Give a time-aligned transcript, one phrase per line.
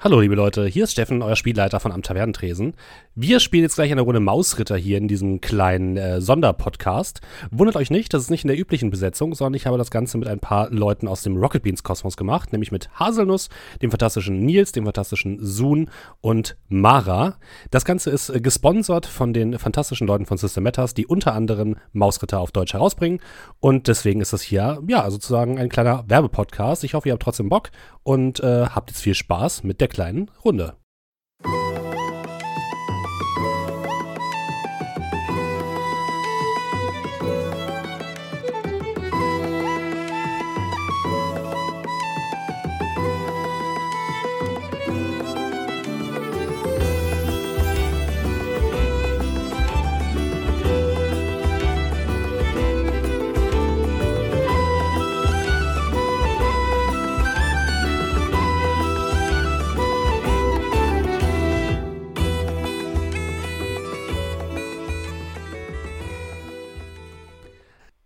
[0.00, 2.74] Hallo liebe Leute, hier ist Steffen, euer Spielleiter von Am Tavernentresen.
[3.16, 7.20] Wir spielen jetzt gleich eine Runde Mausritter hier in diesem kleinen äh, Sonderpodcast.
[7.50, 10.16] Wundert euch nicht, das ist nicht in der üblichen Besetzung, sondern ich habe das Ganze
[10.16, 13.48] mit ein paar Leuten aus dem Rocket Beans Kosmos gemacht, nämlich mit Haselnuss,
[13.82, 15.90] dem fantastischen Nils, dem fantastischen Sun
[16.20, 17.34] und Mara.
[17.72, 21.74] Das Ganze ist äh, gesponsert von den fantastischen Leuten von System Matters, die unter anderem
[21.92, 23.18] Mausritter auf Deutsch herausbringen
[23.58, 26.84] und deswegen ist das hier, ja, sozusagen ein kleiner Werbepodcast.
[26.84, 27.72] Ich hoffe, ihr habt trotzdem Bock
[28.04, 30.76] und äh, habt jetzt viel Spaß mit der kleinen Runde.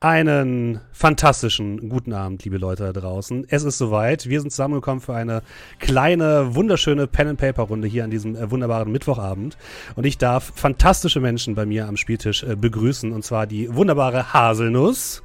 [0.02, 3.46] Einen fantastischen guten Abend, liebe Leute da draußen.
[3.48, 4.28] Es ist soweit.
[4.28, 5.42] Wir sind zusammengekommen für eine
[5.78, 9.56] kleine, wunderschöne Pen-and-Paper-Runde hier an diesem äh, wunderbaren Mittwochabend.
[9.94, 13.12] Und ich darf fantastische Menschen bei mir am Spieltisch äh, begrüßen.
[13.12, 15.22] Und zwar die wunderbare Haselnuss,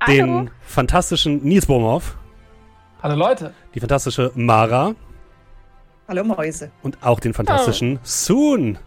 [0.00, 0.14] Hallo.
[0.14, 2.16] den fantastischen Nils Bohmhoff,
[3.02, 3.52] Hallo Leute.
[3.74, 4.94] die fantastische Mara
[6.08, 6.70] Hallo Mäuse.
[6.82, 8.78] und auch den fantastischen Soon.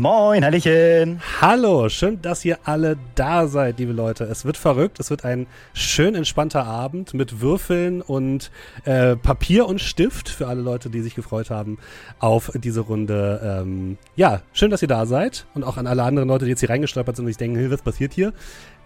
[0.00, 1.20] Moin, Hallöchen.
[1.42, 4.24] Hallo, schön, dass ihr alle da seid, liebe Leute.
[4.24, 8.50] Es wird verrückt, es wird ein schön entspannter Abend mit Würfeln und
[8.86, 11.76] äh, Papier und Stift für alle Leute, die sich gefreut haben
[12.18, 13.60] auf diese Runde.
[13.62, 16.60] Ähm, ja, schön, dass ihr da seid und auch an alle anderen Leute, die jetzt
[16.60, 18.32] hier reingestolpert sind und sich denken, hey, was passiert hier?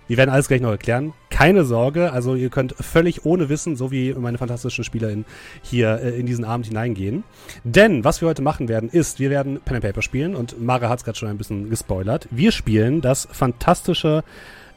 [0.06, 1.12] Wir werden alles gleich noch erklären.
[1.30, 5.24] Keine Sorge, also ihr könnt völlig ohne Wissen, so wie meine fantastischen SpielerInnen,
[5.62, 7.24] hier äh, in diesen Abend hineingehen.
[7.64, 10.88] Denn was wir heute machen werden, ist, wir werden Pen and Paper spielen und Mara
[10.88, 12.28] hat es gerade schon ein bisschen gespoilert.
[12.30, 14.22] Wir spielen das fantastische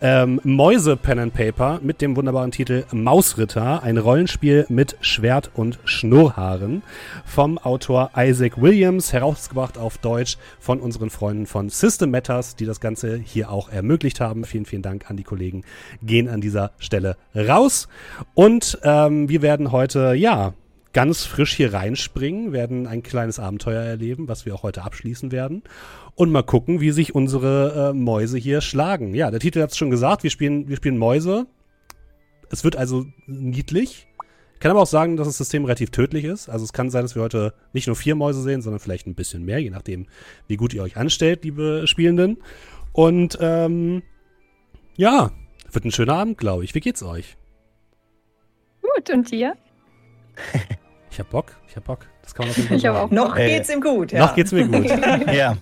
[0.01, 5.79] ähm, Mäuse Pen and Paper mit dem wunderbaren Titel Mausritter, ein Rollenspiel mit Schwert und
[5.85, 6.83] Schnurrhaaren
[7.25, 12.79] vom Autor Isaac Williams, herausgebracht auf Deutsch von unseren Freunden von System Matters, die das
[12.79, 14.45] Ganze hier auch ermöglicht haben.
[14.45, 15.63] Vielen, vielen Dank an die Kollegen.
[16.03, 17.87] Gehen an dieser Stelle raus.
[18.33, 20.53] Und ähm, wir werden heute, ja,
[20.93, 25.63] ganz frisch hier reinspringen, werden ein kleines Abenteuer erleben, was wir auch heute abschließen werden.
[26.15, 29.13] Und mal gucken, wie sich unsere äh, Mäuse hier schlagen.
[29.13, 31.45] Ja, der Titel hat es schon gesagt, wir spielen, wir spielen Mäuse.
[32.49, 34.07] Es wird also niedlich.
[34.57, 36.49] Ich kann aber auch sagen, dass das System relativ tödlich ist.
[36.49, 39.13] Also es kann sein, dass wir heute nicht nur vier Mäuse sehen, sondern vielleicht ein
[39.13, 40.07] bisschen mehr, je nachdem,
[40.47, 42.37] wie gut ihr euch anstellt, liebe Spielenden.
[42.91, 44.01] Und ähm,
[44.95, 45.29] ja,
[45.71, 46.73] wird ein schöner Abend, glaube ich.
[46.73, 47.37] Wie geht's euch?
[48.81, 49.55] Gut, und dir?
[51.09, 52.01] Ich hab Bock, ich hab Bock.
[52.21, 53.07] Das kann man auf jeden Fall Ich hab sagen.
[53.07, 53.11] auch.
[53.29, 54.19] Noch Äh, geht's ihm gut, ja.
[54.19, 54.85] Noch geht's mir gut.
[55.33, 55.57] Ja,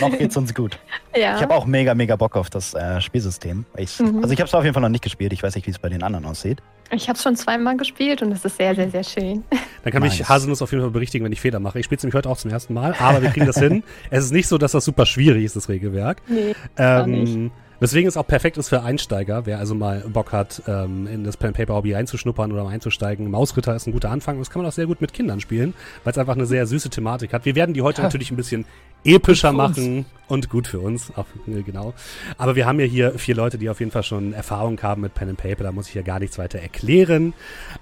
[0.00, 0.80] noch geht's uns gut.
[1.14, 1.36] Ja.
[1.36, 3.64] Ich habe auch mega, mega Bock auf das äh, Spielsystem.
[3.76, 4.18] Ich, Mhm.
[4.22, 5.32] Also ich habe es auf jeden Fall noch nicht gespielt.
[5.32, 6.60] Ich weiß nicht, wie es bei den anderen aussieht.
[6.90, 9.44] Ich habe schon zweimal gespielt und es ist sehr, sehr, sehr schön.
[9.84, 10.28] Dann kann mich Nice.
[10.28, 11.78] Haselnuss auf jeden Fall berichtigen, wenn ich Fehler mache.
[11.78, 13.84] Ich spiele es nämlich heute auch zum ersten Mal, aber wir kriegen das hin.
[14.10, 16.20] Es ist nicht so, dass das super schwierig ist, das Regelwerk.
[16.26, 16.56] Nee.
[16.74, 21.06] Gar Ähm, weswegen es auch perfekt ist für Einsteiger, wer also mal Bock hat, ähm,
[21.06, 23.30] in das Pen-Paper-Hobby reinzuschnuppern oder mal einzusteigen.
[23.30, 25.74] Mausritter ist ein guter Anfang und das kann man auch sehr gut mit Kindern spielen,
[26.04, 27.44] weil es einfach eine sehr süße Thematik hat.
[27.44, 28.04] Wir werden die heute Ja.
[28.04, 28.64] natürlich ein bisschen
[29.04, 29.56] epischer uns.
[29.58, 31.94] machen und gut für uns, auch, äh, genau.
[32.38, 35.14] Aber wir haben ja hier vier Leute, die auf jeden Fall schon Erfahrung haben mit
[35.14, 37.32] Pen and Paper, da muss ich ja gar nichts weiter erklären.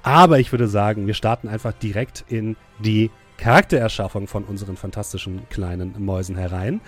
[0.03, 5.95] Aber ich würde sagen, wir starten einfach direkt in die Charaktererschaffung von unseren fantastischen kleinen
[5.99, 6.81] Mäusen herein.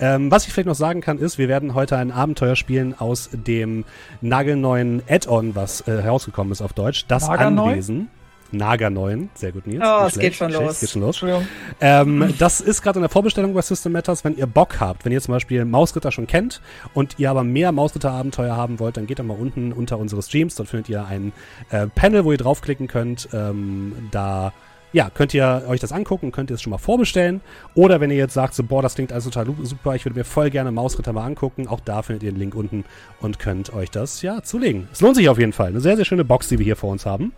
[0.00, 3.30] Ähm, was ich vielleicht noch sagen kann, ist, wir werden heute ein Abenteuer spielen aus
[3.32, 3.84] dem
[4.20, 7.06] nagelneuen Add-on, was äh, herausgekommen ist auf Deutsch.
[7.08, 7.70] Das Nagelneu?
[7.70, 8.10] Anwesen.
[8.52, 9.82] Nagerneuen, sehr gut, Nils.
[9.82, 10.80] Oh, es geht schon los.
[10.80, 11.16] Geht schon los.
[11.16, 11.46] Entschuldigung.
[11.80, 14.24] Ähm, das ist gerade in der Vorbestellung bei System Matters.
[14.24, 16.60] Wenn ihr Bock habt, wenn ihr zum Beispiel Mausritter schon kennt
[16.92, 20.54] und ihr aber mehr Mausritter-Abenteuer haben wollt, dann geht doch mal unten unter unsere Streams.
[20.54, 21.32] Dort findet ihr ein
[21.70, 23.28] äh, Panel, wo ihr draufklicken könnt.
[23.32, 24.52] Ähm, da
[24.92, 27.40] ja, könnt ihr euch das angucken, könnt ihr es schon mal vorbestellen.
[27.74, 30.24] Oder wenn ihr jetzt sagt, so, boah, das klingt alles total super, ich würde mir
[30.24, 32.84] voll gerne Mausritter mal angucken, auch da findet ihr den Link unten
[33.20, 34.88] und könnt euch das ja zulegen.
[34.92, 35.68] Es lohnt sich auf jeden Fall.
[35.68, 37.32] Eine sehr, sehr schöne Box, die wir hier vor uns haben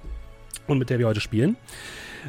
[0.67, 1.57] und mit der wir heute spielen.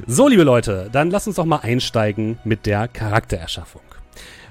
[0.08, 3.82] So, liebe Leute, dann lasst uns doch mal einsteigen mit der Charaktererschaffung.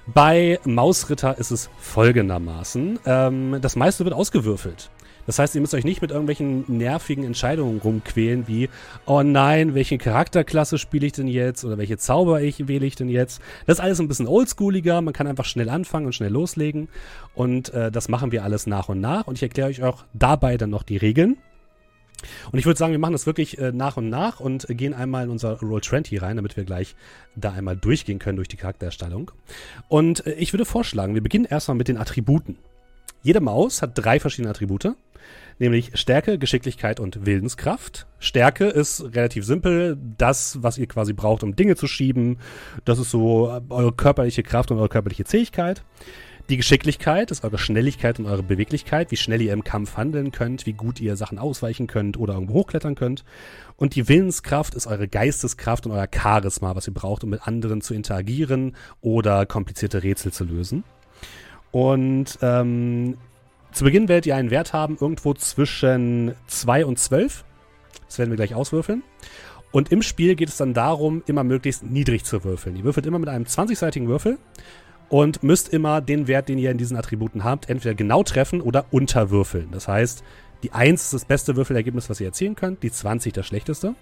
[0.07, 2.99] Bei Mausritter ist es folgendermaßen.
[3.07, 4.91] Ähm, das meiste wird ausgewürfelt.
[5.27, 8.69] Das heißt, ihr müsst euch nicht mit irgendwelchen nervigen Entscheidungen rumquälen, wie,
[9.07, 13.09] oh nein, welche Charakterklasse spiele ich denn jetzt oder welche Zauber ich wähle ich denn
[13.09, 13.41] jetzt.
[13.67, 16.89] Das ist alles ein bisschen oldschooliger, man kann einfach schnell anfangen und schnell loslegen.
[17.35, 19.27] Und äh, das machen wir alles nach und nach.
[19.27, 21.37] Und ich erkläre euch auch dabei dann noch die Regeln.
[22.53, 25.25] Und ich würde sagen, wir machen das wirklich äh, nach und nach und gehen einmal
[25.25, 26.95] in unser Roll20 rein, damit wir gleich
[27.37, 29.31] da einmal durchgehen können durch die Charaktererstellung.
[29.89, 32.57] Und äh, ich würde vorschlagen, wir beginnen erstmal mit den Attributen.
[33.23, 34.95] Jede Maus hat drei verschiedene Attribute,
[35.59, 38.07] nämlich Stärke, Geschicklichkeit und Willenskraft.
[38.19, 42.39] Stärke ist relativ simpel, das, was ihr quasi braucht, um Dinge zu schieben.
[42.85, 45.83] Das ist so eure körperliche Kraft und eure körperliche Zähigkeit.
[46.51, 50.67] Die Geschicklichkeit ist eure Schnelligkeit und eure Beweglichkeit, wie schnell ihr im Kampf handeln könnt,
[50.67, 53.25] wie gut ihr Sachen ausweichen könnt oder irgendwo hochklettern könnt.
[53.77, 57.81] Und die Willenskraft ist eure Geisteskraft und euer Charisma, was ihr braucht, um mit anderen
[57.81, 60.85] zu interagieren oder komplizierte Rätsel zu lösen.
[61.71, 63.17] Und ähm,
[63.75, 67.45] zu Beginn werdet ihr einen Wert haben, irgendwo zwischen 2 und 12.
[68.07, 69.03] Das werden wir gleich auswürfeln.
[69.73, 72.77] Und im Spiel geht es dann darum, immer möglichst niedrig zu würfeln.
[72.77, 74.39] Ihr würfelt immer mit einem 20-seitigen Würfel
[75.09, 78.87] und müsst immer den Wert, den ihr in diesen Attributen habt, entweder genau treffen oder
[78.93, 79.69] unterwürfeln.
[79.73, 80.23] Das heißt,
[80.63, 83.97] die 1 ist das beste Würfelergebnis, was ihr erzielen könnt, die 20 das schlechteste.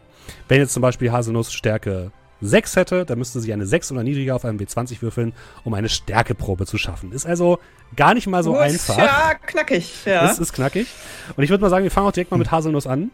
[0.49, 4.37] Wenn jetzt zum Beispiel Haselnuss Stärke 6 hätte, dann müsste sie eine 6 oder niedriger
[4.37, 5.33] auf einem W20 würfeln,
[5.65, 7.13] um eine Stärkeprobe zu schaffen.
[7.13, 7.59] Ist also
[7.97, 8.99] gar nicht mal so Muss, einfach.
[8.99, 10.05] Ja, knackig.
[10.05, 10.31] Ja.
[10.31, 10.89] Es ist knackig.
[11.37, 13.11] Und ich würde mal sagen, wir fangen auch direkt mal mit Haselnuss an.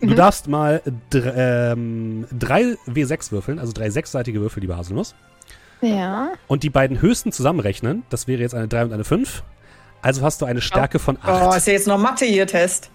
[0.00, 0.16] Du Mhm.
[0.16, 0.80] darfst mal
[1.12, 5.14] ähm, drei W6 würfeln, also drei sechsseitige Würfel, liebe Haselnuss.
[5.82, 6.32] Ja.
[6.46, 8.02] Und die beiden höchsten zusammenrechnen.
[8.10, 9.42] Das wäre jetzt eine 3 und eine 5.
[10.02, 11.56] Also hast du eine Stärke von oh, 8.
[11.58, 12.90] ist ja jetzt noch Mathe hier, Test.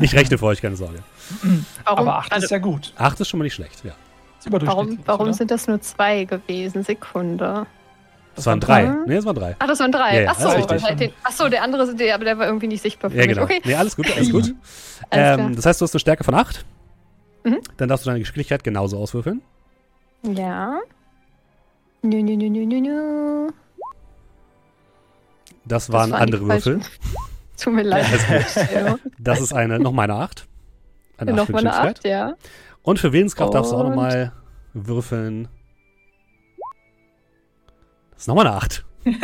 [0.00, 1.00] ich rechne für euch, keine Sorge.
[1.84, 2.92] Warum, Aber 8 also, ist ja gut.
[2.96, 3.92] 8 ist schon mal nicht schlecht, ja.
[4.48, 5.34] Warum, warum oder?
[5.34, 6.82] sind das nur zwei gewesen?
[6.82, 7.66] Sekunde.
[8.34, 8.86] Das waren drei.
[8.86, 9.04] Mhm.
[9.06, 9.56] Nee, das waren drei.
[9.58, 10.14] Ach, das waren drei.
[10.16, 10.88] Ja, ja, ach so, das ist richtig.
[10.88, 13.22] halt den, ach so, der andere, der, aber der war irgendwie nicht sichtbar für Ja,
[13.26, 13.34] mich.
[13.34, 13.44] genau.
[13.44, 13.60] Okay.
[13.64, 14.54] Nee, alles gut, alles gut.
[15.10, 16.64] Alles ähm, das heißt, du hast eine Stärke von 8.
[17.44, 17.58] Mhm.
[17.76, 19.42] Dann darfst du deine Geschicklichkeit genauso auswürfeln.
[20.22, 20.78] Ja.
[22.02, 23.48] Nö, nö, nö, nö, nö, nö.
[25.64, 26.80] Das waren waren die andere Würfel.
[27.60, 28.06] Tut mir leid.
[28.74, 28.96] Ja.
[29.18, 30.46] Das ist eine, nochmal eine 8.
[31.18, 31.96] Eine 8 Nochmal eine Geschicklichkeit.
[31.98, 32.34] Acht, ja.
[32.82, 34.32] Und für Willenskraft darfst du auch nochmal
[34.74, 35.48] würfeln.
[38.12, 38.84] Das ist nochmal eine 8.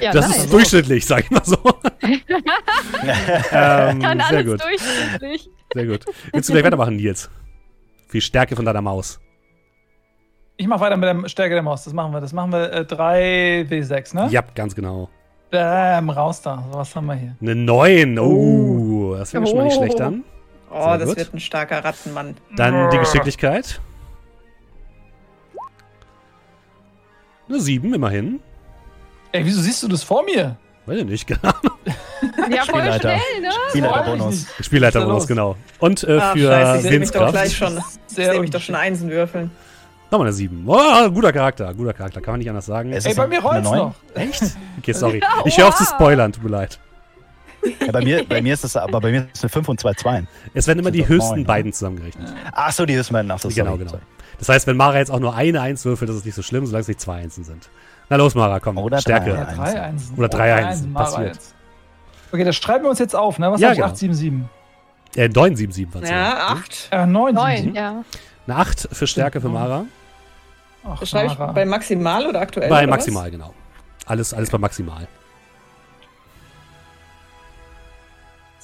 [0.00, 0.38] Ja, das nice.
[0.44, 1.56] ist durchschnittlich, sag ich mal so.
[3.52, 5.50] ähm, Kann sehr alles gut, durchschnittlich.
[5.74, 6.04] sehr gut.
[6.32, 7.28] Willst du gleich weitermachen, Nils?
[8.06, 9.20] Für die Stärke von deiner Maus.
[10.56, 11.84] Ich mach weiter mit der Stärke der Maus.
[11.84, 12.20] Das machen wir.
[12.22, 14.28] Das machen wir äh, 3 W6, ne?
[14.30, 15.10] Ja, ganz genau.
[15.50, 16.64] Bam, raus da.
[16.70, 17.36] Was haben wir hier?
[17.40, 18.18] Eine 9.
[18.18, 19.82] Oh, das fängt schon mal nicht Oh.
[19.82, 20.24] schlecht an.
[20.70, 21.16] Oh, Sehr das gut.
[21.16, 22.36] wird ein starker Rattenmann.
[22.56, 23.80] Dann die Geschicklichkeit.
[27.48, 28.40] Eine 7 immerhin.
[29.32, 30.56] Ey, wieso siehst du das vor mir?
[30.86, 31.52] Weiß ich nicht, genau.
[32.50, 33.00] Ja, voll Spielleiter.
[33.18, 33.50] schnell, ne?
[34.60, 35.26] Spielleiterbonus, los?
[35.26, 35.56] genau.
[35.78, 37.76] Und äh, Ach, für scheiße, ich sehe mich doch schon.
[38.08, 39.50] Ich Sehr sehe mich doch schon Einsen würfeln.
[40.10, 40.64] Nochmal eine 7.
[40.66, 42.92] Oh, guter Charakter, guter Charakter, kann man nicht anders sagen.
[42.92, 43.94] Ey, bei mir rollt's noch.
[44.14, 44.42] Echt?
[44.78, 45.18] Okay, sorry.
[45.20, 46.78] Ja, Ich höre auf zu spoilern, tut mir leid.
[47.84, 49.80] Ja, bei, mir, bei mir ist es aber bei mir ist es eine 5 und
[49.80, 50.28] 2 Zweien.
[50.54, 52.32] Es werden immer die höchsten neun, beiden zusammengerechnet.
[52.52, 53.30] Ach so, die ist mein.
[53.30, 53.64] Ach so, sorry.
[53.64, 53.98] Genau, genau.
[54.38, 56.64] Das heißt, wenn Mara jetzt auch nur eine Eins würfelt, das ist nicht so schlimm,
[56.66, 57.68] solange es nicht zwei Einsen sind.
[58.08, 58.78] Na los, Mara, komm.
[58.78, 59.30] Oder Stärke.
[59.30, 59.54] Ja, drei.
[59.72, 60.14] drei Einsen.
[60.16, 61.34] Oder drei Einsen, Mara passiert.
[61.34, 61.54] jetzt.
[62.30, 63.50] Okay, das schreiben wir uns jetzt auf, ne?
[63.50, 63.78] Was Ja, hab ich?
[63.78, 63.90] genau.
[63.92, 64.48] 877.
[65.16, 66.88] Äh, 977 war Ja, acht.
[66.92, 67.34] Äh, 9.
[67.34, 68.04] Neun, ja.
[68.46, 69.84] Eine 8 für Stärke für Mara.
[70.84, 72.68] Ach, Das schreibe ich bei maximal oder aktuell?
[72.68, 73.52] Bei oder maximal, genau.
[74.06, 75.08] Alles, alles bei maximal.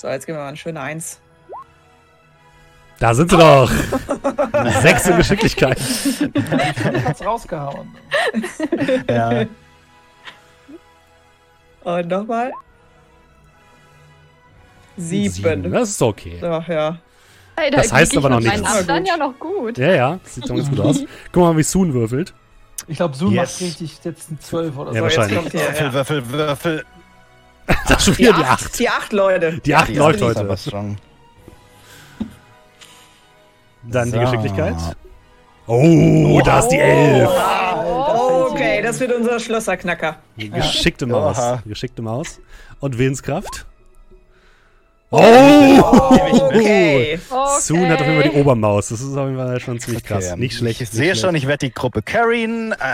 [0.05, 1.19] So, jetzt geben wir mal eine schöne Eins.
[3.01, 3.71] Da sind sie doch.
[4.83, 5.81] Sechs in Geschicklichkeit.
[7.06, 7.89] hat's rausgehauen.
[9.08, 9.46] Ja.
[11.84, 12.53] Und nochmal.
[14.99, 15.32] Sieben.
[15.32, 15.73] Sieben.
[15.73, 16.39] Das ist okay.
[16.43, 16.99] Ach ja.
[17.56, 18.77] Hey, da Das heißt ich aber noch mit meinen nichts.
[18.77, 19.79] Achtern ja noch gut.
[19.79, 21.01] Ja, ja, das sieht schon ganz gut aus.
[21.32, 22.34] Guck mal, wie Soon würfelt.
[22.89, 23.53] Ich glaube, Zoom Yes.
[23.53, 25.08] macht richtig jetzt ein 12 oder Ja, so.
[25.08, 25.39] So, jetzt wahrscheinlich.
[25.39, 25.93] kommt hier.
[25.94, 25.94] Würfel.
[25.94, 26.84] Würfel, Würfel.
[27.67, 28.79] Das ist schon Die, wieder die acht, 8.
[28.79, 29.59] die acht, Leute.
[29.65, 30.56] Die 8 Die läuft heute.
[33.83, 34.21] Dann die So.
[34.21, 34.75] Geschicklichkeit.
[35.67, 37.29] Oh, da ist die 11.
[38.51, 40.17] Okay, das wird unser Schlösserknacker.
[40.37, 41.39] Geschickte Maus.
[41.65, 42.41] Geschickte Maus.
[42.81, 43.67] Und Willenskraft.
[45.15, 46.44] Oh, Oh!
[46.47, 47.19] okay.
[47.19, 47.19] Okay.
[47.61, 48.89] Soon hat auf jeden Fall die Obermaus.
[48.89, 50.31] Das ist auf jeden Fall schon ziemlich krass.
[50.33, 50.81] Okay, nicht schlecht.
[50.81, 51.21] Ich nicht sehe schlecht.
[51.21, 52.75] schon, ich werde die Gruppe carryen.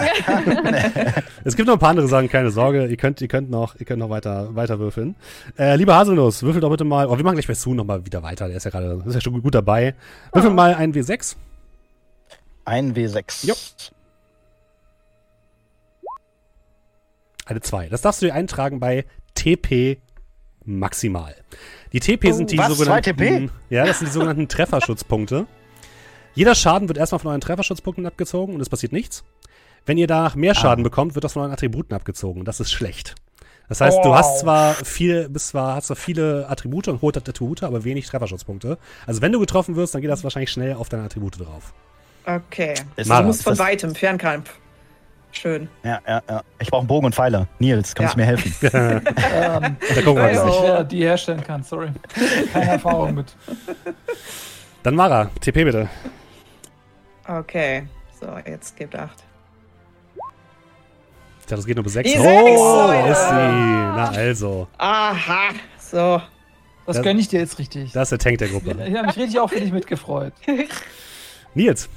[1.45, 2.87] Es gibt noch ein paar andere Sachen, keine Sorge.
[2.87, 5.15] Ihr könnt, ihr könnt noch, ihr könnt noch weiter, weiter würfeln.
[5.59, 7.07] Äh, lieber Haselnuss, würfel doch bitte mal.
[7.07, 8.47] Oh, wir machen gleich bei Soon nochmal wieder weiter.
[8.49, 9.95] Der ist ja gerade, ist ja schon gut dabei.
[10.33, 11.37] Würfel mal ein W6.
[12.67, 13.47] Ein W6.
[13.47, 13.55] Jo.
[17.47, 17.89] Eine 2.
[17.89, 19.99] Das darfst du dir eintragen bei TP
[20.65, 21.35] maximal.
[21.93, 22.69] Die TP sind die was?
[22.69, 23.17] Zwei sogenannten.
[23.49, 23.51] TP?
[23.71, 25.47] Ja, das sind die sogenannten Trefferschutzpunkte.
[26.35, 29.25] Jeder Schaden wird erstmal von euren Trefferschutzpunkten abgezogen und es passiert nichts.
[29.87, 30.89] Wenn ihr danach mehr Schaden Ah.
[30.89, 32.45] bekommt, wird das von euren Attributen abgezogen.
[32.45, 33.15] Das ist schlecht.
[33.69, 34.41] Das heißt, du hast Wow.
[34.41, 38.79] zwar viel, bist zwar, hast zwar viele Attribute und hohe Attribute, aber wenig Trefferschutzpunkte.
[39.07, 41.73] Also wenn du getroffen wirst, dann geht das wahrscheinlich schnell auf deine Attribute drauf.
[42.27, 42.75] Okay.
[43.07, 44.51] Mara, Du musst von weitem, Fernkampf.
[45.33, 45.69] Schön.
[45.85, 46.43] Ja, ja, ja.
[46.59, 47.47] Ich brauche einen Bogen und Pfeile.
[47.59, 48.27] Nils, kannst du Ja.
[48.27, 48.55] mir helfen?
[48.73, 50.47] Ähm, Da gucken wir ich weiß mal.
[50.47, 51.91] nicht, wer die herstellen kann, sorry.
[52.53, 53.35] Keine Erfahrung mit.
[54.83, 55.89] Dann Mara, TP bitte.
[57.29, 57.85] Okay.
[58.21, 59.23] So, jetzt gibt acht.
[61.41, 62.13] Ich dachte, das geht nur bis 6.
[62.13, 63.35] Die Oh, Sechs, ist sie.
[63.35, 64.69] Na also.
[64.79, 65.51] Aha.
[65.79, 66.21] So.
[66.87, 67.93] Das Das- gönne ich dir jetzt richtig.
[67.93, 68.71] Das ist der Tank der Ich Gruppe.
[68.71, 70.33] habe mich richtig auch für dich mitgefreut.
[71.55, 71.89] Nils,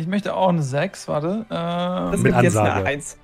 [0.00, 1.44] Ich möchte auch eine 6, warte.
[1.50, 2.86] Das Ähm, Mit gibt jetzt eine Ansage.
[2.86, 3.18] Eins.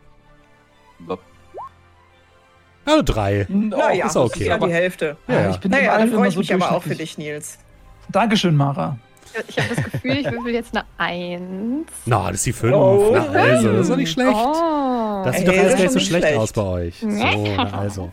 [2.85, 3.47] also 3.
[3.49, 4.41] oh, Naja, ist das okay.
[4.41, 5.17] ist ja die Hälfte.
[5.27, 5.51] Ja, ja.
[5.51, 7.59] Ich bin Naja, immer dann freue ich so mich aber auch für dich, Nils.
[8.11, 8.99] Dankeschön, Mara.
[9.49, 11.89] Ich habe das Gefühl, ich würfel jetzt eine Eins.
[12.05, 12.75] Na, das ist die 5.
[12.75, 13.11] Oh.
[13.33, 14.37] Na also, das ist doch nicht schlecht.
[14.37, 15.23] Oh.
[15.25, 16.39] Das sieht Ey, doch alles das gar nicht so schlecht schlecht.
[16.39, 16.99] aus bei euch.
[17.01, 18.13] So, na also.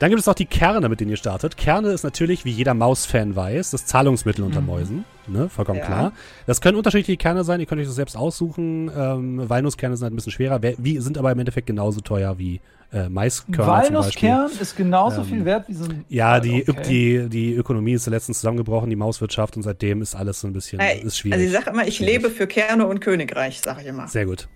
[0.00, 1.56] Dann gibt es noch die Kerne, mit denen ihr startet.
[1.56, 4.66] Kerne ist natürlich, wie jeder Maus-Fan weiß, das Zahlungsmittel unter Mhm.
[4.66, 5.04] Mäusen.
[5.28, 5.48] Ne?
[5.48, 5.86] Vollkommen Ja.
[5.86, 6.12] klar.
[6.46, 8.90] Das können unterschiedliche Kerne sein, ihr könnt euch das selbst aussuchen.
[8.94, 12.38] Ähm, Walnusskerne sind halt ein bisschen schwerer, wer- wie, sind aber im Endeffekt genauso teuer
[12.38, 12.60] wie
[12.92, 14.28] äh, Maiskörner zum Beispiel.
[14.28, 16.04] Walnusskern ist genauso Ähm, viel wert wie so ein.
[16.08, 17.26] Ja, die, Okay.
[17.26, 20.78] die, die Ökonomie ist letztens zusammengebrochen, die Mauswirtschaft, und seitdem ist alles so ein bisschen
[20.78, 21.40] Äh, ist schwierig.
[21.40, 22.22] Also ich sage immer, ich Schwierig.
[22.22, 24.06] lebe für Kerne und Königreich, sage ich immer.
[24.06, 24.46] Sehr gut.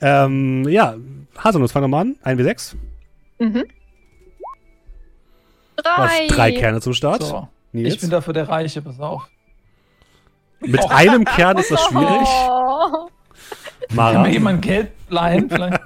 [0.00, 0.96] Ähm, ja,
[1.36, 2.16] Haselnuss, fang doch mal an.
[2.24, 2.74] 1W6.
[3.38, 3.64] Mhm.
[5.82, 6.26] Du hast Drei.
[6.28, 7.22] drei Kerne zum Start.
[7.22, 7.48] So.
[7.72, 7.94] Nils.
[7.94, 9.28] Ich bin dafür der Reiche, pass auf.
[10.60, 12.28] Mit einem Kern ist das schwierig.
[12.28, 13.08] Oh.
[13.88, 15.48] Kann Mara, mir jemand Geld leihen?
[15.48, 15.80] Vielleicht?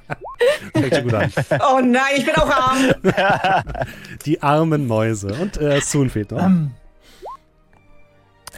[0.73, 1.33] fängt schon gut an.
[1.73, 2.79] Oh nein, ich bin auch arm.
[4.25, 5.35] Die armen Mäuse.
[5.35, 6.43] Und äh, Soon fehlt noch.
[6.43, 6.73] Ähm,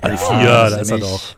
[0.00, 1.36] Ah, die Ja, vier, da ist er doch.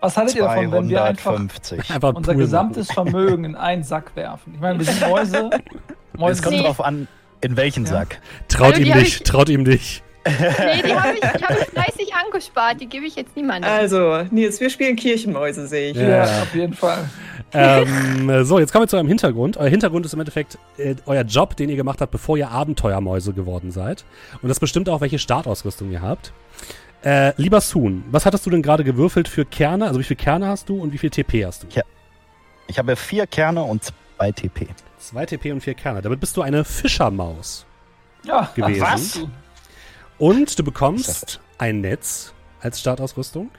[0.00, 1.90] Was haltet ihr davon, wenn wir einfach 250.
[1.90, 4.54] Einfach ein unser gesamtes Vermögen in einen Sack werfen?
[4.54, 5.50] Ich meine, wir sind Mäuse.
[6.16, 7.06] Mäuse Es kommt drauf an,
[7.42, 7.90] in welchen Ja.
[7.90, 8.20] Sack.
[8.48, 10.02] Traut Also, ihm nicht, ich- traut ihm nicht.
[10.24, 12.80] Nee, die habe ich, hab ich fleißig angespart.
[12.80, 13.68] Die gebe ich jetzt niemandem.
[13.68, 15.96] Also, Nils, wir spielen Kirchenmäuse, sehe ich.
[15.96, 16.08] Ja.
[16.26, 17.08] Ja, auf jeden Fall.
[17.52, 19.56] ähm, so, jetzt kommen wir zu eurem Hintergrund.
[19.56, 23.32] Euer Hintergrund ist im Endeffekt äh, euer Job, den ihr gemacht habt, bevor ihr Abenteuermäuse
[23.32, 24.04] geworden seid.
[24.42, 26.32] Und das bestimmt auch, welche Startausrüstung ihr habt.
[27.04, 29.88] Äh, lieber Soon, was hattest du denn gerade gewürfelt für Kerne?
[29.88, 31.66] Also wie viele Kerne hast du und wie viel TP hast du?
[31.74, 31.82] Ja.
[32.68, 33.82] Ich habe vier Kerne und
[34.16, 34.68] zwei TP.
[35.02, 36.00] Zwei TP und vier Kerne.
[36.00, 37.66] Damit bist du eine Fischermaus.
[38.24, 38.80] Ja, Gewesen.
[38.80, 39.20] Was?
[40.16, 43.50] Und du bekommst ein Netz als Startausrüstung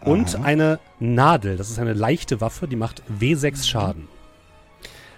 [0.00, 0.42] und Aha.
[0.44, 1.56] eine Nadel.
[1.56, 4.08] Das ist eine leichte Waffe, die macht W6 Schaden.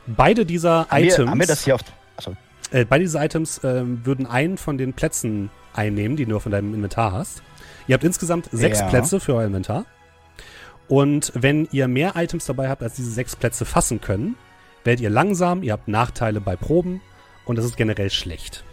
[0.07, 1.81] Beide dieser Haben wir, Items, haben wir das hier auf.
[2.19, 2.37] Achso.
[2.71, 6.75] äh, beide dieser Items ähm, würden einen von den Plätzen einnehmen, die du von deinem
[6.75, 7.43] Inventar hast.
[7.87, 8.89] Ihr habt insgesamt sechs Ja.
[8.89, 9.87] Plätze für euer Inventar.
[10.87, 14.35] Und wenn ihr mehr Items dabei habt, als diese sechs Plätze fassen können,
[14.85, 17.01] werdet ihr langsam, ihr habt Nachteile bei Proben
[17.45, 18.65] und das ist generell schlecht.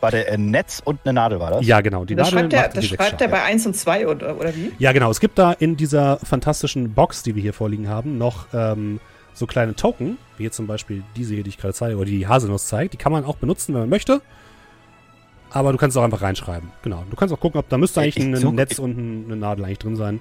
[0.00, 1.66] War der ein Netz und eine Nadel, war das?
[1.66, 2.04] Ja, genau.
[2.04, 4.70] Die Das Nadel schreibt er, das schreibt er bei 1 und 2 oder, oder wie?
[4.78, 5.10] Ja, genau.
[5.10, 9.00] Es gibt da in dieser fantastischen Box, die wir hier vorliegen haben, noch ähm,
[9.32, 12.18] so kleine Token, wie jetzt zum Beispiel diese hier, die ich gerade zeige, oder die
[12.18, 12.92] die Haselnuss zeigt.
[12.92, 14.20] Die kann man auch benutzen, wenn man möchte.
[15.50, 16.70] Aber du kannst es auch einfach reinschreiben.
[16.82, 17.04] Genau.
[17.08, 19.36] Du kannst auch gucken, ob da müsste eigentlich Ich ein such- Netz und ein, eine
[19.36, 20.20] Nadel eigentlich drin sein.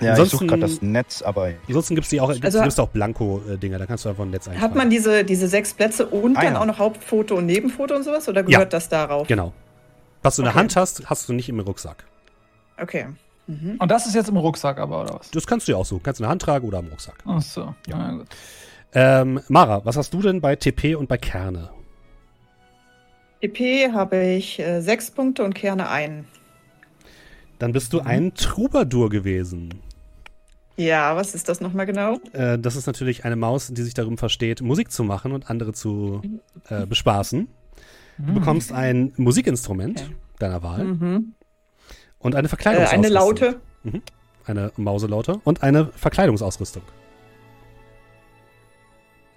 [0.00, 1.52] Ja, Ansonsten- ich suche gerade das Netz, aber.
[1.66, 4.30] Ansonsten gibt es die auch, gibt's, Also- gibt's auch Blanko-Dinger, da kannst du einfach ein
[4.30, 4.62] Netz einschreiben.
[4.70, 6.60] Hat man diese, diese sechs Plätze und Ah, dann ja.
[6.60, 8.28] auch noch Hauptfoto und Nebenfoto und sowas?
[8.28, 8.46] Oder Ja.
[8.58, 9.26] gehört das darauf?
[9.26, 9.52] Genau.
[10.22, 10.60] Was du in der Okay.
[10.60, 12.04] Hand hast, hast du nicht im Rucksack.
[12.80, 13.06] Okay.
[13.48, 13.76] Mhm.
[13.78, 15.30] Und das ist jetzt im Rucksack aber, oder was?
[15.30, 15.98] Das kannst du ja auch so.
[15.98, 17.16] Kannst du in der Hand tragen oder im Rucksack.
[17.26, 17.74] Ach so.
[17.88, 18.12] Ja.
[18.12, 18.26] Gut.
[18.92, 21.70] Ähm, Mara, was hast du denn bei TP und bei Kerne?
[23.40, 26.24] EP habe ich äh, sechs Punkte und Kerne ein.
[27.58, 29.80] Dann bist du ein Troubadour gewesen.
[30.78, 32.18] Ja, was ist das nochmal genau?
[32.32, 35.72] Äh, das ist natürlich eine Maus, die sich darum versteht, Musik zu machen und andere
[35.72, 36.22] zu
[36.68, 37.48] äh, bespaßen.
[38.18, 40.14] Du bekommst ein Musikinstrument Okay.
[40.38, 41.34] deiner Wahl Mhm.
[42.20, 43.04] und eine Äh, Verkleidungsausrüstung.
[43.04, 43.60] eine Laute.
[44.44, 46.82] Eine Mauselaute und eine Verkleidungsausrüstung.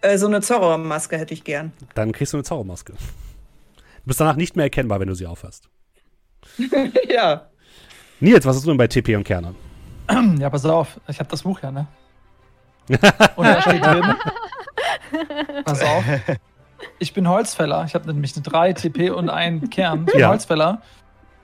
[0.01, 1.71] Äh, so eine Zorro-Maske hätte ich gern.
[1.95, 2.93] Dann kriegst du eine Zaubermaske.
[2.93, 2.98] Du
[4.05, 5.69] bist danach nicht mehr erkennbar, wenn du sie aufhast.
[7.10, 7.50] ja.
[8.19, 9.53] Nils, was hast du denn bei TP und Kerne?
[10.39, 11.00] Ja, pass auf.
[11.08, 11.88] Ich habe das Buch ja, ne?
[13.36, 14.03] Und da steht drin.
[15.65, 16.03] Pass auf.
[17.00, 17.86] Ich bin Holzfäller.
[17.86, 20.06] Ich habe nämlich eine 3 TP und einen Kern.
[20.08, 20.30] Ich bin Ja.
[20.30, 20.82] Holzfäller.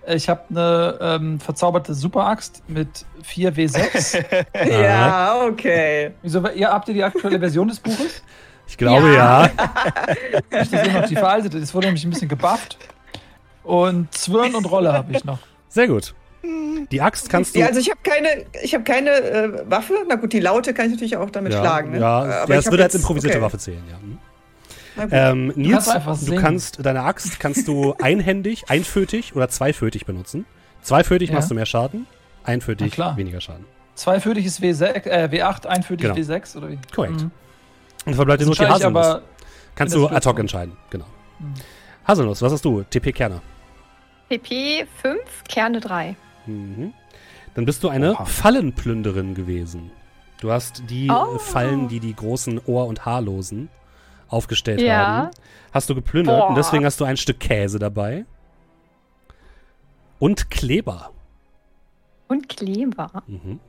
[0.08, 4.26] Ich habe eine ähm, verzauberte Superaxt mit 4 W6.
[4.82, 6.12] Ja, okay.
[6.22, 8.24] Wieso, ihr habt ihr die aktuelle Version des Buches?
[8.68, 9.46] Ich glaube ja.
[9.46, 10.62] Ja.
[10.62, 11.60] Ich sehe noch die veraltete.
[11.60, 12.78] Das wurde nämlich ein bisschen gebufft.
[13.64, 15.40] Und Zwirn und Rolle habe ich noch.
[15.70, 16.14] Sehr gut.
[16.92, 17.60] Die Axt kannst du.
[17.60, 19.94] Ja, also ich habe keine, ich habe keine äh, Waffe.
[20.08, 21.92] Na gut, die Laute kann ich natürlich auch damit ja, schlagen.
[21.92, 22.00] Ne?
[22.00, 23.46] ja, ja, aber ich hab würde als jetzt- improvisierte okay.
[23.46, 23.98] Waffe zählen, ja.
[24.00, 24.18] Hm.
[24.98, 25.10] Gut.
[25.12, 30.46] Ähm, Nils, kannst du kannst deine Axt kannst du einhändig, einfötig oder zweifötig benutzen.
[30.82, 31.36] Zweifötig Ja.
[31.36, 32.08] machst du mehr Schaden,
[32.44, 33.66] einfötig weniger Schaden.
[33.96, 36.16] Zweifütig ist W6, äh, W8, einfütig Genau.
[36.16, 36.80] W6 oder wie?
[36.94, 37.22] Korrekt.
[37.22, 37.32] Mhm.
[38.06, 39.22] Und verbleibt dir nur die Haselnuss.
[39.76, 41.06] Kannst du ad hoc entscheiden, genau.
[41.40, 41.54] Mhm.
[42.08, 42.84] Haselnuss, was hast du?
[42.84, 43.42] TP Kerner.
[44.30, 46.16] PP 5, Kerne 3.
[46.48, 46.94] Mhm.
[47.56, 48.26] Dann bist du eine Oha.
[48.26, 49.92] Fallenplünderin gewesen.
[50.40, 51.36] Du hast die Oh.
[51.36, 53.70] äh, Fallen, die die großen Ohr- und Haarlosen
[54.28, 54.98] aufgestellt Ja.
[55.08, 55.30] haben,
[55.72, 56.50] hast du geplündert Boah.
[56.50, 58.26] und deswegen hast du ein Stück Käse dabei.
[60.20, 61.12] Und Kleber.
[62.28, 63.24] Und Kleber.
[63.28, 63.60] Mhm.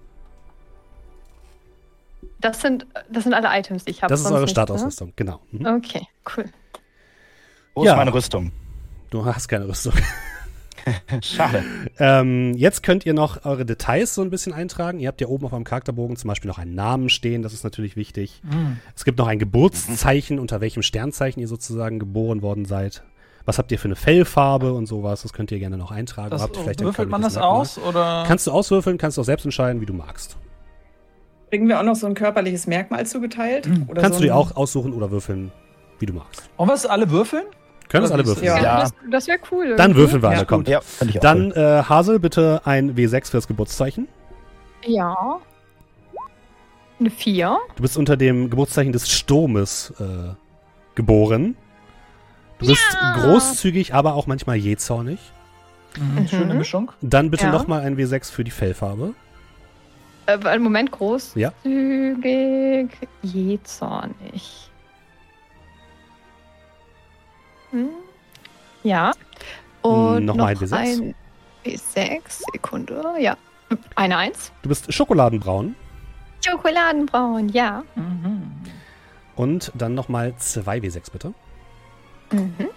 [2.40, 4.10] Das sind, das sind alle Items, die ich habe.
[4.12, 5.40] Das ist eure nichts, Startausrüstung, genau.
[5.50, 5.62] Mhm.
[5.62, 5.74] Ne?
[5.76, 6.06] Okay,
[6.36, 6.44] cool.
[7.74, 7.92] Wo Ja.
[7.92, 8.52] ist meine Rüstung?
[9.10, 9.92] Du hast keine Rüstung.
[11.22, 11.64] Schade.
[11.98, 15.00] Ähm, jetzt könnt ihr noch eure Details so ein bisschen eintragen.
[15.00, 17.64] Ihr habt ja oben auf eurem Charakterbogen zum Beispiel noch einen Namen stehen, das ist
[17.64, 18.40] natürlich wichtig.
[18.44, 18.78] Mhm.
[18.96, 23.02] Es gibt noch ein Geburtszeichen, unter welchem Sternzeichen ihr sozusagen geboren worden seid.
[23.44, 25.22] Was habt ihr für eine Fellfarbe und sowas?
[25.22, 26.28] Das könnt ihr gerne noch eintragen.
[26.28, 27.60] Das, Habt vielleicht würfelt man das Merkmal.
[27.60, 28.24] aus oder?
[28.26, 30.36] Kannst du auswürfeln, kannst du auch selbst entscheiden, wie du magst.
[31.48, 33.66] Kriegen wir auch noch so ein körperliches Merkmal zugeteilt?
[33.88, 35.50] Oder kannst so du dir auch aussuchen oder würfeln,
[35.98, 36.42] wie du magst.
[36.58, 37.44] Und was alle würfeln?
[37.88, 38.46] Könntest Oder alle würfeln.
[38.46, 38.62] das?
[38.62, 38.80] Ja.
[38.80, 39.68] Das, das wäre cool.
[39.76, 40.00] Dann irgendwie.
[40.00, 40.64] würfeln wir alle, Ja, komm.
[40.64, 40.80] Ja.
[41.20, 41.56] Dann, cool.
[41.56, 44.08] äh, Hasel, bitte ein W6 fürs Geburtszeichen.
[44.84, 45.38] Ja.
[47.00, 47.56] Eine 4.
[47.76, 50.34] Du bist unter dem Geburtszeichen des Sturmes äh,
[50.94, 51.56] geboren.
[52.58, 53.16] Du bist Ja.
[53.20, 55.18] großzügig, aber auch manchmal jähzornig.
[55.96, 56.22] Mhm.
[56.22, 56.28] Mhm.
[56.28, 56.90] Schöne Mischung.
[57.00, 57.52] Dann bitte Ja.
[57.52, 59.14] nochmal ein W6 für die Fellfarbe.
[60.26, 61.32] Äh, Moment, groß.
[61.36, 61.52] Ja.
[61.62, 62.90] Zügig,
[63.22, 64.67] jähzornig.
[67.70, 67.88] Hm.
[68.82, 69.12] Ja.
[69.82, 70.72] Und Noch noch, mal ein W6.
[70.74, 71.14] ein
[71.64, 72.42] W6.
[72.52, 73.02] Sekunde.
[73.20, 73.36] Ja.
[73.96, 74.50] Eine Eins.
[74.62, 75.74] Du bist schokoladenbraun.
[76.46, 77.82] Schokoladenbraun, ja.
[77.96, 78.42] Mhm.
[79.36, 81.34] Und dann nochmal zwei W6 bitte.
[82.32, 82.68] Mhm.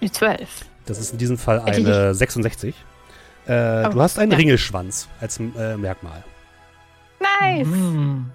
[0.00, 0.64] Die 12.
[0.86, 2.74] Das ist in diesem Fall eine 66.
[3.46, 4.36] Äh, Oh, du hast einen ja.
[4.36, 6.22] Ringelschwanz als äh, Merkmal.
[7.20, 7.66] Nice.
[7.66, 8.30] Mhm.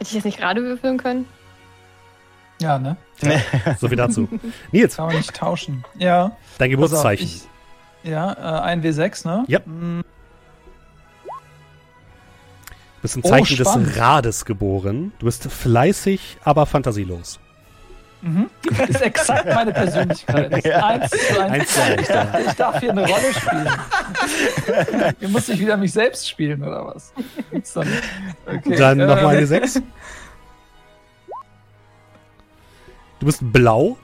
[0.00, 1.26] Hätte ich das nicht gerade würfeln können?
[2.60, 2.96] Ja, ne?
[3.78, 4.28] So viel dazu.
[4.72, 5.84] Nils, Kann man nicht tauschen.
[5.98, 6.36] Ja.
[6.58, 7.26] dein Geburtszeichen.
[7.26, 9.44] ich- Ja, äh, ein W6, ne?
[9.46, 9.60] Ja.
[9.64, 10.02] Mhm.
[11.26, 13.86] Du bist im Oh, Zeichen spannend.
[13.88, 15.12] des Rades geboren.
[15.18, 17.40] Du bist fleißig, aber fantasielos.
[18.22, 18.50] Mhm.
[18.88, 20.52] Ist exakt meine Persönlichkeit.
[20.52, 20.86] Ist Ja.
[20.86, 21.52] Eins zu eins.
[21.52, 23.68] Eins Ich dachte, ich darf hier eine Rolle spielen.
[25.20, 27.12] Hier muss ich wieder mich selbst spielen, oder was?
[27.50, 27.76] Nicht.
[27.76, 29.80] Okay, Dann äh, nochmal eine 6.
[33.20, 33.96] Du bist blau.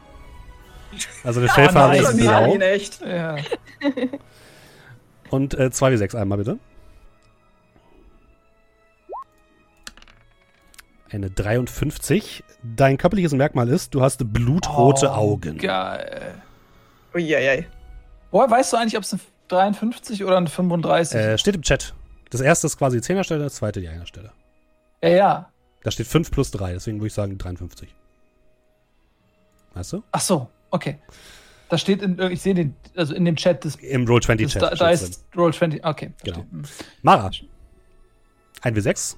[1.24, 2.08] Also eine Fellfarbe nice.
[2.08, 2.54] ist Das blau.
[2.54, 3.00] ihn echt.
[3.02, 3.36] Ja.
[5.30, 6.58] Und äh, 2W6 einmal bitte.
[11.10, 12.44] Eine 53.
[12.74, 15.58] Dein körperliches Merkmal ist, du hast blutrote Oh, Augen.
[15.58, 16.34] Geil.
[17.14, 17.66] Uiuiui.
[18.30, 21.40] Woher weißt du eigentlich, ob es eine 53 oder eine 35 Äh, ist?
[21.40, 21.94] steht im Chat.
[22.30, 24.32] Das erste ist quasi die 10er Stelle, das zweite die 1er Stelle.
[25.02, 25.50] Ja, ja.
[25.84, 27.94] Da steht 5 plus 3, deswegen würde ich sagen 53.
[29.74, 30.02] Weißt du?
[30.10, 30.98] Ach so, okay.
[31.68, 34.62] Da steht, in, ich sehe den, also in dem Chat, das, Im Roll20 das, Chat.
[34.62, 36.12] da, da ist Roll 20, okay.
[36.24, 36.36] Genau.
[36.38, 36.50] verstehe.
[36.52, 36.62] Hm.
[37.02, 37.30] Mara.
[38.62, 39.16] 1W6.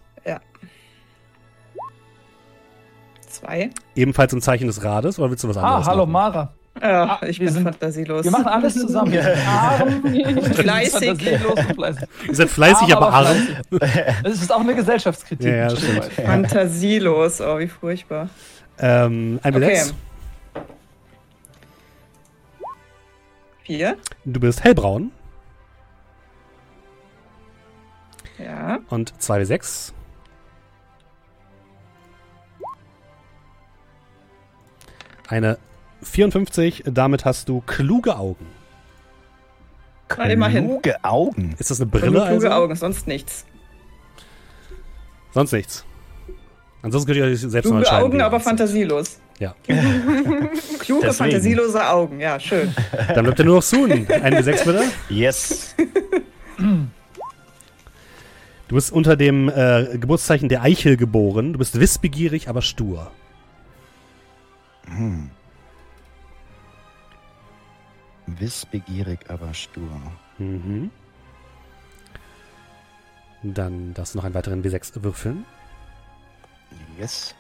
[3.31, 3.71] Zwei.
[3.95, 5.19] Ebenfalls im Zeichen des Rades.
[5.19, 6.33] Oder willst du was anderes Ah, hallo machen?
[6.35, 6.53] Mara.
[6.81, 8.25] Ja, Ah, ich wir bin sind- fantasielos.
[8.25, 9.11] Wir machen alles zusammen.
[9.13, 11.09] Wir sind arm, Fleißig.
[11.09, 12.09] fantasielos und fleißig.
[12.29, 13.27] Ihr seid fleißig, aber, arm.
[13.27, 14.15] fleißig.
[14.23, 15.47] Das ist auch eine Gesellschaftskritik.
[15.47, 16.03] Ja, ja.
[16.25, 17.41] Fantasielos.
[17.41, 18.29] Oh, wie furchtbar.
[18.79, 19.75] Ähm, ein Okay.
[19.83, 19.93] W6.
[23.65, 23.97] Vier.
[24.25, 25.11] Du bist hellbraun.
[28.39, 28.79] Ja.
[28.89, 29.93] Und 2W6.
[35.29, 35.59] Eine
[36.03, 36.85] 54.
[36.87, 38.47] Damit hast du kluge Augen.
[40.17, 40.67] Na, immerhin.
[40.67, 41.55] Kluge Augen.
[41.59, 42.11] Ist das eine Brille?
[42.13, 42.49] kluge Also?
[42.49, 43.45] Augen, sonst nichts.
[45.33, 45.85] Sonst nichts.
[46.81, 48.01] Ansonsten könnt ihr euch selbst noch Kluge entscheiden.
[48.01, 49.21] wie Augen, aber fantasielos.
[49.39, 49.55] Ja.
[49.67, 51.13] Kluge, Deswegen.
[51.13, 52.21] fantasielose Augen.
[52.21, 52.75] Ja, schön.
[53.15, 53.91] Dann bleibt ja nur noch Sun.
[53.93, 54.85] Ein W6 bitte.
[55.11, 55.75] Yes.
[58.69, 61.53] Du bist unter dem äh, Geburtszeichen der Eichel geboren.
[61.53, 63.11] Du bist wissbegierig, aber stur.
[64.89, 65.31] Hm.
[68.27, 69.89] Wissbegierig, aber stur.
[70.39, 70.91] Mhm.
[73.43, 75.45] Dann darfst du noch einen weiteren W6 würfeln.
[76.99, 77.35] Yes.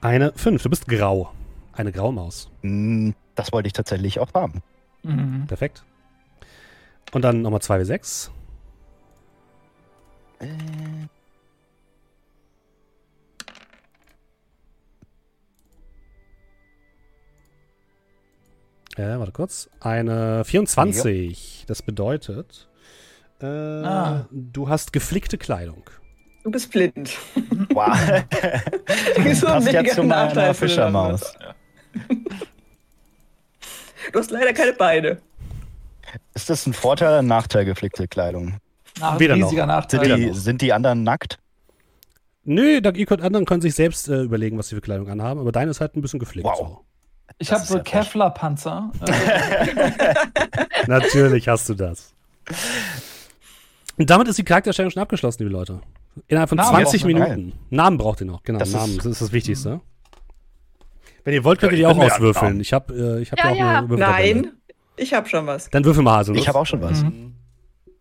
[0.00, 0.62] Eine 5.
[0.62, 1.32] Du bist grau.
[1.72, 2.50] Eine Graumaus.
[2.62, 4.62] Hm, Das wollte ich tatsächlich auch haben.
[5.02, 5.46] Mhm.
[5.46, 5.84] Perfekt.
[7.12, 8.30] Und dann nochmal 2 W6.
[10.40, 10.46] Äh,
[18.96, 19.70] Äh, warte kurz.
[19.80, 21.64] Eine 24.
[21.66, 22.68] Das bedeutet,
[23.40, 24.26] äh, Ah.
[24.30, 25.84] du hast geflickte Kleidung.
[26.44, 27.16] Du bist blind.
[27.72, 27.96] wow.
[29.34, 31.34] So ein Passt ja mega zu meiner Fischermaus.
[34.12, 35.18] Du hast leider keine Beine.
[36.34, 38.58] Ist das ein Vorteil oder ein Nachteil, geflickte Kleidung?
[39.00, 39.46] Nach, Weder noch.
[39.46, 40.16] riesiger Sind Nachteil.
[40.16, 41.38] die, sind die anderen nackt?
[42.44, 45.40] Nö, da, ihr könnt, anderen können sich selbst äh, überlegen, was sie für Kleidung anhaben,
[45.40, 46.44] aber deine ist halt ein bisschen gepflegt.
[46.46, 46.58] Wow.
[46.58, 46.84] So.
[47.38, 47.82] Ich habe ist so ja.
[47.82, 48.90] Kevlar-Panzer.
[50.86, 52.14] Natürlich hast du das.
[53.98, 55.80] Und damit ist die Charakterstellung schon abgeschlossen, liebe Leute.
[56.28, 57.58] Innerhalb von Namen 20 braucht man Minuten.
[57.70, 58.58] Namen braucht ihr noch, genau.
[58.58, 59.80] Das ist- Namen, das ist das Wichtigste.
[61.24, 62.60] Wenn ihr wollt, könnt ihr die auch auswürfeln.
[62.60, 63.78] Ich habe äh, ich hab Ja, ja, auch ja.
[63.78, 64.34] eine Würfeltabelle.
[64.42, 64.52] Nein,
[64.96, 65.70] ich habe schon was.
[65.70, 66.42] Dann würfel mal Haselnuss.
[66.42, 67.02] Ich habe auch schon was.
[67.02, 67.34] Mhm.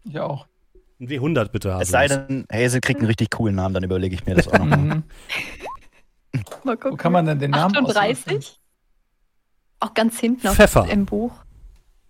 [0.05, 0.47] ich auch.
[0.99, 2.27] Ein W100 bitte, Es sei Haselnuss.
[2.27, 4.77] denn, Hazel kriegt einen richtig coolen Namen, dann überlege ich mir das auch nochmal.
[4.79, 5.03] Mhm.
[6.63, 6.93] Mal gucken.
[6.93, 8.37] Wo kann man denn den Namen auswürfeln?
[8.37, 8.59] 38?
[9.81, 10.87] Auch ganz hinten auf, Pfeffer.
[10.89, 11.33] im Buch.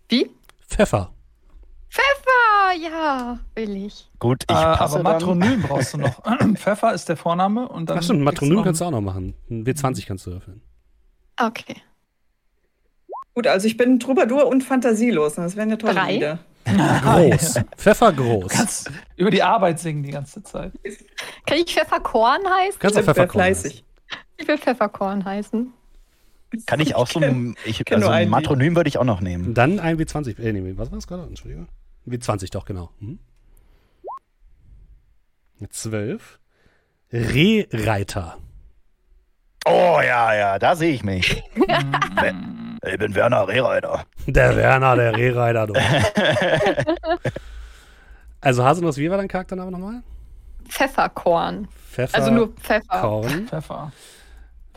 [0.10, 0.30] Wie?
[0.68, 1.12] Pfeffer.
[2.64, 4.10] Ah, ja, will ich.
[4.20, 5.14] Gut, ich Äh, passe aber dann.
[5.14, 6.22] Matronym brauchst du noch.
[6.56, 7.98] Pfeffer ist der Vorname und dann.
[7.98, 9.34] Ach stimmt, Matronym noch- kannst du auch noch machen.
[9.50, 10.62] Ein W20 kannst du würfeln.
[11.38, 11.76] Okay.
[13.34, 15.36] Gut, also ich bin Troubadour und fantasielos.
[15.36, 16.14] Das wären ja tolle Drei?
[16.14, 16.40] Lieder.
[17.04, 17.60] Groß.
[17.76, 18.52] Pfeffer groß.
[18.52, 20.72] Kannst über die Arbeit singen die ganze Zeit.
[21.46, 22.80] Kann ich Pfefferkorn heißen?
[22.80, 23.84] Kannst Wer Pfefferkorn fleißig.
[24.38, 25.74] Ich will Pfefferkorn heißen.
[26.66, 28.30] Kann ich auch so ein, ich, also ein.
[28.30, 29.54] Matronym würde ich auch noch nehmen.
[29.54, 30.40] Dann ein W20.
[30.40, 31.24] Äh, nee, was war das gerade?
[31.24, 31.68] Entschuldigung.
[32.08, 32.90] W20 doch, genau.
[33.00, 33.20] Hm.
[35.60, 36.40] Mit 12.
[37.14, 38.38] Rehreiter.
[39.66, 41.44] Oh ja, ja, da sehe ich mich.
[42.84, 44.06] Ich bin Werner Rehreiter.
[44.26, 45.68] Der Werner, der Rehreiter.
[45.68, 45.74] Du.
[48.42, 50.02] also Haselnuss, wie war dein Charaktername nochmal?
[50.68, 51.68] Pfefferkorn.
[51.92, 52.18] Pfeffer.
[52.18, 53.02] Also nur Pfeffer.
[53.02, 53.48] Korn.
[53.48, 53.92] Pfeffer.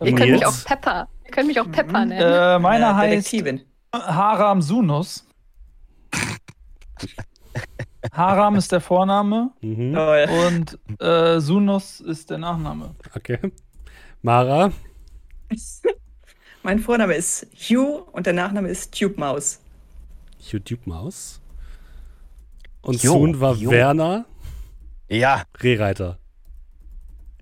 [0.03, 1.09] Ihr könnt mich auch Pepper.
[1.25, 2.21] Ihr könnt mich auch Pepper nennen.
[2.21, 3.63] Äh, meiner Ja, heißt Detektivin.
[3.93, 5.27] Haram Sunus.
[8.13, 9.95] Haram ist der Vorname Mhm.
[9.95, 10.27] Toll.
[10.47, 12.95] und äh, Sunus ist der Nachname.
[13.15, 13.39] Okay.
[14.23, 14.71] Mara.
[16.63, 19.61] Mein Vorname ist Hugh und der Nachname ist Tube Maus.
[20.41, 21.41] YouTube Maus.
[22.83, 23.71] Und Jo, Soon war jo.
[23.71, 24.27] Werner
[25.09, 26.19] Ja, Rehreiter.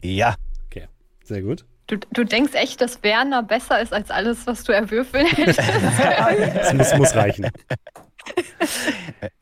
[0.03, 0.35] ja.
[0.67, 0.87] Okay.
[1.25, 1.65] Sehr gut.
[1.89, 5.61] Du, du denkst echt, dass Werner besser ist als alles, was du erwürfeln hättest?
[6.57, 7.49] Das muss, muss reichen.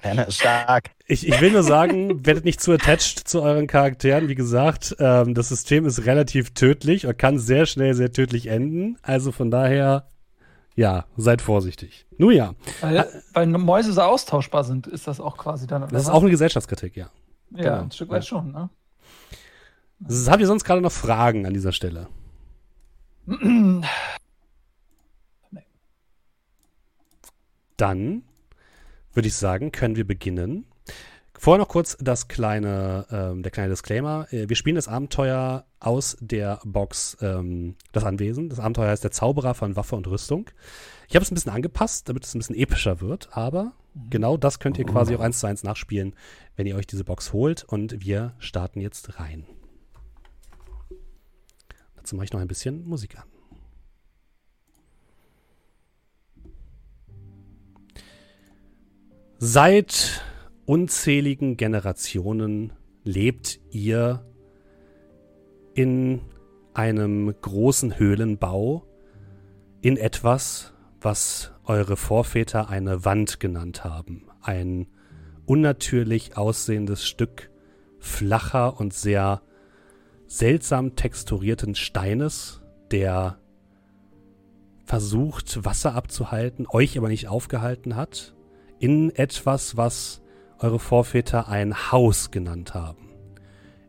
[0.03, 0.91] Werner ist stark.
[1.07, 4.29] Ich, ich will nur sagen, werdet nicht zu attached zu euren Charakteren.
[4.29, 8.97] Wie gesagt, ähm, das System ist relativ tödlich und kann sehr schnell sehr tödlich enden.
[9.03, 10.09] Also von daher,
[10.75, 12.07] ja, seid vorsichtig.
[12.17, 15.83] Nun ja, Weil, weil Mäuse so austauschbar sind, ist das auch quasi dann.
[15.83, 16.09] das ist was?
[16.09, 17.11] auch eine Gesellschaftskritik, ja.
[17.53, 17.83] Ja, genau.
[17.83, 18.29] ein Stück weit Ja.
[18.29, 18.71] schon, ne?
[20.27, 22.09] Habt ihr sonst gerade noch Fragen an dieser Stelle?
[27.77, 28.23] Dann
[29.13, 30.67] würde ich sagen, können wir beginnen.
[31.39, 34.27] Vorher noch kurz das kleine, ähm, der kleine Disclaimer.
[34.31, 38.51] Äh, wir spielen das Abenteuer aus der Box ähm, Das Anwesen.
[38.51, 40.51] Das Abenteuer heißt der Zauberer von Waffe und Rüstung.
[41.09, 43.73] Ich habe es ein bisschen angepasst, damit es ein bisschen epischer wird, aber
[44.11, 46.15] genau das könnt ihr quasi auch eins zu eins nachspielen,
[46.57, 47.65] wenn ihr euch diese Box holt.
[47.65, 49.47] Und wir starten jetzt rein.
[52.11, 53.29] Dazu mache ich noch ein bisschen Musik an.
[59.39, 60.21] Seit
[60.67, 62.73] unzähligen Generationen
[63.05, 64.27] lebt ihr
[65.75, 66.23] in
[66.75, 68.89] einem großen Höhlenbau
[69.81, 74.27] in etwas, was eure Vorväter eine Wand genannt haben.
[74.43, 74.89] Ein
[75.47, 77.53] unnatürlich aussehendes Stück
[78.01, 79.43] flacher und sehr
[80.31, 82.63] seltsam texturierten Steines,
[82.93, 83.39] der
[84.85, 88.35] versucht, Wasser abzuhalten, euch aber nicht aufgehalten hat,
[88.79, 90.23] in etwas, was
[90.61, 93.11] eure Vorväter ein Haus genannt haben.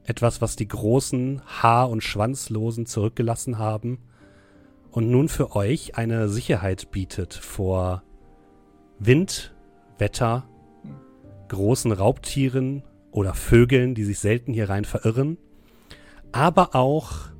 [0.03, 3.99] Etwas, was die großen Haar- und Schwanzlosen zurückgelassen haben
[4.89, 8.01] und nun für euch eine Sicherheit bietet vor
[8.97, 9.53] Wind,
[9.99, 10.49] Wetter,
[11.49, 15.37] großen Raubtieren oder Vögeln, die sich selten hier rein verirren,
[16.31, 17.31] aber auch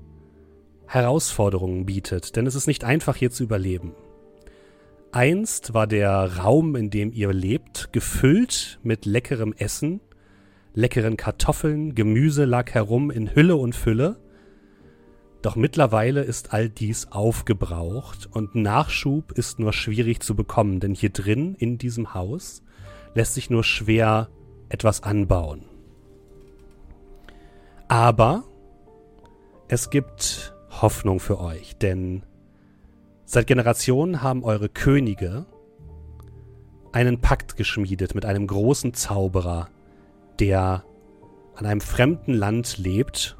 [0.85, 3.93] Herausforderungen bietet, denn es ist nicht einfach hier zu überleben.
[5.13, 9.99] Einst war der Raum, in dem ihr lebt, gefüllt mit leckerem Essen,
[10.73, 14.19] leckeren Kartoffeln, Gemüse lag herum in Hülle und Fülle.
[15.41, 21.09] Doch mittlerweile ist all dies aufgebraucht und Nachschub ist nur schwierig zu bekommen, denn hier
[21.09, 22.63] drin in diesem Haus
[23.13, 24.29] lässt sich nur schwer
[24.69, 25.65] etwas anbauen.
[27.89, 28.45] Aber
[29.71, 32.23] es gibt Hoffnung für euch, denn
[33.23, 35.45] seit Generationen haben eure Könige
[36.91, 39.69] einen Pakt geschmiedet mit einem großen Zauberer,
[40.39, 40.83] der
[41.55, 43.37] an einem fremden Land lebt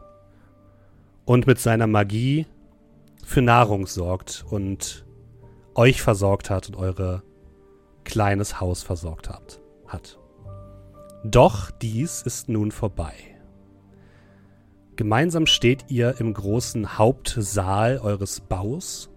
[1.25, 2.45] und mit seiner Magie
[3.25, 5.05] für Nahrung sorgt und
[5.75, 7.23] euch versorgt hat und eure
[8.05, 10.17] kleines Haus versorgt hat.
[11.25, 13.30] Doch dies ist nun vorbei.
[15.01, 19.09] Gemeinsam steht ihr im großen Hauptsaal eures Baus,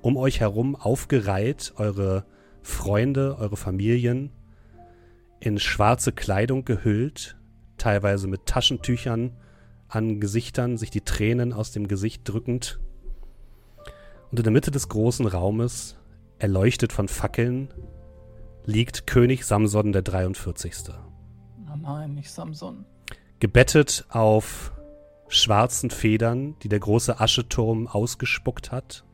[0.00, 2.24] um euch herum aufgereiht eure
[2.62, 4.30] Freunde, eure Familien,
[5.40, 7.36] in schwarze Kleidung gehüllt,
[7.78, 9.32] teilweise mit Taschentüchern
[9.88, 12.78] an Gesichtern, sich die Tränen aus dem Gesicht drückend.
[14.30, 15.96] Und in der Mitte des großen Raumes,
[16.38, 17.74] erleuchtet von Fackeln,
[18.66, 20.74] liegt König Samson der 43.
[20.92, 22.84] Oh nein, nicht Samson.
[23.40, 24.70] Gebettet auf
[25.28, 29.04] schwarzen Federn, die der große Ascheturm ausgespuckt hat.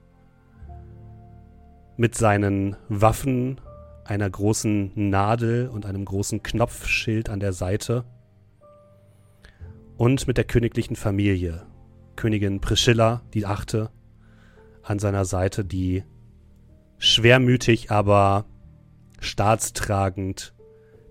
[1.96, 3.60] Mit seinen Waffen,
[4.04, 8.04] einer großen Nadel und einem großen Knopfschild an der Seite.
[9.96, 11.66] Und mit der königlichen Familie.
[12.16, 13.90] Königin Priscilla, die Achte,
[14.82, 16.04] an seiner Seite, die
[16.98, 18.46] schwermütig, aber
[19.20, 20.54] staatstragend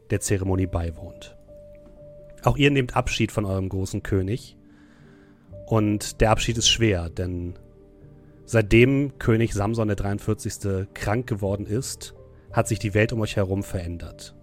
[0.10, 1.38] der Zeremonie beiwohnt.
[2.44, 4.58] Auch ihr nehmt Abschied von eurem großen König.
[5.70, 7.54] Und der Abschied ist schwer, denn
[8.44, 10.88] seitdem König Samson der 43.
[10.96, 12.16] krank geworden ist,
[12.52, 14.36] hat sich die Welt um euch herum verändert.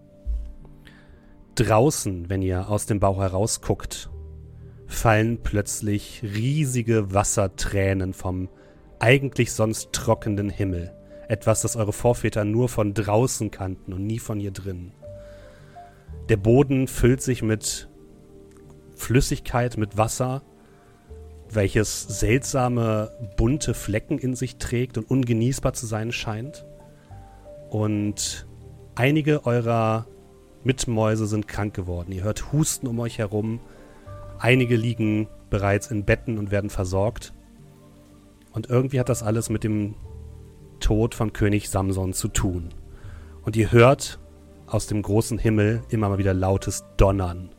[1.56, 4.08] Draußen, wenn ihr aus dem Bauch herausguckt,
[4.86, 8.48] fallen plötzlich riesige Wassertränen vom
[9.00, 10.94] eigentlich sonst trockenen Himmel.
[11.26, 14.92] Etwas, das eure Vorväter nur von draußen kannten und nie von hier drin.
[16.28, 17.88] Der Boden füllt sich mit
[18.94, 20.44] Flüssigkeit, mit Wasser,
[21.50, 26.64] welches seltsame bunte Flecken in sich trägt und ungenießbar zu sein scheint.
[27.70, 28.46] Und
[28.94, 30.06] einige eurer
[30.64, 32.12] Mitmäuse sind krank geworden.
[32.12, 33.60] Ihr hört Husten um euch herum.
[34.38, 37.32] Einige liegen bereits in Betten und werden versorgt.
[38.52, 39.94] Und irgendwie hat das alles mit dem
[40.80, 42.70] Tod von König Samson zu tun.
[43.42, 44.18] Und ihr hört
[44.66, 47.50] aus dem großen Himmel immer mal wieder lautes Donnern,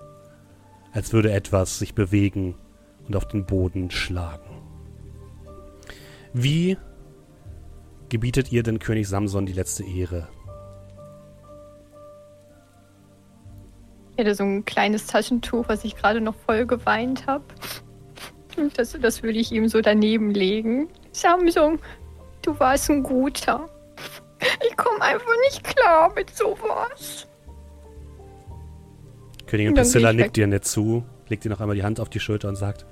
[0.92, 2.56] als würde etwas sich bewegen
[3.08, 4.62] und auf den Boden schlagen.
[6.34, 6.78] Wie
[8.10, 10.28] gebietet ihr denn König Samson die letzte Ehre?
[14.12, 17.44] Ich hätte so ein kleines Taschentuch, was ich gerade noch voll geweint habe.
[18.76, 20.90] Das, das würde ich ihm so daneben legen.
[21.12, 21.80] Samsung,
[22.42, 23.70] du warst ein guter.
[24.68, 27.28] Ich komme einfach nicht klar mit sowas.
[29.46, 32.48] Königin Priscilla nickt dir nicht zu, legt dir noch einmal die Hand auf die Schulter
[32.50, 32.86] und sagt,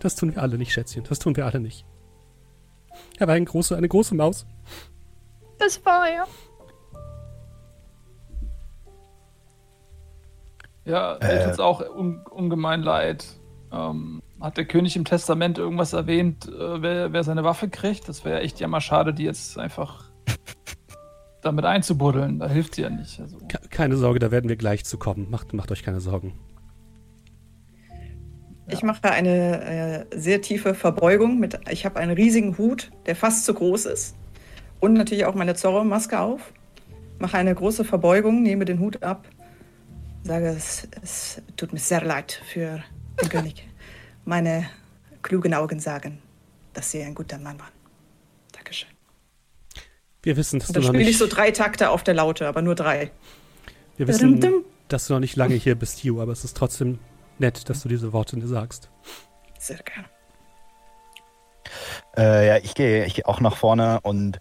[0.00, 1.84] das tun wir alle nicht, Schätzchen, das tun wir alle nicht.
[3.18, 4.46] Er war ein große, eine große Maus.
[5.58, 6.26] Das war er.
[10.84, 11.44] Ja, mir Äh.
[11.44, 13.26] tut's auch un ungemein leid.
[13.72, 18.08] Ähm, hat der König im Testament irgendwas erwähnt, äh, wer, wer seine Waffe kriegt?
[18.08, 20.10] Das wäre echt jammer schade, die jetzt einfach
[21.42, 22.38] damit einzubuddeln.
[22.38, 23.20] Da hilft sie ja nicht.
[23.20, 25.30] Also, Ke- Keine Sorge, da werden wir gleich zu kommen.
[25.30, 26.32] Macht, macht euch keine Sorgen.
[28.72, 31.38] Ich mache eine äh, sehr tiefe Verbeugung.
[31.38, 34.14] Mit, ich habe einen riesigen Hut, der fast zu groß ist.
[34.80, 36.52] Und natürlich auch meine Zorro-Maske auf.
[37.18, 39.26] Mache eine große Verbeugung, nehme den Hut ab.
[40.22, 42.82] Sage, es, es tut mir sehr leid für
[43.20, 43.66] den König.
[44.24, 44.68] Meine
[45.22, 46.18] klugen Augen sagen,
[46.72, 47.72] dass Sie ein guter Mann waren.
[48.52, 48.88] Dankeschön.
[50.22, 52.14] Wir wissen, dass Und du dann noch spiele nicht, ich so drei Takte auf der
[52.14, 53.10] Laute, aber nur drei.
[53.96, 56.98] wir wissen, dass du noch nicht lange hier bist, Hugh, aber es ist trotzdem
[57.40, 58.90] nett, dass du diese Worte sagst.
[59.58, 60.08] Sehr gerne.
[62.16, 64.38] Äh, ja, ich gehe ich geh auch nach vorne und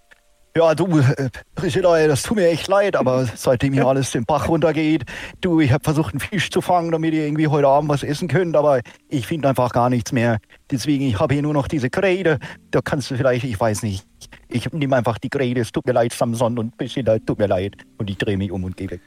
[0.57, 4.49] ja, du, äh, Priscilla, das tut mir echt leid, aber seitdem hier alles den Bach
[4.49, 5.05] runtergeht,
[5.41, 8.27] du, ich habe versucht, einen Fisch zu fangen, damit ihr irgendwie heute Abend was essen
[8.27, 10.39] könnt, aber ich finde einfach gar nichts mehr.
[10.71, 12.39] Deswegen, ich habe hier nur noch diese Krähe.
[12.71, 14.05] Da kannst du vielleicht, ich weiß nicht,
[14.47, 15.57] ich nehme einfach die Krähe.
[15.57, 17.75] Es tut mir leid, Samson und Priscilla, tut mir leid.
[17.97, 19.01] Und ich drehe mich um und gehe weg.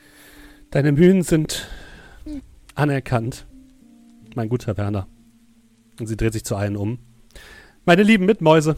[0.71, 1.69] Deine Mühen sind
[2.77, 3.47] anerkannt,
[4.37, 5.07] mein guter Werner.
[5.99, 6.99] Und sie dreht sich zu allen um.
[7.85, 8.77] Meine lieben Mitmäuse,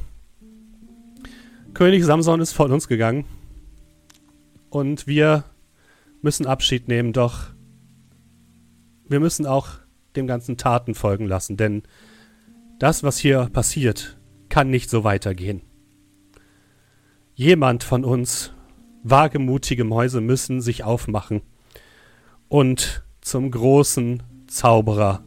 [1.74, 3.24] König Samson ist von uns gegangen.
[4.70, 5.44] Und wir
[6.22, 7.48] müssen Abschied nehmen, doch
[9.08, 9.68] wir müssen auch
[10.16, 11.82] dem ganzen Taten folgen lassen, denn
[12.78, 14.16] das, was hier passiert,
[14.48, 15.62] kann nicht so weitergehen.
[17.34, 18.52] Jemand von uns,
[19.02, 21.42] wagemutige Mäuse, müssen sich aufmachen
[22.48, 25.24] und zum großen Zauberer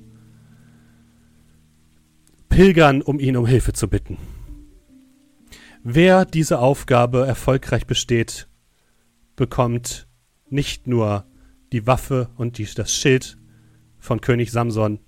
[2.49, 4.17] pilgern, um ihn um Hilfe zu bitten.
[5.83, 8.47] Wer diese Aufgabe erfolgreich besteht,
[9.35, 10.07] bekommt
[10.49, 11.25] nicht nur
[11.71, 13.37] die Waffe und die, das Schild
[13.99, 14.99] von König Samson,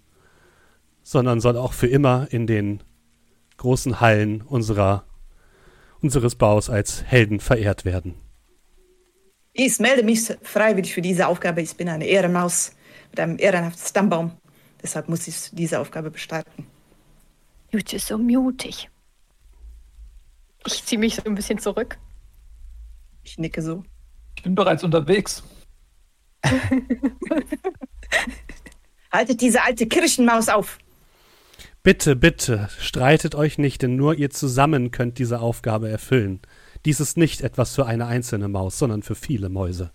[1.04, 2.84] sondern soll auch für immer in den
[3.58, 5.06] großen Hallen unserer,
[6.02, 8.15] unseres Baus als Helden verehrt werden.
[9.54, 11.62] Ich melde mich freiwillig für diese Aufgabe.
[11.62, 12.71] Ich bin eine Ehrenmaus
[13.10, 14.32] mit einem ehrenhaften Stammbaum.
[14.82, 16.67] Deshalb muss ich diese Aufgabe bestreiten.
[17.71, 18.89] Jute ist so mutig.
[20.65, 21.97] Ich ziehe mich so ein bisschen zurück.
[23.23, 23.84] Ich nicke so.
[24.36, 25.43] Ich bin bereits unterwegs.
[29.12, 30.77] Haltet diese alte Kirchenmaus auf.
[31.82, 36.41] Bitte, bitte, streitet euch nicht, denn nur ihr zusammen könnt diese Aufgabe erfüllen.
[36.86, 39.91] Dies ist nicht etwas für eine einzelne Maus, sondern für viele Mäuse.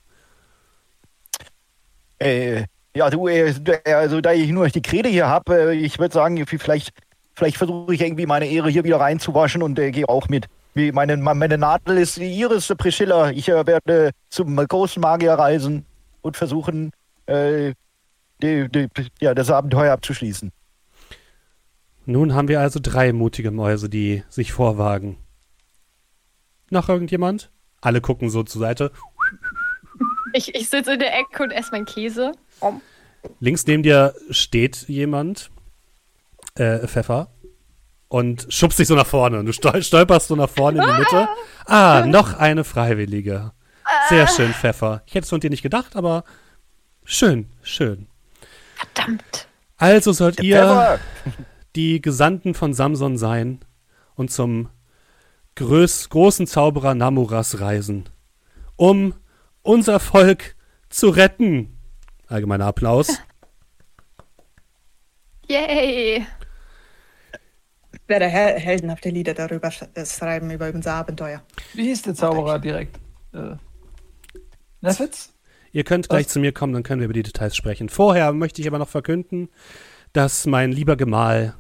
[2.19, 2.65] Äh,
[2.97, 3.55] ja, du, äh,
[3.87, 6.91] also da ich nur die Krede hier habe, äh, ich würde sagen, vielleicht,
[7.35, 10.47] vielleicht versuche ich irgendwie meine Ehre hier wieder reinzuwaschen und äh, gehe auch mit.
[10.75, 13.31] Wie meine, meine Nadel ist die Iris Priscilla.
[13.31, 15.87] Ich äh, werde zum großen Magier reisen
[16.21, 16.91] und versuchen,
[17.27, 17.75] äh,
[18.43, 18.89] die, die,
[19.21, 20.51] ja, das Abenteuer abzuschließen.
[22.07, 25.17] Nun haben wir also drei mutige Mäuse, die sich vorwagen.
[26.71, 27.51] Noch irgendjemand?
[27.81, 28.91] Alle gucken so zur Seite.
[30.33, 32.33] Ich, ich sitze in der Ecke und esse meinen Käse.
[33.41, 35.51] Links neben dir steht jemand,
[36.57, 37.31] äh, Pfeffer,
[38.15, 39.41] und schubst dich so nach vorne.
[39.41, 41.29] Und du stol stolperst so nach vorne in die Mitte.
[41.67, 43.51] Ah, noch eine Freiwillige.
[44.09, 45.03] Sehr schön, Pfeffer.
[45.07, 46.23] Ich hätte es von dir nicht gedacht, aber
[47.05, 48.07] schön, schön.
[48.77, 49.49] Verdammt.
[49.79, 51.01] Also sollt ihr Pfeffer!
[51.75, 53.65] die Gesandten von Samson sein
[54.15, 54.69] und zum
[55.57, 58.09] größ großen Zauberer Namuras reisen,
[58.77, 59.15] um
[59.63, 60.55] unser Volk
[60.89, 61.77] zu retten.
[62.29, 63.09] Allgemeiner Applaus.
[65.49, 66.25] Yay.
[68.07, 71.43] Werde hel heldenhafte Lieder darüber sch äh, schreiben, über unser Abenteuer.
[71.73, 72.99] Wie hieß der Zauberer direkt?
[73.33, 73.57] Äh,
[74.81, 75.33] Nefitz?
[75.73, 76.33] Ihr könnt gleich Was?
[76.33, 77.89] zu mir kommen, dann können wir über die Details sprechen.
[77.89, 79.49] Vorher möchte ich aber noch verkünden,
[80.13, 81.55] dass mein lieber Gemahl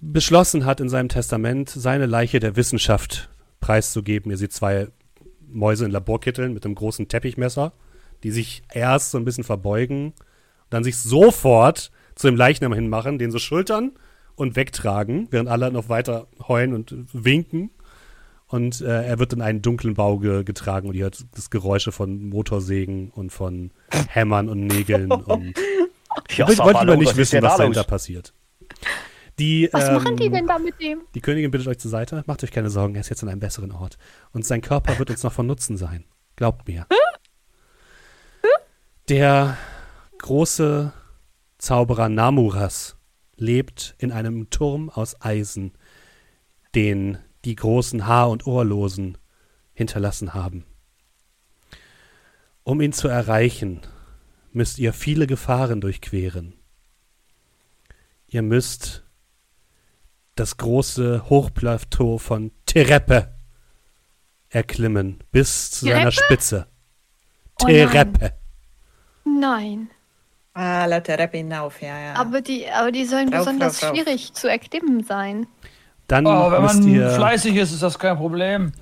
[0.00, 4.30] beschlossen hat, in seinem Testament seine Leiche der Wissenschaft preiszugeben.
[4.30, 4.88] Ihr seht zwei
[5.48, 7.72] Mäuse in Laborkitteln mit einem großen Teppichmesser,
[8.22, 10.14] die sich erst so ein bisschen verbeugen und
[10.70, 13.92] dann sich sofort zu dem Leichnam hinmachen, den so schultern
[14.36, 17.70] und wegtragen, während alle noch weiter heulen und winken.
[18.48, 21.90] Und äh, er wird in einen dunklen Bau ge getragen und ihr hört das Geräusche
[21.90, 23.72] von Motorsägen und von
[24.08, 25.10] Hämmern und Nägeln.
[25.12, 25.58] und
[26.36, 28.32] Ja, ich wollte lieber nicht wissen, denn was da dahinter passiert.
[29.38, 31.02] Die, Was ähm, machen die denn da mit dem?
[31.14, 32.22] Die Königin bittet euch zur Seite.
[32.26, 33.98] Macht euch keine Sorgen, er ist jetzt an einem besseren Ort.
[34.32, 36.04] Und sein Körper wird uns noch von Nutzen sein.
[36.36, 36.86] Glaubt mir.
[39.08, 39.56] Der
[40.18, 40.92] große
[41.58, 42.95] Zauberer Namuras
[43.36, 45.72] lebt in einem Turm aus Eisen,
[46.74, 49.18] den die großen Haar- und Ohrlosen
[49.72, 50.64] hinterlassen haben.
[52.64, 53.82] Um ihn zu erreichen,
[54.52, 56.54] müsst ihr viele Gefahren durchqueren.
[58.26, 59.04] Ihr müsst
[60.34, 63.34] das große Hochplateau von Tereppe
[64.48, 66.12] erklimmen bis zu seiner Tereppe?
[66.12, 66.66] Spitze.
[67.62, 67.88] Oh nein.
[67.88, 68.32] Tereppe.
[69.24, 69.90] Nein.
[70.58, 72.14] Ah, laut der Treppe hinauf, ja, ja.
[72.14, 73.96] Aber die, aber die sollen Rauf, besonders rauf, rauf.
[73.96, 75.46] schwierig zu erklimmen sein.
[76.08, 78.72] Dann, Oh, wenn müsst man ihr, fleißig ist, ist das kein Problem.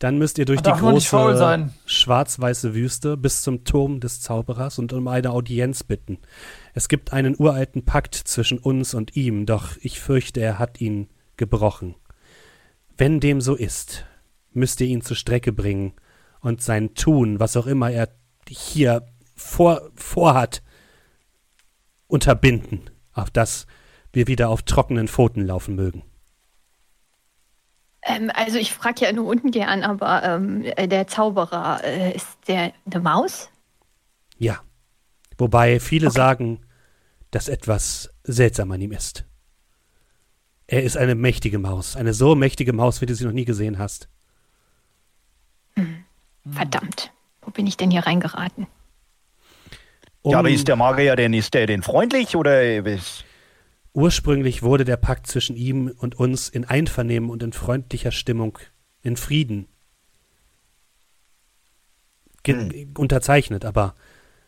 [0.00, 5.06] dann müsst ihr durch die große schwarz-weiße Wüste bis zum Turm des Zauberers und um
[5.06, 6.18] eine Audienz bitten.
[6.74, 11.08] Es gibt einen uralten Pakt zwischen uns und ihm, doch ich fürchte, er hat ihn
[11.36, 11.94] gebrochen.
[12.96, 14.04] Wenn dem so ist,
[14.52, 15.92] müsst ihr ihn zur Strecke bringen
[16.40, 18.08] und sein Tun, was auch immer er
[18.48, 19.06] hier
[19.36, 20.62] vor, vorhat,
[22.14, 23.66] unterbinden, auf dass
[24.12, 26.02] wir wieder auf trockenen Pfoten laufen mögen.
[28.02, 32.28] Ähm, also ich frage ja nur unten gern, aber ähm, äh, der Zauberer, äh, ist
[32.46, 33.50] der eine Maus?
[34.38, 34.60] Ja.
[35.36, 36.16] Wobei viele Okay.
[36.16, 36.60] sagen,
[37.30, 39.24] dass etwas seltsam an ihm ist.
[40.66, 41.96] Er ist eine mächtige Maus.
[41.96, 44.08] Eine so mächtige Maus, wie du sie noch nie gesehen hast.
[46.50, 47.10] Verdammt.
[47.42, 48.66] Wo bin ich denn hier reingeraten?
[50.24, 53.24] Ja, aber Um- ist der Magier denn, ist der denn freundlich oder ist,
[53.96, 58.58] Ursprünglich wurde der Pakt zwischen ihm und uns in Einvernehmen und in freundlicher Stimmung,
[59.02, 59.68] in Frieden
[62.42, 63.94] ge- unterzeichnet, aber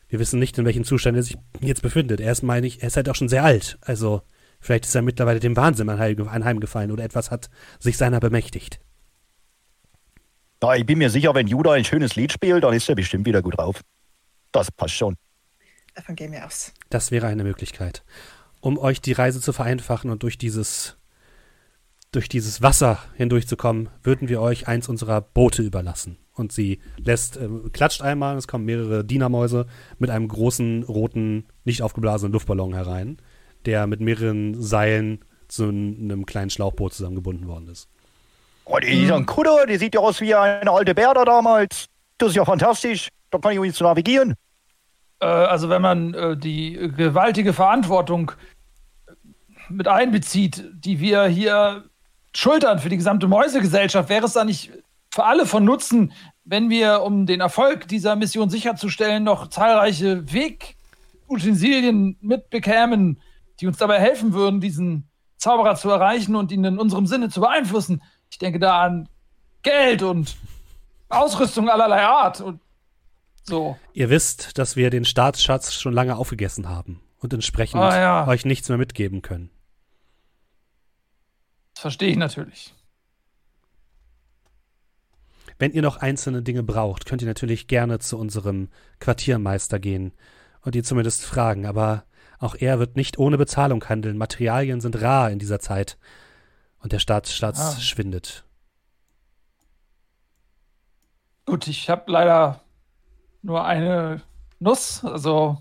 [0.08, 2.20] wir wissen nicht, in welchem Zustand er sich jetzt befindet.
[2.20, 3.78] Er ist, meine ich, er ist halt auch schon sehr alt.
[3.82, 4.22] Also
[4.60, 7.48] vielleicht ist er mittlerweile dem Wahnsinn anheim- anheimgefallen oder etwas hat
[7.78, 8.80] sich seiner bemächtigt.
[10.62, 13.26] Ja, ich bin mir sicher, wenn Judah ein schönes Lied spielt, dann ist er bestimmt
[13.26, 13.82] wieder gut drauf.
[14.52, 15.16] Das passt schon.
[15.96, 16.72] Davon gehen wir aus.
[16.90, 18.04] Das wäre eine Möglichkeit.
[18.60, 20.96] um euch die Reise zu vereinfachen und durch dieses,
[22.10, 26.18] durch dieses Wasser hindurchzukommen, würden wir euch eins unserer Boote überlassen.
[26.32, 29.66] Und sie lässt, äh, klatscht einmal, es kommen mehrere Dienermäuse
[29.98, 33.18] mit einem großen, roten, nicht aufgeblasenen Luftballon herein,
[33.66, 37.88] der mit mehreren Seilen zu einem kleinen Schlauchboot zusammengebunden worden ist.
[38.64, 41.86] Oh, die ist ein Kutter, die sieht ja aus wie eine alte Berda damals.
[42.18, 43.08] Das ist ja fantastisch.
[43.30, 44.34] Da kann ich übrigens navigieren.
[45.20, 48.32] Äh, also wenn man äh, die gewaltige Verantwortung
[49.68, 51.84] mit einbezieht, die wir hier
[52.34, 54.72] schultern für die gesamte Mäusegesellschaft, wäre es da nicht
[55.10, 56.12] für alle von Nutzen,
[56.44, 63.20] wenn wir, um den Erfolg dieser Mission sicherzustellen, noch zahlreiche Wegutensilien mitbekämen,
[63.58, 65.08] die uns dabei helfen würden, diesen
[65.38, 68.02] Zauberer zu erreichen und ihn in unserem Sinne zu beeinflussen.
[68.30, 69.08] Ich denke da an
[69.62, 70.36] Geld und
[71.08, 72.60] Ausrüstung allerlei Art und
[73.48, 73.78] so.
[73.92, 78.26] Ihr wisst, dass wir den Staatsschatz schon lange aufgegessen haben und entsprechend Ah, ja.
[78.28, 79.50] euch nichts mehr mitgeben können.
[81.74, 82.74] Das verstehe ich natürlich.
[85.58, 88.68] Wenn ihr noch einzelne Dinge braucht, könnt ihr natürlich gerne zu unserem
[89.00, 90.12] Quartiermeister gehen
[90.60, 92.04] und ihn zumindest fragen, aber
[92.38, 94.18] auch er wird nicht ohne Bezahlung handeln.
[94.18, 95.96] Materialien sind rar in dieser Zeit
[96.80, 97.80] und der Staatsschatz Ah.
[97.80, 98.44] schwindet.
[101.46, 102.60] Gut, ich habe leider
[103.46, 104.20] nur eine
[104.58, 105.04] Nuss.
[105.04, 105.58] Also,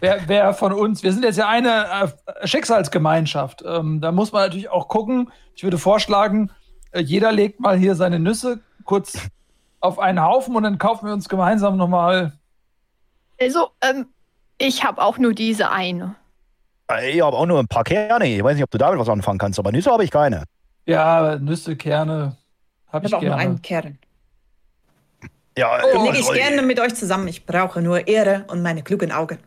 [0.00, 3.62] wer, wer von uns, wir sind jetzt ja eine äh, Schicksalsgemeinschaft.
[3.66, 5.30] Ähm, da muss man natürlich auch gucken.
[5.54, 6.50] Ich würde vorschlagen,
[6.92, 9.18] äh, jeder legt mal hier seine Nüsse kurz
[9.80, 12.32] auf einen Haufen und dann kaufen wir uns gemeinsam nochmal.
[13.40, 14.06] Also, ähm,
[14.58, 16.14] ich habe auch nur diese eine.
[16.90, 18.26] Äh, Ich habe auch nur ein paar Kerne.
[18.26, 20.44] Ich weiß nicht, ob du damit was anfangen kannst, aber Nüsse habe ich keine.
[20.86, 22.36] Ja, Nüsse, Kerne.
[22.92, 23.42] Habe Ich ich habe auch nur gerne.
[23.42, 23.98] einen Kern.
[25.56, 27.28] Ja, Oh, äh, lege ich gerne mit euch zusammen.
[27.28, 29.38] Ich brauche nur Ehre und meine klugen Augen.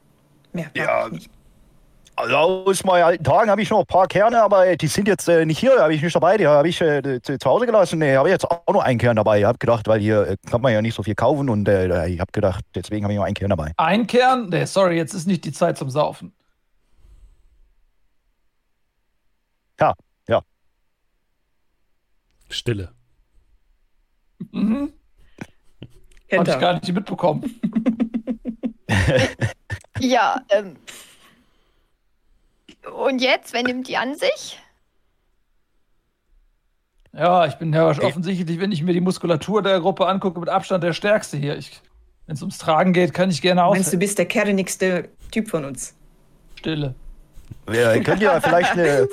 [0.53, 1.05] Mehr brauche Ja.
[1.07, 1.31] ich nicht.
[2.15, 5.29] Also aus meinen alten Tagen habe ich noch ein paar Kerne, aber die sind jetzt
[5.29, 6.37] äh, nicht hier, habe ich nicht dabei.
[6.37, 7.99] Die habe ich äh, zu zu Hause gelassen.
[7.99, 9.37] Nee, habe jetzt auch nur einen Kern dabei.
[9.39, 12.07] Ich habe gedacht, weil hier äh, kann man ja nicht so viel kaufen und äh,
[12.07, 13.71] ich habe gedacht, deswegen habe ich nur einen Kern dabei.
[13.77, 14.49] Ein Kern?
[14.49, 16.33] Nee, sorry, jetzt ist nicht die Zeit zum Saufen.
[22.49, 22.91] Stille.
[24.51, 24.93] Mhm.
[26.32, 27.59] Habe ich gar nicht mitbekommen.
[29.99, 30.75] Ja, ähm.
[32.93, 34.59] Und jetzt, wer nimmt die an sich?
[37.13, 40.84] Ja, ich bin ja offensichtlich, wenn ich mir die Muskulatur der Gruppe angucke, mit Abstand
[40.84, 41.55] der Stärkste hier.
[42.28, 45.65] Wenn es ums Tragen geht, kann ich gerne Meinst du, bist der kernigste Typ von
[45.65, 45.95] uns?
[47.65, 49.07] Wir können ja vielleicht eine,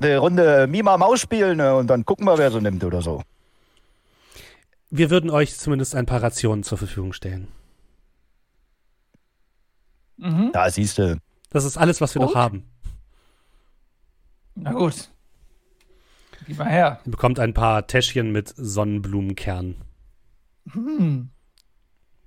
[0.00, 3.22] eine Runde Mima Maus spielen äh, und dann gucken wir, wer so nimmt oder so.
[4.96, 7.48] Wir würden euch zumindest ein paar Rationen zur Verfügung stellen.
[10.16, 10.50] Mhm.
[10.52, 11.20] Da siehst du.
[11.50, 12.36] Das ist alles, was wir noch Gut.
[12.36, 12.64] haben.
[14.54, 15.10] Na gut.
[16.46, 17.00] Gib mal her.
[17.04, 19.76] Ihr bekommt ein paar Täschchen mit Sonnenblumenkernen.
[20.72, 21.28] Hm.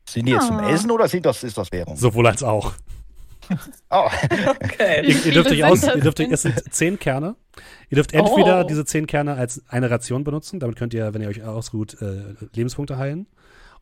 [0.08, 0.70] Sind die jetzt zum Ah.
[0.70, 1.96] Essen oder sind das, ist das Währung?
[1.96, 2.74] Sowohl als auch.
[3.90, 4.10] Ah,
[4.64, 5.06] Okay.
[5.08, 7.36] Ihr, ihr dürft euch aus, ihr dürft euch, es sind zehn Kerne.
[7.90, 8.68] Ihr dürft entweder Oh.
[8.68, 12.36] diese zehn Kerne als eine Ration benutzen, damit könnt ihr, wenn ihr euch ausruht, äh,
[12.54, 13.28] Lebenspunkte heilen.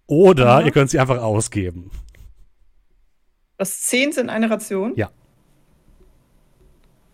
[0.06, 1.92] Oder ihr könnt sie einfach ausgeben.
[3.58, 4.94] Das 10 sind eine Ration.
[4.96, 5.12] Ja.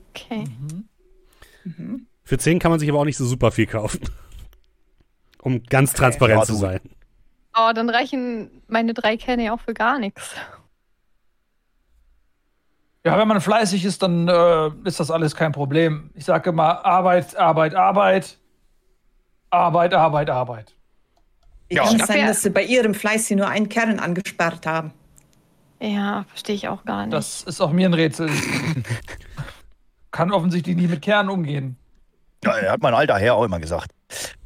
[0.10, 0.43] Okay.
[1.64, 2.08] Mhm.
[2.24, 3.99] Für zehn kann man sich aber auch nicht so super viel kaufen.
[5.41, 6.80] Um ganz transparent Ja, zu sein.
[7.58, 10.36] Oh, dann reichen meine drei Kerne ja auch für gar nichts.
[13.06, 16.10] Ja, wenn man fleißig ist, dann äh, ist das alles kein Problem.
[16.16, 18.38] Ich sage immer Arbeit, Arbeit, Arbeit.
[19.49, 20.74] Arbeit, Arbeit, Arbeit.
[21.68, 21.84] Wie Ja.
[21.84, 24.93] kann es sein, dass sie bei ihrem Fleiß sie nur einen Kern angespart haben?
[25.82, 27.14] Ja, verstehe ich auch gar nicht.
[27.14, 28.30] Das ist auch mir ein Rätsel.
[30.12, 31.76] Kann offensichtlich nie mit Kernen umgehen.
[32.45, 33.91] ja, hat mein alter Herr auch immer gesagt.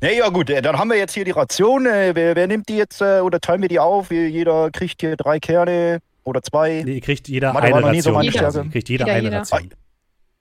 [0.01, 1.85] Nee, ja gut, äh, dann haben wir jetzt hier die Ration.
[1.85, 4.09] Äh, wer, wer nimmt die jetzt äh, oder teilen wir die auf?
[4.09, 6.83] Wie- Jeder kriegt hier drei Kerne oder zwei.
[6.85, 8.13] Nee, ihr kriegt jeder Warte, eine noch so Ration.
[8.13, 8.51] meine quasi.
[8.51, 8.69] Stärke.
[8.69, 9.39] Kriegt jeder, Jeder, eine jeder.
[9.39, 9.69] Ration.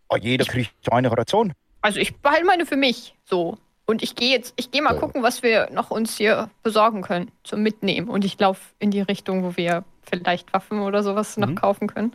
[0.09, 1.53] Oh, jeder kriegt eine Ration.
[1.81, 3.59] Also ich behalte meine für mich so.
[3.87, 5.01] Und ich gehe jetzt, ich gehe mal Ja.
[5.01, 8.09] gucken, was wir noch uns hier besorgen können zum Mitnehmen.
[8.09, 11.55] Und ich laufe in die Richtung, wo wir vielleicht Waffen oder sowas noch Mhm.
[11.55, 12.13] kaufen können.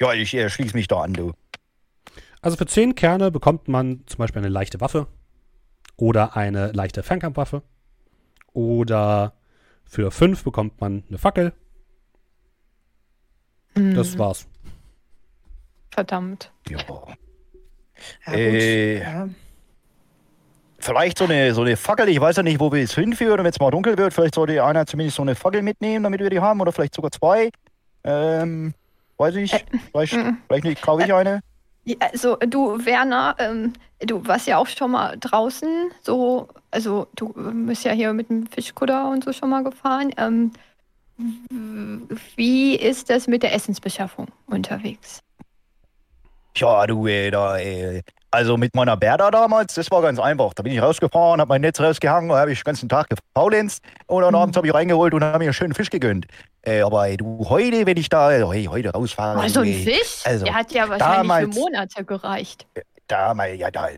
[0.00, 1.32] Ja, ich äh, schließe mich da an, du.
[2.40, 5.06] Also für 10 Kerne bekommt man zum Beispiel eine leichte Waffe
[5.96, 7.62] oder eine leichte Fernkampfwaffe.
[8.52, 9.34] Oder
[9.84, 11.52] für 5 bekommt man eine Fackel.
[13.74, 14.46] Das war's.
[15.90, 16.50] Verdammt.
[16.68, 16.78] Ja.
[18.26, 19.00] Ja, Äh.
[19.00, 19.28] Ja.
[20.78, 23.46] Vielleicht so eine, so eine Fackel, ich weiß ja nicht, wo wir es hinführen, wenn
[23.46, 24.12] es mal dunkel wird.
[24.12, 27.12] Vielleicht sollte einer zumindest so eine Fackel mitnehmen, damit wir die haben, oder vielleicht sogar
[27.12, 27.50] zwei.
[28.02, 28.74] Ähm,
[29.16, 29.52] Weiß ich.
[29.52, 29.60] Äh,
[29.92, 30.30] Vielleicht, mm.
[30.48, 30.82] vielleicht nicht.
[30.82, 31.40] Kaufe ich eine?
[31.84, 37.32] Ja, Also, du, Werner, ähm, du warst ja auch schon mal draußen, so, also du
[37.66, 40.10] bist ja hier mit dem Fischkutter und so schon mal gefahren.
[40.16, 40.50] Ähm,
[42.36, 45.20] wie ist das mit der Essensbeschaffung unterwegs?
[46.56, 48.02] Ja, du, ey, da, ey.
[48.30, 50.54] Also mit meiner Berda damals, das war ganz einfach.
[50.54, 53.82] Da bin ich rausgefahren, hab mein Netz rausgehangen, da habe ich den ganzen Tag gefaulenzt
[54.06, 54.40] und dann Mhm.
[54.40, 56.26] abends habe ich reingeholt und habe mir einen schönen Fisch gegönnt.
[56.62, 60.22] Äh, aber ey, du, heute, wenn ich da, hey, heute rausfahre, Oh, so ein Fisch?
[60.24, 62.66] also, der hat ja wahrscheinlich damals- für Monate gereicht.
[63.12, 63.88] Da mal, ja, da,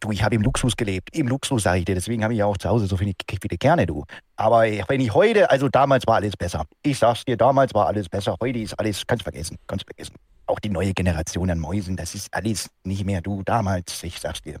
[0.00, 1.16] du, ich habe im Luxus gelebt.
[1.16, 1.94] Im Luxus, sage ich dir.
[1.94, 4.04] Deswegen habe ich ja auch zu Hause so viel ich wieder gerne, du.
[4.36, 6.66] Aber wenn ich heute, also damals war alles besser.
[6.82, 8.36] Ich sag's dir, damals war alles besser.
[8.40, 10.14] Heute ist alles, kannst vergessen, kannst vergessen.
[10.46, 14.42] Auch die neue Generation an Mäusen, das ist alles nicht mehr du damals, ich sag's
[14.42, 14.58] dir.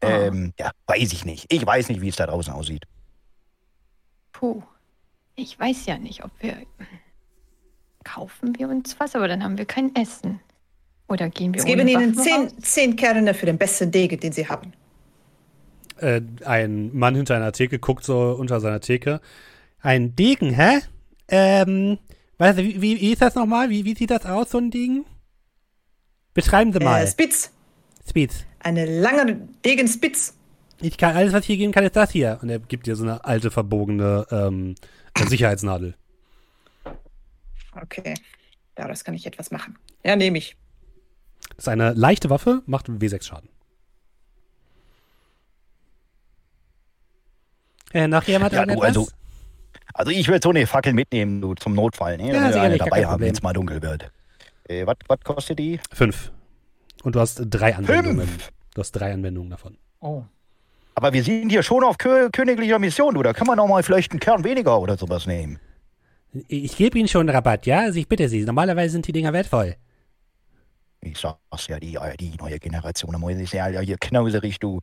[0.00, 0.08] Ah.
[0.08, 1.52] Ähm, ja, weiß ich nicht.
[1.52, 2.84] Ich weiß nicht, wie es da draußen aussieht.
[4.32, 4.62] Puh,
[5.36, 6.56] ich weiß ja nicht, ob wir.
[8.04, 10.40] Kaufen wir uns was, aber dann haben wir kein Essen.
[11.12, 14.48] Oder gehen wir Es geben Ihnen zehn, zehn Kerne für den besten Degen, den Sie
[14.48, 14.72] haben.
[15.98, 19.20] Äh, ein Mann hinter einer Theke guckt so unter seiner Theke.
[19.82, 20.80] Ein Degen, hä?
[21.28, 21.98] Ähm,
[22.38, 23.68] weißt du, wie, wie, ist das nochmal?
[23.68, 25.04] Wie, wie sieht das aus, so ein Degen?
[26.32, 27.02] Beschreiben Sie mal.
[27.02, 27.50] Äh, Spitz.
[28.08, 28.32] Speed.
[28.60, 30.34] Eine lange Degenspitz.
[30.80, 32.38] Ich kann, alles, was ich hier geben kann, ist das hier.
[32.40, 34.76] Und er gibt dir so eine alte, verbogene ähm,
[35.28, 35.94] Sicherheitsnadel.
[37.78, 38.14] Okay.
[38.76, 39.76] Daraus kann ich etwas machen.
[40.02, 40.56] Ja, nehme ich.
[41.62, 43.48] Das ist eine leichte Waffe, macht W6 Schaden.
[47.92, 48.96] Äh, noch jemand Ja, du, irgendetwas?
[48.96, 49.12] also-
[49.94, 52.16] Also ich würde so eine Fackel mitnehmen, du, zum Notfall.
[52.16, 52.24] Ne?
[52.24, 54.10] Ja, Wenn wir eine sicherlich, dabei haben, wenn es mal dunkel wird.
[54.64, 55.78] Äh, was kostet die?
[55.92, 56.32] Fünf.
[57.04, 58.26] Und du hast drei Anwendungen.
[58.26, 58.50] Fünf?
[58.74, 59.76] Du hast drei Anwendungen davon.
[60.00, 60.24] Oh.
[60.96, 63.22] Aber wir sind hier schon auf kö königlicher Mission, du.
[63.22, 65.60] Da kann man noch mal vielleicht einen Kern weniger oder sowas nehmen.
[66.48, 67.82] Ich gebe Ihnen schon Rabatt, ja?
[67.82, 68.42] Also ich bitte Sie.
[68.44, 69.76] Normalerweise sind die Dinger wertvoll.
[71.02, 74.80] Ich sag's ja, die, äh, die neue Generation, da muss ich ja hier knauserig, du.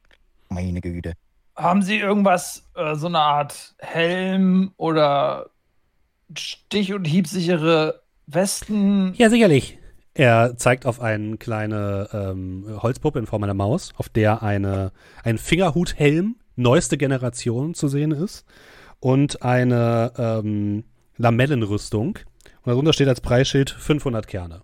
[0.49, 1.13] Meine Güte.
[1.55, 5.49] Haben Sie irgendwas, äh, so eine Art Helm oder
[6.35, 9.13] stich- und hiebsichere Westen?
[9.15, 9.77] Ja, sicherlich.
[10.13, 14.91] Er zeigt auf eine kleine ähm, Holzpuppe in Form einer Maus, auf der eine,
[15.23, 18.45] ein Fingerhuthelm neueste Generation zu sehen ist
[18.99, 20.83] und eine ähm,
[21.17, 22.19] Lamellenrüstung.
[22.63, 24.61] Und darunter steht als Preisschild 500 Kerne.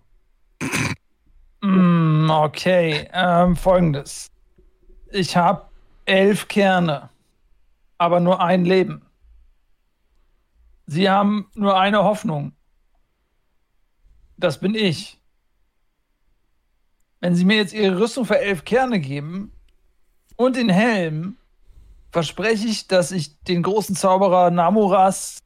[1.66, 4.30] Mm, okay, ähm, folgendes.
[5.10, 5.68] Ich habe
[6.04, 7.10] elf Kerne,
[7.98, 9.02] aber nur ein Leben.
[10.86, 12.52] Sie haben nur eine Hoffnung.
[14.36, 15.20] Das bin ich.
[17.20, 19.50] Wenn Sie mir jetzt Ihre Rüstung für elf Kerne geben
[20.36, 21.36] und den Helm,
[22.12, 25.42] verspreche ich, dass ich den großen Zauberer Namuras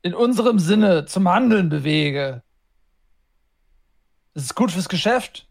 [0.00, 2.42] in unserem Sinne zum Handeln bewege.
[4.34, 5.46] Das ist gut fürs Geschäft.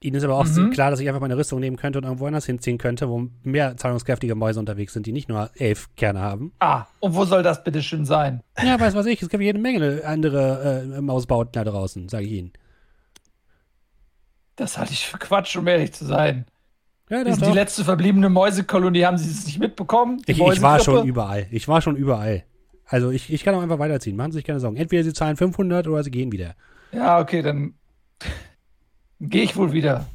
[0.00, 0.70] Ihnen ist aber auch Mhm.
[0.70, 3.76] klar, dass ich einfach meine Rüstung nehmen könnte und irgendwo anders hinziehen könnte, wo mehr
[3.78, 6.52] zahlungskräftige Mäuse unterwegs sind, die nicht nur elf Kerne haben.
[6.58, 8.42] Ah, und wo soll das bitte schön sein?
[8.62, 12.32] Ja, weiß was ich, es gibt jede Menge andere äh, Mausbauten da draußen, sage ich
[12.32, 12.52] Ihnen.
[14.56, 16.44] Das halte ich für Quatsch, um ehrlich zu sein.
[17.08, 20.20] Ja, doch, sind die letzte verbliebene Mäusekolonie, haben Sie es nicht mitbekommen?
[20.26, 21.46] Ich, ich war schon überall.
[21.50, 22.44] Ich war schon überall.
[22.86, 24.16] Also ich, ich kann auch einfach weiterziehen.
[24.16, 24.76] Machen Sie sich keine Sorgen.
[24.76, 26.54] Entweder Sie zahlen 500 oder Sie gehen wieder.
[26.92, 27.74] Ja, okay, dann
[29.20, 30.06] gehe ich wohl wieder.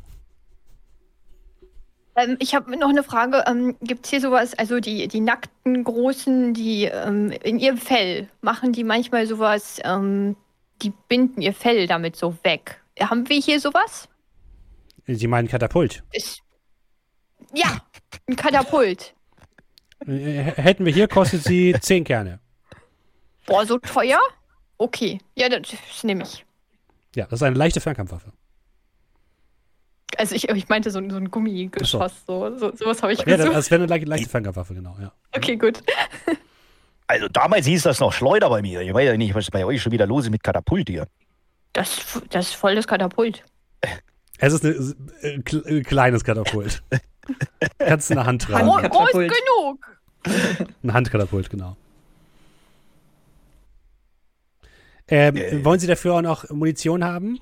[2.15, 3.43] Ähm, ich habe noch eine Frage.
[3.47, 8.27] Ähm, Gibt es hier sowas, also die, die nackten Großen, die ähm, in ihrem Fell,
[8.41, 10.35] machen die manchmal sowas, ähm,
[10.81, 12.81] die binden ihr Fell damit so weg.
[12.99, 14.07] Haben wir hier sowas?
[15.07, 16.03] Sie meinen Katapult.
[16.11, 16.41] Ist,
[17.53, 17.81] ja,
[18.27, 19.13] ein Katapult.
[20.05, 22.39] Äh, hätten wir hier, kostet sie 10 Kerne.
[23.49, 24.19] Boah, so teuer?
[24.77, 26.45] Okay, ja, das, das nehme ich.
[27.15, 28.31] Ja, das ist eine leichte Fernkampfwaffe.
[30.17, 33.25] Also ich, ich meinte so, ein- so ein Gummigeschoss, so, so sowas habe ich Ja,
[33.25, 33.55] das, gesucht.
[33.55, 34.95] das wäre eine le leichte Fernkampfwaffe, genau.
[34.99, 35.11] Ja.
[35.35, 35.81] Okay, gut.
[37.07, 38.81] Also damals hieß das noch Schleuder bei mir.
[38.81, 41.07] Ich weiß ja nicht, was bei euch schon wieder los ist mit Katapult hier.
[41.73, 43.43] Das, das ist voll das Katapult.
[44.39, 45.35] Es ist ein äh,
[45.77, 46.81] äh, kleines Katapult.
[47.79, 48.67] Kannst du eine Hand tragen.
[48.89, 49.99] Groß genug.
[50.83, 51.77] Ein Handkatapult, genau.
[55.09, 55.65] Ähm, Äh.
[55.65, 57.39] Wollen Sie dafür auch noch Munition haben?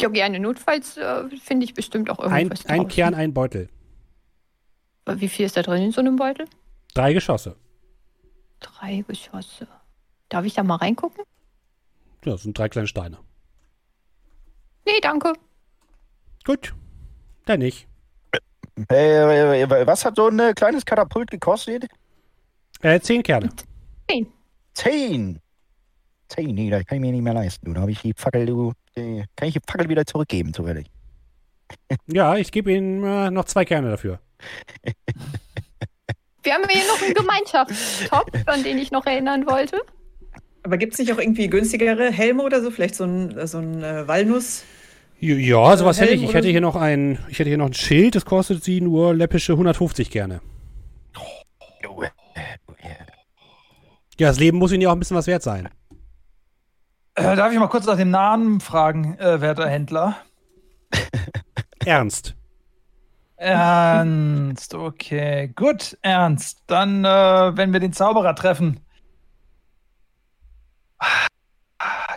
[0.00, 0.38] Ja, gerne.
[0.40, 2.88] Notfalls äh, finde ich bestimmt auch Ein, irgendwas ein draußen.
[2.90, 3.68] Kern, ein Beutel.
[5.06, 6.46] Wie viel ist da drin in so einem Beutel?
[6.94, 7.56] Drei Geschosse.
[8.60, 9.68] Drei Geschosse.
[10.28, 11.24] Darf ich da mal reingucken?
[12.24, 13.18] Ja, das sind drei kleine Steine.
[14.84, 15.32] Nee, danke.
[16.44, 16.74] Gut.
[17.44, 17.86] Dann nicht.
[18.88, 21.86] Äh, was hat so ein äh, kleines Katapult gekostet?
[22.82, 23.48] Äh, zehn Kerne.
[24.10, 24.26] Zehn.
[24.74, 25.40] Zehn.
[26.28, 27.74] Zehn, nee, das kann ich mir nicht mehr leisten.
[27.74, 30.86] Da habe ich die Fackel, du, die, kann ich die Fackel wieder zurückgeben, zufällig.
[32.06, 34.20] Ja, ich gebe Ihnen äh, noch zwei Kerne dafür.
[36.42, 39.80] Wir haben hier noch einen Gemeinschaftstopf, an den ich noch erinnern wollte.
[40.62, 42.70] Aber gibt es nicht auch irgendwie günstigere Helme oder so?
[42.70, 44.64] Vielleicht so ein, so ein äh, Walnuss?
[45.18, 46.20] Ja, sowas hätte ich.
[46.20, 48.80] Helm Ich hätte hier noch ein, ich hätte hier noch ein Schild, das kostet Sie
[48.80, 50.40] nur läppische 150 gerne.
[51.82, 52.88] Äh, äh,
[54.18, 55.68] Ja, das Leben muss Ihnen ja auch ein bisschen was wert sein.
[57.16, 60.16] Äh, darf ich mal kurz nach dem Namen fragen, äh, werter Händler?
[61.84, 62.34] Ernst.
[63.36, 65.48] Ernst, okay.
[65.56, 66.62] Gut, Ernst.
[66.66, 68.80] Dann, äh, wenn wir den Zauberer treffen,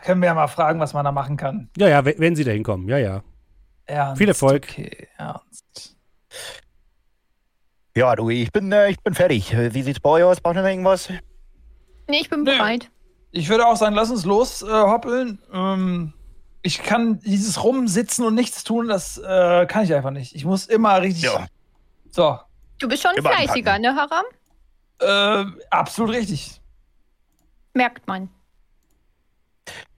[0.03, 1.69] können wir ja mal fragen, was man da machen kann.
[1.77, 2.87] Ja, ja, we- wenn Sie da hinkommen.
[2.89, 3.23] Ja, ja.
[3.85, 4.17] Ernst.
[4.17, 4.67] Viel Erfolg.
[4.69, 5.97] Okay, Ernst.
[7.95, 9.55] ja, du, ich bin, äh, ich bin fertig.
[9.73, 10.41] Wie sieht's bei euch aus?
[10.41, 11.09] Braucht ihr noch irgendwas?
[12.07, 12.51] Nee, ich bin Nö.
[12.55, 12.89] bereit.
[13.31, 15.39] Ich würde auch sagen, lass uns los äh, hoppeln.
[15.53, 16.13] Ähm,
[16.61, 20.35] ich kann dieses Rumsitzen und nichts tun, das äh, kann ich einfach nicht.
[20.35, 21.23] Ich muss immer richtig.
[21.23, 21.45] Ja.
[22.11, 22.39] So,
[22.79, 23.95] Du bist schon Immer fleißiger, anpacken.
[23.95, 24.25] ne,
[25.01, 25.45] Haram?
[25.51, 26.59] äh, absolut richtig.
[27.73, 28.29] Merkt man.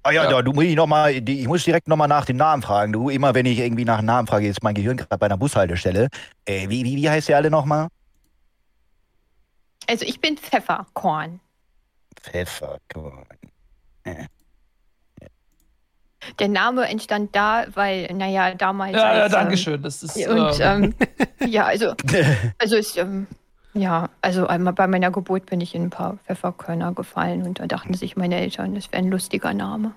[0.03, 0.29] Ah ja, Ja.
[0.31, 2.91] Da, du muss ich noch mal, die- ich muss direkt nochmal nach dem Namen fragen.
[2.91, 5.37] Du, immer wenn ich irgendwie nach dem Namen frage, ist mein Gehirn gerade bei einer
[5.37, 6.07] Bushaltestelle.
[6.45, 7.87] Äh, wie, wie, wie heißt ihr alle nochmal?
[9.87, 11.39] Also ich bin Pfefferkorn.
[12.23, 13.25] Pfefferkorn.
[16.39, 18.93] Der Name entstand da, weil, naja, damals.
[18.93, 19.81] Ja, ja, als, danke ähm, schön.
[19.81, 20.15] Das ist.
[20.27, 20.93] Und ähm,
[21.39, 21.95] ähm, ja, also,
[22.59, 23.27] also ist, ähm,
[23.73, 27.65] ja, also einmal bei meiner Geburt bin ich in ein paar Pfefferkörner gefallen und da
[27.67, 29.93] dachten sich meine Eltern, das wäre ein lustiger Name.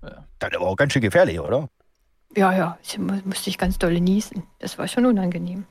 [0.00, 1.68] Das ist aber auch ganz schön gefährlich, oder?
[2.36, 4.44] Ja, ja, ich mu- musste ich ganz dolle niesen.
[4.58, 5.66] Das war schon unangenehm.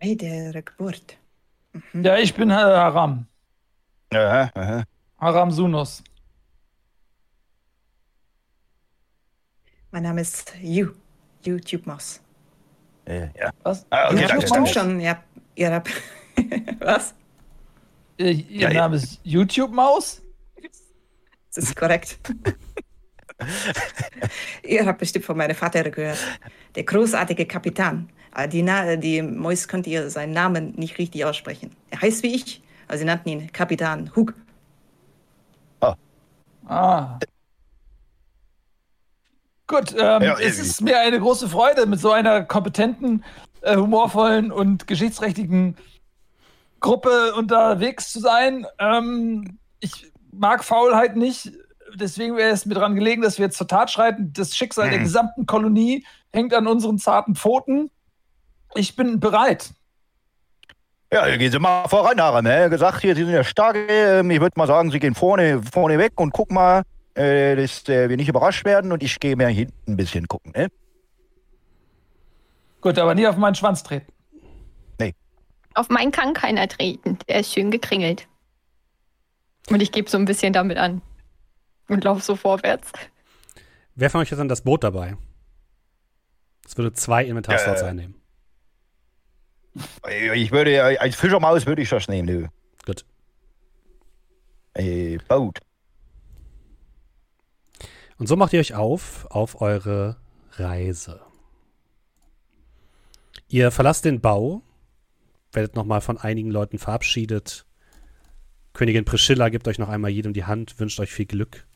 [0.00, 1.16] Bei der Geburt.
[1.92, 3.26] Ja, ich bin äh, Haram.
[4.12, 4.84] Aha, aha.
[5.18, 6.02] Haram Sunus.
[9.90, 10.90] Mein Name ist You.
[11.42, 12.20] YouTube Maus.
[13.04, 13.50] Äh, ja.
[13.62, 13.86] Was?
[13.90, 15.00] Ah, okay, ja, danke, schon.
[15.00, 15.22] Ja,
[15.54, 15.90] ihr habt.
[16.80, 17.14] Was?
[18.16, 18.80] Ihr, ihr Ja, ja.
[18.82, 20.22] Name ist YouTube-Maus?
[21.54, 22.18] Das ist korrekt.
[24.62, 26.18] ihr habt bestimmt von meinem Vater gehört.
[26.74, 28.08] Der großartige Kapitän.
[28.34, 31.70] Ah, Die, Na die Mäus könnt ihr seinen Namen nicht richtig aussprechen.
[31.90, 32.62] Er heißt wie ich.
[32.88, 34.34] Also sie nannten ihn Kapitän Hug.
[36.66, 37.18] Ah.
[39.66, 43.22] Gut, ähm, Ja, es ist mir eine große Freude, mit so einer kompetenten,
[43.60, 45.76] äh, humorvollen und geschichtsträchtigen
[46.80, 48.66] Gruppe unterwegs zu sein.
[48.78, 51.52] Ähm, ich mag Faulheit nicht,
[51.94, 54.32] deswegen wäre es mir daran gelegen, dass wir jetzt zur Tat schreiten.
[54.34, 55.04] Das Schicksal der Hm.
[55.04, 57.90] gesamten Kolonie hängt an unseren zarten Pfoten.
[58.74, 59.70] Ich bin bereit.
[61.12, 62.44] Ja, gehen Sie mal voran, Aram.
[62.44, 62.68] Ne?
[62.70, 63.76] Gesagt, hier, Sie sind ja stark.
[63.88, 66.82] Ähm, ich würde mal sagen, Sie gehen vorne, vorne weg und gucken mal,
[67.14, 68.90] äh, dass äh, wir nicht überrascht werden.
[68.90, 70.52] Und ich gehe mir hinten ein bisschen gucken.
[70.56, 70.68] Ne?
[72.80, 74.10] Gut, aber nie auf meinen Schwanz treten.
[75.76, 77.18] Auf meinen kann keiner treten.
[77.26, 78.28] Der ist schön gekringelt.
[79.70, 81.02] Und ich gebe so ein bisschen damit an.
[81.88, 82.92] Und laufe so vorwärts.
[83.96, 85.16] Wer von euch hat dann das Boot dabei?
[86.62, 87.86] Das würde zwei Inventarslots Äh.
[87.86, 88.14] einnehmen.
[90.34, 92.48] Ich würde, als Fischermaus würde ich das nehmen, du.
[92.86, 93.04] Gut.
[94.74, 95.58] Äh, Boot.
[98.18, 100.16] Und so macht ihr euch auf auf eure
[100.52, 101.20] Reise.
[103.48, 104.62] Ihr verlasst den Bau,
[105.52, 107.66] werdet nochmal von einigen Leuten verabschiedet.
[108.72, 111.66] Königin Priscilla gibt euch noch einmal jedem die Hand, wünscht euch viel Glück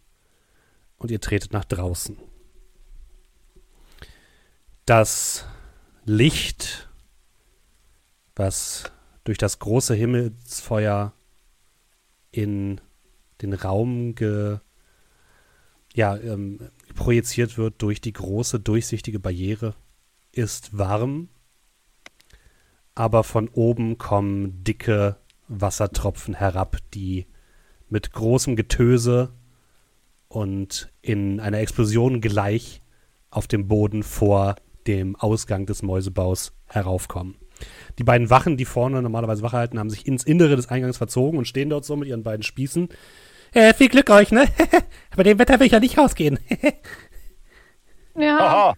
[0.98, 2.16] und ihr tretet nach draußen.
[4.84, 5.46] Das
[6.04, 6.87] Licht,
[8.38, 8.92] was
[9.24, 11.12] durch das große Himmelsfeuer
[12.30, 12.80] in
[13.42, 14.58] den Raum ge,
[15.94, 19.74] ja, ähm, projiziert wird durch die große durchsichtige Barriere,
[20.32, 21.28] ist warm,
[22.94, 25.16] aber von oben kommen dicke
[25.48, 27.26] Wassertropfen herab, die
[27.88, 29.32] mit großem Getöse
[30.28, 32.82] und in einer Explosion gleich
[33.30, 37.36] auf dem Boden vor dem Ausgang des Mäusebaus heraufkommen.
[37.98, 41.38] Die beiden Wachen, die vorne normalerweise Wache halten, haben sich ins Innere des Eingangs verzogen
[41.38, 42.88] und stehen dort so mit ihren beiden Spießen.
[43.52, 44.46] Äh, viel Glück euch, ne?
[45.16, 46.38] Bei dem Wetter will ich ja nicht rausgehen.
[48.20, 48.74] Ja, Aha.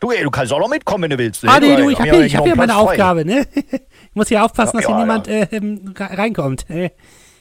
[0.00, 1.42] Du, ey, du kannst auch noch mitkommen, wenn du willst.
[1.46, 2.80] Ah, nee, du, ich hab hab hier, ich hab hier meine frei.
[2.80, 3.46] Aufgabe, ne?
[3.54, 6.68] Ich muss hier aufpassen, dass Ja, hier ja, niemand äh, ähm, re- reinkommt.
[6.68, 6.90] Äh,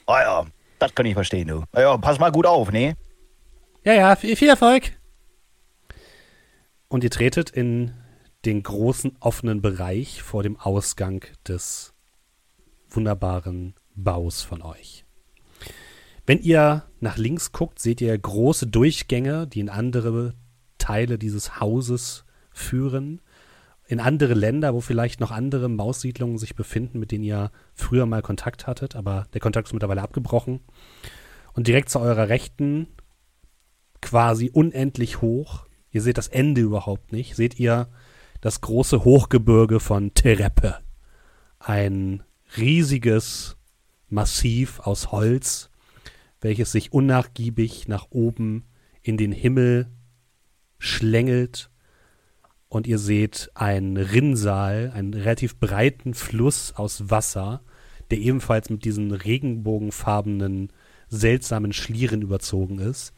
[0.06, 0.45] Ah ja,
[0.80, 1.64] das kann ich verstehen, du.
[1.76, 2.95] Ja, Ja, pass mal gut auf, ne?
[3.84, 4.91] Ja, ja, viel, viel Erfolg.
[6.88, 7.91] Und ihr tretet in
[8.46, 11.94] den großen offenen Bereich vor dem Ausgang des
[12.89, 15.06] wunderbaren Baus von euch.
[16.26, 20.34] Wenn ihr nach links guckt, seht ihr große Durchgänge, die in andere
[20.78, 23.22] Teile dieses Hauses führen,
[23.88, 28.22] in andere Länder, wo vielleicht noch andere Maussiedlungen sich befinden, mit denen ihr früher mal
[28.22, 30.62] Kontakt hattet, aber der Kontakt ist mittlerweile abgebrochen.
[31.54, 32.88] Und direkt zu eurer Rechten,
[34.02, 37.89] quasi unendlich hoch, ihr seht das Ende überhaupt nicht, seht ihr
[38.42, 40.80] das große Hochgebirge von Tereppe.
[41.60, 42.24] Ein
[42.58, 43.56] riesiges
[44.10, 45.70] Massiv aus Holz,
[46.42, 48.66] welches sich unnachgiebig nach oben
[49.04, 49.88] in den Himmel
[50.80, 51.70] schlängelt
[52.68, 57.62] und ihr seht einen Rinnsal, einen relativ breiten Fluss aus Wasser,
[58.10, 60.72] der ebenfalls mit diesen regenbogenfarbenen,
[61.10, 63.14] seltsamen Schlieren überzogen ist.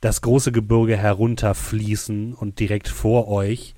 [0.00, 3.74] Das große Gebirge herunterfließen und direkt vor euch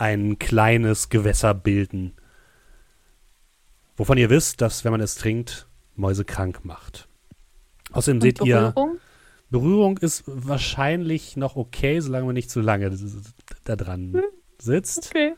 [0.00, 2.14] ein kleines Gewässer bilden,
[3.96, 7.06] wovon ihr wisst, dass, wenn man es trinkt, Mäuse krank macht.
[7.92, 8.98] Außerdem Und seht ihr, Berührung?
[9.50, 12.96] Berührung ist wahrscheinlich noch okay, solange man nicht zu lange
[13.64, 14.22] da dran
[14.58, 15.08] sitzt.
[15.10, 15.34] Okay.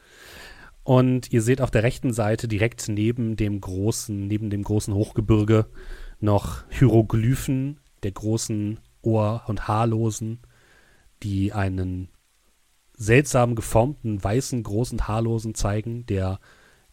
[0.85, 5.67] Und ihr seht auf der rechten Seite direkt neben dem großen, neben dem großen Hochgebirge
[6.21, 10.39] noch Hieroglyphen der großen Ohr- und Haarlosen,
[11.23, 12.12] die einen
[13.03, 16.38] seltsam geformten, weißen, großen Haarlosen zeigen, der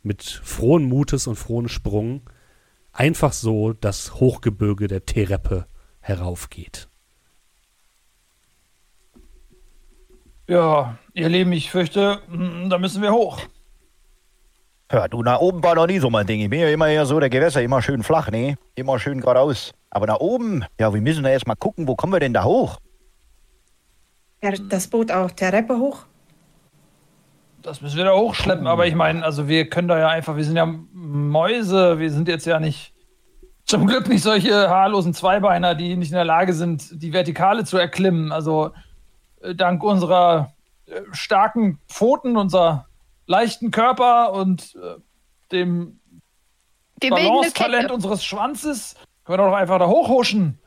[0.02, 2.22] mit frohen Mutes und frohen Sprung
[2.92, 5.68] einfach so das Hochgebirge der Tereppe
[6.00, 6.90] heraufgeht.
[10.48, 13.40] Ja, ihr Lieben, ich fürchte, mm, da müssen wir hoch.
[14.92, 16.42] Ja, du, nach oben war noch nie so mein Ding.
[16.42, 18.58] Ich bin ja immer eher so der Gewässer, immer schön flach, ne?
[18.74, 19.72] Immer schön geradeaus.
[19.92, 22.44] Aber nach oben, ja, wir müssen da erst mal gucken, wo kommen wir denn da
[22.44, 22.80] hoch?
[24.42, 26.06] Ja, das Boot auch der Reppe hoch.
[27.62, 30.46] Das müssen wir da hochschleppen, aber ich meine, also wir können da ja einfach, wir
[30.46, 32.94] sind ja Mäuse, wir sind jetzt ja nicht,
[33.66, 37.78] zum Glück nicht solche haarlosen Zweibeiner, die nicht in der Lage sind, die Vertikale zu
[37.78, 38.32] erklimmen.
[38.32, 38.72] Also
[39.42, 40.54] äh, dank unserer
[40.86, 42.88] äh, starken Pfoten, unserer
[43.28, 45.00] leichten Körper und äh,
[45.52, 46.00] dem
[47.02, 50.58] Balance-Talent unseres Schwanzes können wir doch einfach da hochhuschen.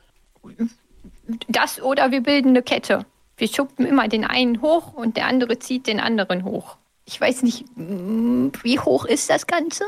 [1.47, 3.05] Das oder wir bilden eine Kette.
[3.43, 6.77] Wir schuppen immer den einen hoch und der andere zieht den anderen hoch.
[7.03, 9.83] Ich weiß nicht, mm, wie hoch ist das Ganze?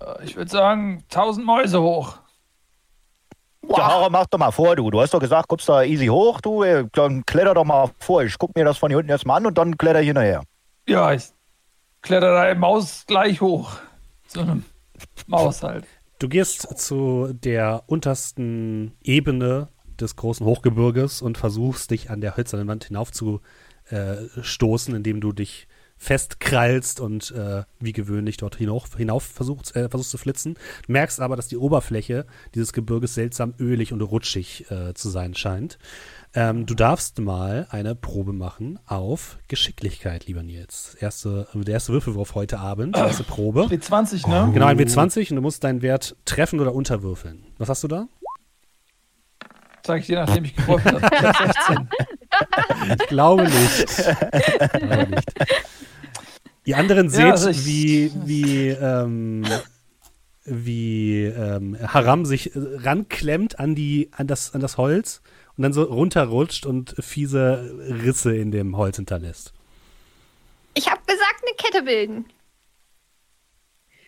[0.00, 2.18] Äh, Ich würde sagen, 1000 Mäuse hoch.
[3.68, 4.92] Ja, Harald, mach doch mal vor, du.
[4.92, 6.62] Du hast doch gesagt, kommst da easy hoch, du.
[6.62, 8.22] äh, Dann kletter doch mal vor.
[8.22, 10.44] Ich guck mir das von hier unten erstmal an und dann kletter ich hinterher.
[10.86, 11.24] Ja, ich
[12.00, 13.72] kletter da im Maus gleich hoch.
[14.28, 14.62] So eine
[15.26, 15.84] Maus halt.
[16.20, 19.66] Du gehst zu der untersten Ebene
[20.00, 23.40] des großen Hochgebirges und versuchst, dich an der hölzernen Wand hinauf zu
[23.90, 25.68] äh, stoßen, indem du dich
[25.98, 30.56] festkrallst und äh, wie gewöhnlich dort hinauf, hinauf versuchst, äh, versuchst zu flitzen.
[30.88, 35.78] Merkst aber, dass die Oberfläche dieses Gebirges seltsam ölig und rutschig äh, zu sein scheint.
[36.34, 40.96] Ähm, du darfst mal eine Probe machen auf Geschicklichkeit, lieber Nils.
[41.00, 43.62] Erste, der erste Würfelwurf heute Abend, erste Probe.
[43.62, 44.52] B20, ne?
[44.52, 47.46] Genau, ein W20 und du musst deinen Wert treffen oder unterwürfeln.
[47.56, 48.06] Was hast du da?
[49.86, 51.08] Sag ich dir, nachdem ich geworfen habe.
[51.14, 51.88] Ich hab 16.
[53.00, 53.88] Ich glaube nicht.
[53.88, 55.32] Ich glaube nicht.
[56.66, 59.44] Die anderen seht, Ja, also ich- wie, wie, ähm,
[60.44, 65.22] wie ähm, Haram sich äh, ranklemmt an, die, an, das, an das Holz
[65.56, 67.74] und dann so runterrutscht und fiese
[68.04, 69.52] Risse in dem Holz hinterlässt.
[70.74, 72.26] Ich habe gesagt, eine Kette bilden.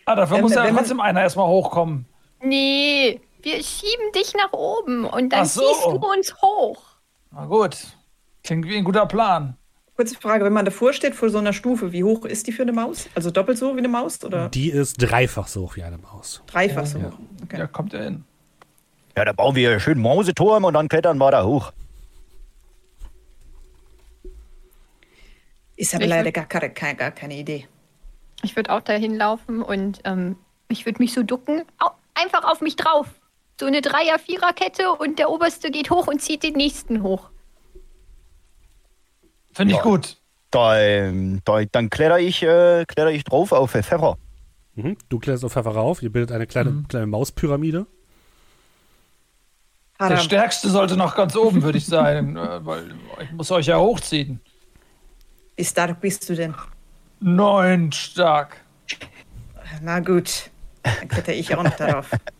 [0.04, 2.04] Ah, dafür Wenn- muss ja trotzdem einer erstmal hochkommen.
[2.42, 5.60] Nee, wir schieben dich nach oben und dann Ach so.
[5.62, 6.82] ziehst du uns hoch.
[7.30, 7.76] Na gut.
[8.44, 9.56] Klingt wie ein guter Plan.
[9.96, 12.62] Kurze Frage, wenn man davor steht vor so einer Stufe, wie hoch ist die für
[12.62, 13.08] eine Maus?
[13.16, 16.42] Also doppelt so wie eine Maus oder Die ist dreifach so hoch wie eine Maus.
[16.46, 17.18] dreifach so hoch?
[17.42, 17.58] Okay.
[17.58, 18.24] Ja, kommt er hin.
[19.16, 21.72] Ja, dann bauen wir schön Mauseturm und dann klettern wir da hoch.
[25.76, 27.68] Ist aber Ich leider gar keine, keine, gar keine Idee.
[28.42, 30.36] Ich würde auch dahin laufen und ähm,
[30.68, 31.62] ich würde mich so ducken.
[31.78, 33.06] Au, einfach auf mich drauf.
[33.58, 37.28] So eine Dreier-Vierer-Kette und der Oberste geht hoch und zieht den nächsten hoch.
[39.52, 39.82] Finde ich Ja.
[39.82, 40.16] gut.
[40.50, 44.16] Da, ähm, da, dann kletter ich, äh, kletter ich drauf auf Pfeffer.
[44.76, 44.96] Mhm.
[45.08, 46.88] Du kletterst auf Pfeffer rauf, ihr bildet eine kleine, Mhm.
[46.88, 47.86] kleine Mauspyramide.
[50.00, 52.36] Der Stärkste sollte noch ganz oben, würde ich sagen.
[52.36, 54.40] äh, weil ich muss euch ja hochziehen.
[55.56, 56.54] wie stark bist du denn?
[57.20, 58.58] Neun stark.
[59.82, 60.50] Na gut,
[60.84, 62.08] dann kletter ich auch noch darauf.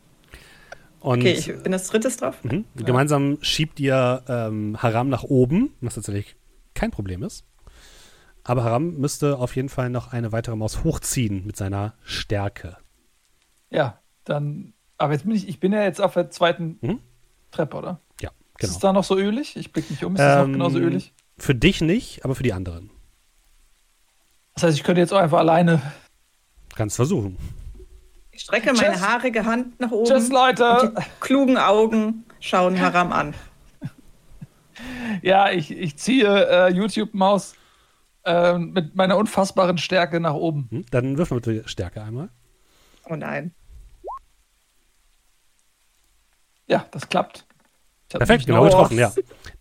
[1.01, 2.42] Und Okay, ich bin das drittes drauf.
[2.42, 2.64] Mhm.
[2.76, 6.36] Gemeinsam schiebt ihr ähm, Haram nach oben, was tatsächlich
[6.74, 7.44] kein Problem ist.
[8.44, 12.76] Aber Haram müsste auf jeden Fall noch eine weitere Maus hochziehen mit seiner Stärke.
[13.70, 14.72] Ja, dann.
[14.96, 16.99] Aber jetzt bin ich, ich bin ja jetzt auf der zweiten Mhm.
[17.51, 18.01] Treppe, oder?
[18.20, 18.72] Ja, Ist genau.
[18.72, 19.57] es da noch so ölig?
[19.57, 20.14] Ich blick nicht um.
[20.16, 21.12] Ist es noch Ähm, genauso ölig?
[21.36, 22.90] Für dich nicht, aber für die anderen.
[24.55, 25.80] Das heißt, ich könnte jetzt auch einfach alleine.
[26.74, 27.36] Kannst versuchen.
[28.39, 29.03] Ich strecke meine Tschüss.
[29.03, 30.09] haarige Hand nach oben.
[30.09, 30.95] Tschüss, und Leute!
[30.97, 33.34] die klugen Augen schauen Haram an.
[35.22, 37.57] Ja, ich, ich ziehe äh, YouTube-Maus
[38.24, 40.68] äh, mit meiner unfassbaren Stärke nach oben.
[40.70, 40.86] Hm?
[40.93, 42.28] Dann wirf mal bitte Stärke einmal.
[43.11, 43.53] Oh nein.
[46.68, 47.45] Ja, das klappt.
[48.09, 49.12] Perfekt, genau getroffen, ja.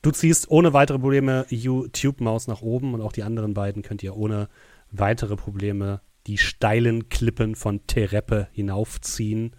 [0.03, 4.15] Du ziehst ohne weitere Probleme YouTube-Maus nach oben und auch die anderen beiden könnt ihr
[4.15, 4.49] ohne
[4.91, 9.55] weitere Probleme die steilen Klippen von Tereppe hinaufziehen.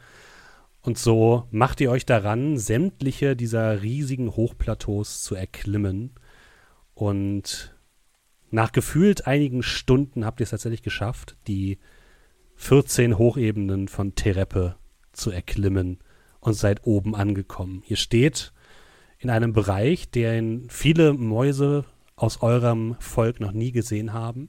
[0.80, 6.12] Und so macht ihr euch daran, sämtliche dieser riesigen Hochplateaus zu erklimmen.
[6.94, 7.74] Und
[8.50, 11.78] nach gefühlt einigen Stunden habt ihr es tatsächlich geschafft, die
[12.56, 14.76] 14 Hochebenen von Tereppe
[15.12, 15.98] zu erklimmen
[16.40, 17.82] und seid oben angekommen.
[17.86, 18.52] Ihr steht
[19.18, 24.48] in einem Bereich, den viele Mäuse aus eurem Volk noch nie gesehen haben.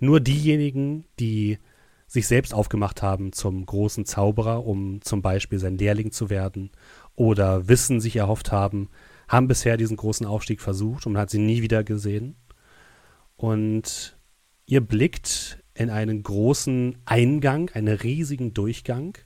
[0.00, 1.58] Nur diejenigen, die
[2.06, 6.70] sich selbst aufgemacht haben zum großen Zauberer, um zum Beispiel sein Lehrling zu werden
[7.14, 8.88] oder Wissen sich erhofft haben,
[9.28, 12.34] haben bisher diesen großen Aufstieg versucht und man hat sie nie wieder gesehen.
[13.36, 14.18] Und
[14.66, 19.16] ihr blickt in einen großen Eingang, einen riesigen Durchgang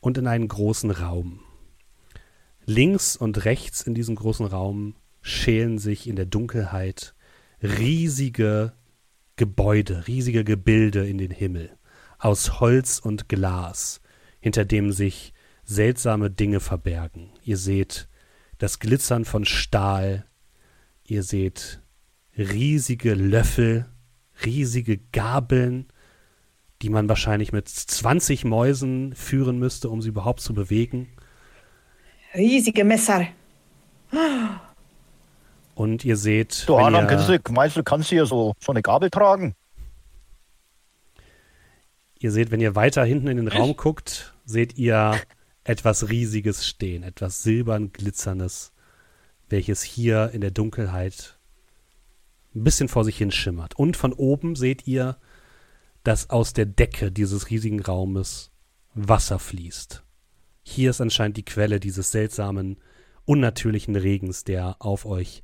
[0.00, 1.40] und in einen großen Raum.
[2.64, 7.14] Links und rechts in diesem großen Raum schälen sich in der Dunkelheit
[7.62, 8.72] riesige
[9.42, 11.76] Gebäude, riesige Gebilde in den Himmel,
[12.16, 14.00] aus Holz und Glas,
[14.38, 15.34] hinter dem sich
[15.64, 17.30] seltsame Dinge verbergen.
[17.42, 18.08] Ihr seht
[18.58, 20.26] das Glitzern von Stahl,
[21.02, 21.80] ihr seht
[22.38, 23.86] riesige Löffel,
[24.46, 25.88] riesige Gabeln,
[26.80, 31.08] die man wahrscheinlich mit 20 Mäusen führen müsste, um sie überhaupt zu bewegen.
[32.32, 33.26] Riesige Messer.
[35.82, 38.54] Und ihr seht, Du, wenn Adam, ihr, kannst du, meinst du, kannst du hier so,
[38.60, 39.56] so eine Gabel tragen?
[42.20, 43.58] ihr seht, wenn ihr weiter hinten in den Ich?
[43.58, 45.20] Raum guckt, seht ihr
[45.64, 48.72] etwas Riesiges stehen, etwas silbern glitzerndes,
[49.48, 51.36] welches hier in der Dunkelheit
[52.54, 53.76] ein bisschen vor sich hin schimmert.
[53.76, 55.16] Und von oben seht ihr,
[56.04, 58.52] dass aus der Decke dieses riesigen Raumes
[58.94, 60.04] Wasser fließt.
[60.62, 62.78] Hier ist anscheinend die Quelle dieses seltsamen,
[63.24, 65.42] unnatürlichen Regens, der auf euch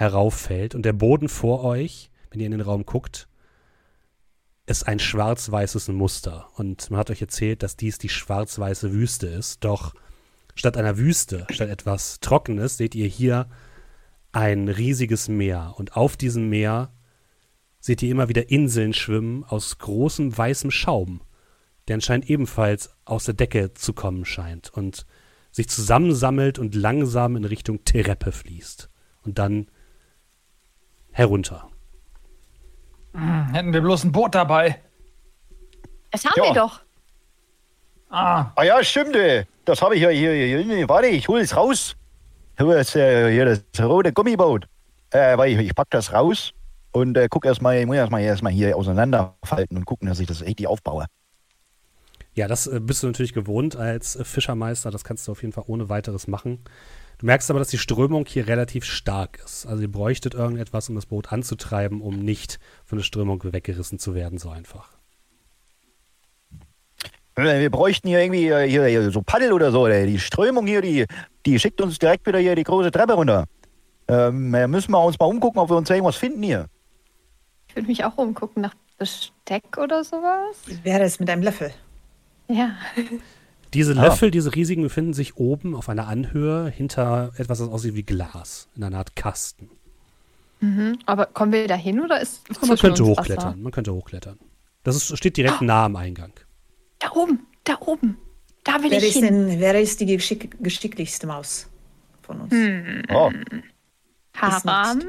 [0.00, 0.74] herauffällt.
[0.74, 3.28] Und der Boden vor euch, wenn ihr in den Raum guckt,
[4.66, 6.48] ist ein schwarz-weißes Muster.
[6.56, 9.64] Und man hat euch erzählt, dass dies die schwarz-weiße Wüste ist.
[9.64, 9.94] Doch
[10.54, 13.48] statt einer Wüste, statt etwas Trockenes, seht ihr hier
[14.32, 15.74] ein riesiges Meer.
[15.76, 16.92] Und auf diesem Meer
[17.78, 21.22] seht ihr immer wieder Inseln schwimmen aus großem weißem Schaum,
[21.88, 25.06] der anscheinend ebenfalls aus der Decke zu kommen scheint und
[25.50, 28.88] sich zusammensammelt und langsam in Richtung Tereppe fließt.
[29.22, 29.66] Und dann
[31.12, 31.68] herunter.
[33.14, 34.80] Hm, hätten wir bloß ein Boot dabei.
[36.10, 36.44] Das haben Ja.
[36.44, 36.80] wir doch.
[38.08, 39.46] Ah, Ah ja, stimmt, ey.
[39.64, 40.88] Das habe ich ja hier, hier, hier.
[40.88, 41.96] Warte, ich hole es raus.
[42.58, 44.66] Hier ist äh, hier das rote Gummiboot.
[45.10, 46.52] Äh, weil ich, ich pack das raus
[46.92, 50.42] und äh, guck erstmal, ich muss erstmal erstmal hier auseinanderfalten und gucken, dass ich das
[50.42, 51.06] richtig aufbaue.
[52.34, 54.90] Ja, das äh, bist du natürlich gewohnt als äh, Fischermeister.
[54.90, 56.60] Das kannst du auf jeden Fall ohne weiteres machen.
[57.20, 59.66] Du merkst aber, dass die Strömung hier relativ stark ist.
[59.66, 64.14] Also ihr bräuchtet irgendetwas, um das Boot anzutreiben, um nicht von der Strömung weggerissen zu
[64.14, 64.88] werden, so einfach.
[67.34, 69.86] Äh, Wir bräuchten hier irgendwie äh, hier, hier so Paddel oder so.
[69.86, 70.06] Ey.
[70.06, 71.04] Die Strömung hier, die,
[71.44, 73.44] die schickt uns direkt wieder hier die große Treppe runter.
[74.08, 76.68] Ähm, äh, müssen wir uns mal umgucken, ob wir uns irgendwas finden hier.
[77.68, 80.56] Ich würde mich auch umgucken nach Besteck oder sowas.
[80.64, 81.70] Wie wäre es mit einem Löffel?
[82.48, 82.76] Ja.
[83.74, 84.02] Diese Ah.
[84.04, 88.68] Löffel, diese riesigen, befinden sich oben auf einer Anhöhe hinter etwas, das aussieht wie Glas,
[88.76, 89.70] in einer Art Kasten.
[90.60, 90.98] Mhm.
[91.06, 93.56] Aber kommen wir da hin oder ist Man könnte uns hochklettern, Wasser?
[93.56, 94.38] man könnte hochklettern.
[94.82, 96.32] Das ist, steht direkt nah am Eingang.
[96.98, 98.18] Da oben, da oben.
[98.64, 99.48] Da will Wer ich ist, hin.
[99.48, 101.68] denn, wer ist die geschick geschicklichste Maus
[102.22, 102.52] von uns?
[102.52, 103.02] Hm.
[103.10, 103.30] Oh.
[104.36, 105.02] Haram.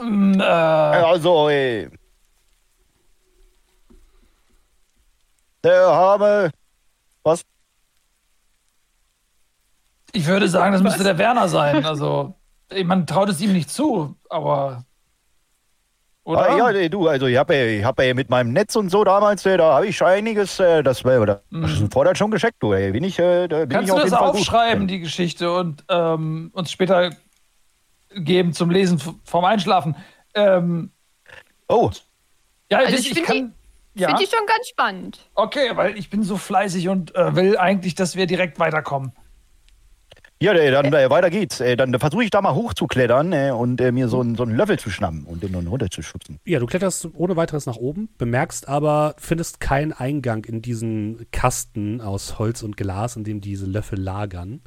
[0.00, 1.88] mm, äh, Also, ey.
[5.64, 6.50] Der Hame.
[7.24, 7.44] Was?
[10.12, 11.84] ich würde sagen, das müsste der Werner sein.
[11.84, 12.34] Also,
[12.84, 14.84] man traut es ihm nicht zu, aber.
[16.22, 16.40] Oder?
[16.40, 19.44] Ah, ja, nee, du, also ich habe ich hab, mit meinem Netz und so damals,
[19.44, 21.90] äh, da habe ich schon einiges, äh, das, äh, das Mhm.
[21.90, 22.92] fordert schon gescheckt, du, ey.
[22.92, 24.40] Bin ich, äh, da bin Kannst ich du auf das jeden Fall gut.
[24.40, 27.10] aufschreiben, die Geschichte, und ähm, uns später
[28.14, 29.96] geben zum Lesen vorm Einschlafen?
[30.34, 30.92] Ähm,
[31.68, 31.90] Oh,
[32.70, 33.54] ja, Also ich, ich kann.
[33.94, 34.08] Ja.
[34.08, 35.18] Finde ich schon ganz spannend.
[35.34, 39.12] Okay, weil ich bin so fleißig und äh, will eigentlich, dass wir direkt weiterkommen.
[40.42, 41.60] Ja, dann äh, weiter geht's.
[41.60, 44.56] Äh, dann versuche ich da mal hochzuklettern äh, und äh, mir so, einen- so einen
[44.56, 46.38] Löffel zu schnappen und den dann runterzuschubsen.
[46.44, 52.00] Ja, du kletterst ohne weiteres nach oben, bemerkst aber, findest keinen Eingang in diesen Kasten
[52.00, 54.60] aus Holz und Glas, in dem diese Löffel lagern.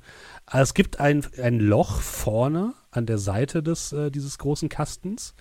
[0.52, 5.36] Es gibt ein, ein Loch vorne an der Seite des, äh, dieses großen Kastens.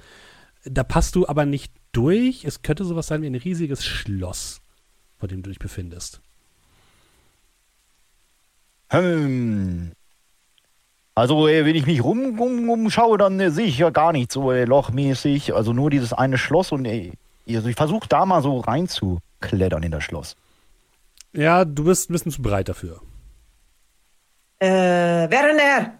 [0.69, 2.45] Da passt du aber nicht durch.
[2.45, 4.61] Es könnte sowas sein wie ein riesiges Schloss,
[5.19, 6.21] vor dem du dich befindest.
[8.89, 9.93] Hm.
[11.15, 14.31] Also, äh, wenn ich mich rum, um, umschaue, dann äh, sehe ich ja gar nicht
[14.31, 15.55] so äh, lochmäßig.
[15.55, 17.13] Also nur dieses eine Schloss und äh,
[17.49, 20.37] also ich versuche da mal so reinzuklettern in das Schloss.
[21.33, 23.01] Ja, du bist ein bisschen zu breit dafür.
[24.59, 25.95] Äh, Werner!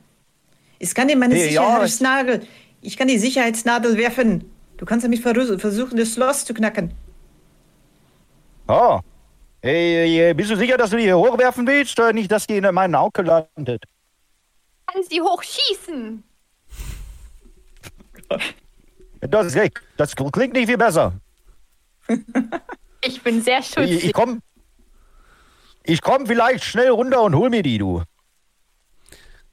[0.79, 2.47] Ich kann dir meine Hey, ja, Sicherheitsnadel.
[2.83, 4.45] Ich kann die Sicherheitsnadel werfen.
[4.77, 6.93] Du kannst verru- versuchen, das Schloss zu knacken.
[8.67, 9.01] Ah.
[9.63, 11.99] Hey, bist du sicher, dass du die hier hochwerfen willst?
[12.13, 13.85] Nicht, dass die in meinen Auge landet.
[14.87, 16.23] Kann sie hochschießen?
[19.29, 19.57] Das,
[19.97, 21.15] das klingt nicht viel besser.
[23.03, 24.05] Ich bin sehr Ich, schutzig.
[24.05, 24.41] ich komm.
[25.85, 28.03] Ich komm vielleicht schnell runter und hol mir die, du.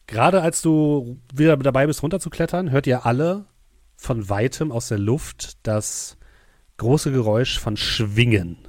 [0.07, 3.45] Gerade als du wieder dabei bist, runterzuklettern, hört ihr alle
[3.95, 6.17] von weitem aus der Luft das
[6.77, 8.67] große Geräusch von Schwingen.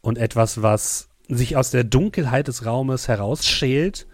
[0.00, 4.06] Und etwas, was sich aus der Dunkelheit des Raumes herausschält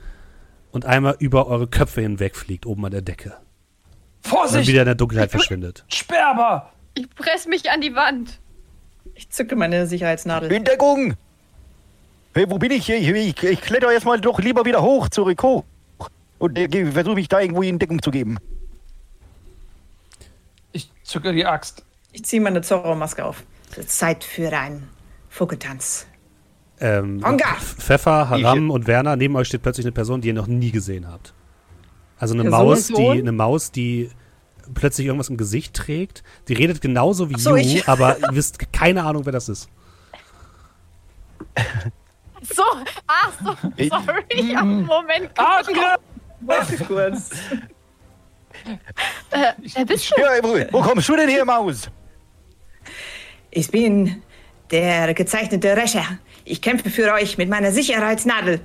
[0.71, 3.31] und einmal über eure Köpfe hinwegfliegt, oben an der Decke.
[3.31, 4.69] Und dann Vorsicht!
[4.69, 5.85] wieder in der Dunkelheit verschwindet.
[5.89, 6.73] Sperber!
[6.95, 8.39] Ich presse mich an die Wand.
[9.15, 10.51] Ich zücke meine Sicherheitsnadel.
[10.53, 11.15] In Deckung!
[12.35, 12.97] Hey, wo bin ich hier?
[12.97, 15.65] Ich, ich, ich kletter jetzt mal doch lieber wieder hoch, zurück hoch.
[16.39, 18.39] Und äh, versuche mich da irgendwo in Deckung zu geben.
[21.13, 21.85] Ich zücke die Axt.
[22.13, 23.43] Ich ziehe meine Zorro-Maske auf.
[23.73, 24.89] Es ist Zeit für einen
[25.29, 26.07] Vogeltanz.
[26.81, 27.23] Ähm!
[27.79, 31.07] Pfeffer, Haram und Werner, neben euch steht plötzlich eine Person, die ihr noch nie gesehen
[31.07, 31.35] habt.
[32.19, 32.67] Also eine Person?
[32.67, 34.09] Maus, die eine Maus, die
[34.73, 36.23] plötzlich irgendwas im Gesicht trägt.
[36.49, 39.69] Die redet genauso wie so, you, aber ihr wisst keine Ahnung, wer das ist.
[42.45, 42.65] So,
[43.07, 45.31] ach so, sorry, ich hab einen Moment.
[45.39, 45.99] Angriff!
[46.41, 47.31] Warte kurz.
[49.31, 50.21] Äh, wer bist du?
[50.21, 51.89] Ja, wo, kommst du denn her, Maus?
[53.51, 54.23] Ich bin
[54.71, 56.05] der gezeichnete Rächer.
[56.45, 58.61] Ich kämpfe für euch mit meiner Sicherheitsnadel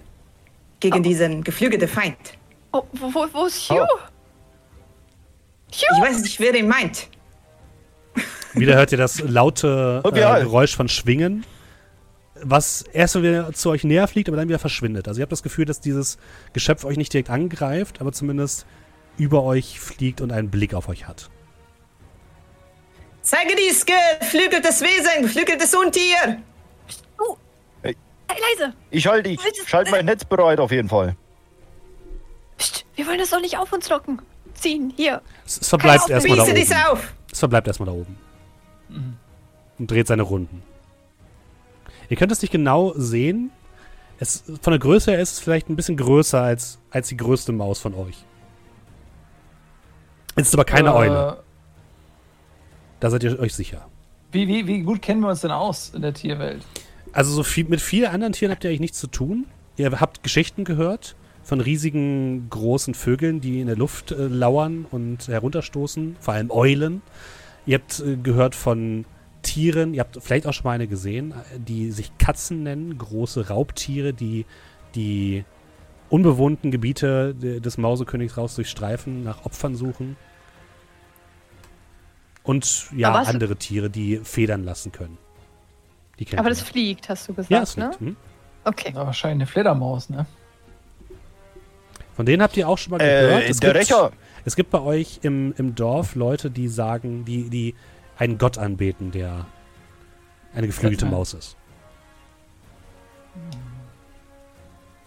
[0.79, 2.17] gegen diesen geflügelten Feind.
[2.71, 3.81] Oh, wo, wo, wo ist Hugh?
[3.81, 3.99] Oh.
[5.71, 7.09] Ich weiß nicht, wer den meint.
[8.53, 11.45] Wieder hört ihr das laute äh, Geräusch von Schwingen,
[12.41, 15.07] was erst wieder zu euch näher fliegt, aber dann wieder verschwindet.
[15.07, 16.17] Also ihr habt das Gefühl, dass dieses
[16.53, 18.65] Geschöpf euch nicht direkt angreift, aber zumindest
[19.17, 21.29] über euch fliegt und einen Blick auf euch hat.
[23.21, 26.41] Zeige dies geflügeltes Wesen, geflügeltes Untier.
[27.83, 27.95] Hey,
[28.29, 28.73] leise.
[28.91, 31.15] Ich halte ich schalte mein Netz bereit auf jeden Fall.
[32.57, 34.21] Psst, wir wollen das doch nicht auf uns locken.
[34.53, 35.21] Ziehen, hier.
[35.45, 36.73] Es, es verbleibt erstmal da oben.
[36.89, 37.13] auf.
[37.31, 38.17] Es verbleibt erstmal da oben.
[39.77, 40.63] Und dreht seine Runden.
[42.09, 43.51] Ihr könnt es nicht genau sehen.
[44.19, 47.51] Es, von der Größe her ist es vielleicht ein bisschen größer als, als die größte
[47.51, 48.25] Maus von euch.
[50.37, 51.43] Es ist aber keine äh, Eule.
[52.99, 53.87] Da seid ihr euch sicher.
[54.31, 56.63] Wie, wie, wie gut kennen wir uns denn aus in der Tierwelt?
[57.13, 59.45] Also so viel, mit vielen anderen Tieren habt ihr eigentlich nichts zu tun.
[59.77, 65.27] Ihr habt Geschichten gehört von riesigen großen Vögeln, die in der Luft äh, lauern und
[65.27, 67.01] herunterstoßen, vor allem Eulen.
[67.65, 69.05] Ihr habt äh, gehört von
[69.43, 74.13] Tieren, ihr habt vielleicht auch schon mal eine gesehen, die sich Katzen nennen, große Raubtiere,
[74.13, 74.45] die
[74.95, 75.45] die
[76.09, 80.17] unbewohnten Gebiete de- des Mausekönigs raus durchstreifen, nach Opfern suchen.
[82.47, 85.17] Und ja, andere Tiere, die federn lassen können.
[86.37, 87.85] Aber das fliegt, hast du gesagt, Ja, es ne?
[87.89, 87.99] liegt.
[87.99, 88.15] Hm?
[88.63, 88.91] Okay.
[88.95, 90.25] Ja, wahrscheinlich eine Fledermaus, ne?
[92.15, 93.43] Von denen habt ihr auch schon mal gehört.
[93.43, 94.11] Äh, es, der gibt, Rächer.
[94.43, 97.75] es gibt bei euch im, im Dorf Leute, die sagen, die, die
[98.17, 99.45] einen Gott anbeten, der
[100.55, 101.11] eine geflügelte Ja.
[101.11, 101.55] Maus ist.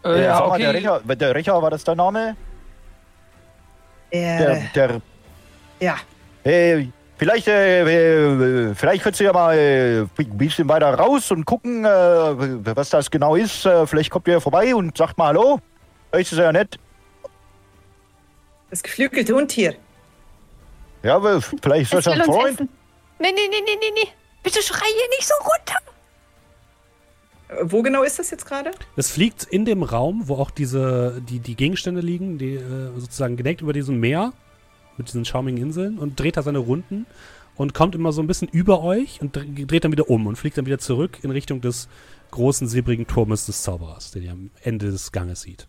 [0.05, 0.79] Äh, Äh, ja, sag mal, der okay.
[0.79, 2.37] Rächer, der Rächer, war das der Name?
[4.13, 5.03] Der, Der, der,
[5.81, 5.97] ja,
[6.45, 6.87] äh,
[7.21, 11.85] vielleicht, äh, äh, vielleicht könntest du ja mal äh, ein bisschen weiter raus und gucken,
[11.85, 11.89] äh,
[12.75, 13.67] was das genau ist.
[13.67, 15.61] Äh, vielleicht kommt ihr vorbei und sagt mal Hallo.
[16.11, 16.79] Vielleicht ist ja nett.
[18.71, 19.75] das geflügelte Untier.
[21.03, 22.55] Ja, aber vielleicht ist das ein Freund.
[22.55, 22.69] essen.
[23.19, 24.09] Nee, nee, nee, nee, nee, nee.
[24.43, 25.79] Bitte schrei hier nicht so runter.
[27.49, 28.71] Äh, Wo genau ist das jetzt gerade?
[28.97, 32.59] Es fliegt in dem Raum, wo auch diese, die, die Gegenstände liegen, die
[32.97, 34.33] sozusagen gedeckt über diesem Meer
[35.01, 37.07] mit diesen schaumigen Inseln und dreht da seine Runden
[37.57, 40.37] und kommt immer so ein bisschen über euch und dr- dreht dann wieder um und
[40.37, 41.89] fliegt dann wieder zurück in Richtung des
[42.31, 45.67] großen silbrigen Turmes des Zauberers, den ihr am Ende des Ganges sieht.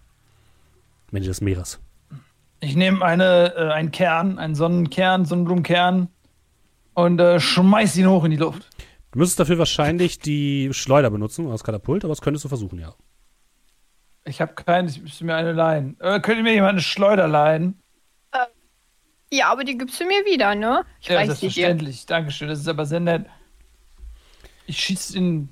[1.10, 1.80] Am Ende des Meeres.
[2.60, 6.10] Ich nehme eine, äh, einen Kern, einen Sonnenkern, Sonnenblumenkern
[6.94, 8.70] und äh, schmeiß ihn hoch in die Luft.
[9.12, 12.80] Du müsstest dafür wahrscheinlich die Schleuder benutzen, oder das Katapult, aber das könntest du versuchen,
[12.80, 12.94] ja.
[14.24, 16.00] Ich habe keinen, ich müsste mir eine leihen.
[16.00, 17.81] Äh, könnt ihr mir jemand eine Schleuder leihen?
[19.34, 20.84] Ja, aber die gibst du mir wieder, ne?
[21.00, 21.52] Ich Ja, weiß die dir.
[21.52, 22.06] selbstverständlich.
[22.06, 23.26] Dankeschön, das ist aber sehr nett.
[24.66, 25.50] Ich schieße in.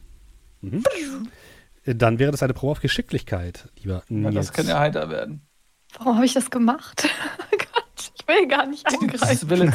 [1.86, 5.42] Äh, Dann wäre das eine Probe auf Geschicklichkeit, lieber Ja, das kann ja heiter werden.
[5.98, 7.08] Warum habe ich das gemacht?
[7.52, 9.50] Gott, ich will gar nicht angreifen.
[9.50, 9.66] Will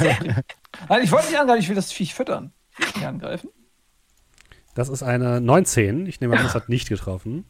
[0.89, 2.53] Nein, ich wollte nicht angreifen, ich will das Viech füttern.
[2.79, 3.49] Ich will nicht angreifen.
[4.75, 6.07] Das ist eine 19.
[6.07, 7.47] Ich nehme an, das hat nicht getroffen.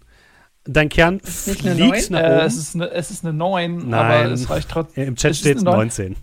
[0.67, 2.47] Dein Kern nicht eine fliegt nach Äh, oben.
[2.47, 3.95] es, ist eine, es ist eine 9, Nein.
[3.95, 5.05] aber es reicht trotzdem.
[5.05, 5.75] Äh, Im Chat Es steht 9.
[5.77, 6.17] 19.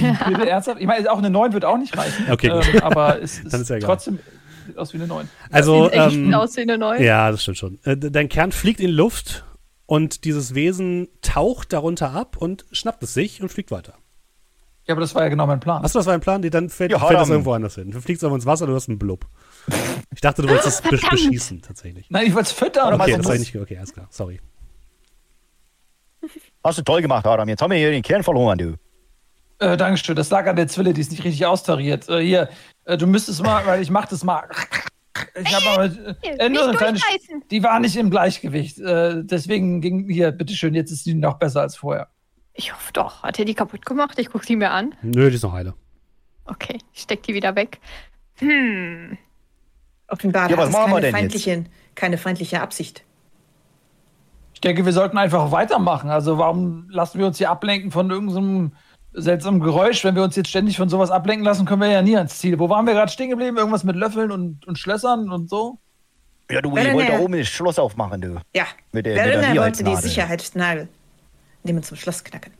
[0.00, 0.28] Ja.
[0.28, 0.80] Bitte ernsthaft?
[0.80, 2.26] Ich meine, auch eine 9 wird auch nicht reichen.
[2.30, 2.66] Okay, gut.
[2.74, 4.18] Ähm, aber es ist, Dann ist ja trotzdem
[4.66, 5.28] sieht aus wie eine 9.
[5.50, 7.02] Also, ähm, aus wie eine neue.
[7.04, 7.78] ja, das stimmt schon.
[7.84, 9.44] Äh, de- dein Kern fliegt in Luft
[9.86, 13.94] und dieses Wesen taucht darunter ab und schnappt es sich und fliegt weiter.
[14.86, 15.84] Ja, aber das war ja genau mein Plan.
[15.84, 16.40] Achso, das war ein Plan?
[16.40, 17.90] Nee, dann fällt, Ja, fällt das irgendwo anders hin.
[17.92, 19.26] Du fliegst aber ins Wasser, du hast einen Blub.
[20.12, 22.06] Ich dachte, du wolltest es be beschießen, tatsächlich.
[22.10, 22.88] Nein, ich wollte es füttern.
[22.94, 24.06] Oder Okay, das nicht Okay, alles klar.
[24.10, 24.40] Sorry.
[26.62, 27.48] Hast du toll gemacht, Adam.
[27.48, 28.74] Jetzt haben wir hier den Kern verloren, du.
[29.58, 32.08] Äh, Dankeschön, das lag an der Zwille, die ist nicht richtig austariert.
[32.08, 32.48] Äh, hier,
[32.84, 34.48] äh, du müsstest mal, weil ich mach das mal.
[35.34, 35.88] Ich habe aber
[36.22, 37.00] Hier, äh, nur so ein nicht kleines.
[37.02, 37.44] durchreißen.
[37.50, 38.78] Die war nicht im Gleichgewicht.
[38.78, 42.08] Äh, deswegen ging hier, bitteschön, jetzt ist die noch besser als vorher.
[42.54, 43.22] Ich hoffe doch.
[43.22, 44.18] Hat er die kaputt gemacht?
[44.18, 44.94] Ich gucke sie mir an.
[45.02, 45.74] Nö, die ist noch heile.
[46.46, 47.80] Okay, ich steck die wieder weg.
[48.36, 49.18] Hm.
[50.10, 53.04] Offenbar Ja, was es machen wir keine denn feindliche, keine feindliche Absicht.
[54.54, 56.10] Ich denke, wir sollten einfach weitermachen.
[56.10, 58.72] Also, warum lassen wir uns hier ablenken von irgendeinem
[59.12, 60.04] seltsamen Geräusch?
[60.04, 62.58] Wenn wir uns jetzt ständig von sowas ablenken lassen, können wir ja nie ans Ziel.
[62.58, 63.56] Wo waren wir gerade stehen geblieben?
[63.56, 65.78] Irgendwas mit Löffeln und, und Schlössern und so?
[66.50, 67.20] Ja, du, ich wollte da der?
[67.22, 68.40] oben das Schloss aufmachen, du.
[68.54, 69.96] Ja, Mit der- mit der Werner wollte die.
[69.96, 70.88] Sicherheitsnadel
[71.62, 72.52] nehmen zum Schloss knacken.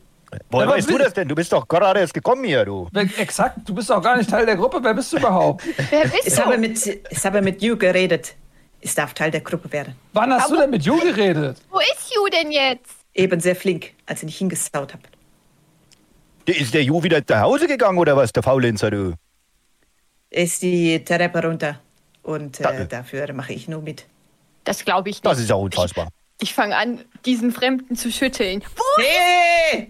[0.49, 1.27] Woher weißt du das denn?
[1.27, 2.87] Du bist doch gerade erst gekommen hier, du.
[3.17, 4.79] Exakt, du bist doch gar nicht Teil der Gruppe.
[4.81, 5.63] Wer bist du überhaupt?
[5.89, 6.41] Wer bist Ich du?
[6.45, 8.35] habe mit, ich habe mit Yu geredet.
[8.79, 9.95] Ich darf Teil der Gruppe werden.
[10.13, 11.57] Wann hast du Aber- denn mit Ju geredet?
[11.69, 12.95] Wo ist Ju denn jetzt?
[13.13, 15.03] Eben sehr flink, als ich nicht hingesaut habe.
[16.45, 19.13] Ist der Ju wieder nach Hause gegangen oder was, der Faulenzer, du?
[20.29, 21.79] Ist die Treppe runter.
[22.23, 22.85] Und äh, Danke.
[22.85, 24.05] dafür mache ich nur mit.
[24.63, 25.25] Das glaube ich nicht.
[25.25, 26.07] Das ist ja unfassbar.
[26.39, 28.63] Ich, ich fange an, diesen Fremden zu schütteln.
[28.75, 29.03] Wo?
[29.03, 29.89] Hey!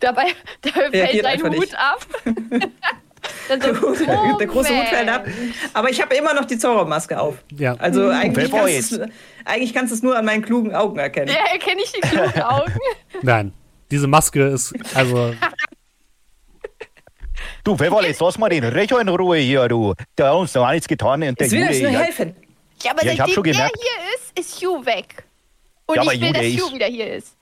[0.00, 0.24] Dabei
[0.62, 1.74] da fällt einfach Hut nicht.
[1.78, 2.06] ab.
[3.48, 5.26] Der, der große Hut fällt ab.
[5.72, 7.36] Aber ich habe immer noch die Zorro-Maske auf.
[7.56, 7.74] Ja.
[7.74, 9.10] Also eigentlich Wer war kannst, du es,
[9.44, 11.28] eigentlich kannst du es nur an meinen klugen Augen erkennen.
[11.28, 12.72] Ja, erkenne ich die klugen Augen.
[13.22, 13.52] Nein.
[13.90, 15.34] Diese Maske ist, also,
[17.64, 19.94] Du, jetzt lass mal den Recher in Ruhe hier, du.
[20.16, 21.22] Der hat uns doch nichts getan.
[21.22, 22.36] Und der Es will Jude, uns nur ja, helfen.
[22.82, 23.76] Ja, aber Ja, ich seitdem gemerkt.
[23.80, 25.24] hier ist, ist Ju weg.
[25.86, 27.35] Und Ja, ich will, Ju, dass ist- wieder hier ist.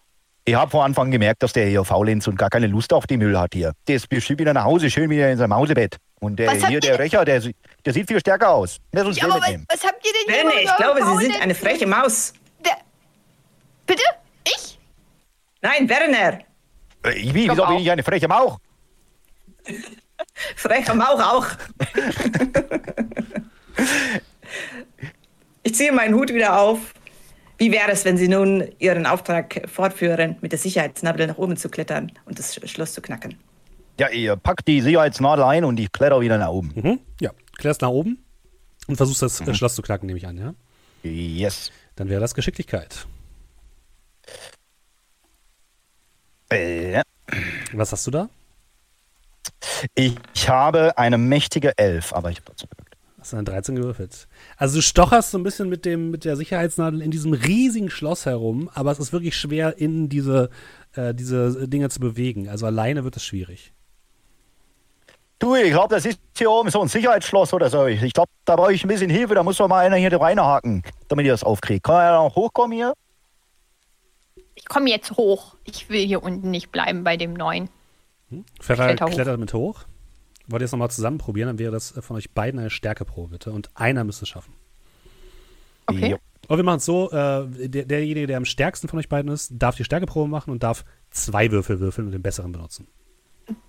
[0.45, 3.17] Ich habe vor Anfang gemerkt, dass der hier faulenzt und gar keine Lust auf die
[3.17, 3.73] Müll hat hier.
[3.89, 5.97] Der ist bestimmt wieder nach Hause, schön wieder in seinem Hausebett.
[6.21, 7.43] Und der, Was habt hier, der Recher, der,
[7.85, 8.79] der sieht viel stärker aus.
[8.93, 9.67] Lass uns Ja, aber was, mitnehmen.
[9.69, 10.45] was habt ihr denn hier?
[10.51, 12.33] Benne, ich glaube, Sie sind eine freche Maus.
[12.65, 12.77] Der,
[13.87, 14.03] bitte?
[14.45, 14.79] Ich?
[15.63, 16.39] Nein, Werner.
[17.05, 18.59] Äh, Wie, wieso bin ich eine freche Mauch?
[20.57, 21.47] Frecher Mauch auch.
[25.63, 26.79] ich ziehe meinen Hut wieder auf.
[27.65, 31.71] Wie wäre es, wenn Sie nun Ihren Auftrag fortführen, mit der Sicherheitsnadel nach oben zu
[31.71, 33.39] klettern und das Sch- Schloss zu knacken?
[33.99, 36.73] Ja, ihr packt die Sicherheitsnadel ein und ich kletter wieder nach oben.
[36.75, 37.31] mhm, ja.
[37.57, 38.23] Klärst nach oben
[38.87, 39.49] und versuchst das Mhm.
[39.49, 40.53] äh, Schloss zu knacken, nehme ich an, ja?
[41.11, 41.73] Yes.
[41.97, 43.07] Dann wäre das Geschicklichkeit.
[46.51, 47.01] Äh,
[47.73, 48.29] Was hast du da?
[49.95, 50.17] ich
[50.51, 52.84] habe eine mächtige Elf, aber ich habe trotzdem gewirkt.
[53.25, 54.29] Hast du eine 13 gewürfelt.
[54.59, 58.27] Also du stocherst so ein bisschen mit, dem, mit der Sicherheitsnadel in diesem riesigen Schloss
[58.27, 60.51] herum, aber es ist wirklich schwer, in diese,
[60.93, 62.51] äh, diese Dinge zu bewegen.
[62.51, 63.73] Also alleine wird es schwierig.
[65.39, 67.87] Du, ich glaube, das ist hier oben so ein Sicherheitsschloss oder so.
[67.87, 69.35] Ich glaube, da brauche ich ein bisschen Hilfe.
[69.35, 71.83] Da muss doch mal einer hier reinhaken, damit ihr das aufkriegt.
[71.83, 72.93] Kann er noch hochkommen hier?
[74.55, 75.57] Ich komme jetzt hoch.
[75.65, 77.71] Ich will hier unten nicht bleiben bei dem Neuen.
[78.59, 79.11] Kletter hoch.
[79.11, 79.87] klettert mit hoch.
[80.47, 83.31] Wollt ihr es nochmal zusammen probieren, dann wäre das äh, von euch beiden eine Stärkeprobe,
[83.31, 83.53] bitte.
[83.53, 84.53] Und einer müsste es schaffen.
[85.87, 86.11] Okay.
[86.13, 86.19] Jo.
[86.49, 89.53] Aber wir machen es so, äh, der, derjenige, der am stärksten von euch beiden ist,
[89.55, 92.87] darf die Stärkeprobe machen und darf zwei Würfel würfeln und den besseren benutzen.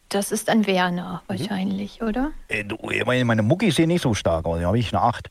[0.10, 2.32] Das ist dann Werner wahrscheinlich, oder?
[2.48, 4.60] Äh, du, ich meine, meine Mucki ist hier nicht so stark aus.
[4.60, 5.30] Da habe ich eine 8.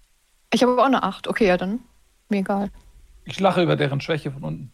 [0.52, 1.28] Ich habe auch eine 8.
[1.28, 1.80] Okay, ja dann.
[2.28, 2.70] Mir egal.
[3.24, 4.72] Ich lache über deren Schwäche von unten.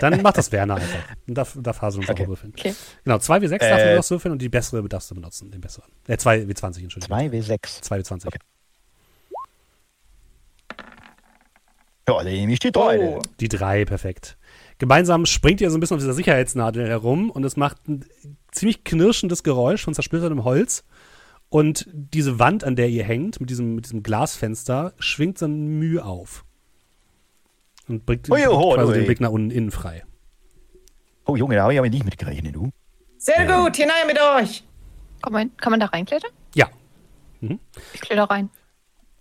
[0.00, 1.04] Dann macht das Werner einfach.
[1.28, 2.24] Und darf, darf Hase uns Okay.
[2.24, 2.52] auch würfeln.
[2.56, 2.74] Okay.
[3.04, 3.90] Genau, 2W6 darfst Äh.
[3.92, 5.90] du noch würfeln und die bessere darfst du benutzen, den besseren.
[6.08, 7.16] Äh, 2W20, Entschuldigung.
[7.18, 7.82] 2W6.
[7.82, 8.26] 2W20.
[8.26, 8.38] Okay.
[12.08, 12.98] Ja, dann nehme ich die drei.
[13.00, 14.36] Oh, Die drei, perfekt.
[14.78, 18.04] Gemeinsam springt ihr so ein bisschen auf dieser Sicherheitsnadel herum und es macht ein
[18.50, 20.84] ziemlich knirschendes Geräusch von zersplittertem Holz.
[21.48, 25.66] Und diese Wand, an der ihr hängt, mit diesem, mit diesem Glasfenster, schwingt so ein
[25.78, 26.44] Mühe auf.
[27.88, 28.98] Und bringt Ui, oh, quasi ui.
[28.98, 30.04] den Blick nach unten innen frei.
[31.26, 32.70] Oh Junge, da habe ich aber nicht mitgerechnet, du.
[33.18, 34.64] sehr gut, hinein mit euch.
[35.22, 36.30] Kann man, kann man da reinklettern?
[36.54, 36.68] Ja.
[37.92, 38.50] Ich kletter rein.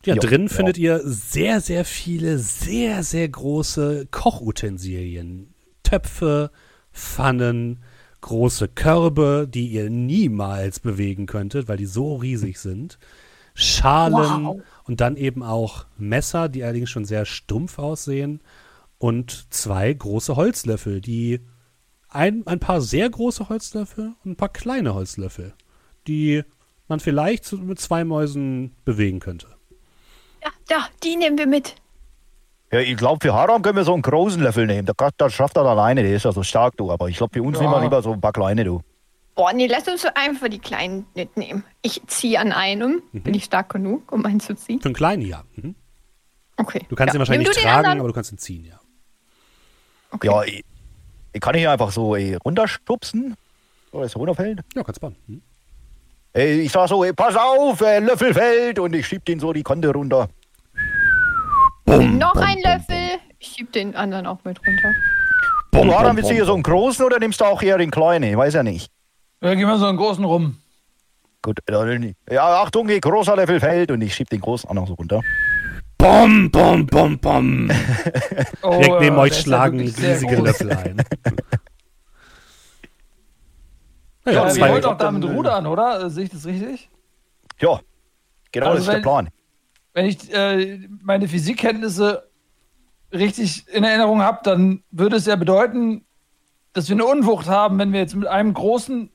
[0.05, 0.49] Ja, Ja, drin ja.
[0.49, 5.53] findet ihr sehr, sehr viele, sehr, sehr große Kochutensilien.
[5.83, 6.51] Töpfe,
[6.91, 7.83] Pfannen,
[8.21, 12.97] große Körbe, die ihr niemals bewegen könntet, weil die so riesig sind.
[13.53, 14.61] Schalen Wow.
[14.83, 18.41] Und dann eben auch Messer, die allerdings schon sehr stumpf aussehen.
[18.97, 21.39] Und zwei große Holzlöffel, die
[22.09, 25.53] ein, ein paar sehr große Holzlöffel und ein paar kleine Holzlöffel,
[26.07, 26.43] die
[26.87, 29.47] man vielleicht mit zwei Mäusen bewegen könnte.
[30.43, 31.75] Ja, da, die nehmen wir mit.
[32.71, 34.85] Ja, ich glaube, für Haram können wir so einen großen Löffel nehmen.
[34.85, 36.91] Der, kann- der schafft das alleine, der ist ja so stark, du.
[36.91, 37.63] Aber ich glaube, für uns Ja.
[37.63, 38.81] nehmen wir lieber so ein paar kleine, du.
[39.41, 41.63] Boah, nee, lass uns so einfach die kleinen mitnehmen.
[41.81, 43.01] Ich ziehe an einem.
[43.11, 43.23] Mhm.
[43.23, 44.79] Bin ich stark genug, um einen zu ziehen?
[44.79, 45.43] Für einen kleinen, ja.
[45.55, 45.73] Mhm.
[46.57, 46.85] Okay.
[46.87, 47.17] Du kannst ja.
[47.17, 47.99] ihn wahrscheinlich nicht du tragen, anderen?
[48.01, 48.79] aber du kannst ihn ziehen, ja.
[50.11, 50.27] Okay.
[50.27, 50.63] Ja, ich,
[51.33, 53.35] ich kann hier einfach so ey, runterstupsen,
[53.91, 54.59] so dass er runterfällt.
[54.75, 55.15] Ja, kannst bauen.
[55.25, 55.41] Mhm.
[56.33, 59.63] Ey, ich sag so, ey, pass auf, Löffel fällt und ich schieb den so die
[59.63, 60.29] Konte runter.
[61.87, 63.17] Noch ein Löffel.
[63.39, 64.93] Ich schieb den anderen auch mit runter.
[65.71, 68.29] du, Haram, willst du hier so einen großen oder nimmst du auch eher den kleinen?
[68.29, 68.91] Ich weiß ja nicht.
[69.41, 70.57] Ja, gehen wir so einen großen rum.
[71.41, 74.87] Gut, dann, ja, Achtung, ey, großer Löffel fällt und ich schieb den großen auch noch
[74.87, 75.21] so runter.
[75.97, 77.71] Bom, bom, bom, bom.
[78.61, 80.35] Oh, Direkt neben ja, euch der schlagen riesige.
[80.37, 81.03] Löffel ein.
[84.23, 86.03] Ja, ja, wir auch dann, damit äh, rudern, oder?
[86.03, 86.89] Äh, Sehe ich das richtig?
[87.59, 87.79] Ja,
[88.51, 89.29] genau Also das ist der wenn- Plan.
[89.93, 92.29] Wenn ich äh, meine Physikkenntnisse
[93.11, 96.05] richtig in Erinnerung habe, dann würde es ja bedeuten,
[96.73, 99.09] dass wir eine Unwucht haben, wenn wir jetzt mit einem großen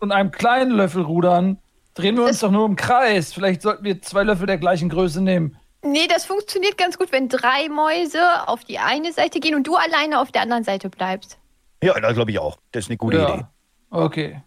[0.00, 1.58] und einem kleinen Löffel rudern.
[1.94, 3.32] Drehen wir uns Das- doch nur im Kreis.
[3.32, 5.56] Vielleicht sollten wir zwei Löffel der gleichen Größe nehmen.
[5.82, 9.76] Nee, das funktioniert ganz gut, wenn drei Mäuse auf die eine Seite gehen und du
[9.76, 11.38] alleine auf der anderen Seite bleibst.
[11.82, 12.58] Ja, das glaube ich auch.
[12.72, 13.34] Das ist eine gute ja.
[13.34, 13.44] Idee.
[13.90, 14.42] Okay.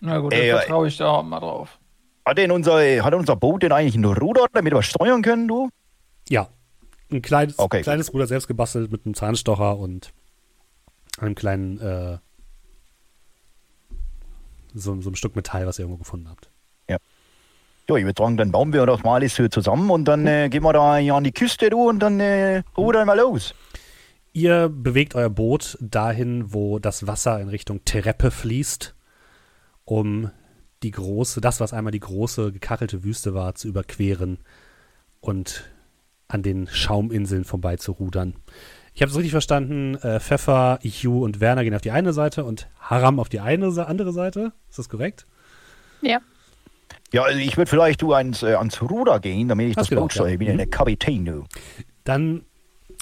[0.00, 1.78] Na gut, dann Ey, vertraue ich da mal drauf.
[2.24, 5.68] Hat denn unser, hat unser Boot denn eigentlich ein Ruder, damit wir steuern können, du?
[6.28, 6.48] Ja.
[7.10, 7.84] Ein kleines, Okay, gut.
[7.84, 10.10] kleines Ruder selbst gebastelt mit einem Zahnstocher und
[11.20, 12.18] einem kleinen, äh,
[14.78, 16.50] so, so einem Stück Metall, was ihr irgendwo gefunden habt.
[16.88, 20.50] Ja, ich würde sagen, dann bauen wir das mal alles hier zusammen und dann äh,
[20.50, 23.54] gehen wir da an die Küste, du, und dann äh, rudern wir los.
[24.34, 28.94] Ihr bewegt euer Boot dahin, wo das Wasser in Richtung Tereppe fließt,
[29.86, 30.30] um
[30.82, 34.38] die große, das, was einmal die große gekachelte Wüste war, zu überqueren
[35.20, 35.64] und
[36.28, 38.34] an den Schauminseln vorbei zu rudern.
[38.98, 42.42] Ich habe es richtig verstanden, äh, Pfeffer, Ichu und Werner gehen auf die eine Seite
[42.42, 44.50] und Haram auf die eine andere Seite.
[44.68, 45.24] Ist das korrekt?
[46.02, 46.18] Ja.
[47.12, 49.96] Ja, also ich würde vielleicht du ans, äh, ans Ruder gehen, damit ich Das das,
[49.96, 50.32] Boot steuere.
[50.32, 50.58] Ich bin ja Mhm.
[50.58, 51.44] der Kapitän, du.
[52.02, 52.44] Dann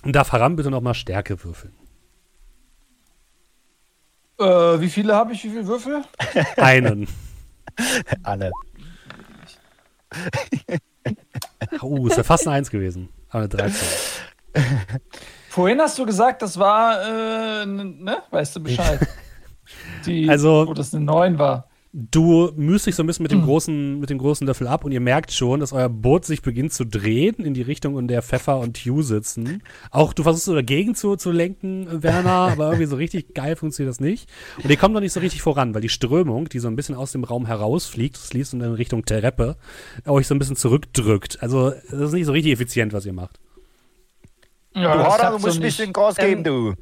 [0.05, 1.73] darf Haram bitte nochmal Stärke würfeln.
[4.39, 5.45] Äh, wie viele habe ich?
[5.45, 6.03] Wie viele Würfel?
[6.59, 7.09] Einen.
[8.23, 8.51] Alle.
[11.81, 13.09] Oh, ist ja fast eine Eins gewesen.
[13.31, 13.89] Aber eine 13.
[15.57, 18.19] Vorhin hast du gesagt, das war, äh, ne?
[18.31, 19.01] Weißt du Bescheid?
[20.05, 21.71] Die, Also- wo das eine 9 war.
[21.95, 24.93] Du mühst dich so ein bisschen mit dem, großen, mit dem großen Löffel ab und
[24.93, 28.21] ihr merkt schon, dass euer Boot sich beginnt zu drehen in die Richtung, in der
[28.21, 29.63] Pfeffer und Hugh sitzen.
[29.91, 33.89] Auch du versuchst so dagegen zu, zu lenken, Werner, aber irgendwie so richtig geil funktioniert
[33.89, 34.29] das nicht.
[34.63, 36.97] Und ihr kommt noch nicht so richtig voran, weil die Strömung, die so ein bisschen
[36.97, 39.57] aus dem Raum herausfliegt, das fließt in Richtung Tereppe,
[40.05, 41.39] euch so ein bisschen zurückdrückt.
[41.41, 43.41] Also das ist nicht so richtig effizient, was ihr macht.
[44.77, 45.77] Ja, du, klappt du so musst ein nicht.
[45.79, 46.75] bisschen Gas Ähm, geben, du.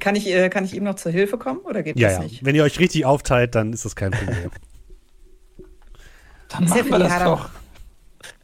[0.00, 2.24] Kann ich, äh, kann ich ihm noch zur Hilfe kommen oder geht Ja, das ja.
[2.24, 2.44] nicht?
[2.44, 4.50] Wenn ihr euch richtig aufteilt, dann ist das kein Problem.
[6.48, 7.50] Dann machen wir das doch.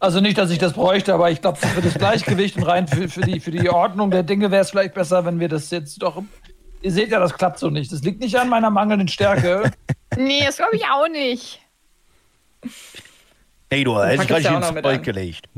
[0.01, 3.09] Also nicht, dass ich das bräuchte, aber ich glaube, für das Gleichgewicht und rein für,
[3.09, 6.03] für, die, für die Ordnung der Dinge wäre es vielleicht besser, wenn wir das jetzt
[6.03, 6.23] doch.
[6.83, 7.93] Ihr seht ja, das klappt so nicht.
[7.93, 9.71] Das liegt nicht an meiner mangelnden Stärke.
[10.19, 11.59] Nee, das glaube ich auch nicht.
[13.71, 15.03] Nee, du, hast auch ins an.
[15.03, 15.49] gelegt.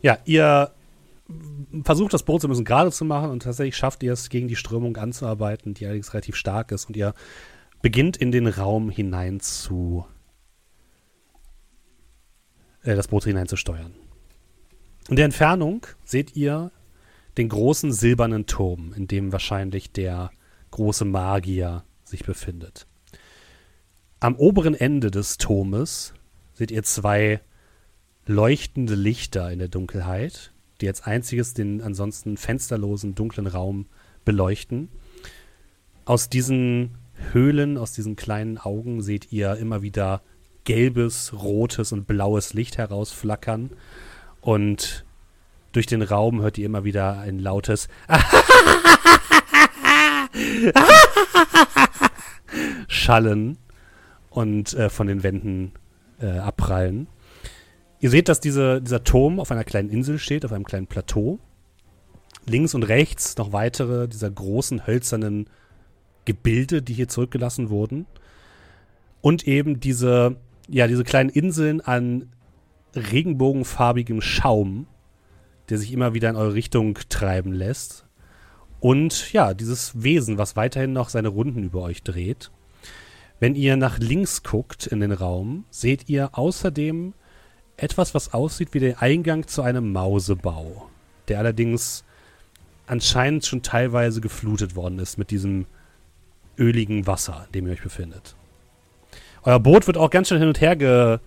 [0.00, 0.70] Ja, ihr
[1.82, 4.48] versucht das Boot so ein bisschen gerade zu machen und tatsächlich schafft ihr es, gegen
[4.48, 7.14] die Strömung anzuarbeiten, die allerdings relativ stark ist und ihr
[7.82, 10.06] beginnt in den Raum hinein zu
[12.82, 13.94] äh, das Boot hinein zu steuern.
[15.08, 16.70] In der Entfernung seht ihr
[17.36, 20.30] den großen silbernen Turm, in dem wahrscheinlich der
[20.70, 22.86] große Magier sich befindet.
[24.20, 26.14] Am oberen Ende des Turmes
[26.52, 27.40] seht ihr zwei
[28.26, 33.86] leuchtende Lichter in der Dunkelheit, die als einziges den ansonsten fensterlosen dunklen Raum
[34.24, 34.88] beleuchten.
[36.04, 36.98] Aus diesen
[37.32, 40.22] Höhlen, aus diesen kleinen Augen seht ihr immer wieder
[40.64, 43.70] gelbes, rotes und blaues Licht herausflackern.
[44.40, 45.04] Und
[45.72, 47.88] durch den Raum hört ihr immer wieder ein lautes
[52.88, 53.58] Schallen
[54.30, 55.72] und äh, von den Wänden
[56.20, 57.08] äh, abprallen.
[58.00, 61.38] Ihr seht, dass diese, dieser Turm auf einer kleinen Insel steht, auf einem kleinen Plateau.
[62.46, 65.48] Links und rechts noch weitere dieser großen hölzernen
[66.24, 68.06] Gebilde, die hier zurückgelassen wurden.
[69.20, 70.36] Und eben diese,
[70.68, 72.28] ja, diese kleinen Inseln an
[72.94, 74.86] regenbogenfarbigem Schaum,
[75.68, 78.06] der sich immer wieder in eure Richtung treiben lässt.
[78.80, 82.50] Und ja, dieses Wesen, was weiterhin noch seine Runden über euch dreht.
[83.40, 87.14] Wenn ihr nach links guckt in den Raum, seht ihr außerdem
[87.78, 90.88] etwas, was aussieht wie der Eingang zu einem Mausebau,
[91.28, 92.04] der allerdings
[92.86, 95.66] anscheinend schon teilweise geflutet worden ist mit diesem
[96.58, 98.34] öligen Wasser, in dem ihr euch befindet.
[99.44, 101.18] Euer Boot wird auch ganz schön hin und her ge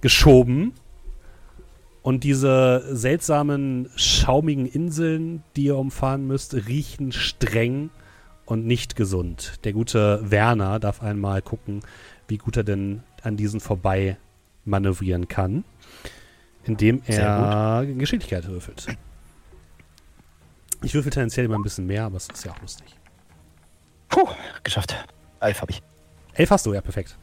[0.00, 0.72] geschoben.
[2.02, 7.90] Und diese seltsamen, schaumigen Inseln, die ihr umfahren müsst, riechen streng
[8.44, 9.54] und nicht gesund.
[9.64, 11.80] Der gute Werner darf einmal gucken,
[12.28, 14.18] wie gut er denn an diesen vorbei
[14.64, 15.64] manövrieren kann,
[16.66, 18.86] indem er Geschicklichkeit würfelt.
[20.82, 22.86] Ich würfel tendenziell immer ein bisschen mehr, aber es ist ja auch lustig.
[24.08, 24.28] Puh,
[24.62, 24.94] geschafft.
[25.40, 25.82] Elf habe ich.
[26.34, 27.16] Elf hast du, ja, perfekt.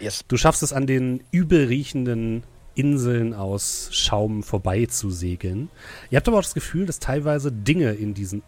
[0.00, 0.24] Yes.
[0.26, 2.42] Du schaffst es an den übel riechenden
[2.74, 5.70] Inseln aus Schaum vorbei zu segeln.
[6.10, 8.42] Ihr habt aber auch das Gefühl, dass teilweise Dinge in diesen,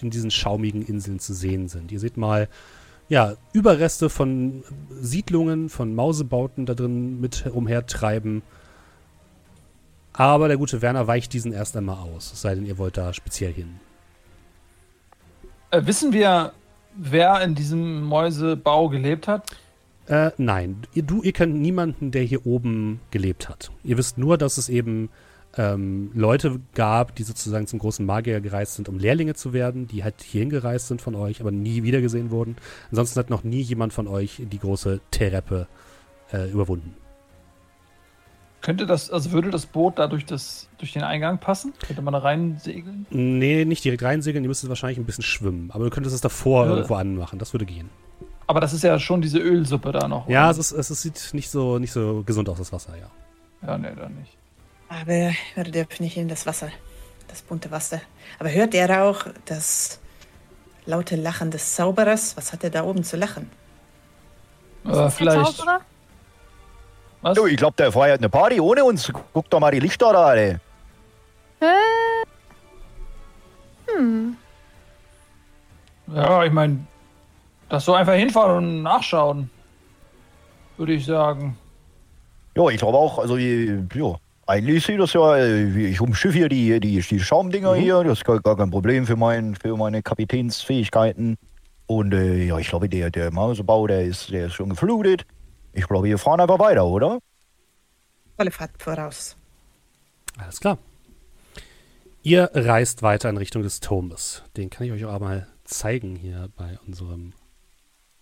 [0.00, 1.90] in diesen schaumigen Inseln zu sehen sind.
[1.90, 2.48] Ihr seht mal,
[3.08, 4.62] ja, Überreste von
[5.00, 8.42] Siedlungen, von Mausebauten da drin mit umhertreiben.
[10.18, 13.14] Aber der gute Werner weicht diesen erst einmal aus, es sei denn, ihr wollt da
[13.14, 13.78] speziell hin.
[15.70, 16.52] Äh, wissen wir,
[16.96, 19.48] wer in diesem Mäusebau gelebt hat?
[20.08, 23.70] Äh, nein, ihr, du, ihr kennt niemanden, der hier oben gelebt hat.
[23.84, 25.08] Ihr wisst nur, dass es eben
[25.56, 30.02] ähm, Leute gab, die sozusagen zum großen Magier gereist sind, um Lehrlinge zu werden, die
[30.02, 32.56] halt hierhin gereist sind von euch, aber nie wiedergesehen wurden.
[32.90, 35.68] Ansonsten hat noch nie jemand von euch die große Tereppe
[36.32, 36.96] äh, überwunden.
[38.60, 41.72] Könnte das, also würde das Boot da durch, das, durch den Eingang passen?
[41.86, 43.06] Könnte man da rein segeln?
[43.10, 45.70] Nee, nicht direkt reinsegeln, ihr müsstet wahrscheinlich ein bisschen schwimmen.
[45.72, 46.72] Aber du könntest es davor Ja.
[46.72, 47.88] irgendwo anmachen, das würde gehen.
[48.48, 50.28] Aber das ist ja schon diese Ölsuppe da noch.
[50.28, 50.50] Ja, oder?
[50.52, 53.10] es, ist, es, es sieht nicht so, nicht so gesund aus, das Wasser, ja.
[53.66, 54.36] Ja, nee, dann nicht.
[54.88, 56.70] Aber wir dürfen nicht in das Wasser,
[57.28, 58.00] das bunte Wasser.
[58.38, 60.00] Aber hört der auch das
[60.86, 62.36] laute Lachen des Zauberers?
[62.36, 63.50] Was hat er da oben zu lachen?
[64.84, 65.56] Äh, Ist das der vielleicht.
[65.58, 65.80] Zauberer?
[67.22, 67.36] Was?
[67.36, 69.12] Du, ich glaube, der feiert eine Party ohne uns.
[69.32, 70.56] Guck doch mal die Lichter da, ey.
[71.60, 71.66] Äh,
[73.96, 74.36] hm.
[76.14, 76.86] Ja, ich meine,
[77.68, 79.50] das so einfach hinfahren und nachschauen.
[80.76, 81.58] Würde ich sagen.
[82.56, 84.14] Ja, ich glaube auch, also, ja,
[84.46, 87.80] eigentlich sieht das ja, äh, wie ich umschiff hier die, die, die Schaumdinger Mhm.
[87.80, 91.36] hier, das ist gar, gar kein Problem für, mein, für meine Kapitänsfähigkeiten.
[91.86, 95.26] Und äh, ja, ich glaube, der, der Mausebau, der ist, der ist schon geflutet.
[95.78, 97.20] Ich glaube, wir fahren einfach weiter, oder?
[98.36, 99.36] Volle Fahrt voraus.
[100.36, 100.78] Alles klar.
[102.22, 104.42] Ihr reist weiter in Richtung des Turmes.
[104.56, 107.32] Den kann ich euch auch mal zeigen hier bei unserem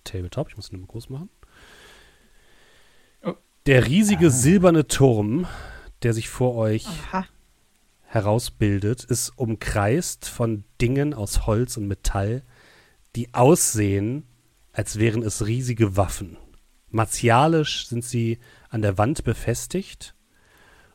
[0.05, 0.51] Tabletop.
[0.51, 1.31] Ich muss ihn mal groß machen.
[3.65, 5.47] Der riesige silberne Turm,
[6.03, 7.27] der sich vor euch Aha.
[8.03, 12.45] herausbildet, ist umkreist von Dingen aus Holz und Metall,
[13.17, 14.27] die aussehen,
[14.73, 16.37] als wären es riesige Waffen.
[16.97, 18.39] Martialisch sind sie
[18.71, 20.15] an der Wand befestigt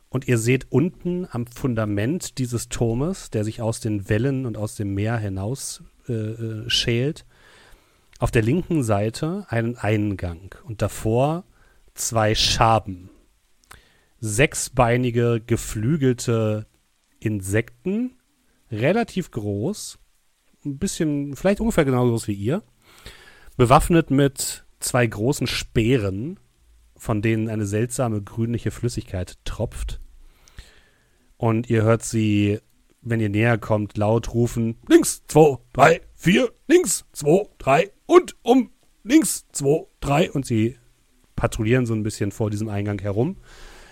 [0.09, 4.75] und ihr seht unten am Fundament dieses Turmes, der sich aus den Wellen und aus
[4.75, 7.27] dem Meer hinaus äh, äh, schält,
[8.17, 11.43] auf der linken Seite einen Eingang und davor
[11.93, 13.11] zwei Schaben.
[14.19, 16.65] Sechsbeinige, geflügelte
[17.19, 18.17] Insekten,
[18.71, 19.99] relativ groß,
[20.65, 22.63] ein bisschen, vielleicht ungefähr genauso groß wie ihr,
[23.55, 26.39] bewaffnet mit zwei großen Speeren,
[26.95, 29.99] von denen eine seltsame grünliche Flüssigkeit tropft.
[31.37, 32.59] Und ihr hört sie,
[33.01, 38.69] wenn ihr näher kommt, laut rufen: Links, zwei, drei, vier, links, zwei, drei und um,
[39.03, 40.31] links, zwei, drei.
[40.31, 40.77] Und sie
[41.35, 43.37] patrouillieren so ein bisschen vor diesem Eingang herum,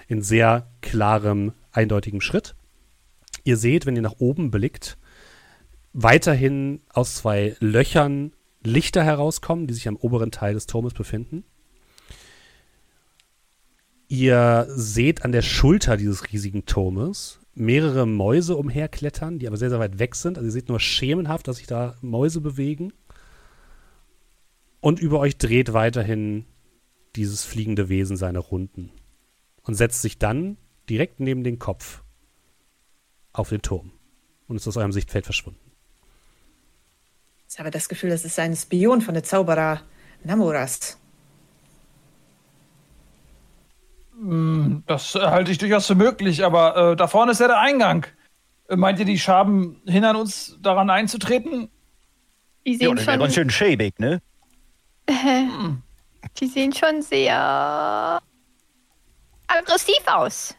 [0.07, 2.55] in sehr klarem, eindeutigem Schritt.
[3.43, 4.99] Ihr seht, wenn ihr nach oben blickt,
[5.93, 8.33] weiterhin aus zwei Löchern
[8.63, 11.43] Lichter herauskommen, die sich am oberen Teil des Turmes befinden.
[14.07, 19.79] Ihr seht an der Schulter dieses riesigen Turmes mehrere Mäuse umherklettern, die aber sehr, sehr
[19.79, 20.37] weit weg sind.
[20.37, 22.91] Also ihr seht nur schemenhaft, dass sich da Mäuse bewegen.
[24.81, 26.45] Und über euch dreht weiterhin
[27.15, 28.91] dieses fliegende Wesen seine Runden
[29.63, 30.57] und setzt sich dann
[30.89, 32.03] direkt neben den Kopf
[33.33, 33.91] auf den Turm
[34.47, 35.68] und ist aus eurem Sichtfeld verschwunden.
[37.59, 39.81] Ich habe das Gefühl, das ist ein Spion von der Zauberer
[40.23, 40.97] Namuras.
[44.13, 48.07] Hm, Das halte ich durchaus für möglich, aber äh, da vorne ist ja der Eingang.
[48.69, 51.67] Äh, meint ihr, die Schaben hindern uns daran einzutreten?
[52.65, 54.21] Die Ja, sehen das wäre schon, ganz schön schäbig, ne?
[55.07, 55.43] äh,
[56.39, 58.21] die sehen schon sehr
[59.47, 60.55] aggressiv aus.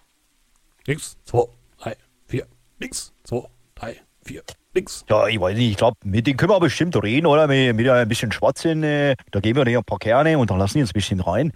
[0.85, 1.45] Links, zwei,
[1.79, 1.97] drei,
[2.27, 2.47] vier.
[2.79, 4.43] Links, zwei, drei, vier.
[4.73, 5.05] Links.
[5.09, 7.47] Ja, ich weiß nicht, ich glaube, mit denen können wir bestimmt reden, oder?
[7.49, 10.59] Mit, mit ein bisschen Schwachsinn, äh, da geben wir denen ein paar Kerne und dann
[10.59, 11.53] lassen die uns ein bisschen rein.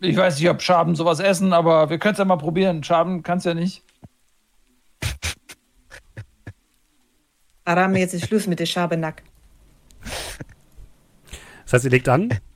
[0.00, 2.82] Ich weiß nicht, ob Schaben sowas essen, aber wir können es ja mal probieren.
[2.82, 3.84] Schaben kann es ja nicht.
[7.64, 9.22] Aram, jetzt ist Schluss mit der Schabernack.
[11.64, 12.28] Das heißt, ihr legt an.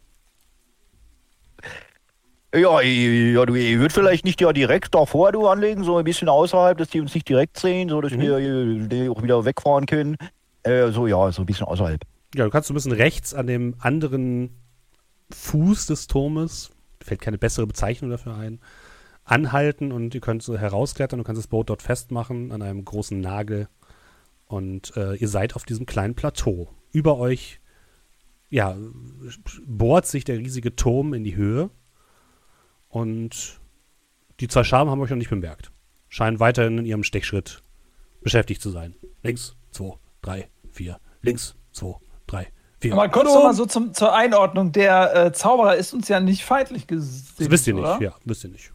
[2.54, 6.04] Ja, ich, ja, du, ich würde vielleicht nicht ja direkt davor du anlegen, so ein
[6.04, 8.20] bisschen außerhalb, dass die uns nicht direkt sehen, so dass Mhm.
[8.20, 10.16] wir die auch wieder wegfahren können.
[10.62, 12.00] Äh, so, ja, so ein bisschen außerhalb.
[12.34, 14.50] Ja, du kannst so ein bisschen rechts an dem anderen
[15.32, 16.70] Fuß des Turmes,
[17.02, 18.60] fällt keine bessere Bezeichnung dafür ein,
[19.24, 21.18] anhalten und ihr könnt so herausklettern.
[21.18, 23.68] Du kannst das Boot dort festmachen an einem großen Nagel.
[24.46, 26.68] Und äh, ihr seid auf diesem kleinen Plateau.
[26.92, 27.60] Über euch,
[28.48, 28.76] ja,
[29.66, 31.70] bohrt sich der riesige Turm in die Höhe.
[32.88, 33.60] Und
[34.40, 35.70] die zwei Schaben haben euch noch nicht bemerkt.
[36.08, 37.62] Scheinen weiterhin in ihrem Stechschritt
[38.22, 38.94] beschäftigt zu sein.
[39.22, 40.98] Links, zwei, drei, vier.
[41.22, 41.94] Links, zwei,
[42.26, 42.48] drei,
[42.80, 42.92] vier.
[42.92, 44.72] Aber kurz mal so zum, zur Einordnung.
[44.72, 47.34] Der äh, Zauberer ist uns ja nicht feindlich gesehen.
[47.38, 48.00] Das wisst ihr nicht, oder?
[48.00, 48.72] ja, wisst ihr nicht.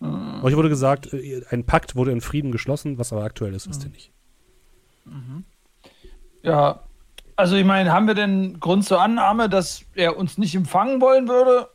[0.00, 3.84] Euch wurde gesagt, äh, ein Pakt wurde in Frieden geschlossen, was aber aktuell ist, wisst
[3.84, 4.12] ihr nicht.
[6.42, 6.80] Ja.
[7.36, 11.28] Also, ich meine, haben wir denn Grund zur Annahme, dass er uns nicht empfangen wollen
[11.28, 11.68] würde?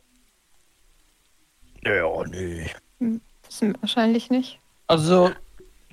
[1.86, 2.70] Ja, nee.
[2.98, 4.58] Wissen wir wahrscheinlich nicht.
[4.88, 5.30] Also,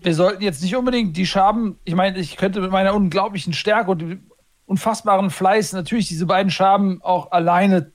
[0.01, 1.77] wir sollten jetzt nicht unbedingt die Schaben.
[1.83, 4.31] Ich meine, ich könnte mit meiner unglaublichen Stärke und dem
[4.65, 7.91] unfassbaren Fleiß natürlich diese beiden Schaben auch alleine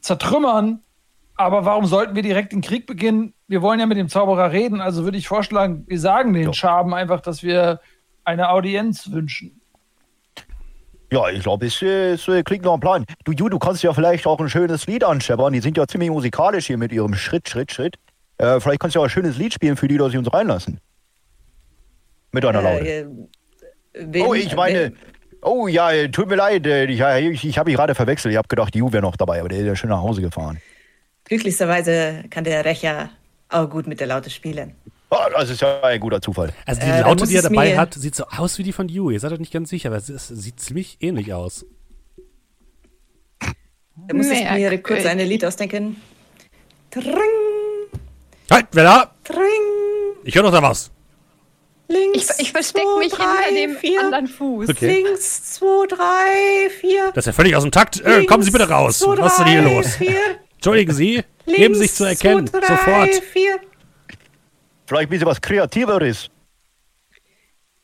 [0.00, 0.80] zertrümmern.
[1.36, 3.32] Aber warum sollten wir direkt den Krieg beginnen?
[3.48, 6.52] Wir wollen ja mit dem Zauberer reden, also würde ich vorschlagen, wir sagen den Ja.
[6.52, 7.80] Schaben einfach, dass wir
[8.24, 9.59] eine Audienz wünschen.
[11.12, 13.04] Ja, ich glaube, es, äh, es äh, klingt nach einem Plan.
[13.24, 15.52] Du, Ju, du kannst ja vielleicht auch ein schönes Lied anscheppern.
[15.52, 17.96] Die sind ja ziemlich musikalisch hier mit ihrem Schritt, Schritt, Schritt.
[18.38, 20.32] Äh, vielleicht kannst du ja auch ein schönes Lied spielen für die, dass sie uns
[20.32, 20.80] reinlassen.
[22.32, 22.86] Mit einer Laute.
[22.88, 23.06] Äh,
[23.94, 24.84] wen- oh, ich meine.
[24.84, 24.96] wen-
[25.42, 26.66] Oh ja, äh, tut mir leid.
[26.66, 28.30] Ich, ich, ich habe mich gerade verwechselt.
[28.30, 30.60] Ich habe gedacht, Ju wäre noch dabei, aber der ist ja schon nach Hause gefahren.
[31.24, 33.08] Glücklicherweise kann der Recher
[33.48, 34.74] auch gut mit der Laute spielen.
[35.10, 36.52] Ah, das ist ja ein guter Zufall.
[36.66, 38.88] Also die Äh, Laute, die er dabei mir- hat, sieht so aus wie die von
[38.88, 39.10] You.
[39.10, 41.66] Ihr seid euch nicht ganz sicher, aber es, ist, sieht ziemlich ähnlich aus.
[43.40, 45.96] Da muss ich mir kurz ein Lied ausdenken.
[46.90, 47.04] Tring,
[48.50, 49.14] Halt, wer da?
[49.22, 49.38] tring,
[50.24, 50.90] Ich höre doch da was.
[51.86, 52.38] Ich, links.
[52.40, 54.68] ich verstecke zwei, mich drei, hinter dem vier, anderen Fuß.
[54.70, 54.86] Okay.
[55.02, 57.06] Links, zwei, drei, vier.
[57.14, 58.00] Das ist ja völlig aus dem Takt.
[58.00, 59.00] Äh, kommen Sie bitte raus.
[59.00, 59.96] Links, zwei, Was ist denn hier drei, los?
[59.96, 60.16] Vier.
[60.54, 61.14] Entschuldigen Sie.
[61.46, 62.46] Links, Geben Sie sich zu erkennen.
[62.48, 63.14] Zwei, drei, Sofort.
[63.32, 63.60] Vier.
[64.90, 66.30] Vielleicht ein bisschen was Kreativeres.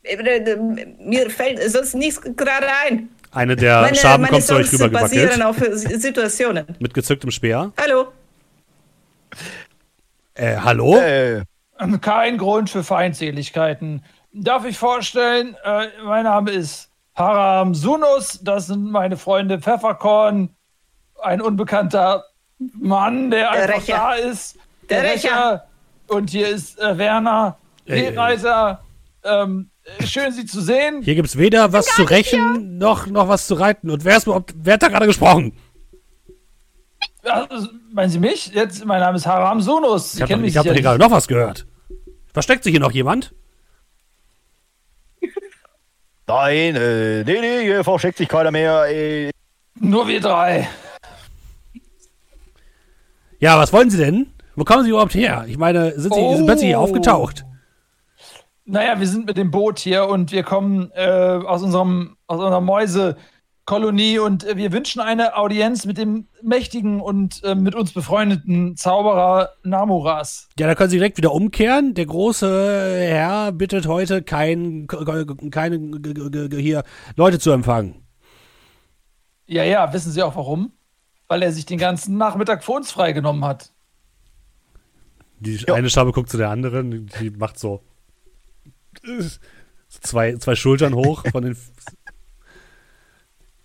[0.03, 0.57] Äh,
[0.99, 3.11] Mir fällt sonst nichts gerade ein.
[3.31, 5.41] Eine der Schaben meine kommt zu euch rübergewackelt.
[5.41, 6.67] auf äh, Situationen.
[6.81, 7.73] Mit gezücktem Speer.
[7.81, 8.09] Hallo.
[10.35, 10.97] Äh, hallo?
[10.97, 11.45] Äh,
[12.01, 14.03] Kein Grund für Feindseligkeiten.
[14.33, 20.49] Darf ich vorstellen, äh, mein Name ist Haram Sunus, das sind meine Freunde Pfefferkorn,
[21.23, 22.25] ein unbekannter
[22.59, 23.97] Mann, der, Der einfach Rächer.
[23.97, 24.59] da ist.
[24.91, 25.69] Der Rächer.
[26.09, 28.83] Und hier ist äh, Werner, Äh, Seereiser.
[29.25, 31.03] Ähm, äh, schön, Sie zu sehen.
[31.03, 33.91] Hier gibt's weder was zu rächen, noch, noch was zu reiten.
[33.91, 35.57] Und wer, ist, überhaupt- wer hat da gerade gesprochen?
[37.25, 37.49] Ja,
[37.93, 38.49] meinen Sie mich?
[38.49, 40.13] Jetzt, mein Name ist Haram Sunus.
[40.13, 41.67] Sie Ich habe hab doch hier gerade noch was gehört.
[42.33, 43.35] Versteckt sich hier noch jemand?
[46.29, 48.85] nein, äh, nee, nee, hier versteckt sich keiner mehr.
[48.89, 49.35] Äh, nicht.
[49.81, 50.69] Nur wir drei.
[53.41, 54.33] Ja, was wollen Sie denn?
[54.57, 55.45] Wo kommen Sie überhaupt her?
[55.47, 56.85] Ich meine, sind Sie sind plötzlich hier Oh.
[56.85, 57.45] aufgetaucht?
[58.65, 62.61] Naja, wir sind mit dem Boot hier und wir kommen äh, aus, unserem, aus unserer
[62.61, 63.17] Mäuse,
[63.67, 68.77] Kolonie und äh, wir wünschen eine Audienz mit dem mächtigen und äh, mit uns befreundeten
[68.77, 70.49] Zauberer Namuras.
[70.59, 71.95] Ja, da können Sie direkt wieder umkehren.
[71.95, 72.47] Der große
[73.09, 74.87] Herr bittet heute kein,
[75.51, 75.79] keine
[76.59, 76.83] hier
[77.17, 78.07] Leute zu empfangen.
[79.47, 80.73] Ja, ja, wissen Sie auch warum?
[81.29, 83.73] Weil er sich den ganzen Nachmittag für uns freigenommen hat.
[85.47, 85.75] Die Ja.
[85.75, 87.83] eine Schabe guckt zu der anderen, die macht so
[89.89, 91.57] zwei, zwei Schultern hoch von den.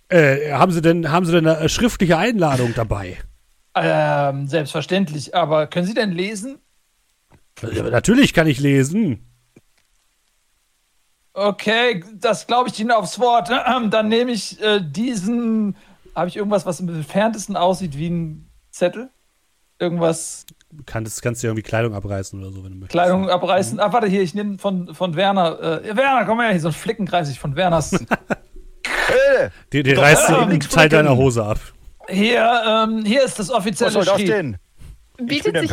[0.10, 3.18] Äh, haben Sie denn, haben Sie denn eine schriftliche Einladung dabei?
[3.76, 5.34] Ähm, selbstverständlich.
[5.36, 6.60] Aber können Sie denn lesen?
[7.62, 9.26] Ja, natürlich kann ich lesen.
[11.34, 13.50] Okay, das glaube ich Ihnen aufs Wort.
[13.50, 15.76] Dann nehme ich äh, diesen.
[16.14, 19.10] Habe ich irgendwas, was im entferntesten aussieht wie ein Zettel?
[19.80, 20.46] Irgendwas,
[20.86, 22.92] kannst, kannst dir irgendwie Kleidung abreißen oder so, wenn du möchtest.
[22.92, 23.80] Kleidung abreißen.
[23.80, 25.84] Ah, warte, hier, ich nehme von, von Werner.
[25.84, 27.92] Äh, Werner, komm her, hier so ein Flickenkreis ich von Werners.
[29.74, 31.60] Die, die reißt ja, dir einen Teil deiner Hose ab.
[32.08, 34.58] hier, ähm, hier ist das offizielle was soll das denn?
[35.18, 35.72] Bietet sich,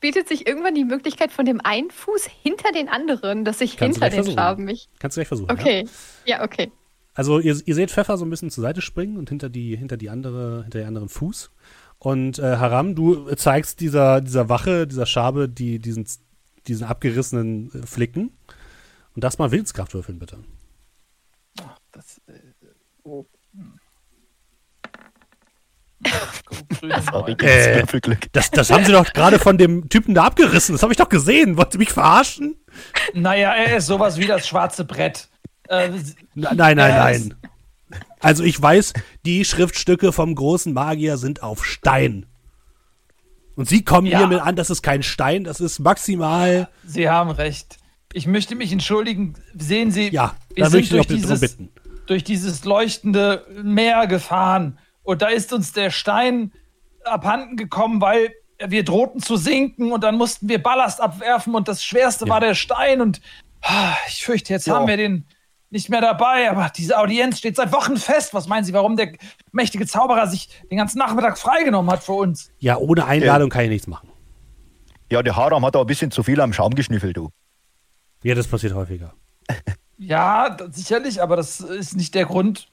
[0.00, 4.00] bietet sich irgendwann die Möglichkeit von dem einen Fuß hinter den anderen, dass ich Kannst
[4.00, 4.38] du hinter den versuchen.
[4.38, 4.88] Schaben mich.
[4.98, 5.48] Kannst du gleich versuchen.
[5.48, 5.54] Ja?
[5.54, 5.88] Okay.
[6.26, 6.70] Ja, okay.
[7.14, 9.96] Also ihr, ihr seht Pfeffer so ein bisschen zur Seite springen und hinter die, hinter
[9.96, 11.50] die andere, hinter den anderen Fuß.
[12.04, 16.06] Und äh, Haram, du zeigst dieser, dieser Wache, dieser Schabe, die, diesen,
[16.66, 18.36] diesen abgerissenen äh, Flicken.
[19.14, 20.36] Und das mal Willenskraft würfeln, bitte.
[21.92, 22.32] Das, äh,
[23.04, 23.24] oh.
[23.54, 23.80] hm.
[27.10, 27.48] Sorry, Neun.
[27.48, 28.16] Äh.
[28.32, 30.74] Das, das haben sie doch gerade von dem Typen da abgerissen.
[30.74, 31.56] Das habe ich doch gesehen.
[31.56, 32.54] Wollt ihr mich verarschen?
[33.14, 35.30] Naja, er ist sowas wie das schwarze Brett.
[35.68, 35.88] Äh,
[36.34, 37.34] Nein, nein, nein, nein.
[38.24, 38.94] Also ich weiß,
[39.26, 42.26] die Schriftstücke vom großen Magier sind auf Stein.
[43.56, 44.18] Und sie kommen Ja.
[44.18, 46.68] hier mit an, das ist kein Stein, das ist maximal.
[46.84, 47.76] Sie haben recht.
[48.12, 49.34] Ich möchte mich entschuldigen.
[49.54, 51.68] Sehen Sie, Ja, wir da ich sind durch dieses, bitten.
[52.06, 54.78] durch dieses leuchtende Meer gefahren.
[55.02, 56.52] Und da ist uns der Stein
[57.04, 58.32] abhanden gekommen, weil
[58.66, 62.32] wir drohten zu sinken und dann mussten wir Ballast abwerfen und das Schwerste Ja.
[62.32, 63.00] war der Stein.
[63.00, 63.20] Und
[63.62, 64.76] ah, ich fürchte, jetzt Ja.
[64.76, 65.26] haben wir den
[65.74, 66.50] nicht mehr dabei.
[66.50, 68.32] Aber diese Audienz steht seit Wochen fest.
[68.32, 69.12] Was meinen Sie, warum der
[69.52, 72.50] mächtige Zauberer sich den ganzen Nachmittag freigenommen hat für uns?
[72.60, 74.08] Ja, ohne Einladung kann ich nichts machen.
[75.10, 77.28] Ja, der Haram hat da ein bisschen zu viel am Schaum geschnüffelt, du.
[78.22, 79.12] Ja, das passiert häufiger.
[79.96, 82.66] Ja, sicherlich, aber das ist nicht der Grund,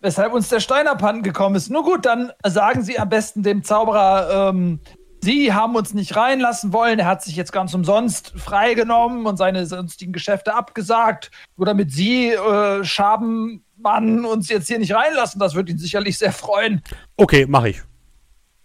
[0.00, 1.70] weshalb uns der Stein abhanden gekommen ist.
[1.70, 4.80] Nur gut, dann sagen Sie am besten dem Zauberer, ähm,
[5.24, 6.98] Sie haben uns nicht reinlassen wollen.
[6.98, 11.30] Er hat sich jetzt ganz umsonst freigenommen und seine sonstigen Geschäfte abgesagt.
[11.56, 15.38] Nur damit Sie, äh, Schabenmann, uns jetzt hier nicht reinlassen.
[15.38, 16.82] Das wird ihn sicherlich sehr freuen.
[17.16, 17.82] Okay, mache ich.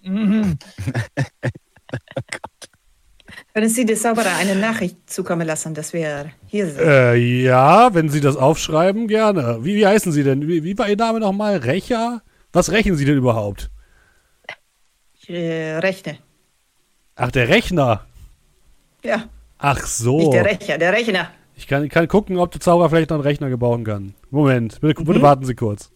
[0.01, 0.57] Mhm.
[3.53, 6.79] Können Sie der Zauberer eine Nachricht zukommen lassen, dass wir hier sind?
[6.79, 9.59] Äh, ja, wenn Sie das aufschreiben, gerne.
[9.61, 10.47] Wie, wie heißen Sie denn?
[10.47, 11.57] Wie, wie war Ihr Name nochmal?
[11.57, 12.23] Recher?
[12.51, 13.69] Was rechnen Sie denn überhaupt?
[15.13, 16.17] Ich äh, rechne.
[17.17, 18.05] Ach, der Rechner.
[19.03, 19.25] Ja,
[19.57, 20.17] Ach so.
[20.19, 21.31] nicht der Rechner, der Rechner.
[21.55, 24.13] Ich kann, ich kann gucken, ob der Zauberer vielleicht noch einen Rechner gebauen kann.
[24.29, 25.89] Moment, bitte, bitte warten Sie kurz.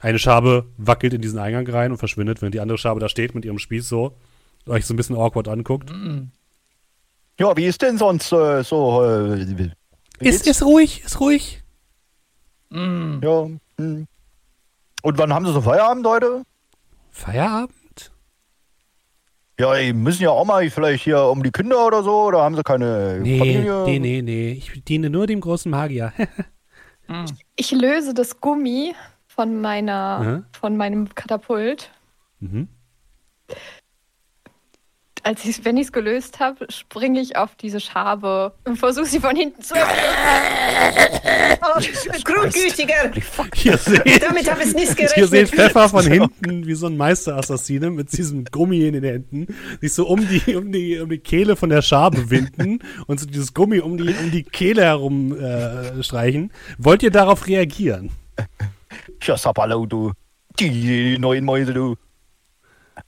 [0.00, 3.34] Eine Schabe wackelt in diesen Eingang rein und verschwindet, wenn die andere Schabe da steht
[3.34, 4.14] mit ihrem Spieß so,
[4.68, 5.90] euch so ein bisschen awkward anguckt.
[7.40, 9.02] Ja, wie ist denn sonst äh, so?
[9.04, 9.70] Äh,
[10.20, 11.62] Ist, ist ruhig, ist ruhig.
[12.70, 13.18] Mm.
[13.22, 13.48] Ja.
[13.78, 14.06] hm.
[15.02, 16.42] Und wann haben Sie so Feierabend heute?
[17.10, 17.74] Feierabend?
[19.58, 22.56] Ja, die müssen ja auch mal vielleicht hier um die Kinder oder so, oder haben
[22.56, 23.84] Sie keine Nee, Familie?
[23.86, 24.52] nee, nee, nee.
[24.52, 26.12] Ich diene nur dem großen Magier.
[27.56, 28.94] Ich löse das Gummi
[29.26, 30.44] von meiner, Mhm.
[30.58, 31.90] von meinem Katapult.
[32.40, 32.68] mhm.
[35.24, 39.20] Als ich, wenn ich es gelöst habe, springe ich auf diese Schabe und versuche sie
[39.20, 39.74] von hinten zu.
[41.66, 41.80] Oh,
[42.24, 43.10] Grundgütiger!
[43.54, 45.48] Hier seht, Damit habe ich nicht hier seht gerechnet.
[45.48, 49.46] Pfeffer von hinten wie so ein Meisterassassine mit diesem Gummi in den Händen
[49.80, 53.26] sich so um die, um die, um die Kehle von der Schabe winden und so
[53.26, 56.52] dieses Gummi um die, um die Kehle herum äh, streichen.
[56.76, 58.10] Wollt ihr darauf reagieren?
[59.22, 60.12] Ja, Sapperlau, du.
[60.60, 61.96] Die neuen Mäuse, du.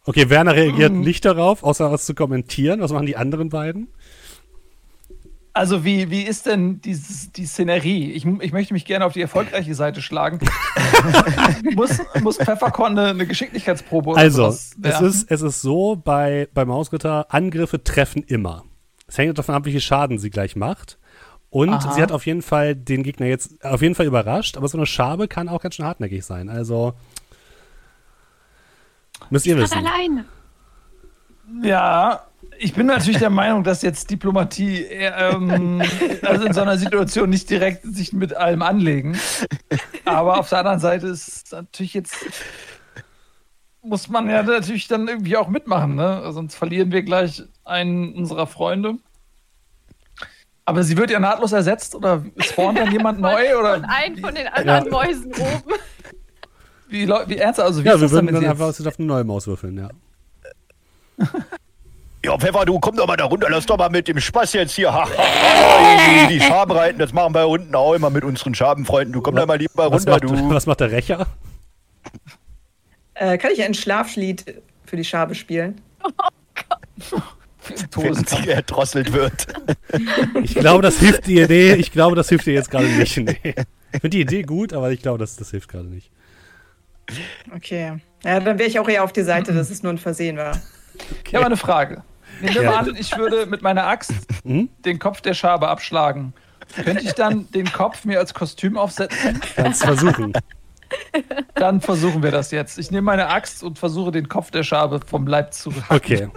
[0.06, 2.80] Okay, Werner reagiert nicht darauf, außer was zu kommentieren.
[2.80, 3.88] Was machen die anderen beiden?
[5.52, 8.12] Also wie, wie ist denn dieses, die Szenerie?
[8.12, 10.38] Ich, ich möchte mich gerne auf die erfolgreiche Seite schlagen.
[11.74, 16.66] muss, muss Pfefferkorn eine, eine Geschicklichkeitsprobe oder Also, es ist, es ist so bei, bei
[16.66, 18.64] Mausritter, Angriffe treffen immer.
[19.08, 20.98] Es hängt davon ab, wie viel Schaden sie gleich macht.
[21.48, 21.92] Und Aha.
[21.94, 24.86] sie hat auf jeden Fall den Gegner jetzt auf jeden Fall überrascht, aber so eine
[24.86, 26.50] Schabe kann auch ganz schön hartnäckig sein.
[26.50, 26.92] Also
[29.31, 29.78] müsst ihr wissen.
[29.78, 30.24] alleine.
[31.62, 32.23] Ja,
[32.59, 35.82] Ich bin natürlich der Meinung, dass jetzt Diplomatie eher, ähm,
[36.23, 39.19] also in so einer Situation nicht direkt sich mit allem anlegen.
[40.07, 42.16] Aber auf der anderen Seite ist natürlich jetzt
[43.82, 46.32] muss man ja natürlich dann irgendwie auch mitmachen, ne?
[46.32, 48.94] Sonst verlieren wir gleich einen unserer Freunde.
[50.65, 54.35] Aber sie wird ja nahtlos ersetzt oder spawnt dann jemand neu oder Und einen von
[54.35, 54.90] den anderen Ja.
[54.90, 55.73] Mäusen oben.
[56.88, 57.60] Wie, wie ernst?
[57.60, 58.50] Also wie Ja, ist wir das würden denn dann jetzt?
[58.52, 59.88] einfach aus auf eine neue Maus würfeln, ja.
[62.24, 64.74] Ja, Pfeffer, du komm doch mal da runter, lass doch mal mit dem Spaß jetzt
[64.74, 64.90] hier.
[64.90, 69.12] Die, die Schaben reiten, das machen wir unten auch immer mit unseren Schabenfreunden.
[69.12, 70.50] Du komm da mal lieber Was runter, macht, du.
[70.54, 71.28] was macht der Rächer?
[73.14, 75.80] Äh, kann ich ein Schlaflied für die Schabe spielen?
[77.68, 78.42] Wenn Todeskampf.
[78.44, 79.46] sie erdrosselt wird.
[80.42, 81.74] Ich glaube, das hilft die Idee.
[81.74, 83.16] Ich glaube, das hilft dir jetzt gerade nicht.
[83.18, 83.36] Nee.
[83.92, 86.10] Ich finde die Idee gut, aber ich glaube, das, das hilft gerade nicht.
[87.54, 87.98] Okay.
[88.24, 90.60] Ja, dann wäre ich auch eher auf die Seite, dass es nur ein Versehen war.
[91.26, 92.02] Ich habe eine Frage.
[92.40, 92.70] Nehmen wir Ja.
[92.70, 94.12] mal an, ich würde mit meiner Axt
[94.44, 94.68] Hm?
[94.84, 96.32] den Kopf der Schabe abschlagen.
[96.82, 99.40] Könnte ich dann den Kopf mir als Kostüm aufsetzen?
[99.54, 100.32] Kannst versuchen.
[101.54, 102.78] Dann versuchen wir das jetzt.
[102.78, 105.96] Ich nehme meine Axt und versuche den Kopf der Schabe vom Leib zu hacken.
[105.96, 106.28] Okay.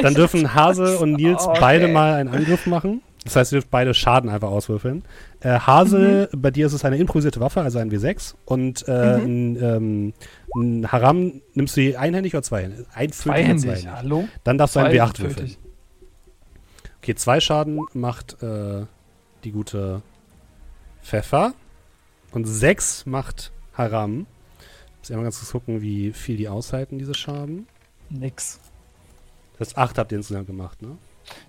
[0.00, 1.58] Dann dürfen Hase und Nils Okay.
[1.60, 3.02] beide mal einen Angriff machen.
[3.24, 5.04] Das heißt, ihr dürft beide Schaden einfach auswürfeln.
[5.42, 8.34] Äh, Hase, bei dir ist es eine improvisierte Waffe, also ein W6.
[8.44, 10.12] Und äh, ein, ähm,
[10.54, 12.86] ein Haram nimmst du die einhändig oder zweihändig?
[12.94, 13.88] Einfültig oder Zweihändig.
[13.88, 14.28] Hallo?
[14.44, 15.56] Dann darfst du ein W8 würfeln.
[16.98, 18.86] Okay, zwei Schaden macht äh,
[19.42, 20.02] die gute
[21.02, 21.54] Pfeffer.
[22.30, 24.18] Und sechs macht Haram.
[24.98, 27.66] Muss ich einmal ganz kurz gucken, wie viel die aushalten, diese Schaden.
[28.08, 28.60] Nix.
[29.58, 30.96] Das heißt, acht habt ihr insgesamt gemacht, ne?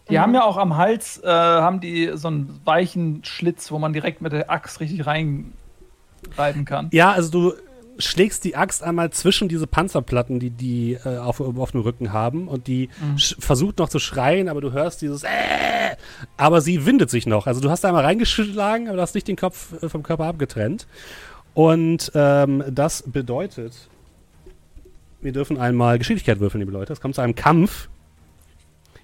[0.10, 3.94] Die haben ja auch am Hals, äh, haben die so einen weichen Schlitz, wo man
[3.94, 6.90] direkt mit der Axt richtig reinreiben kann.
[6.92, 7.54] Ja, also du
[8.00, 12.48] schlägst die Axt einmal zwischen diese Panzerplatten, die die äh, auf, auf dem Rücken haben
[12.48, 13.18] und die Mhm.
[13.40, 15.28] versucht noch zu schreien, aber du hörst dieses äh,
[16.38, 17.46] aber sie windet sich noch.
[17.46, 20.26] Also du hast da einmal reingeschlagen, aber du hast nicht den Kopf äh, vom Körper
[20.26, 20.88] abgetrennt.
[21.54, 23.74] Und ähm, das bedeutet,
[25.22, 26.92] wir dürfen einmal Geschicklichkeit würfeln, liebe Leute.
[26.94, 27.90] Es kommt zu einem Kampf.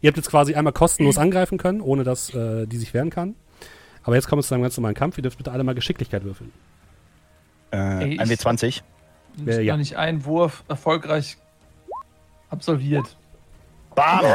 [0.02, 3.36] Ihr habt jetzt quasi einmal kostenlos angreifen können, ohne dass äh, die sich wehren kann.
[4.04, 5.18] Aber jetzt kommt es zu einem ganz normalen Kampf.
[5.18, 6.52] Ihr dürft bitte alle mal Geschicklichkeit würfeln.
[7.72, 8.82] Äh, Ey, ich- ein W20.
[9.38, 9.74] Du hast ja.
[9.74, 11.38] noch nicht einen Wurf erfolgreich
[12.50, 13.16] absolviert.
[13.96, 14.26] Bam!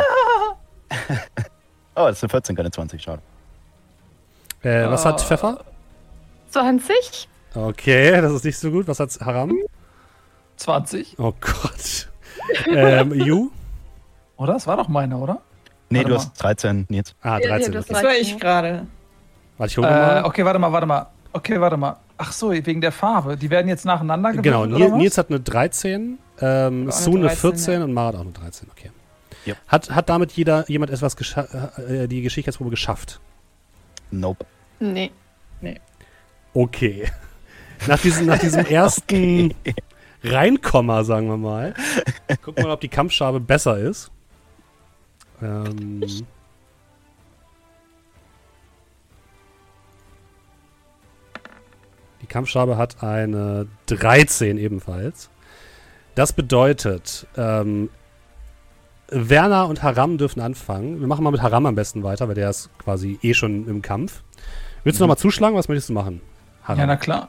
[1.97, 3.23] oh, das sind 14, keine 20, schade.
[4.63, 5.65] Äh, was hat Äh, Pfeffer?
[6.51, 7.29] 20?
[7.55, 8.87] Okay, das ist nicht so gut.
[8.89, 9.53] Was hat Haram?
[10.57, 11.19] 20?
[11.19, 12.09] Oh Gott.
[12.67, 13.51] ähm, Yu?
[14.37, 14.55] Oder?
[14.55, 15.41] Das war doch meine, oder?
[15.95, 16.21] Nee, Warte du mal.
[16.21, 17.15] hast 13, Nils.
[17.23, 17.73] Ah, Ja, ja, 13.
[17.73, 17.95] das okay.
[17.95, 18.87] Das war ich gerade.
[19.59, 20.25] Warte, ich hole Äh, mal.
[20.25, 21.07] okay, warte mal, warte mal.
[21.33, 21.97] Okay, warte mal.
[22.17, 23.37] Ach so, wegen der Farbe.
[23.37, 24.99] Die werden jetzt nacheinander Genau, gewürfelt, Nils, oder was?
[24.99, 27.85] Nils hat eine 13, ähm, eine Sue eine 13, 14 ja.
[27.85, 28.69] und Mara hat auch eine 13.
[28.71, 28.91] Okay.
[29.47, 29.55] Ja.
[29.69, 33.21] Hat, hat damit jeder, jemand etwas gescha- äh, die Geschicklichkeitsprobe geschafft?
[34.11, 34.47] Nope.
[34.81, 35.11] Nee.
[36.53, 37.11] Okay.
[37.89, 39.53] Nach diesem, nach diesem ersten
[40.23, 41.75] Reinkommer, sagen wir mal.
[42.43, 44.11] Gucken wir mal, ob die Kampfschabe besser ist.
[45.43, 46.03] Ähm,
[52.23, 55.31] die Kampfschabe hat eine 13 ebenfalls.
[56.15, 57.91] Das bedeutet, ähm,
[59.09, 61.01] Werner und Haram dürfen anfangen.
[61.01, 63.83] Wir machen mal mit Haram am besten weiter, weil der ist quasi eh schon im
[63.83, 64.23] Kampf.
[64.83, 65.57] Willst du noch mal zuschlagen?
[65.57, 66.21] Was möchtest du machen?
[66.63, 66.79] Haram?
[66.79, 67.29] Ja, na klar.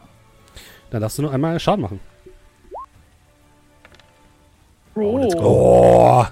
[0.90, 2.00] Dann darfst du nur einmal Schaden machen.
[4.96, 5.42] Oh, let's go.
[5.42, 6.26] Oh.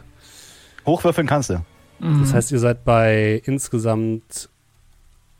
[0.85, 1.63] Hochwürfeln kannst du.
[1.99, 2.21] Mhm.
[2.21, 4.49] Das heißt, ihr seid bei insgesamt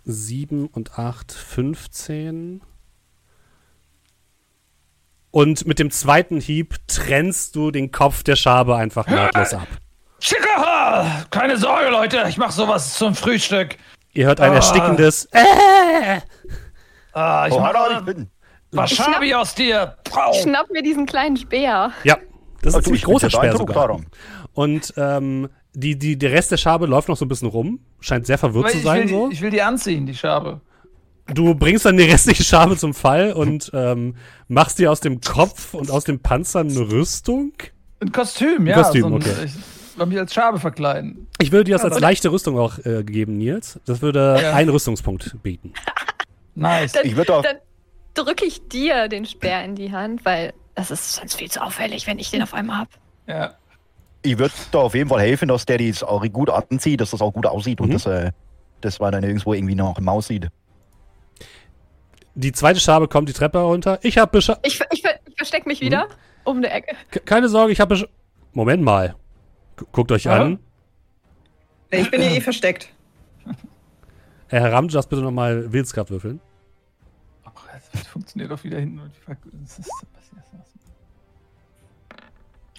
[0.06, 2.62] 7 und 8, 15.
[5.32, 9.68] Und mit dem zweiten Hieb trennst du den Kopf der Schabe einfach nahtlos ab.
[10.20, 11.26] Schicker!
[11.32, 13.78] Keine Sorge, Leute, ich mach sowas zum Frühstück.
[14.14, 14.56] Ihr hört ein Ah.
[14.56, 16.20] erstickendes äh,
[17.14, 18.30] Ah, ich Oh, mach hallo, ich bin.
[18.72, 19.98] Wasabi aus dir.
[20.04, 20.34] Pau.
[20.34, 21.92] Schnapp mir diesen kleinen Speer.
[22.04, 22.18] Ja,
[22.62, 23.88] das ist ein ziemlich ich großer Speer sogar.
[23.88, 24.06] darum.
[24.54, 27.80] Und ähm, die, die, der Rest der Schabe läuft noch so ein bisschen rum.
[28.00, 29.04] Scheint sehr verwirrt zu ich, sein.
[29.04, 29.28] will so.
[29.30, 30.62] die, ich will die anziehen, die Schabe.
[31.34, 34.16] Du bringst dann die restliche Schabe zum Fall und ähm,
[34.50, 37.54] machst dir aus dem Kopf und aus dem Panzer eine Rüstung.
[38.02, 38.76] Ein Kostüm, ja.
[38.76, 39.32] Kostüm, so ein, okay.
[39.46, 41.28] Ich will mich als Schabe verkleiden.
[41.40, 43.80] Ich würde dir das als aber- leichte Rüstung auch äh, geben, Nils.
[43.86, 44.54] Das würde Ja.
[44.54, 45.74] einen Rüstungspunkt bieten.
[46.56, 46.92] Nice.
[46.92, 47.42] Dann, Ich würde auch.
[47.42, 47.56] dann
[48.14, 52.06] drücke ich dir den Speer in die Hand, weil das ist sonst viel zu auffällig,
[52.06, 52.90] wenn ich den auf einmal hab.
[53.28, 53.56] Ja.
[54.24, 57.22] Ich würde da auf jeden Fall helfen, dass der dies auch gut anzieht, dass das
[57.22, 57.86] auch gut aussieht Mhm.
[57.86, 58.32] und dass, äh,
[58.82, 60.48] dass man dann irgendwo irgendwie noch eine Maus sieht.
[62.36, 64.00] Die zweite Schabe kommt die Treppe runter.
[64.02, 66.08] Ich habe Bescha Ich, ich, ich versteck mich wieder
[66.46, 66.96] um eine Ecke.
[67.12, 68.08] Ke- Keine Sorge, ich habe
[68.54, 69.16] Moment mal.
[69.78, 70.42] Gu- Guckt euch Ja?
[70.42, 70.60] an.
[71.92, 72.90] Ich bin hier eh versteckt.
[73.46, 76.40] Äh, Herr Ram, du darfst bitte nochmal Willenskraft würfeln.
[77.44, 77.52] Ach,
[77.92, 79.00] das funktioniert doch wieder hinten.
[79.28, 80.23] die das ist- das?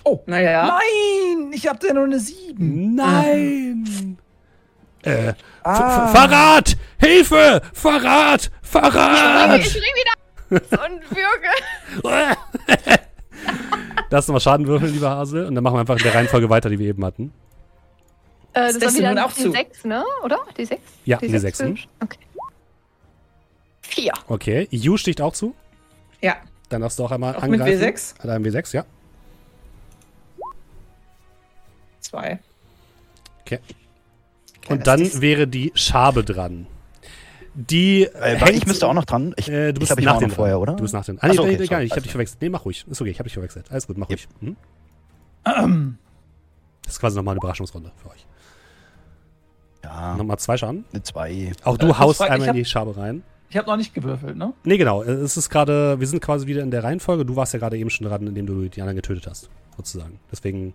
[0.04, 0.66] Oh, Naja.
[0.78, 1.50] nein!
[1.52, 2.94] Ich hab da nur eine 7.
[2.94, 4.18] Nein!
[5.02, 6.08] Äh, F- Ah.
[6.08, 6.76] Verrat!
[6.98, 7.62] Hilfe!
[7.72, 8.50] Verrat!
[8.62, 9.62] Ich Verrat!
[9.64, 10.14] spring wieder
[10.84, 11.48] und würge.
[14.10, 15.46] Lass nochmal Schaden würfeln, lieber Hasel.
[15.46, 17.32] Und dann machen wir einfach in der Reihenfolge weiter, die wir eben hatten.
[18.52, 19.50] Äh, das Ist war das wieder nun auch die zu?
[19.52, 20.04] 6, ne?
[20.22, 20.38] Oder?
[20.56, 20.80] Die 6?
[21.06, 21.76] Ja, die sechs Sechsen.
[21.76, 21.88] Fisch?
[22.02, 22.18] Okay.
[23.82, 24.12] 4.
[24.28, 24.68] Okay.
[24.70, 25.54] Yu sticht auch zu.
[26.20, 26.36] Ja.
[26.68, 27.82] Dann darfst du auch einmal Auch mit angreifen.
[27.82, 28.18] W6?
[28.22, 28.84] Hat einen W6, ja.
[32.14, 32.38] Zwei.
[33.42, 33.58] Okay.
[34.68, 36.66] Und dann wäre die Schabe dran.
[37.54, 38.04] Die.
[38.04, 39.34] Äh, hängt- ich müsste auch noch dran.
[39.36, 40.74] Ich, Äh, du bist ich nach dem vorher, oder?
[40.74, 41.18] Du bist nach dem.
[41.20, 41.60] Ah, nee, okay, nee, gar sorry, nicht.
[41.64, 42.42] Ich hab alles dich verwechselt.
[42.42, 42.84] Nee, mach ruhig.
[42.88, 43.70] Ist okay, ich hab dich verwechselt.
[43.70, 44.18] Alles gut, mach Yep.
[44.42, 44.56] ruhig.
[45.44, 45.98] Hm?
[46.84, 48.26] Das ist quasi nochmal eine Überraschungsrunde für euch.
[49.84, 50.84] Ja, Nochmal zwei Schaden.
[50.92, 51.52] eine 2.
[51.64, 53.22] Auch du Äh, haust einmal ich in hab- die Schabe rein.
[53.50, 54.52] Ich habe noch nicht gewürfelt, ne?
[54.64, 55.02] Nee, genau.
[55.02, 57.24] Es ist gerade, wir sind quasi wieder in der Reihenfolge.
[57.26, 60.18] Du warst ja gerade eben schon dran, indem du die anderen getötet hast, sozusagen.
[60.32, 60.74] Deswegen,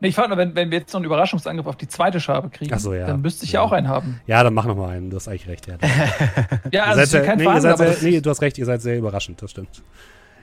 [0.00, 2.50] Nee, ich frage nur, wenn, wenn wir jetzt noch einen Überraschungsangriff auf die zweite Schabe
[2.50, 3.06] kriegen, Ach so, ja.
[3.06, 3.60] dann müsste ich Ja.
[3.60, 4.20] ja auch einen haben.
[4.26, 5.08] ja, dann mach nochmal einen.
[5.10, 5.76] Du hast eigentlich recht, ja.
[6.70, 8.42] Ja, Ihr also seid sehr, kein nee, ihr seid aber sehr, das nee, du hast
[8.42, 9.82] recht, ihr seid sehr überraschend, das stimmt.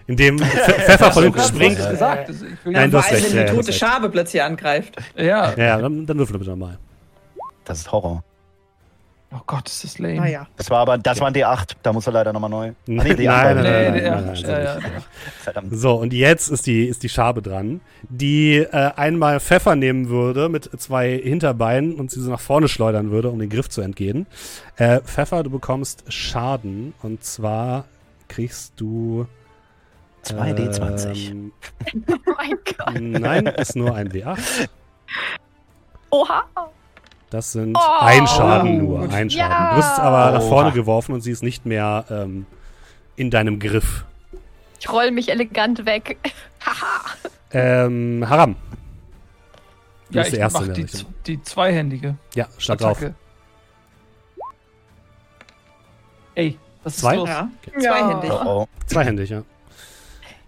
[0.08, 0.46] Indem Pfe-
[0.82, 1.78] Pfeffer von du springt.
[1.78, 2.30] gerade gesagt.
[2.30, 3.74] Ich will Nein, du hast recht, wenn ja, eine du tote.
[3.74, 4.96] Schabe plötzlich angreift.
[5.16, 5.24] ja.
[5.24, 6.78] Ja, ja, dann, dann würfel bitte nochmal.
[7.64, 8.24] Das ist Horror.
[9.35, 10.15] Oh Gott, ist das lame.
[10.15, 10.47] Naja.
[10.57, 11.72] Das war aber, das war ein D8.
[11.81, 12.68] Da muss er leider nochmal neu.
[12.69, 15.03] Ah, Nein, nee, D8 nein, nein, nein.
[15.41, 15.76] Verdammt.
[15.76, 20.49] So, und jetzt ist die, ist die Schabe dran, die äh, einmal Pfeffer nehmen würde
[20.49, 24.27] mit zwei Hinterbeinen und sie so nach vorne schleudern würde, um den Griff zu entgehen.
[24.77, 27.85] Äh, Pfeffer, du bekommst Schaden und zwar
[28.27, 29.26] kriegst du.
[30.26, 31.31] 2D20.
[31.31, 31.51] ähm,
[32.07, 32.93] Oh mein Gott.
[33.01, 34.69] Nein, ist nur ein W8.
[36.11, 36.43] Oha.
[37.34, 37.99] Das sind Oh.
[38.01, 39.11] ein Schaden Oh, nur.
[39.11, 39.51] Ein Schaden.
[39.51, 39.69] Ja.
[39.72, 42.45] Du bist aber nach vorne geworfen und sie ist nicht mehr ähm,
[43.15, 44.05] in deinem Griff.
[44.80, 46.18] Ich roll mich elegant weg.
[46.64, 47.15] Haha.
[47.51, 48.55] Ähm, Haram.
[50.11, 53.03] Du Ja, bist ich der Erste mach in der die, die zweihändige Ja, schlag drauf.
[56.35, 57.14] Ey, was Zwei?
[57.14, 57.30] ist los?
[57.30, 57.49] Ja.
[57.80, 57.80] Ja.
[57.80, 58.31] Zweihändig.
[58.31, 58.68] Oh, oh.
[58.85, 59.43] Zweihändig, ja.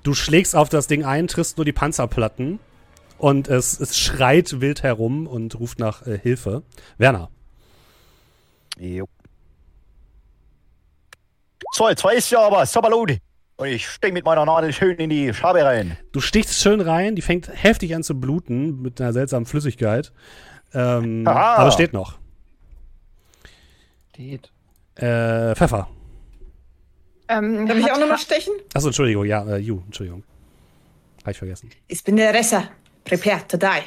[0.04, 2.60] Du schlägst auf das Ding ein, triffst nur die Panzerplatten
[3.18, 6.64] und es, es schreit wild herum und ruft nach äh, Hilfe.
[6.98, 7.30] Werner.
[8.78, 9.08] Jo.
[11.74, 13.20] So, jetzt weiß ja aber, Sabaludi.
[13.58, 15.98] Und ich stehe mit meiner Nadel schön in die Schabe rein.
[16.12, 20.12] Du stichst schön rein, die fängt heftig an zu bluten mit einer seltsamen Flüssigkeit.
[20.74, 21.56] Ähm, Aha.
[21.56, 22.18] aber steht noch.
[24.14, 24.52] Steht.
[24.96, 25.88] Äh, Pfeffer.
[27.28, 28.54] Ähm, Darf ich auch nochmal stechen?
[28.74, 30.24] Achso, Entschuldigung, ja, äh, Ju, Entschuldigung.
[31.24, 31.70] Hab ich vergessen.
[31.88, 32.70] Ich bin der Resser.
[33.06, 33.84] Prepare to die.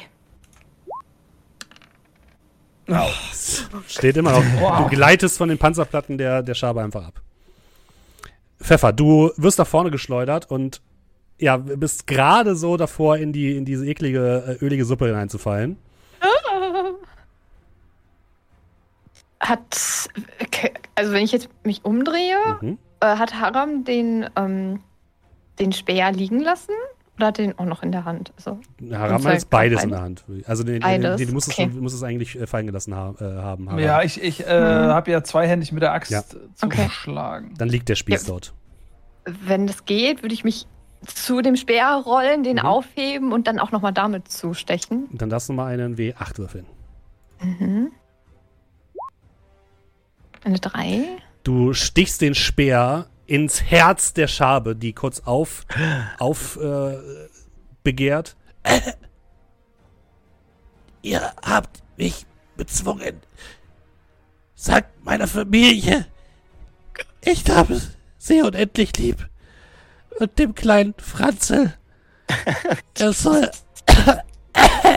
[3.87, 4.43] Steht immer noch.
[4.59, 4.77] Wow.
[4.83, 7.21] Du gleitest von den Panzerplatten der, der Schabe einfach ab.
[8.61, 10.81] Pfeffer, du wirst nach vorne geschleudert und
[11.37, 15.77] ja, bist gerade so davor, in, die, in diese eklige, äh, ölige Suppe hineinzufallen.
[19.39, 20.09] Hat,
[20.95, 22.77] also wenn ich jetzt mich umdrehe, Mhm.
[22.99, 24.81] äh, hat Haram den, ähm,
[25.59, 26.73] den Speer liegen lassen
[27.19, 28.31] oder hat den auch noch in der Hand?
[28.37, 28.59] Also,
[28.91, 29.83] Haram Und hat jetzt beides beide?
[29.85, 30.25] in der Hand.
[30.45, 31.67] Also den, den, Beides, den, du musst, okay.
[31.67, 33.77] musst es eigentlich äh, fallen gelassen ha äh, haben.
[33.79, 34.89] Ja, ich, ich äh, Mhm.
[34.91, 36.19] habe ja zweihändig mit der Axt Ja.
[36.21, 36.23] äh,
[36.63, 36.77] Okay.
[36.83, 37.53] zugeschlagen.
[37.57, 38.33] Dann liegt der Spieß Ja.
[38.33, 38.53] dort.
[39.25, 40.65] wenn das geht, würde ich mich
[41.05, 42.65] zu dem Speer rollen, den Mhm.
[42.65, 45.05] aufheben und dann auch nochmal damit zustechen.
[45.11, 46.65] Und dann darfst du mal einen W8 würfeln.
[47.41, 47.91] Mhm.
[50.43, 51.03] Eine 3.
[51.43, 55.65] Du stichst den Speer ins Herz der Schabe, die kurz auf,
[56.17, 56.97] auf äh,
[57.83, 58.35] begehrt.
[61.03, 62.25] Ihr habt mich
[62.57, 63.21] bezwungen.
[64.55, 66.07] Sagt meiner Familie,
[67.21, 67.79] ich habe
[68.17, 69.29] sie unendlich lieb.
[70.19, 71.75] Und dem kleinen Franzel.
[72.97, 73.49] Er soll.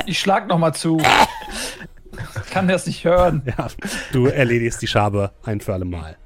[0.06, 0.98] Ich schlag noch mal zu.
[0.98, 3.42] Ich kann das nicht hören.
[3.46, 3.68] Ja,
[4.12, 6.16] du erledigst die Schabe ein für alle Mal.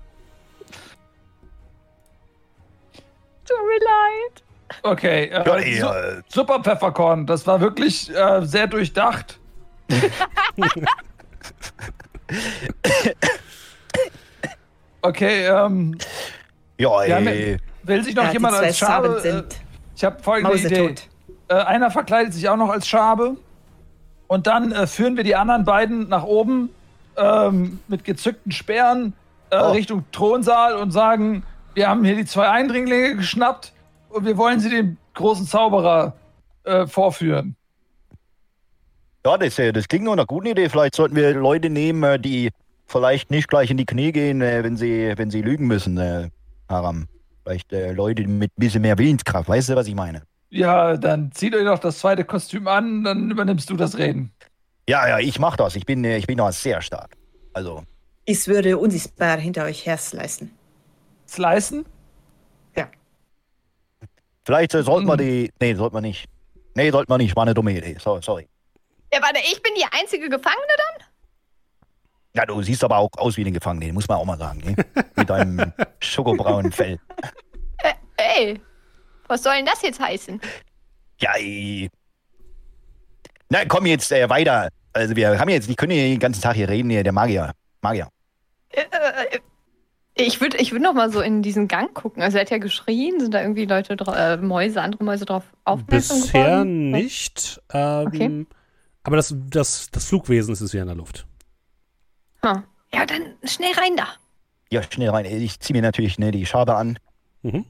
[3.46, 4.42] Tut mir leid.
[4.82, 5.86] Okay, äh, Ja, ey, su
[6.40, 7.26] super Pfefferkorn.
[7.26, 9.38] Das war wirklich äh, sehr durchdacht.
[15.02, 15.96] okay, ähm,
[16.78, 17.58] ja, Ja, ey.
[17.82, 19.16] will sich noch Ja, jemand als Schabe?
[19.18, 19.56] Äh, sind
[19.94, 20.80] ich habe folgende Idee.
[20.82, 21.08] mausetot.
[21.48, 23.36] Äh, einer verkleidet sich auch noch als Schabe.
[24.26, 26.70] Und dann äh, führen wir die anderen beiden nach oben
[27.16, 29.12] ähm, mit gezückten Speeren
[29.50, 29.70] äh, Oh.
[29.70, 31.44] Richtung Thronsaal und sagen,
[31.76, 33.72] wir haben hier die zwei Eindringlinge geschnappt
[34.08, 36.16] und wir wollen sie dem großen Zauberer
[36.64, 37.54] äh, vorführen.
[39.26, 40.70] Ja, das, äh, das klingt noch eine gute Idee.
[40.70, 42.50] Vielleicht sollten wir Leute nehmen, äh, die
[42.86, 46.30] vielleicht nicht gleich in die Knie gehen, äh, wenn sie, wenn sie lügen müssen, äh,
[46.68, 47.08] Haram.
[47.44, 49.48] Vielleicht äh, Leute mit ein bisschen mehr Willenskraft.
[49.48, 50.22] Weißt du, was ich meine?
[50.48, 54.32] Ja, dann zieht euch doch das zweite Kostüm an, dann übernimmst du das Reden.
[54.88, 55.76] Ja, ja, ich mach das.
[55.76, 57.16] Ich bin, ich bin da sehr stark.
[57.52, 57.82] Also,
[58.24, 60.52] Ich würde unsichtbar hinter euch hersleisten.
[61.26, 61.84] Slicen?
[64.44, 65.18] vielleicht äh, sollten wir Hm.
[65.18, 65.50] die.
[65.60, 66.26] Nee, sollten wir nicht.
[66.76, 67.34] Nee, sollten wir nicht.
[67.34, 67.96] War eine dumme Idee.
[67.98, 68.48] So, sorry.
[69.12, 71.06] Ja, warte, ich bin die einzige Gefangene dann?
[72.34, 74.60] Ja, du siehst aber auch aus wie eine Gefangene, muss man auch mal sagen.
[74.60, 74.76] Ne?
[75.16, 77.00] Mit deinem schokobraunen Fell.
[78.18, 78.60] Ey,
[79.26, 80.40] was soll denn das jetzt heißen?
[81.18, 81.90] Ja, ey.
[83.48, 84.68] Na, komm jetzt äh, weiter.
[84.92, 87.52] Also wir haben jetzt, ich können hier den ganzen Tag hier reden, hier, der Magier.
[87.80, 88.08] Magier.
[88.70, 89.38] Äh, äh,
[90.16, 92.22] ich würde ich würd noch mal so in diesen Gang gucken.
[92.22, 96.20] Also er hat ja geschrien, sind da irgendwie Leute, äh, Mäuse, andere Mäuse drauf aufmerksam
[96.20, 96.90] Bisher geworden?
[96.90, 97.60] nicht.
[97.72, 98.46] Ähm, Okay.
[99.02, 101.26] Aber das, das, das Flugwesen ist wieder in der Luft.
[102.44, 102.64] Hm.
[102.92, 104.08] Ja, dann schnell rein da.
[104.72, 105.26] Ja, schnell rein.
[105.26, 106.98] Ich ziehe mir natürlich ne, die Schabe an.
[107.42, 107.64] Mhm.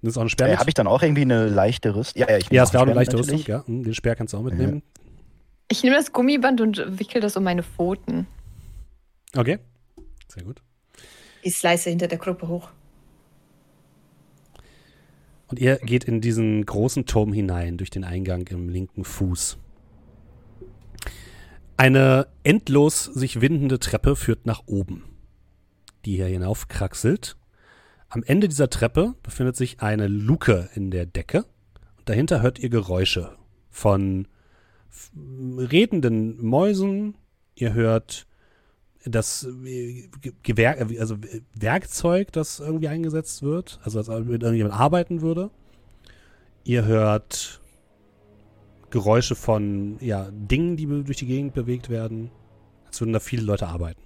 [0.00, 0.48] Das ist auch ein Sperr.
[0.48, 0.56] Äh.
[0.56, 2.20] Habe ich dann auch irgendwie eine leichte Rüstung?
[2.20, 3.48] Ja, ja, ich ja, es wäre auch eine Sperr leichte natürlich.
[3.48, 3.54] Rüstung.
[3.54, 4.82] Ja, Mhm, den Speer kannst du auch mitnehmen.
[5.68, 8.26] Ich nehme das Gummiband und wickel das um meine Pfoten.
[9.36, 9.60] Okay.
[10.28, 10.60] Sehr gut.
[11.42, 12.70] Ich slice hinter der Gruppe hoch.
[15.48, 19.58] Und ihr geht in diesen großen Turm hinein durch den Eingang im linken Fuß.
[21.76, 25.04] Eine endlos sich windende Treppe führt nach oben,
[26.04, 27.36] die hier hinaufkraxelt.
[28.08, 31.44] Am Ende dieser Treppe befindet sich eine Luke in der Decke
[31.98, 33.36] und dahinter hört ihr Geräusche
[33.68, 34.28] von
[35.20, 37.16] redenden Mäusen.
[37.56, 38.26] Ihr hört
[39.04, 44.42] das äh, Ge- Gewer äh, also äh, Werkzeug, das irgendwie eingesetzt wird, also als mit
[44.42, 45.50] irgendjemand arbeiten würde.
[46.64, 47.60] Ihr hört
[48.90, 52.30] Geräusche von ja, Dingen, die durch die Gegend bewegt werden,
[52.86, 54.02] als würden da viele Leute arbeiten.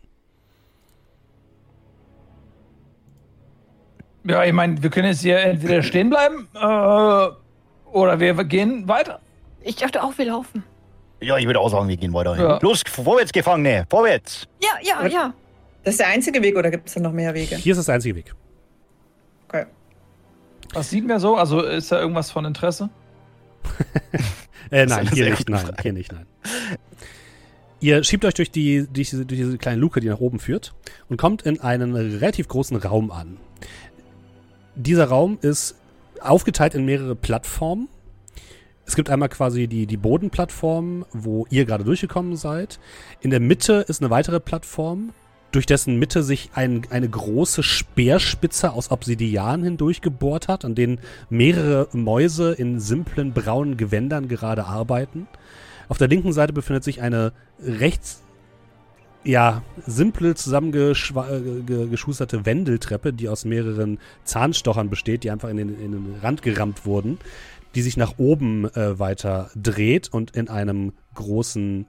[4.24, 7.28] Ja, ich meine, wir können jetzt hier entweder stehen bleiben äh,
[7.92, 9.20] oder wir gehen weiter.
[9.62, 10.64] Ich dachte auch, wir laufen.
[11.20, 12.36] Ja, ich würde auch sagen, wir gehen weiter.
[12.36, 12.58] Ja.
[12.62, 14.46] Los, vorwärts, Gefangene, vorwärts.
[14.62, 15.34] Ja, ja, ja.
[15.82, 17.56] Das ist der einzige Weg oder gibt es da noch mehr Wege?
[17.56, 18.34] Hier ist das der einzige Weg.
[19.48, 19.66] Okay.
[20.74, 21.36] Was sieht mir so?
[21.36, 22.90] Also ist da irgendwas von Interesse?
[24.70, 26.26] Äh, nein, hier nicht, nein, hier nicht, nein.
[27.78, 30.74] Ihr schiebt euch durch, die, durch, diese, durch diese kleine Luke, die nach oben führt,
[31.08, 33.36] und kommt in einen relativ großen Raum an.
[34.74, 35.76] Dieser Raum ist
[36.20, 37.88] aufgeteilt in mehrere Plattformen.
[38.86, 42.78] Es gibt einmal quasi die, die Bodenplattform, wo ihr gerade durchgekommen seid.
[43.20, 45.12] In der Mitte ist eine weitere Plattform,
[45.50, 51.00] durch dessen Mitte sich ein, eine große Speerspitze aus Obsidian hindurchgebohrt hat, an denen
[51.30, 55.26] mehrere Mäuse in simplen braunen Gewändern gerade arbeiten.
[55.88, 58.22] Auf der linken Seite befindet sich eine rechts,
[59.24, 66.14] ja, simple zusammengeschusterte Wendeltreppe, die aus mehreren Zahnstochern besteht, die einfach in den, in den
[66.22, 67.18] Rand gerammt wurden,
[67.76, 71.86] die sich nach oben äh, weiter dreht und in einem großen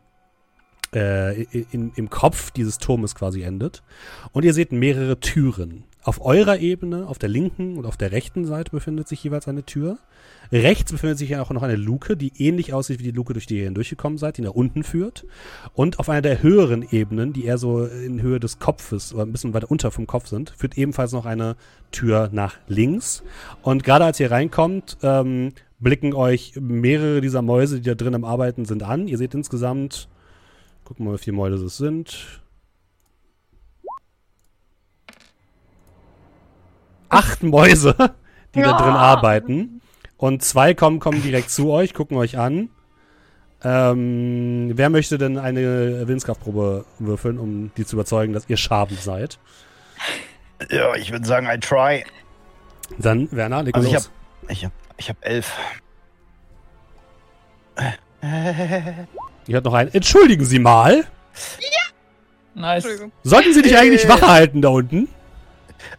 [0.93, 3.83] äh, in, im Kopf dieses Turmes quasi endet.
[4.31, 5.85] Und ihr seht mehrere Türen.
[6.03, 9.63] Auf eurer Ebene, auf der linken und auf der rechten Seite befindet sich jeweils eine
[9.63, 9.97] Tür.
[10.53, 13.45] Rechts befindet sich ja auch noch eine Luke, die ähnlich aussieht wie die Luke, durch
[13.45, 15.25] die ihr hindurchgekommen seid, die nach unten führt.
[15.73, 19.33] Und auf einer der höheren Ebenen, die eher so in Höhe des Kopfes oder ein
[19.33, 21.57] bisschen weiter unter vom Kopf sind, führt ebenfalls noch eine
[21.91, 23.23] Tür nach links.
[23.61, 28.23] Und gerade als ihr reinkommt, ähm, blicken euch mehrere dieser Mäuse, die da drin am
[28.25, 29.07] Arbeiten sind, an.
[29.07, 30.07] Ihr seht insgesamt,
[30.83, 32.41] gucken wir mal, wie viele Mäuse es sind.
[37.09, 37.95] Acht Mäuse,
[38.55, 38.95] die da drin Ja.
[38.97, 39.81] arbeiten.
[40.17, 42.69] Und zwei kommen, kommen direkt zu euch, gucken euch an.
[43.63, 49.39] Ähm, wer möchte denn eine Willenskraftprobe würfeln, um die zu überzeugen, dass ihr Schaben seid?
[50.69, 52.03] Ja, ich würde sagen, I try.
[52.97, 54.11] Dann, Werner, leg mal Also ich los.
[54.45, 55.53] hab, ich hab, ich hab elf.
[58.21, 59.93] Ihr hört noch einen.
[59.93, 61.05] Entschuldigen Sie mal.
[62.55, 62.83] Nice.
[62.83, 63.11] Entschuldigung.
[63.23, 65.07] Sollten Sie dich eigentlich Wache halten da unten?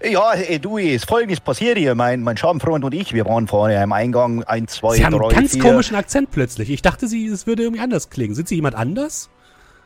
[0.02, 1.94] Ja, ey, du, ist folgendes passiert hier.
[1.94, 4.42] Mein, mein Schabenfreund und ich, wir waren vorne am Eingang.
[4.44, 5.62] Eins, zwei, Sie haben drei, einen ganz vier.
[5.62, 6.70] komischen Akzent plötzlich.
[6.70, 8.34] Ich dachte, Sie, es würde irgendwie anders klingen.
[8.34, 9.30] Sind Sie jemand anders?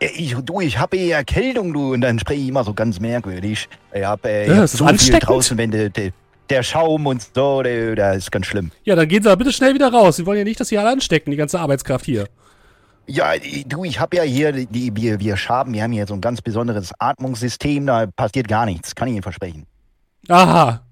[0.00, 3.00] Äh, Ich, du, ich habe eher Erkältung, du, und dann spreche ich immer so ganz
[3.00, 3.68] merkwürdig.
[3.92, 5.28] Ich habe äh, ich Ja, hab ist das so viel ansteckend?
[5.28, 5.90] draußen, wenn der,
[6.52, 8.70] der, Schaum und so, der, der ist ganz schlimm.
[8.84, 10.16] Ja, dann gehen Sie aber bitte schnell wieder raus.
[10.16, 12.28] Sie wollen ja nicht, dass Sie alle anstecken, die ganze Arbeitskraft hier.
[13.06, 13.32] Ja,
[13.66, 16.40] du, ich habe ja hier, die, wir, wir Schaben, wir haben hier so ein ganz
[16.40, 19.66] besonderes Atmungssystem, da passiert gar nichts, kann ich Ihnen versprechen.
[20.28, 20.82] Aha.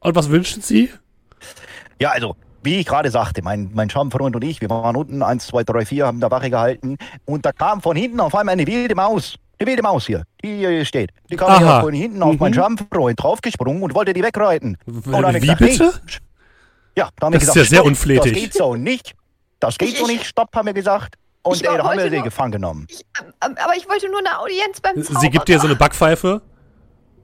[0.00, 0.90] Und was wünschen Sie?
[2.00, 5.46] Ja, also, wie ich gerade sagte, mein, mein Schamfreund und ich, wir waren unten, eins,
[5.46, 6.98] zwei, drei, vier, haben da Wache gehalten.
[7.24, 9.36] Und da kam von hinten auf einmal eine wilde Maus.
[9.60, 11.10] Eine wilde Maus hier, die hier steht.
[11.30, 11.58] Die kam Aha.
[11.58, 12.38] hier von hinten auf Mhm.
[12.38, 14.76] meinen Schamfreund draufgesprungen und wollte die wegreiten.
[14.86, 15.84] Und dann ich Wie gesagt, bitte?
[16.06, 16.12] Nee.
[16.96, 18.32] Ja, da haben Das wir ist gesagt, ja sehr unflätig.
[18.32, 19.14] Das geht so nicht.
[19.60, 20.24] Das geht so nicht.
[20.26, 21.16] Stopp, haben wir gesagt.
[21.42, 22.86] Und Ich äh, da haben wir sie gefangen genommen.
[22.90, 23.04] Ich,
[23.44, 25.20] ähm, aber ich wollte nur eine Audienz beim Zauberer.
[25.20, 26.40] Sie gibt dir so eine Backpfeife.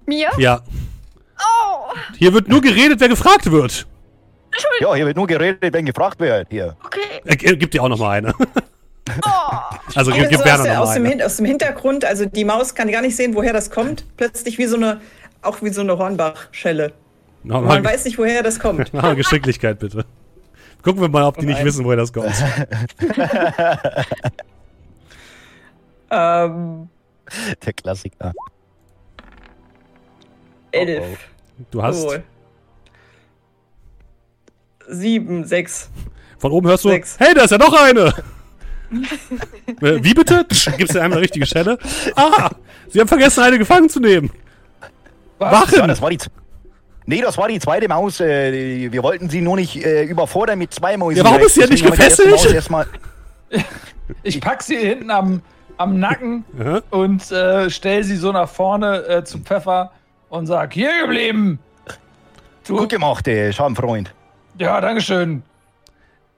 [0.07, 0.31] Mir?
[0.39, 0.61] Ja.
[1.39, 3.87] Oh, Hier wird nur geredet, wer gefragt wird.
[4.81, 6.47] Ja, hier wird nur geredet, wenn gefragt wird.
[6.51, 6.77] Hier.
[6.85, 7.01] okay.
[7.25, 8.33] Er, er gibt dir auch noch mal eine.
[9.25, 9.31] Oh.
[9.95, 12.45] Also Ja, gib, gib so der, noch aus, mal dem aus dem Hintergrund, also die
[12.45, 14.05] Maus kann gar nicht sehen, woher das kommt.
[14.17, 15.01] Plötzlich wie so eine,
[15.43, 16.93] auch wie so eine Hornbach-Schelle.
[17.45, 18.93] Noch Man weiß nicht, woher das kommt.
[18.95, 20.05] noch mal Geschicklichkeit bitte.
[20.83, 22.33] Gucken wir mal, ob die Und nicht wissen, woher das kommt.
[26.11, 26.89] ähm,
[27.65, 28.33] Der Klassiker.
[30.73, 31.19] elf.
[31.71, 32.15] Du hast Oh.
[34.89, 35.89] Sieben, sechs.
[36.39, 37.17] von oben hörst du, Sechs.
[37.19, 38.13] hey, da ist ja noch eine.
[38.91, 40.45] Äh, Wie bitte?
[40.77, 41.79] Gibst dir einmal eine richtige Stelle?
[42.17, 42.51] Ah,
[42.89, 44.31] sie haben vergessen, eine gefangen zu nehmen.
[45.41, 45.89] Ja, Wachen!
[45.89, 46.19] das war die.
[47.07, 48.21] Nee, das war die zweite Maus.
[48.21, 51.25] Äh, wir wollten sie nur nicht äh, überfordern mit zwei Mäusen.
[51.25, 52.35] Ja, warum ist sie ja nicht gefesselt?
[54.23, 55.41] Ich pack sie hinten am,
[55.79, 56.45] am Nacken
[56.91, 59.93] und äh, stell sie so nach vorne äh, zu Pfeffer
[60.29, 61.59] und sag, hier geblieben.
[62.67, 64.13] Du, gut gemacht, äh, Schamfreund.
[64.59, 65.43] ja, dankeschön.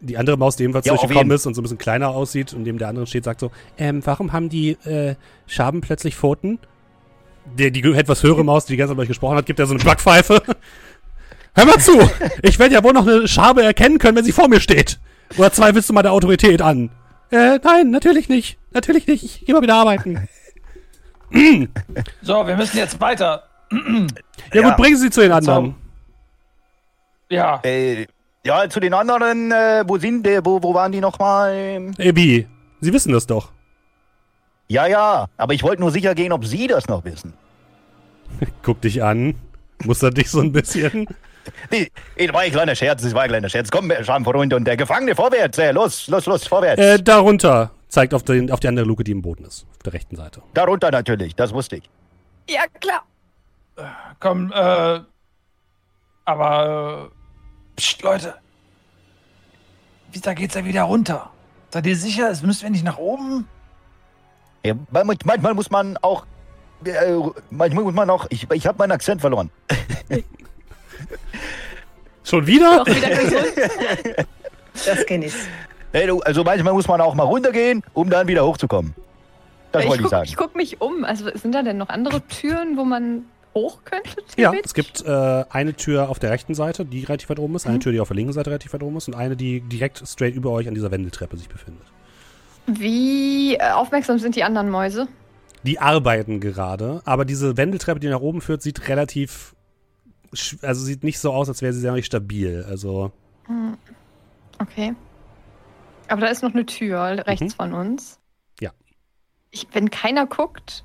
[0.01, 2.63] Die andere Maus, die ebenfalls Ja, durchgekommen ist und so ein bisschen kleiner aussieht und
[2.63, 5.15] neben der anderen steht, sagt so, ähm, warum haben die äh,
[5.47, 6.59] Schaben plötzlich Pfoten?
[7.59, 9.67] Der, die etwas höhere Maus, die die ganze Zeit mit euch gesprochen hat, gibt ja
[9.67, 10.43] so eine Backpfeife.
[11.55, 11.99] Hör mal zu!
[12.43, 14.99] Ich werde ja wohl noch eine Schabe erkennen können, wenn sie vor mir steht.
[15.39, 16.91] Oder zweifelst du mal der Autorität an?
[17.31, 18.59] Äh, nein, natürlich nicht.
[18.73, 19.25] Natürlich nicht.
[19.25, 20.29] Ich geh mal wieder arbeiten.
[22.23, 23.45] So, wir müssen jetzt weiter.
[23.73, 24.69] Ja, Ja.
[24.69, 25.75] gut, bringen Sie zu den anderen.
[27.29, 28.07] Ja, Äh,
[28.47, 31.93] ja, zu den anderen, äh, wo sind die, wo, wo waren die nochmal?
[31.99, 32.47] Ebi,
[32.81, 33.53] Sie wissen das doch.
[34.69, 37.35] Ja, ja, aber ich wollte nur sicher gehen, ob Sie das noch wissen.
[38.63, 39.35] Guck dich an.
[39.85, 41.07] Mustert dich so ein bisschen.
[41.71, 43.71] Nee, das war ein kleiner Scherz, das war ein kleiner Scherz.
[43.71, 46.83] Komm, Schamfreund und der Gefangene vorwärts, äh, los, los, los, vorwärts.
[46.83, 49.65] Äh, darunter zeigt auf, den, auf die andere Luke, die im Boden ist.
[49.71, 50.43] Auf der rechten Seite.
[50.55, 51.89] Darunter natürlich, das wusste ich.
[52.51, 53.05] Ja, klar.
[54.19, 54.99] komm, äh,
[56.25, 57.13] aber,
[57.77, 58.35] pst, Leute.
[60.13, 61.31] Wie, da geht's ja wieder runter.
[61.71, 62.31] Seid ihr sicher?
[62.31, 63.49] Es müssen wir nicht nach oben?
[64.65, 66.27] Ja, manchmal, muss man auch,
[66.85, 67.15] äh,
[67.51, 69.51] manchmal muss man auch, ich, ich habe meinen Akzent verloren.
[72.25, 72.85] Schon wieder?
[72.85, 74.25] Doch wieder.
[74.85, 75.35] Das kenne ich.
[75.93, 78.95] Hey, du, also manchmal muss man auch mal runtergehen, um dann wieder hochzukommen.
[79.73, 80.25] Das ich wollte ich guck, sagen.
[80.29, 81.05] ich guck mich um.
[81.05, 83.25] Also sind da denn noch andere Türen, wo man
[83.57, 84.23] hoch könnte?
[84.37, 87.67] Ja, es gibt äh, eine Tür auf der rechten Seite, die relativ weit oben ist,
[87.67, 90.07] eine Tür, die auf der linken Seite relativ weit oben ist und eine, die direkt
[90.07, 91.87] straight über euch an dieser Wendeltreppe sich befindet.
[92.67, 95.09] Wie äh, aufmerksam sind die anderen Mäuse?
[95.63, 99.57] Die arbeiten gerade, aber diese Wendeltreppe, die nach oben führt, sieht relativ.
[100.63, 102.65] Also sieht nicht so aus, als wäre sie sehr nicht stabil.
[102.69, 103.11] Also.
[104.59, 104.95] Okay.
[106.09, 108.21] Aber da ist noch eine Tür rechts von uns.
[108.61, 108.71] Ja.
[109.51, 110.85] Ich, wenn keiner guckt,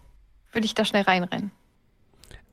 [0.52, 1.52] würde ich da schnell reinrennen.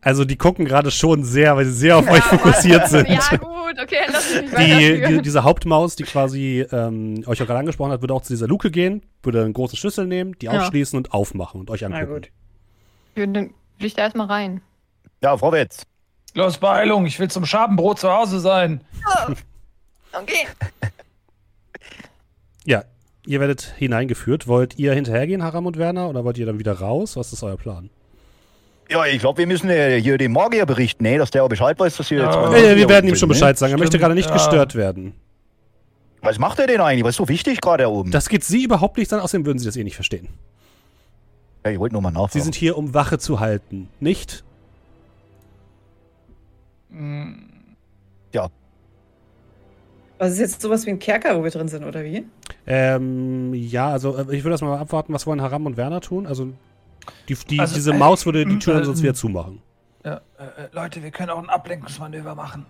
[0.00, 3.08] Also die gucken gerade schon sehr, weil sie sehr auf euch fokussiert sind.
[3.08, 7.58] Ja, gut, okay, lass mich Die, die, diese Hauptmaus, die quasi ähm, euch auch gerade
[7.58, 10.52] angesprochen hat, würde auch zu dieser Luke gehen, würde eine große Schlüssel nehmen, die Ja.
[10.60, 12.14] aufschließen und aufmachen und euch Na angucken.
[12.14, 12.30] gut.
[13.16, 14.60] Dann würde ich da erstmal rein.
[15.22, 15.84] Ja, vorwärts.
[16.34, 18.82] Los, Beeilung, ich will zum Schabenbrot zu Hause sein.
[20.12, 20.46] Okay.
[22.64, 22.84] Ja,
[23.26, 24.46] ihr werdet hineingeführt.
[24.46, 27.16] Wollt ihr hinterhergehen, Haram und Werner, oder wollt ihr dann wieder raus?
[27.16, 27.90] Was ist euer Plan?
[28.90, 31.78] Ja, ich glaube, wir müssen äh, hier dem Magier berichten, ne, dass der auch Bescheid
[31.78, 32.24] weiß, dass hier Ja.
[32.26, 32.36] jetzt.
[32.36, 33.28] Oh, Äh, wir werden ihm schon?
[33.28, 33.72] Bescheid sagen.
[33.72, 34.34] Er möchte gerade nicht ja.
[34.34, 35.14] gestört werden.
[36.22, 37.04] Was macht er denn eigentlich?
[37.04, 38.10] Was ist so wichtig gerade da oben?
[38.10, 40.28] Das geht Sie überhaupt nicht an, außerdem würden Sie das eh nicht verstehen.
[41.64, 42.32] ja, ich wollte nur mal nachfragen.
[42.32, 44.42] Sie sind hier, um Wache zu halten, nicht?
[50.18, 52.24] Was ist jetzt sowas wie ein Kerker, wo wir drin sind, oder wie?
[52.66, 56.26] Ähm, ja, also äh, ich würde erst mal abwarten, was wollen Haram und Werner tun.
[56.26, 56.48] Also,
[57.28, 59.62] die, die, Also, diese äh, Maus würde die Tür dann äh, sonst wieder zumachen.
[60.04, 62.66] Ja, äh, äh, Leute, wir können auch ein Ablenkungsmanöver machen.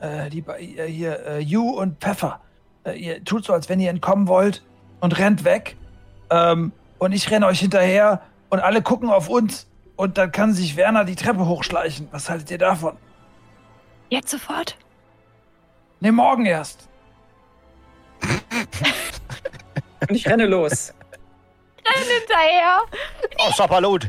[0.00, 2.40] Äh, die, äh, hier, äh, You und Pfeffer.
[2.84, 4.62] Äh, ihr tut so, als wenn ihr entkommen wollt
[5.00, 5.76] und rennt weg.
[6.30, 9.68] Ähm, und ich renne euch hinterher und alle gucken auf uns.
[9.96, 12.08] Und dann kann sich Werner die Treppe hochschleichen.
[12.10, 12.96] Was haltet ihr davon?
[14.10, 14.76] Jetzt sofort?
[16.00, 16.88] Ne, morgen erst.
[20.08, 20.92] Und ich renne los.
[21.84, 22.82] Hinterher.
[23.38, 24.08] Oh, Sapperlot!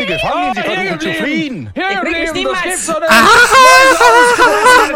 [0.00, 1.70] Die Gefangenen, sie versuchen zu fliehen!
[1.74, 2.62] Hier geblieben, das niemals.
[2.62, 3.10] gibt's doch nicht.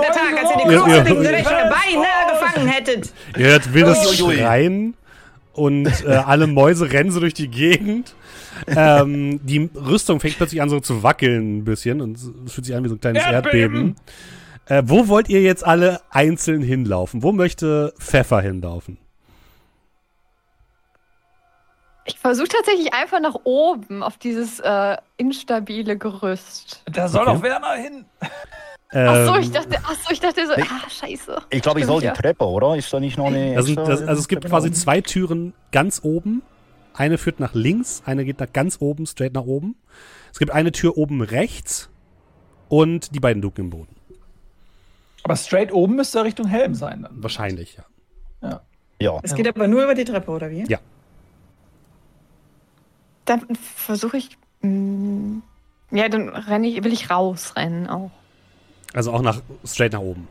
[0.02, 3.12] Der Tag, als ihr die der rechten Beine gefangen gefangen hättet.
[3.36, 4.16] Ihr hört wildes.
[4.16, 4.94] Schreien
[5.52, 8.14] und äh, alle Mäuse rennen so durch die Gegend.
[8.68, 12.74] Ähm, die Rüstung fängt plötzlich an so zu wackeln ein bisschen und es fühlt sich
[12.74, 13.96] an wie so ein kleines Erdbeben.
[13.96, 13.96] Erdbeben.
[14.66, 17.22] Äh, wo wollt ihr jetzt alle einzeln hinlaufen?
[17.22, 18.98] Wo möchte Pfeffer hinlaufen?
[22.06, 26.82] Ich versuche tatsächlich einfach nach oben auf dieses äh, instabile Gerüst.
[26.86, 27.34] Da soll Okay.
[27.34, 28.04] doch Werner hin.
[28.92, 31.36] Ähm, Achso, ich dachte, ach so, ich dachte so, ah, scheiße.
[31.50, 32.12] Ich glaube, ich soll die ja.
[32.12, 32.76] Treppe, oder?
[32.76, 33.54] Ist da nicht noch eine.
[33.54, 36.42] das sind, extra das, also es gibt Treppe quasi zwei Türen ganz oben.
[36.94, 39.76] Eine führt nach links, eine geht nach ganz oben, straight nach oben.
[40.32, 41.90] Es gibt eine Tür oben rechts
[42.68, 43.96] und die beiden Luken im Boden.
[45.24, 47.22] Aber straight oben müsste Richtung Helm sein dann.
[47.22, 48.62] Wahrscheinlich, ja.
[48.98, 49.20] Ja.
[49.22, 50.64] Es geht aber nur über die Treppe, oder wie?
[50.68, 50.78] Ja.
[53.26, 54.36] Dann versuche ich.
[54.62, 55.38] mm,
[55.90, 58.10] ja, dann renne ich, will ich rausrennen auch.
[58.94, 60.26] Also auch nach straight nach oben.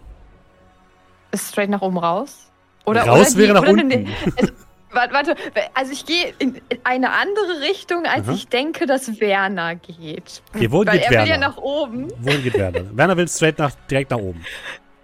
[1.31, 2.49] Ist straight nach oben raus?
[2.85, 4.07] Oder, Raus oder wäre nach oder unten.
[4.38, 4.51] also,
[4.91, 5.35] warte, warte,
[5.73, 8.35] also ich gehe in in eine andere Richtung, als Aha.
[8.35, 10.41] ich denke, dass Werner geht.
[10.53, 11.47] Okay, wohin Weil geht er will ja Werner?
[11.49, 12.11] nach oben.
[12.19, 12.95] Wohin geht Werner?
[12.97, 14.43] Werner will straight nach, direkt nach oben.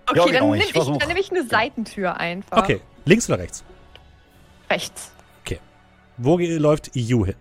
[0.08, 0.98] Okay, Ja, dann, genau, nehm ich ich, versuch.
[0.98, 2.58] dann nehme ich eine Seitentür einfach.
[2.58, 3.64] Okay, links oder rechts?
[4.70, 5.12] Rechts.
[6.18, 7.36] Wo ge- läuft EU hin?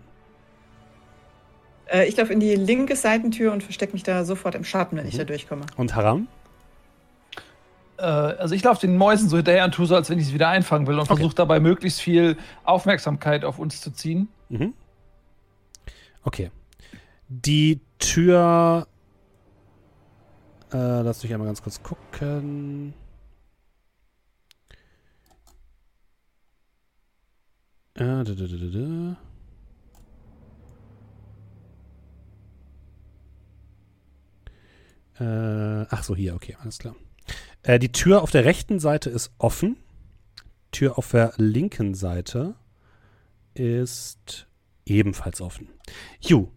[1.91, 5.07] Äh, ich laufe in die linke Seitentür und verstecke mich da sofort im Schatten, wenn
[5.07, 5.19] ich Mhm.
[5.19, 5.65] da durchkomme.
[5.77, 6.27] Und Haram?
[7.97, 10.33] Äh, also ich laufe den Mäusen so hinterher und tue so, als wenn ich sie
[10.33, 11.15] wieder einfangen will und Okay.
[11.17, 14.29] versuche dabei möglichst viel Aufmerksamkeit auf uns zu ziehen.
[14.49, 14.73] Mhm.
[16.23, 16.49] Okay.
[17.27, 18.87] Die Tür.
[20.73, 22.93] Äh, lass mich einmal ganz kurz gucken.
[27.95, 29.17] Äh, da, da, da, da,
[35.19, 35.23] Äh,
[35.89, 36.95] ach so, hier, okay, alles klar.
[37.63, 39.77] Äh, die Tür auf der rechten Seite ist offen.
[40.71, 42.55] Tür auf der linken Seite
[43.53, 44.47] ist
[44.85, 45.67] ebenfalls offen.
[46.21, 46.47] Ju,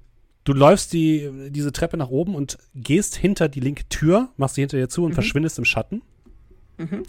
[0.45, 4.63] du läufst die, diese Treppe nach oben und gehst hinter die linke Tür, machst sie
[4.63, 5.15] hinter dir zu und Mhm.
[5.15, 6.03] verschwindest im Schatten.
[6.79, 7.03] Mhm.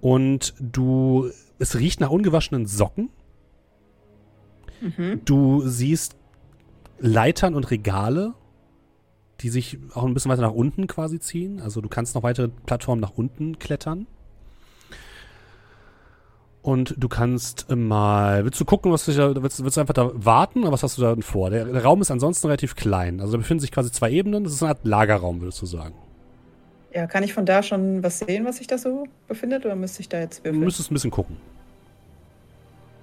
[0.00, 3.10] Und du, es riecht nach ungewaschenen Socken.
[4.80, 5.22] Mhm.
[5.24, 6.16] Du siehst
[6.98, 8.34] Leitern und Regale,
[9.40, 11.60] die sich auch ein bisschen weiter nach unten quasi ziehen.
[11.60, 14.06] Also du kannst noch weitere Plattformen nach unten klettern.
[16.60, 20.10] Und du kannst mal, willst du gucken, was dich da, willst, willst du einfach da
[20.14, 21.50] warten oder was hast du da denn vor?
[21.50, 23.20] Der, der Raum ist ansonsten relativ klein.
[23.20, 24.44] Also da befinden sich quasi zwei Ebenen.
[24.44, 25.94] Das ist eine Art Lagerraum, würdest du sagen.
[26.92, 30.00] Ja, kann ich von da schon was sehen, was sich da so befindet, oder müsste
[30.00, 30.64] ich da jetzt Du würfeln?
[30.64, 31.36] müsstest ein bisschen gucken.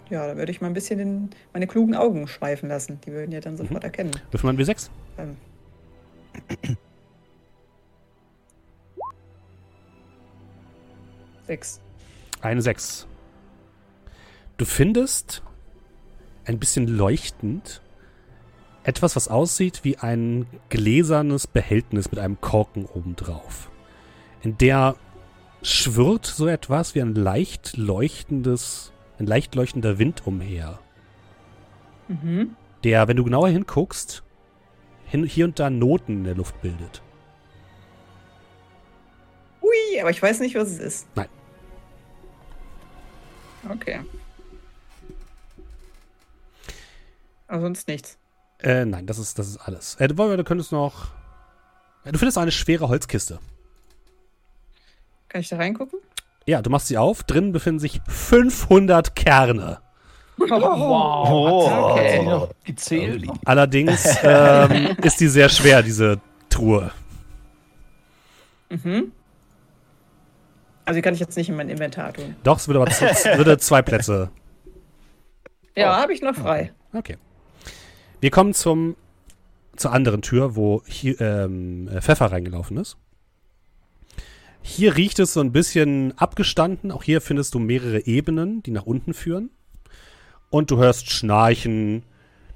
[0.09, 2.99] Ja, da würde ich mal ein bisschen den, meine klugen Augen schweifen lassen.
[3.05, 3.85] Die würden ja dann sofort Mhm.
[3.85, 4.11] erkennen.
[4.31, 4.89] Würfel mal ein W6.
[5.17, 5.37] Ähm.
[11.47, 11.79] Sechs.
[12.41, 13.07] Eine 6.
[14.57, 15.43] Du findest
[16.45, 17.81] ein bisschen leuchtend
[18.83, 23.71] etwas, was aussieht wie ein gläsernes Behältnis mit einem Korken obendrauf.
[24.43, 24.95] In der
[25.63, 30.79] schwirrt so etwas wie ein leicht leuchtendes, ein leicht leuchtender Wind umher,
[32.07, 32.55] Mhm.
[32.83, 34.21] der, wenn du genauer hinguckst,
[35.05, 37.01] hin, hier und da Noten in der Luft bildet.
[39.61, 41.07] Ui, aber ich weiß nicht, was es ist.
[41.15, 41.29] Nein.
[43.69, 44.01] Okay.
[47.47, 48.17] Aber sonst nichts.
[48.59, 49.95] Äh, nein, das ist, das ist alles.
[49.95, 51.07] Äh, du, du könntest noch.
[52.03, 53.39] Äh, Du findest eine schwere Holzkiste.
[55.29, 55.99] Kann ich da reingucken?
[56.45, 57.23] Ja, du machst sie auf.
[57.23, 59.81] Drin befinden sich 500 Kerne.
[60.37, 61.29] Wow.
[61.29, 61.91] Oh.
[61.91, 62.23] Okay.
[62.23, 63.25] noch gezählt?
[63.45, 66.91] Allerdings ähm, ist die sehr schwer, diese Truhe.
[68.69, 69.11] Mhm.
[70.85, 72.35] Also die kann ich jetzt nicht in mein Inventar tun.
[72.43, 74.29] Doch, es würde aber würde zwei Plätze.
[75.75, 76.71] Ja, habe ich noch frei.
[76.93, 77.17] Okay.
[78.21, 78.95] Wir kommen zum,
[79.75, 82.97] zur anderen Tür, wo hier, ähm, äh, Pfeffer reingelaufen ist.
[84.61, 86.91] Hier riecht es so ein bisschen abgestanden.
[86.91, 89.51] Auch hier findest du mehrere Ebenen, die nach unten führen.
[90.55, 92.03] Und du hörst Schnarchen.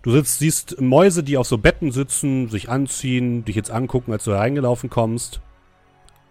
[0.03, 4.23] Du sitzt, siehst Mäuse, die auf so Betten sitzen, sich anziehen, dich jetzt angucken, als
[4.23, 5.41] du reingelaufen kommst.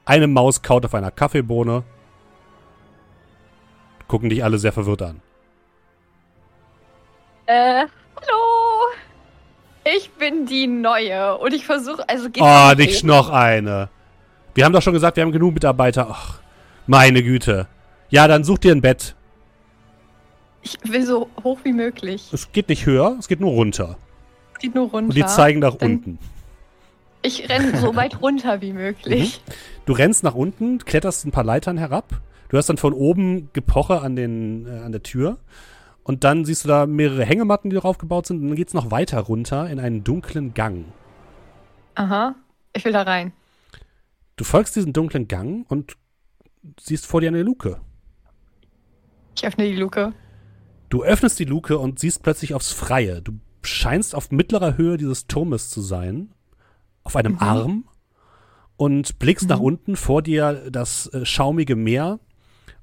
[0.06, 1.82] Eine Maus kaut auf einer Kaffeebohne.
[4.06, 5.20] Gucken dich alle sehr verwirrt an.
[7.44, 7.84] Äh,
[8.16, 8.86] hallo.
[9.94, 13.08] Ich bin die Neue und ich versuche, also geht Oh, nicht oben.
[13.08, 13.90] noch eine.
[14.54, 16.06] Wir haben doch schon gesagt, wir haben genug Mitarbeiter.
[16.10, 16.38] Ach,
[16.86, 17.66] meine Güte.
[18.08, 19.16] Ja, dann such dir ein Bett.
[20.82, 22.30] Ich will so hoch wie möglich.
[22.32, 23.96] Es geht nicht höher, es geht nur runter.
[24.58, 25.08] Geht nur runter.
[25.08, 26.18] Und die zeigen nach Dann- unten.
[27.22, 29.40] Ich renne so weit runter wie möglich.
[29.86, 34.00] Du rennst nach unten, kletterst ein paar Leitern herab, Du hörst dann von oben Gepoche
[34.00, 35.36] an, den, äh, an der Tür.
[36.02, 38.40] Und dann siehst du da mehrere Hängematten, die drauf gebaut sind.
[38.40, 40.86] Und dann geht's noch weiter runter in einen dunklen Gang.
[41.94, 42.34] Aha.
[42.72, 43.32] Ich will da rein.
[44.36, 45.98] Du folgst diesem dunklen Gang und
[46.80, 47.78] siehst vor dir eine Luke.
[49.36, 50.14] Ich öffne die Luke.
[50.88, 53.20] Du öffnest die Luke und siehst plötzlich aufs Freie.
[53.22, 53.32] Du
[53.62, 56.30] scheinst auf mittlerer Höhe dieses Turmes zu sein,
[57.02, 57.38] auf einem Mhm.
[57.40, 57.84] Arm
[58.76, 59.48] und blickst Mhm.
[59.50, 62.20] nach unten vor dir das äh, schaumige Meer.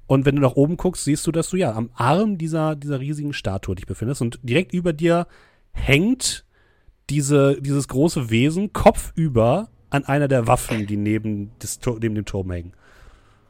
[0.06, 3.00] Und wenn du nach oben guckst, siehst du, dass du ja am Arm dieser, dieser
[3.00, 5.26] riesigen Statue dich befindest und direkt über dir
[5.72, 6.44] hängt
[7.10, 12.50] diese, dieses große Wesen kopfüber an einer der Waffen, die neben, des, neben dem Turm
[12.50, 12.72] hängen.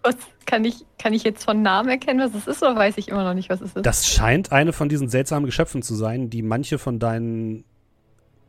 [0.06, 0.16] Was
[0.46, 3.24] kann ich, kann ich jetzt von Namen erkennen, was es ist, oder weiß ich immer
[3.24, 3.84] noch nicht, was es ist?
[3.84, 7.64] Das scheint eine von diesen seltsamen Geschöpfen zu sein, die manche von deinen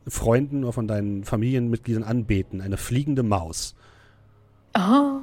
[0.08, 2.62] Freunden oder von deinen Familienmitgliedern anbeten.
[2.62, 3.76] Eine fliegende Maus.
[4.74, 5.22] Ah.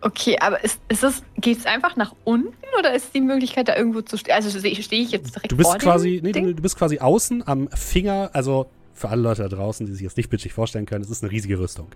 [0.00, 3.76] Okay, aber ist, ist es, geht es einfach nach unten oder ist die Möglichkeit, da
[3.76, 4.34] irgendwo zu stehen?
[4.34, 7.00] Also stehe steh ich jetzt direkt Du bist vor quasi, nee, du, du bist quasi
[7.00, 10.86] außen am Finger, also für alle Leute da draußen, die sich jetzt nicht bildlich vorstellen
[10.86, 11.88] können, es ist eine riesige Rüstung.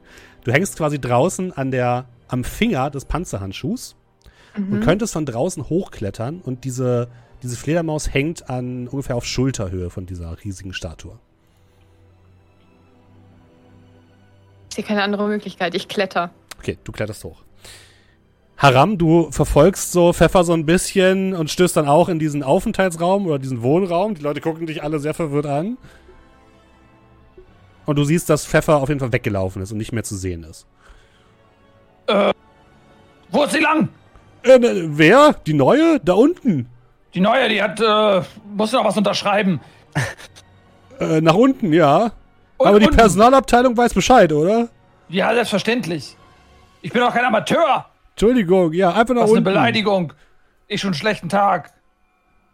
[0.44, 3.94] Du hängst quasi draußen an der, am Finger des Panzerhandschuhs
[4.56, 4.80] und Mhm.
[4.80, 7.08] könntest von draußen hochklettern und diese,
[7.42, 11.18] diese Fledermaus hängt an ungefähr auf Schulterhöhe von dieser riesigen Statue.
[14.70, 15.74] Ich sehe keine andere Möglichkeit.
[15.74, 16.30] Ich kletter.
[16.58, 17.42] Okay, du kletterst hoch.
[18.56, 23.26] Haram, du verfolgst so Pfeffer so ein bisschen und stößt dann auch in diesen Aufenthaltsraum
[23.26, 24.14] oder diesen Wohnraum.
[24.14, 25.76] Die Leute gucken dich alle sehr verwirrt an.
[27.84, 30.44] Und du siehst, dass Pfeffer auf jeden Fall weggelaufen ist und nicht mehr zu sehen
[30.44, 30.66] ist.
[33.30, 33.88] Wo ist sie lang?
[34.44, 35.34] Äh, ne, wer?
[35.46, 36.00] Die neue?
[36.00, 36.68] Da unten.
[37.14, 38.22] Die neue, die hat, äh,
[38.54, 39.60] muss noch was unterschreiben.
[41.00, 42.12] Äh, nach unten, ja.
[42.58, 42.96] Und Aber die unten.
[42.96, 44.68] Personalabteilung weiß Bescheid, oder?
[45.08, 46.16] Ja, selbstverständlich.
[46.80, 47.86] Ich bin doch kein Amateur.
[48.10, 49.44] Entschuldigung, ja, einfach nach Das ist eine unten.
[49.44, 50.12] Beleidigung.
[50.68, 51.72] Ich schon einen schlechten Tag.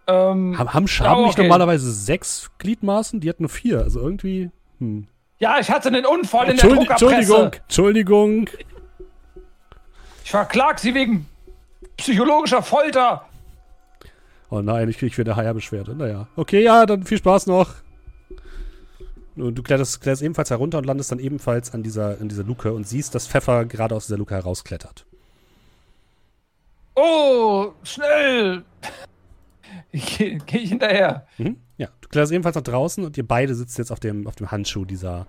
[0.06, 1.42] Ähm, Haben, haben Schaben nicht okay.
[1.42, 3.20] normalerweise sechs Gliedmaßen?
[3.20, 3.80] Die hat nur vier.
[3.80, 4.50] Also irgendwie.
[4.78, 5.06] Hm.
[5.38, 7.04] ja, ich hatte einen Unfall in der Druckerpresse.
[7.04, 8.50] Entschuldigung, Entschuldigung.
[10.28, 11.26] Ich verklag sie wegen
[11.96, 13.26] psychologischer Folter.
[14.50, 15.94] Oh nein, ich krieg wieder HR-Beschwerde.
[15.94, 16.28] Naja.
[16.36, 17.76] Okay, ja, dann viel Spaß noch.
[19.36, 22.70] Und du kletterst, kletterst ebenfalls herunter und landest dann ebenfalls an dieser, an dieser Luke
[22.74, 25.06] und siehst, dass Pfeffer gerade aus dieser Luke herausklettert.
[26.94, 28.64] Oh, schnell.
[29.92, 31.26] Gehe geh ich hinterher.
[31.38, 31.56] Mhm.
[31.78, 34.50] Ja, du kletterst ebenfalls nach draußen und ihr beide sitzt jetzt auf dem, auf dem
[34.50, 35.26] Handschuh dieser,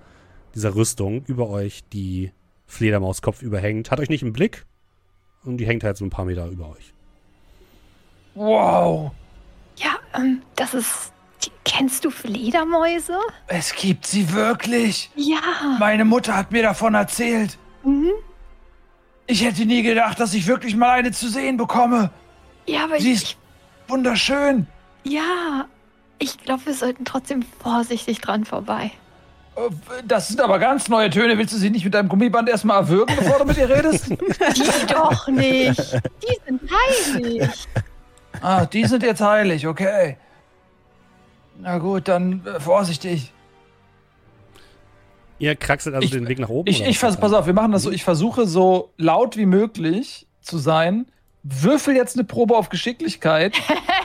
[0.56, 2.34] dieser Rüstung über euch, die
[2.68, 3.92] Fledermaus Kopf überhängt.
[3.92, 4.66] Hat euch nicht im Blick
[5.45, 6.94] und die hängt halt so ein paar Meter über euch.
[8.36, 9.11] Wow.
[9.78, 11.11] Ja, ähm, das ist.
[11.44, 13.18] Die, kennst du Fledermäuse?
[13.48, 15.10] Es gibt sie wirklich.
[15.16, 15.78] Ja.
[15.80, 17.57] Meine Mutter hat mir davon erzählt.
[17.84, 18.11] Mhm.
[19.26, 22.10] Ich hätte nie gedacht, dass ich wirklich mal eine zu sehen bekomme.
[22.66, 23.38] Ja, aber Sie ich, ist
[23.88, 24.68] wunderschön.
[25.03, 25.66] Ja.
[26.18, 28.91] Ich glaube, wir sollten trotzdem vorsichtig dran vorbei.
[30.07, 31.38] Das sind aber ganz neue Töne.
[31.38, 34.10] Willst du sie nicht mit deinem Gummiband erstmal erwürgen, bevor du mit ihr redest?
[34.10, 35.94] Die doch nicht.
[36.23, 37.49] Die sind heilig.
[38.41, 40.18] ah, die sind jetzt heilig, okay.
[41.61, 43.34] Na gut, dann äh, vorsichtig.
[45.40, 46.69] Ihr kraxelt also Ich- den Weg nach oben?
[46.69, 47.91] Ich, ich vers pass auf, wir machen das so.
[47.91, 51.06] Ich versuche so laut wie möglich zu sein.
[51.44, 53.56] Würfel jetzt eine Probe auf Geschicklichkeit.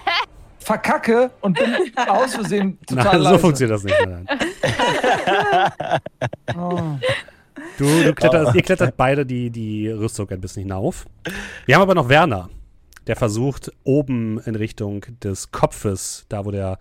[0.64, 1.74] verkacke und bin
[2.08, 3.38] aus Versehen total Nein, so leise.
[3.38, 4.06] funktioniert das nicht.
[4.06, 4.26] Nein.
[6.56, 6.98] Oh.
[7.78, 11.06] Du, du kletterst, ihr klettert beide die, die Rüstung ein bisschen hinauf.
[11.66, 12.50] Wir haben aber noch Werner,
[13.06, 16.78] der versucht, oben in Richtung des Kopfes, da wo der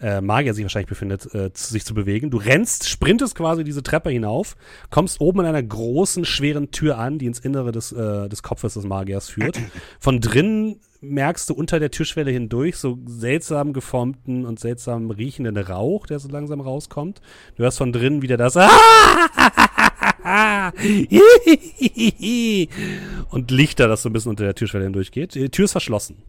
[0.00, 2.30] äh, Magier sich wahrscheinlich befindet, äh, zu, sich zu bewegen.
[2.30, 4.56] Du rennst, sprintest quasi diese Treppe hinauf,
[4.90, 8.74] kommst oben in einer großen, schweren Tür an, die ins Innere des, äh, des Kopfes
[8.74, 9.58] des Magiers führt.
[9.98, 16.06] Von drinnen merkst du unter der Türschwelle hindurch so seltsam geformten und seltsam riechenden Rauch,
[16.06, 17.22] der so langsam rauskommt.
[17.56, 18.56] Du hörst von drinnen wieder das
[23.30, 25.34] und Lichter, das so ein bisschen unter der Türschwelle hindurchgeht.
[25.34, 26.22] Die Tür ist verschlossen.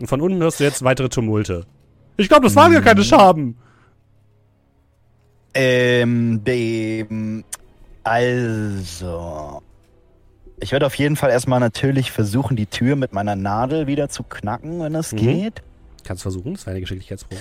[0.00, 1.64] Und von unten hörst du jetzt weitere Tumulte.
[2.16, 3.56] Ich glaube, das waren ja keine Schaben.
[5.54, 7.44] Ähm, dem.
[8.04, 9.62] Also.
[10.58, 14.22] Ich werde auf jeden Fall erstmal natürlich versuchen, die Tür mit meiner Nadel wieder zu
[14.22, 15.16] knacken, wenn es Mhm.
[15.18, 15.62] geht.
[16.04, 17.40] Kannst versuchen, das wäre eine Geschicklichkeitsprobe.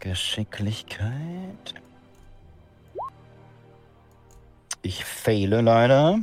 [0.00, 1.74] Geschicklichkeit.
[4.82, 6.18] Ich fehle leider.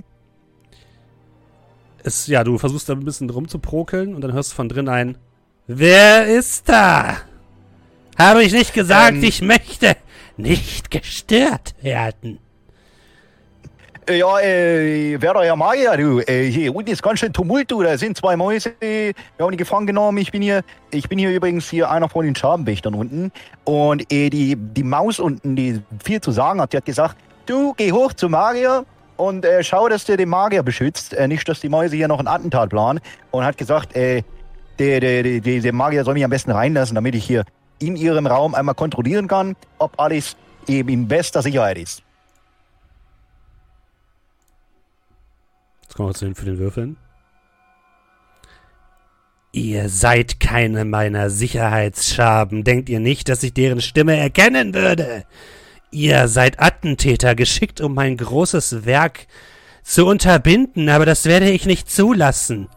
[2.03, 5.17] Es, ja, du versuchst da ein bisschen rumzuprokeln und dann hörst du von drin ein
[5.67, 7.17] Wer ist da?
[8.17, 9.23] Habe ich nicht gesagt, Ähm.
[9.23, 9.95] Ich möchte
[10.37, 12.39] nicht gestört werden.
[14.07, 16.19] Äh, Ja, äh, wer da ja Magier, du.
[16.21, 17.83] Äh, hier unten ist ganz schön Tumult, du.
[17.83, 18.73] Da sind zwei Mäuse.
[18.79, 20.17] Wir haben die gefangen genommen.
[20.17, 23.31] Ich bin hier, ich bin hier übrigens hier einer von den Schabenwächtern unten.
[23.65, 27.73] Und äh, die, die Maus unten, die viel zu sagen hat, die hat gesagt, du
[27.73, 28.85] geh hoch zum Magier
[29.17, 31.13] und äh, schau, dass der den Magier beschützt.
[31.13, 32.99] Äh, nicht, dass die Mäuse hier noch ein Attentat planen.
[33.31, 34.23] Und hat gesagt, äh,
[34.79, 37.43] der, der, der, der Magier soll mich am besten reinlassen, damit ich hier
[37.79, 42.03] in ihrem Raum einmal kontrollieren kann, ob alles eben in bester Sicherheit ist.
[45.97, 46.95] Kommen wir zu den, für den Würfeln.
[49.51, 52.63] Ihr seid keine meiner Sicherheitsschaben.
[52.63, 55.25] Denkt ihr nicht, dass ich deren Stimme erkennen würde?
[55.89, 59.25] Ihr seid Attentäter, geschickt, um mein großes Werk
[59.81, 62.67] zu unterbinden, aber das werde ich nicht zulassen.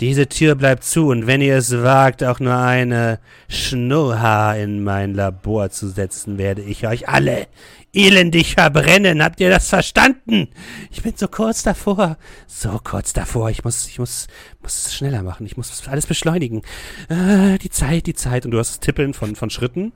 [0.00, 3.18] Diese Tür bleibt zu, und wenn ihr es wagt, auch nur eine
[3.48, 7.46] Schnurrhaar in mein Labor zu setzen, werde ich euch alle
[7.94, 9.22] elendig verbrennen.
[9.22, 10.48] Habt ihr das verstanden?
[10.90, 12.16] Ich bin so kurz davor.
[12.46, 13.50] So kurz davor.
[13.50, 14.26] Ich muss, ich muss,
[14.62, 15.46] muss es schneller machen.
[15.46, 16.62] Ich muss alles beschleunigen.
[17.08, 18.44] Äh, die Zeit, die Zeit.
[18.44, 19.92] Und du hast das Tippeln von, von Schritten.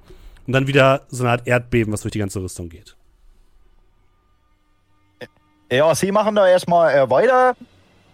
[0.46, 2.96] Und dann wieder so eine Art Erdbeben, was durch die ganze Rüstung geht.
[5.70, 7.54] Ja, Sie machen da erstmal äh, weiter.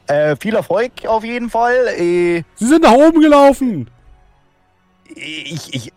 [0.06, 1.76] Äh, viel Erfolg auf jeden Fall.
[1.96, 3.88] Äh, Sie sind nach oben gelaufen!
[5.16, 5.92] ich ich,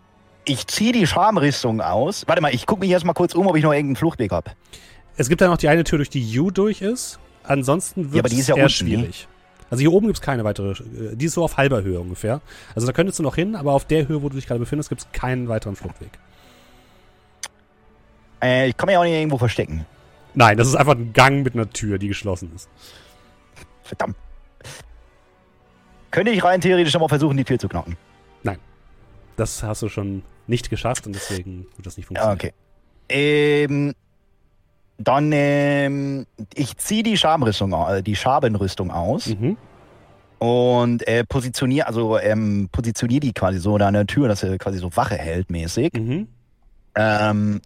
[0.48, 2.24] ich ziehe die Schamrüstung aus.
[2.26, 4.50] Warte mal, ich gucke mich erstmal kurz um, ob ich noch irgendeinen Fluchtweg habe.
[5.16, 7.18] Es gibt ja noch die eine Tür, durch die U durch ist.
[7.44, 8.90] Ansonsten wird aber die es ist ja eher unten, ne?
[8.98, 9.28] schwierig.
[9.70, 10.74] Also hier oben gibt es keine weitere.
[11.14, 12.40] Die ist so auf halber Höhe ungefähr.
[12.74, 14.88] Also da könntest du noch hin, aber auf der Höhe, wo du dich gerade befindest,
[14.88, 16.10] gibt es keinen weiteren Fluchtweg.
[18.42, 19.84] Äh, ich kann mich auch nicht irgendwo verstecken.
[20.34, 22.68] Nein, das ist einfach ein Gang mit einer Tür, die geschlossen ist.
[23.82, 24.16] Verdammt.
[26.10, 27.96] Könnte ich rein theoretisch aber versuchen, die Tür zu knacken.
[29.38, 32.36] Das hast du schon nicht geschafft und deswegen wird das nicht funktionieren.
[32.36, 32.52] okay.
[33.08, 33.94] Ähm,
[34.98, 39.56] dann, ähm, ich ziehe die Schamrüstung, au- äh, die Schabenrüstung aus Mhm.
[40.40, 44.58] und äh, positioniere, also ähm, positioniere die quasi so da an der Tür, dass er
[44.58, 45.92] quasi so Wache hält mäßig.
[45.94, 46.28] Mhm.
[46.96, 47.60] Ähm,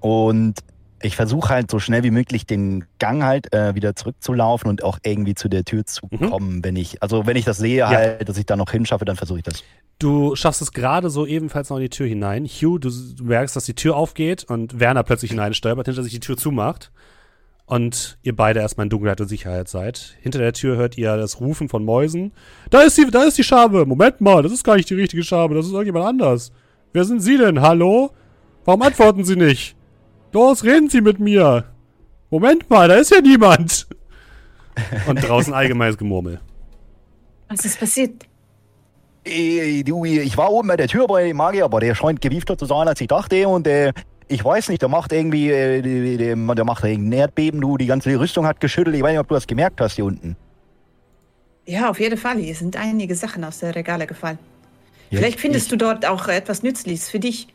[0.00, 0.54] und
[1.02, 4.98] ich versuche halt so schnell wie möglich den Gang halt äh, wieder zurückzulaufen und auch
[5.04, 6.30] irgendwie zu der Tür zu Mhm.
[6.30, 9.16] kommen, wenn ich, also wenn ich das sehe halt, dass ich da noch hinschaffe, dann
[9.16, 9.62] versuche ich das.
[9.98, 12.44] Du schaffst es gerade so ebenfalls noch in die Tür hinein.
[12.46, 12.90] Hugh, du
[13.22, 16.90] merkst, dass die Tür aufgeht und Werner plötzlich hineinstolpert, hinter sich die Tür zumacht.
[17.64, 20.16] Und ihr beide erstmal in Dunkelheit und Sicherheit seid.
[20.20, 22.32] Hinter der Tür hört ihr das Rufen von Mäusen.
[22.70, 23.86] Da ist die, da ist die Schabe.
[23.86, 26.52] Moment mal, das ist gar nicht die richtige Schabe, das ist irgendjemand anders.
[26.92, 27.60] Wer sind Sie denn?
[27.62, 28.10] Hallo?
[28.64, 29.76] Warum antworten Sie nicht?
[30.32, 31.64] Los, reden Sie mit mir.
[32.30, 33.86] Moment mal, da ist ja niemand.
[35.06, 36.40] Und draußen allgemeines Gemurmel.
[37.48, 38.24] Was ist passiert?
[39.24, 42.56] Äh, du, ich war oben bei der Tür bei dem Magier, aber der scheint gewiefter
[42.56, 43.46] zu sein, als ich dachte.
[43.46, 43.92] Und äh,
[44.28, 48.46] ich weiß nicht, der macht irgendwie, äh, der macht irgendein Erdbeben, du, die ganze Rüstung
[48.46, 48.96] hat geschüttelt.
[48.96, 50.34] Ich weiß nicht, ob du das gemerkt hast hier unten.
[51.66, 52.38] Ja, auf jeden Fall.
[52.38, 54.38] Hier sind einige Sachen aus der Regale gefallen.
[55.10, 57.48] Ja, Vielleicht ich- findest ich, du dort auch etwas Nützliches für dich.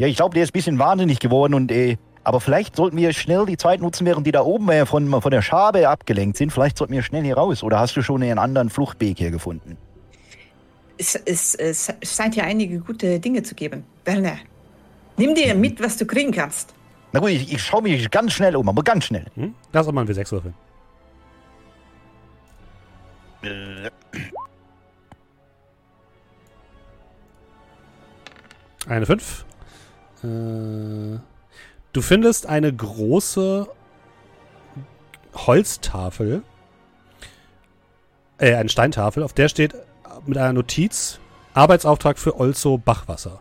[0.00, 3.12] Ja, ich glaube, der ist ein bisschen wahnsinnig geworden und äh, aber vielleicht sollten wir
[3.12, 6.54] schnell die Zeit nutzen, während die da oben äh, von, von der Schabe abgelenkt sind.
[6.54, 7.62] Vielleicht sollten wir schnell hier raus.
[7.62, 9.76] Oder hast du schon einen anderen Fluchtweg hier gefunden?
[10.96, 13.84] Es, es, es scheint ja einige gute Dinge zu geben.
[14.06, 14.38] Werner,
[15.18, 16.72] nimm dir mit, was du kriegen kannst.
[17.12, 19.26] Na gut, ich, ich schaue mich ganz schnell um, aber ganz schnell.
[19.34, 19.54] Hm?
[19.74, 20.54] Lass doch mal einen W6 würfeln.
[28.86, 29.44] Eine 5.
[30.22, 31.18] Äh,
[31.92, 33.68] du findest eine große
[35.34, 36.42] Holztafel.
[38.38, 39.74] Äh, eine Steintafel, auf der steht
[40.26, 41.20] mit einer Notiz
[41.54, 43.40] Arbeitsauftrag für Olzo Bachwasser.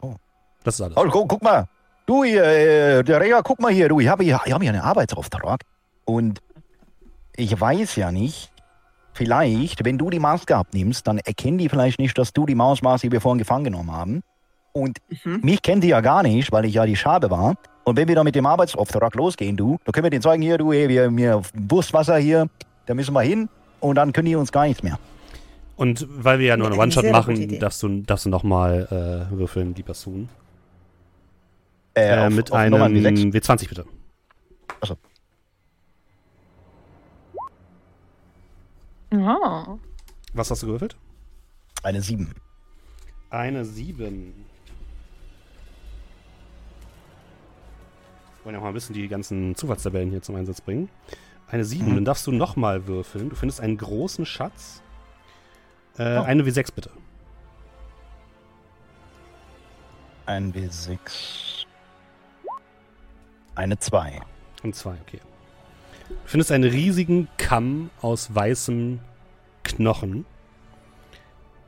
[0.00, 0.16] Oh.
[0.64, 0.96] Das ist alles.
[0.96, 1.68] Oh, guck, guck mal.
[2.06, 4.72] Du hier, äh, der Rea, guck mal hier, du, ich habe hier, ich habe hier
[4.72, 5.62] einen Arbeitsauftrag.
[6.04, 6.40] Und
[7.36, 8.50] ich weiß ja nicht,
[9.20, 12.82] vielleicht, wenn du die Maske abnimmst, dann erkennen die vielleicht nicht, dass du die Maus
[12.82, 14.22] warst, die wir vorhin gefangen genommen haben.
[14.72, 15.40] Und Mhm.
[15.42, 17.56] mich kennen die ja gar nicht, weil ich ja die Schabe war.
[17.84, 20.56] Und wenn wir dann mit dem Arbeitsauftrag losgehen, du, dann können wir den zeigen, hier,
[20.56, 22.48] du, hey, wir, wir Wurstwasser hier,
[22.86, 23.48] da müssen wir hin.
[23.80, 24.98] Und dann können die uns gar nichts mehr.
[25.76, 29.74] Und weil wir ja nur Eine One-Shot machen, darfst du, darfst du nochmal äh, würfeln,
[29.74, 30.28] die Person.
[31.94, 33.32] Äh, Äh, auf- mit auf einem Nummer W6.
[33.32, 33.84] W20 bitte.
[39.12, 39.76] Ah.
[40.32, 40.96] Was hast du gewürfelt?
[41.82, 42.34] Eine 7.
[43.30, 44.44] Eine 7.
[48.44, 50.88] Wollen ja auch mal ein bisschen die ganzen Zufallstabellen hier zum Einsatz bringen.
[51.48, 51.94] Eine 7, Mhm.
[51.96, 53.28] dann darfst du nochmal würfeln.
[53.28, 54.82] Du findest einen großen Schatz.
[55.98, 56.22] Äh, Oh.
[56.22, 56.90] Eine W6 bitte.
[60.26, 61.66] Ein W6.
[63.56, 64.20] Eine 2.
[64.62, 65.20] Und zwei, okay.
[66.10, 69.00] Du findest einen riesigen Kamm aus weißem
[69.64, 70.24] Knochen.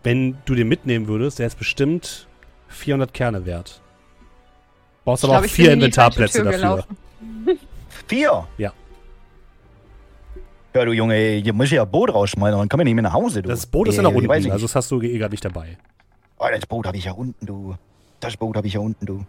[0.03, 2.27] Wenn du den mitnehmen würdest, der ist bestimmt
[2.69, 3.81] 400 Kerne wert.
[5.05, 6.59] Brauchst Ich aber glaub, auch vier in Inventarplätze Tür dafür.
[6.59, 6.97] gelaufen.
[8.09, 8.47] Vier?
[8.59, 8.73] Ja.
[10.75, 13.13] Ja, du Junge, hier muss ich ja Boot rausschmeißen, dann kommen wir nicht mehr nach
[13.13, 13.49] Hause, du.
[13.49, 15.77] Das Boot ist ja Äh, weiß unten, also das hast du eh gerade nicht dabei.
[16.39, 17.77] Oh, das Boot habe ich ja unten, du.
[18.21, 19.27] Das Boot habe ich ja unten, du.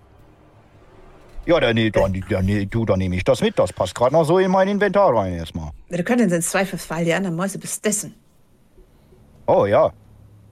[1.45, 3.59] Ja, dann, dann, dann, du, dann nehme ich das mit.
[3.59, 5.71] Das passt gerade noch so in mein Inventar rein erstmal.
[5.89, 8.15] Wir können den Zweifelsfall die anderen Mäuse bestessen.
[9.45, 9.91] Oh ja.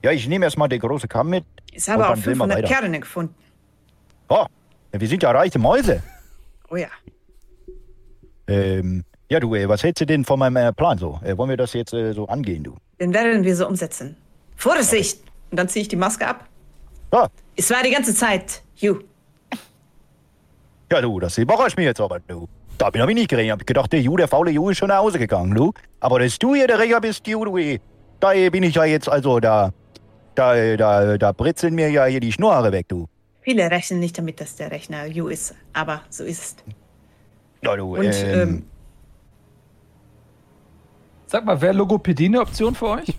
[0.02, 1.44] Ja, ich nehme erstmal den großen Kamm mit.
[1.70, 2.68] Ich habe auch dann sehen wir 500 weiter.
[2.68, 3.34] Kerne gefunden.
[4.28, 4.44] Oh,
[4.92, 6.02] wir sind ja reiche Mäuse.
[6.68, 6.88] Oh ja.
[8.48, 11.18] Ähm, ja, du, ey, was hältst du denn von meinem äh, Plan so?
[11.24, 12.76] Äh, wollen wir das jetzt äh, so angehen, du?
[13.00, 14.16] Den werden wir so umsetzen.
[14.56, 15.22] Vorsicht!
[15.50, 16.44] Und dann ziehe ich die Maske ab.
[17.12, 19.00] Ja, Es war die ganze Zeit Hugh.
[20.92, 22.48] Ja du, das überrascht mich jetzt aber, du.
[22.78, 23.60] Da bin ich nicht gerechnet.
[23.60, 25.72] Hab gedacht, der Ju, der faule Ju ist schon nach Hause gegangen, du.
[26.00, 27.80] Aber dass du hier der Rächer bist, Ju, du, ey.
[28.20, 29.72] Da äh, bin ich ja jetzt, also, da,
[30.34, 33.08] da, da, da britzeln mir ja hier die Schnurhaare weg, du.
[33.40, 35.54] Viele rechnen nicht damit, dass der Rechner Hugh ist.
[35.72, 36.56] Aber so ist es.
[37.62, 38.64] Ja, du, Und ähm, ähm,
[41.26, 43.08] Sag mal, wäre Logopädie eine Option für euch?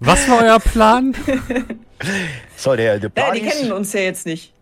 [0.00, 1.14] Was war euer Plan?
[2.56, 4.52] so, der, der Plan die kennen uns ja jetzt nicht.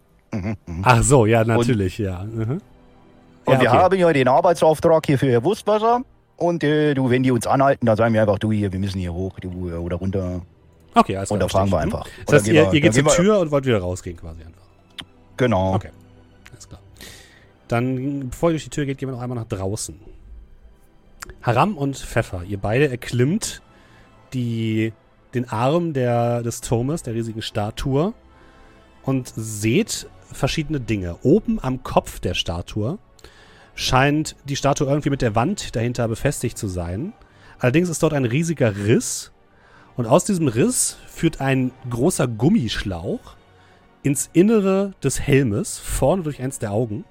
[0.83, 2.25] Ach so, ja, natürlich, ja.
[2.25, 2.61] Mhm.
[3.45, 3.79] Und Ja, wir okay.
[3.79, 6.03] haben ja den Arbeitsauftrag hier für Wurstwasser.
[6.37, 8.99] Und äh, du, wenn die uns anhalten, dann sagen wir einfach, du hier, wir müssen
[8.99, 10.41] hier hoch du, äh, oder runter.
[10.95, 11.37] Okay, alles klar.
[11.37, 12.07] Und da fragen wir einfach.
[12.07, 12.13] Mhm.
[12.21, 14.63] Und Das heißt, ihr, wir- ihr geht zur Tür und wollt wieder rausgehen quasi einfach.
[15.37, 15.75] Genau.
[15.75, 15.91] Okay,
[16.53, 16.81] alles klar.
[17.69, 19.99] Dann, bevor ihr durch die Tür geht, gehen wir noch einmal nach draußen.
[21.43, 23.63] Haram und Pfeffer, ihr beide erklimmt
[24.33, 24.93] die,
[25.35, 28.15] den Arm der, des Turmes, der riesigen Statue
[29.03, 31.17] und seht verschiedene Dinge.
[31.23, 32.99] Oben am Kopf der Statue
[33.75, 37.13] scheint die Statue irgendwie mit der Wand dahinter befestigt zu sein.
[37.59, 39.33] Allerdings ist dort ein riesiger Riss
[39.97, 43.37] und aus diesem Riss führt ein großer Gummischlauch
[44.03, 47.05] ins Innere des Helmes, vorne durch eins der Augen.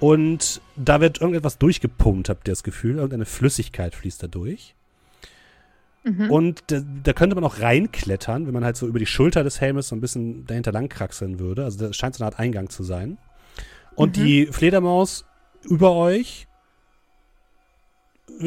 [0.00, 2.96] Und da wird irgendetwas durchgepumpt, habt ihr das Gefühl.
[2.96, 4.74] Irgendeine Flüssigkeit fließt da durch.
[6.04, 6.30] Mhm.
[6.30, 9.60] Und da, da könnte man auch reinklettern, wenn man halt so über die Schulter des
[9.60, 11.64] Helmes so ein bisschen dahinter lang kraxeln würde.
[11.64, 13.16] Also das scheint so eine Art Eingang zu sein.
[13.94, 15.24] Und die Fledermaus
[15.62, 16.46] über euch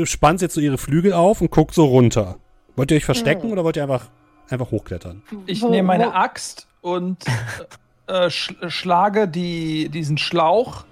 [0.03, 2.37] spannt jetzt so ihre Flügel auf und guckt so runter.
[2.75, 3.53] Wollt ihr euch verstecken Mhm.
[3.53, 4.09] oder wollt ihr einfach,
[4.49, 5.23] einfach hochklettern?
[5.45, 7.17] Ich Wo- nehme meine wo- Axt und
[8.07, 10.85] äh, äh, sch schlage die, diesen Schlauch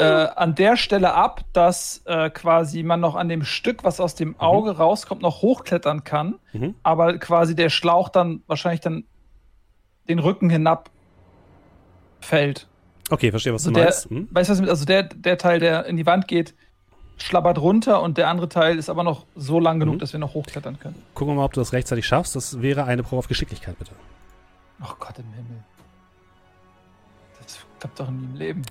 [0.00, 4.14] äh, an der Stelle ab, dass äh, quasi man noch an dem Stück, was aus
[4.14, 6.74] dem Auge rauskommt, noch hochklettern kann, Mhm.
[6.82, 9.04] aber quasi der Schlauch dann wahrscheinlich dann
[10.08, 10.90] den Rücken hinab
[12.20, 12.66] fällt.
[13.10, 14.10] Okay, verstehe, was Also du der, meinst.
[14.10, 14.28] Hm?
[14.30, 16.54] weißt du was, mit- also der, der Teil, der in die Wand geht,
[17.18, 19.98] schlabbert runter und der andere Teil ist aber noch so lang genug, Mhm.
[20.00, 21.00] dass wir noch hochklettern können.
[21.14, 22.34] Gucken wir mal, ob du das rechtzeitig schaffst.
[22.34, 23.92] Das wäre eine Probe auf Geschicklichkeit, bitte.
[24.80, 25.62] Ach Gott im Himmel.
[27.40, 28.62] Das klappt doch nie im Leben.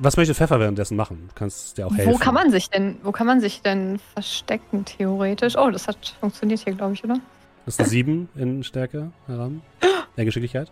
[0.00, 1.24] Was möchte Pfeffer währenddessen machen?
[1.28, 2.12] Du kannst dir auch helfen.
[2.12, 5.56] Wo kann man sich denn, wo kann man sich denn verstecken, theoretisch?
[5.56, 7.18] Oh, das hat funktioniert hier, glaube ich, oder?
[7.66, 9.60] Das ist eine 7 in Stärke heran.
[10.16, 10.70] Der Geschicklichkeit.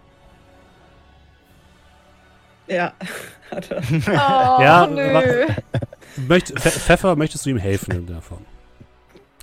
[2.69, 2.93] Ja.
[3.51, 3.83] Hat er.
[4.09, 5.47] Oh, Ja, nö.
[6.29, 8.45] Möcht, Pfe- Pfeffer, möchtest du ihm helfen in der Form?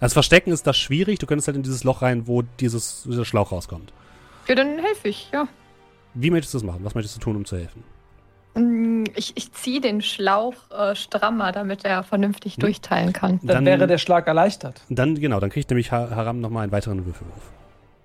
[0.01, 1.19] Also Verstecken ist das schwierig.
[1.19, 3.93] Du könntest halt in dieses Loch rein, wo dieses, dieser Schlauch rauskommt.
[4.47, 5.47] Ja, dann helfe ich, ja.
[6.15, 6.81] Wie möchtest du das machen?
[6.83, 7.83] Was möchtest du tun, um zu helfen?
[8.55, 12.61] Mm, Ich, ich ziehe den Schlauch äh, strammer, damit er vernünftig Hm.
[12.61, 13.39] durchteilen kann.
[13.41, 14.81] Dann, Dann- wäre der Schlag erleichtert.
[14.89, 17.51] Dann, genau, dann kriegt nämlich Ha- Haram nochmal einen weiteren Würfelwurf.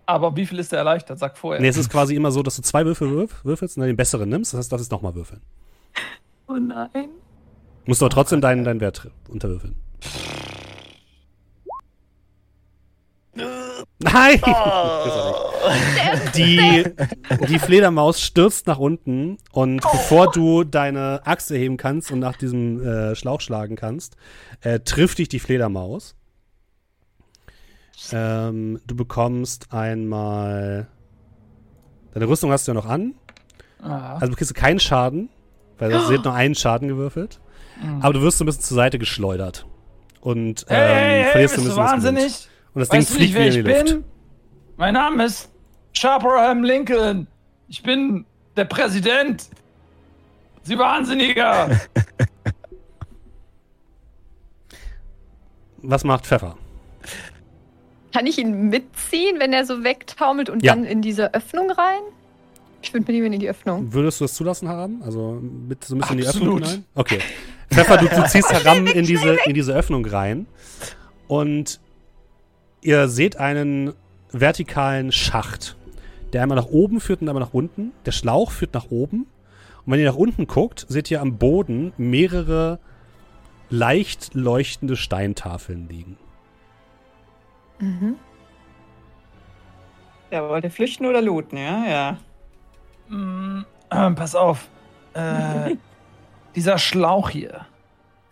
[0.06, 1.18] Aber wie viel ist der erleichtert?
[1.18, 1.60] Sag vorher.
[1.60, 3.96] Nee, es ist quasi immer so, dass du zwei Würfel würf, würfelst und dann den
[3.96, 4.52] besseren nimmst.
[4.54, 5.42] Das heißt, du darfst jetzt nochmal würfeln.
[6.46, 7.10] Oh nein.
[7.84, 9.74] Musst aber trotzdem deinen, deinen Wert unterwürfeln.
[14.00, 14.40] Nein!
[16.36, 16.84] Die,
[17.48, 22.80] die Fledermaus stürzt nach unten und bevor du deine Axt heben kannst und nach diesem
[22.84, 24.16] äh, Schlauch schlagen kannst,
[24.62, 26.14] äh, trifft dich die Fledermaus.
[28.12, 30.86] Ähm, du bekommst einmal.
[32.14, 33.14] Deine Rüstung hast du ja noch an.
[33.82, 35.28] Ah, Also kriegst du keinen Schaden,
[35.78, 37.40] weil sie hat nur einen Schaden gewürfelt.
[37.82, 38.02] Mhm.
[38.02, 39.66] Aber du wirst so ein bisschen zur Seite geschleudert.
[40.20, 42.48] Und ähm, hey, hey, hey, verlierst bist so du ein bisschen wahnsinnig?
[42.74, 44.04] Und das Ding Weißt du fliegt nicht, wer wieder in ich die Luft.
[44.04, 44.04] bin?
[44.76, 45.50] Mein Name ist
[46.02, 47.26] Abraham Lincoln.
[47.68, 48.24] Ich bin
[48.56, 49.48] der Präsident.
[50.62, 51.70] Sie Wahnsinniger.
[55.82, 56.56] Was macht Pfeffer?
[58.12, 60.74] Kann ich ihn mitziehen, wenn er so wegtaumelt und Ja.
[60.74, 62.00] dann in diese Öffnung rein?
[62.82, 63.92] Ich würde mit ihm in die Öffnung.
[63.92, 65.02] Würdest du das zulassen, Haram?
[65.04, 66.62] Also mit so ein bisschen in die Absolut.
[66.62, 66.84] Öffnung hinein?
[66.94, 67.18] Okay.
[67.72, 70.46] Pfeffer, du, du ziehst Haram in diese, in diese Öffnung rein
[71.26, 71.80] und
[72.80, 73.94] ihr seht einen
[74.30, 75.76] vertikalen Schacht,
[76.32, 77.92] der einmal nach oben führt und einmal nach unten.
[78.06, 79.26] Der Schlauch führt nach oben.
[79.84, 82.78] Und wenn ihr nach unten guckt, seht ihr am Boden mehrere
[83.70, 86.16] leicht leuchtende Steintafeln liegen.
[87.78, 88.16] Mhm.
[90.30, 91.86] Ja, wollt ihr flüchten oder looten, ja?
[91.86, 92.18] Ja.
[93.08, 94.68] Mm, äh, pass auf.
[95.14, 95.76] Äh,
[96.54, 97.66] dieser Schlauch hier.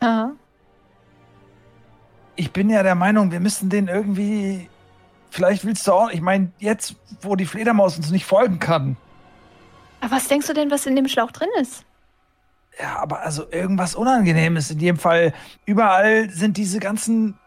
[0.00, 0.32] Aha.
[2.36, 4.68] Ich bin ja der Meinung, wir müssen den irgendwie.
[5.30, 6.10] Vielleicht willst du auch.
[6.10, 8.96] Ich meine, jetzt, wo die Fledermaus uns nicht folgen kann.
[10.00, 11.84] Aber was denkst du denn, was in dem Schlauch drin ist?
[12.78, 14.70] Ja, aber also irgendwas Unangenehmes.
[14.70, 15.32] In jedem Fall,
[15.64, 17.38] überall sind diese ganzen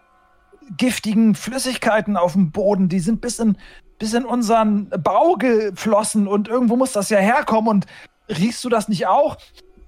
[0.78, 2.90] giftigen Flüssigkeiten auf dem Boden.
[2.90, 3.58] Die sind bis in,
[4.00, 7.70] bis in unseren Bau geflossen und irgendwo muss das ja herkommen.
[7.70, 7.86] Und
[8.28, 9.38] riechst du das nicht auch?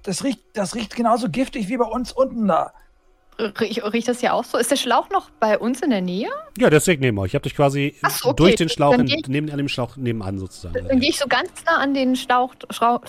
[0.04, 2.72] Das riecht, das riecht genauso giftig wie bei uns unten da.
[3.38, 4.58] Riech, riecht das ja auch so?
[4.58, 6.28] Ist der Schlauch noch bei uns in der Nähe?
[6.58, 7.28] Ja, der ist direkt neben euch.
[7.28, 8.36] Ich habe dich quasi Ach so, okay.
[8.36, 10.86] durch den Schlauch, Dann in, ich- neben an dem Schlauch nebenan sozusagen.
[10.86, 13.02] Dann gehe ich so ganz nah an den Schlauch, Schlauch,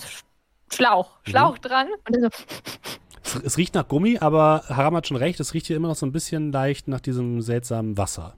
[0.72, 2.28] Schlauch, Schlauch dran und dann so,
[3.22, 5.96] Es, es riecht nach Gummi, aber Haram hat schon recht, es riecht hier immer noch
[5.96, 8.36] so ein bisschen leicht nach diesem seltsamen Wasser.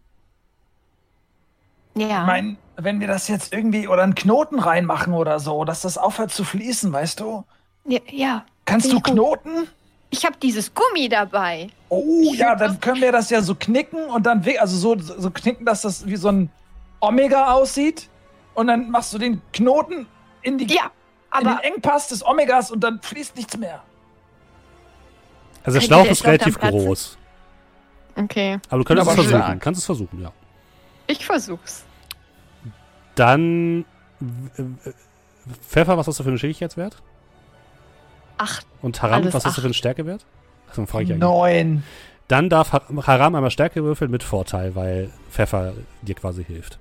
[1.94, 2.20] ja.
[2.22, 5.96] Ich meine, wenn wir das jetzt irgendwie oder einen Knoten reinmachen oder so, dass das
[5.98, 7.44] aufhört zu fließen, weißt du?
[7.86, 8.44] ja, ja.
[8.66, 9.40] Kannst du ich gut.
[10.10, 11.68] Ich habe dieses Gummi dabei.
[11.88, 15.30] Oh, ja, dann können wir das ja so knicken und dann, we- also so, so
[15.30, 16.50] knicken, dass das wie so ein
[17.00, 18.08] Omega aussieht.
[18.54, 20.06] Und dann machst du den Knoten
[20.42, 20.90] in, die, Ja,
[21.38, 23.82] in den Engpass des Omegas und dann fließt nichts mehr.
[25.64, 27.18] Also der Schlauch der ist Schlauch relativ groß.
[28.16, 29.42] okay, Aber du könntest Aber es versuchen.
[29.42, 29.60] stark.
[29.60, 30.32] Kannst es versuchen, ja.
[31.08, 31.84] ich versuch's.
[33.16, 33.84] Dann
[35.68, 36.96] Pfeffer, was hast du für einen Schwierigkeitswert?
[38.38, 38.66] Acht.
[38.82, 39.54] Und Haram, was hast du acht.
[39.60, 40.24] für einen Stärkewert?
[40.68, 41.20] Achso, frage ich eigentlich.
[41.20, 41.82] Neun.
[42.28, 45.72] Dann darf Ha- Haram einmal Stärke würfeln mit Vorteil, weil Pfeffer
[46.02, 46.78] dir quasi hilft.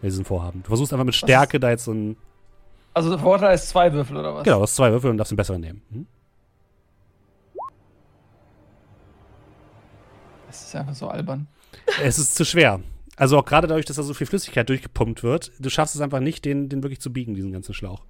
[0.00, 0.62] Bei diesem Vorhaben.
[0.62, 2.16] Du versuchst einfach mit Stärke da jetzt so ein.
[2.94, 4.44] Also der Vorteil ist zwei Würfel oder was?
[4.44, 5.82] Genau, du hast zwei Würfel und darfst den besseren nehmen.
[5.92, 6.06] Hm?
[10.46, 11.46] Das ist einfach so albern.
[12.02, 12.80] Es ist zu schwer.
[13.16, 16.20] Also auch gerade dadurch, dass da so viel Flüssigkeit durchgepumpt wird, du schaffst es einfach
[16.20, 18.02] nicht, den, den wirklich zu biegen, diesen ganzen Schlauch.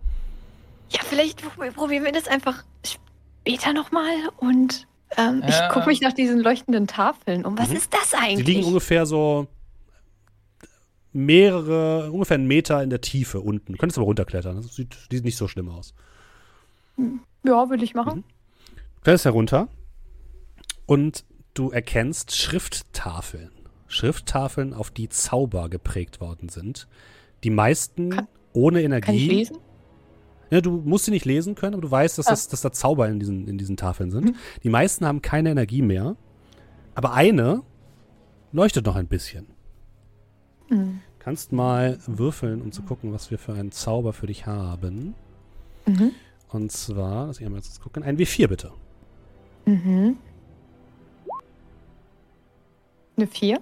[0.90, 4.86] Ja, vielleicht prob- probieren wir das einfach später nochmal und
[5.16, 5.66] ähm, Ja.
[5.68, 7.56] ich gucke mich nach diesen leuchtenden Tafeln um.
[7.58, 7.76] Was Mhm.
[7.76, 8.46] ist das Die eigentlich?
[8.46, 9.46] liegen ungefähr so
[11.12, 13.72] mehrere, ungefähr einen Meter in der Tiefe unten.
[13.72, 14.56] Du könntest aber runterklettern.
[14.56, 15.94] Das sieht, sieht nicht so schlimm aus.
[17.44, 18.18] ja, will ich machen.
[18.18, 18.24] Mhm.
[18.96, 19.68] Du kletterst herunter
[20.86, 23.50] und du erkennst Schrifttafeln.
[23.88, 26.88] Schrifttafeln, auf die Zauber geprägt worden sind.
[27.44, 29.06] Die meisten Kann- ohne Energie.
[29.06, 29.58] Kann ich lesen?
[30.50, 32.30] Ja, du musst sie nicht lesen können, aber du weißt, dass, Ah.
[32.30, 34.24] das, dass da Zauber in diesen, in diesen Tafeln sind.
[34.26, 34.34] Mhm.
[34.62, 36.16] Die meisten haben keine Energie mehr.
[36.94, 37.62] Aber eine
[38.52, 39.46] leuchtet noch ein bisschen.
[40.70, 41.00] Mhm.
[41.18, 45.14] Kannst mal würfeln, um zu gucken, was wir für einen Zauber für dich haben.
[45.86, 46.12] Mhm.
[46.48, 48.72] Und zwar, lass ich einmal jetzt gucken, ein W4 bitte.
[49.66, 50.16] Mhm.
[53.16, 53.60] Eine vier?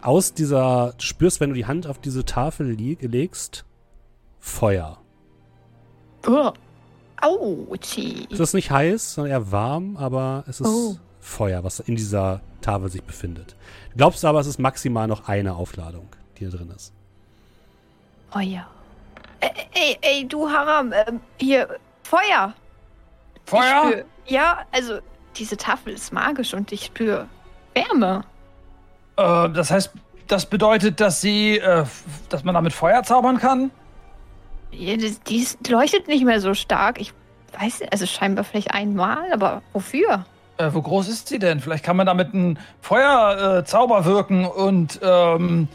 [0.00, 3.64] Aus dieser, du spürst, wenn du die Hand auf diese Tafel legst,
[4.42, 4.98] Feuer.
[6.26, 6.52] Oh.
[7.20, 8.26] Autschi.
[8.30, 10.96] Es ist nicht heiß, sondern eher warm, aber es ist Oh.
[11.20, 13.54] Feuer, was in dieser Tafel sich befindet.
[13.90, 16.92] Du glaubst aber, es ist maximal noch eine Aufladung, die da drin ist.
[18.34, 18.66] Oh ja.
[19.38, 22.52] Ey, ey, ey du Haram, ähm, hier, Feuer.
[23.46, 23.86] Feuer?
[23.86, 24.98] spür, ja, also
[25.36, 27.28] diese Tafel ist magisch und ich spüre
[27.74, 28.24] Wärme.
[29.16, 29.92] Äh, das heißt,
[30.26, 31.84] das bedeutet, dass sie, äh,
[32.28, 33.70] dass man damit Feuer zaubern kann?
[34.72, 37.00] Ja, Die ist- leuchtet nicht mehr so stark.
[37.00, 37.12] Ich
[37.58, 40.24] weiß, nicht, also scheinbar vielleicht einmal, aber wofür?
[40.58, 41.60] Äh, wo groß ist sie denn?
[41.60, 45.68] Vielleicht kann man damit einen Feuerzauber äh, Zauber wirken und ähm,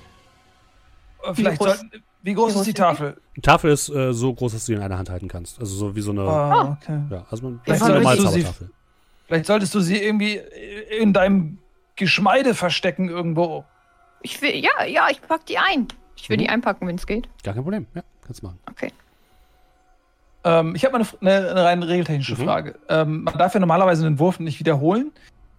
[1.24, 1.92] äh, vielleicht groß- sollten.
[2.24, 2.82] Wie groß wie ist groß die ist die?
[2.82, 3.22] Tafel?
[3.38, 5.60] Die Tafel ist äh, so groß, dass du sie in einer Hand halten kannst.
[5.60, 7.00] Also so wie so eine, Ah, okay.
[7.10, 8.72] ja, also man, Vielleicht eine normale solltest du sie- Zaubertafel.
[9.28, 10.42] Vielleicht solltest du sie irgendwie
[11.00, 11.60] in deinem
[11.96, 13.66] Geschmeide verstecken irgendwo.
[14.22, 15.88] Ich will, ja, ja, ich pack die ein.
[16.16, 16.42] Ich will Mhm.
[16.42, 17.28] die einpacken, wenn es geht.
[17.44, 18.60] Gar kein Problem, ja, kannst du machen.
[18.70, 18.92] Okay.
[20.44, 22.46] Ähm, ich habe mal eine, eine, eine rein regeltechnische Mhm.
[22.46, 22.76] Frage.
[22.90, 25.12] Ähm, man darf ja normalerweise einen Wurf nicht wiederholen.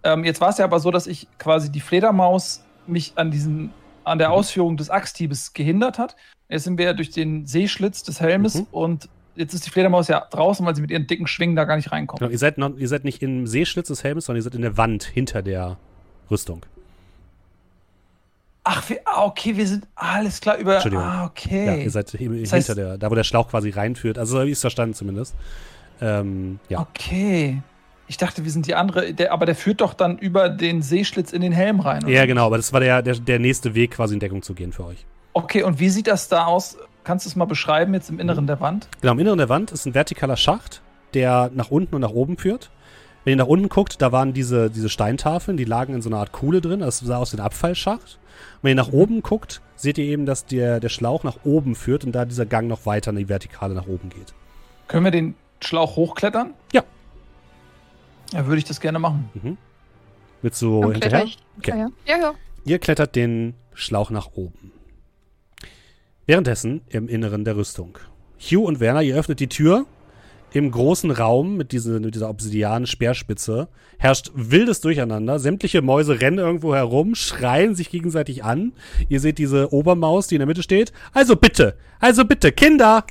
[0.03, 3.71] Ähm, jetzt war es ja aber so, dass ich quasi die Fledermaus mich an diesen
[4.05, 4.35] an der Mhm.
[4.35, 6.15] Ausführung des Axthiebes gehindert hat.
[6.47, 8.67] Jetzt sind wir ja durch den Seeschlitz des Helmes Mhm.
[8.71, 11.75] und jetzt ist die Fledermaus ja draußen, weil sie mit ihren dicken Schwingen da gar
[11.75, 12.19] nicht reinkommt.
[12.19, 14.61] Genau, ihr, seid noch, ihr seid nicht im Seeschlitz des Helmes, sondern ihr seid in
[14.63, 15.77] der Wand hinter der
[16.31, 16.65] Rüstung.
[18.71, 20.73] Ach, wir, ah, okay, wir sind alles klar über.
[20.75, 21.03] Entschuldigung.
[21.05, 21.65] Ah, okay.
[21.65, 24.19] Ja, ihr seid hi- hinter heißt- der, da wo der Schlauch quasi reinführt.
[24.19, 25.33] Also so ist verstanden zumindest.
[26.01, 26.79] Ähm, ja.
[26.79, 27.61] Okay.
[28.07, 31.31] Ich dachte, wir sind die andere, der, aber der führt doch dann über den Seeschlitz
[31.31, 32.03] in den Helm rein.
[32.03, 32.11] oder?
[32.13, 34.71] Ja, genau, aber das war der, der, der nächste Weg, quasi in Deckung zu gehen
[34.71, 35.05] für euch.
[35.33, 36.77] Okay, und wie sieht das da aus?
[37.03, 38.87] Kannst du es mal beschreiben jetzt im Inneren der Wand?
[39.01, 40.81] Genau, im Inneren der Wand ist ein vertikaler Schacht,
[41.15, 42.69] der nach unten und nach oben führt.
[43.25, 46.17] Wenn ihr nach unten guckt, da waren diese, diese Steintafeln, die lagen in so einer
[46.19, 46.79] Art Kuhle drin.
[46.81, 48.17] Das sah aus wie ein Abfallschacht.
[48.61, 52.03] Wenn ihr nach oben guckt, seht ihr eben, dass der, der Schlauch nach oben führt
[52.03, 54.33] und da dieser Gang noch weiter in die Vertikale nach oben geht.
[54.87, 56.53] Können wir den Schlauch hochklettern?
[56.73, 56.83] Ja.
[58.33, 59.57] Ja, würde ich das gerne machen.
[60.41, 61.23] Willst du Dann hinterher?
[61.23, 61.37] ich.
[61.57, 61.87] Okay.
[62.05, 62.33] Ja, ja.
[62.65, 64.71] Ihr klettert den Schlauch nach oben.
[66.25, 67.97] Währenddessen im Inneren der Rüstung.
[68.39, 69.85] Hugh und Werner, ihr öffnet die Tür.
[70.51, 73.67] Im großen Raum mit, diese, mit dieser Obsidian-Speerspitze
[73.99, 75.37] herrscht wildes Durcheinander.
[75.37, 78.73] Sämtliche Mäuse rennen irgendwo herum, schreien sich gegenseitig an.
[79.09, 80.91] Ihr seht diese Obermaus, die in der Mitte steht.
[81.13, 83.03] Also bitte, also bitte, Kinder!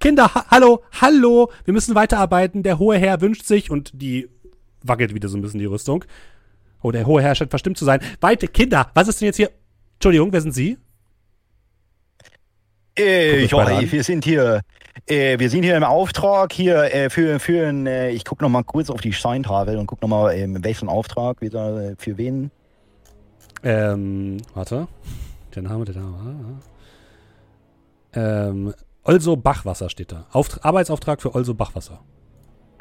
[0.00, 1.52] Kinder, ha hallo, hallo!
[1.64, 2.62] Wir müssen weiterarbeiten.
[2.62, 4.28] Der hohe Herr wünscht sich und die
[4.82, 6.04] wackelt wieder so ein bisschen die Rüstung.
[6.82, 8.00] Oh, der hohe Herr scheint verstimmt zu sein.
[8.20, 9.50] Weite Kinder, was ist denn jetzt hier?
[9.94, 10.78] Entschuldigung, wer sind Sie?
[12.96, 13.92] Äh, beide ja, an.
[13.92, 14.62] wir sind hier,
[15.06, 18.48] äh, wir sind hier im Auftrag hier äh, für, für ein, äh, ich guck noch
[18.48, 22.16] mal kurz auf die Steintafel und guck noch mal, ähm, welchen Auftrag wieder, äh, für
[22.18, 22.50] wen.
[23.62, 24.88] Ähm, warte.
[25.54, 26.60] Der Name, der Name.
[28.14, 28.48] ah.
[28.48, 30.26] Ähm, Olso Bachwasser steht da.
[30.32, 32.00] Auft Arbeitsauftrag für Olso Bachwasser.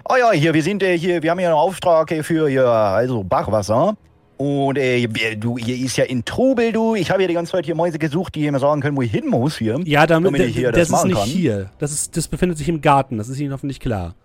[0.05, 2.67] Ah ja, hier, wir sind äh, hier, wir haben hier einen Auftrag äh, für hier,
[2.67, 3.95] also Bachwasser.
[4.39, 5.05] Und äh,
[5.35, 6.95] du, hier ist ja in Trubel, du.
[6.95, 9.11] Ich habe ja die ganze Zeit hier Mäuse gesucht, die mir sagen können, wo ich
[9.11, 9.81] hin muss hier.
[9.83, 11.27] Ja, damit, Damit ich hier das, das ist nicht kann.
[11.27, 11.69] hier.
[11.77, 13.17] Das, ist, das befindet sich im Garten.
[13.17, 14.15] Das ist Ihnen hoffentlich klar.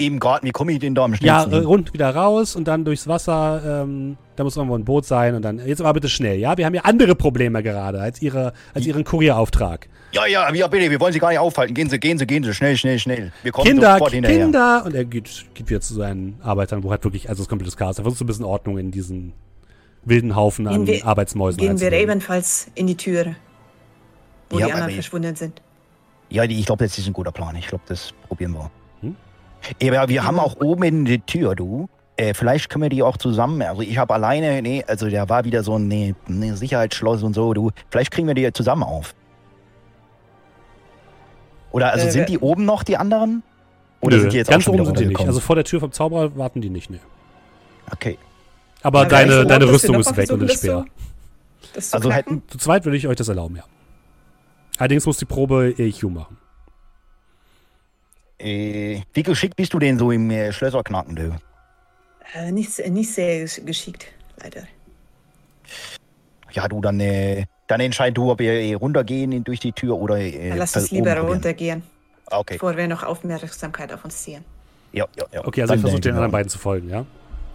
[0.00, 1.64] Im Garten, wie komme ich denn da am Ja, schnellsten hin?
[1.64, 3.82] rund wieder raus und dann durchs Wasser.
[3.84, 5.58] Ähm, da muss irgendwo ein Boot sein und dann.
[5.66, 6.56] Jetzt aber bitte schnell, ja?
[6.56, 9.88] Wir haben ja andere Probleme gerade als, ihre, als Ihren Kurierauftrag.
[10.12, 11.74] Ja, ja, ja, bitte, wir wollen Sie gar nicht aufhalten.
[11.74, 13.32] Gehen Sie, gehen Sie, gehen Sie, schnell, schnell, schnell.
[13.42, 14.38] Wir kommen Kinder, sofort hinterher.
[14.40, 14.82] Kinder!
[14.84, 17.98] Und er geht, geht wieder zu seinen Arbeitern, wo halt wirklich, also das komplettes Chaos.
[17.98, 19.34] Er versucht so ein bisschen Ordnung in diesen
[20.04, 23.34] wilden Haufen an Gehen wir- Arbeitsmäusen Gehen wir ebenfalls in die Tür,
[24.48, 25.60] wo Ja, die anderen verschwunden sind.
[26.30, 27.54] Ja, ich glaube, das ist ein guter Plan.
[27.56, 28.70] Ich glaube, das probieren wir.
[29.82, 31.88] Aber wir haben auch oben in die Tür, du.
[32.16, 33.62] Äh, vielleicht können wir die auch zusammen.
[33.62, 37.34] Also ich habe alleine, nee, also da war wieder so ein nee, nee, Sicherheitsschloss und
[37.34, 37.70] so, du.
[37.90, 39.14] Vielleicht kriegen wir die zusammen auf.
[41.72, 43.42] Oder also Äh, sind die oben noch die anderen?
[44.00, 45.20] Oder Nö, sind die jetzt ganz auch schon oben sind die nicht.
[45.20, 46.98] Also vor der Tür vom Zauberer warten die nicht, ne.
[47.92, 48.18] okay.
[48.82, 50.84] Aber Ja, deine, so deine Rüstung ist weg und zu-
[51.74, 53.64] Das zu Also hätten, Zu zweit würde ich euch das erlauben, ja.
[54.78, 56.38] Allerdings muss die Probe EQ machen.
[58.40, 61.36] Äh, wie geschickt bist du denn so im äh, Schlösserknacken, du?
[62.34, 64.06] Äh, nicht, nicht sehr gesch- geschickt,
[64.42, 64.62] leider.
[66.52, 70.18] Ja, du, dann, äh, dann entscheid du, ob wir äh, runtergehen durch die Tür oder
[70.18, 71.82] äh, Lass uns lieber runtergehen,
[72.26, 74.44] Ah, Okay, bevor wir noch Aufmerksamkeit auf uns ziehen.
[74.92, 75.44] ja, ja, ja.
[75.46, 77.06] Okay, also ihr Dann, versucht äh, den anderen beiden zu folgen, ja?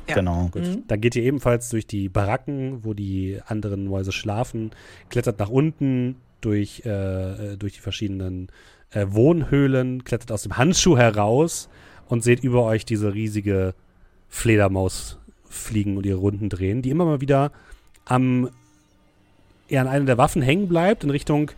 [0.08, 0.16] Ja.
[0.16, 0.50] Genau.
[0.52, 0.62] Gut.
[0.64, 0.84] Mhm.
[0.88, 4.72] Dann geht ihr ebenfalls durch die Baracken, wo die anderen Mäuse schlafen,
[5.10, 8.50] klettert nach unten durch, äh, äh, durch die verschiedenen
[8.96, 11.70] äh, Wohnhöhlen, klettert aus dem Handschuh heraus
[12.08, 13.74] und seht über euch diese riesige
[14.30, 17.52] Fledermaus fliegen und ihre Runden drehen, die immer mal wieder
[18.06, 18.50] am
[19.68, 21.52] eher an einer der Waffen hängen bleibt, in Richtung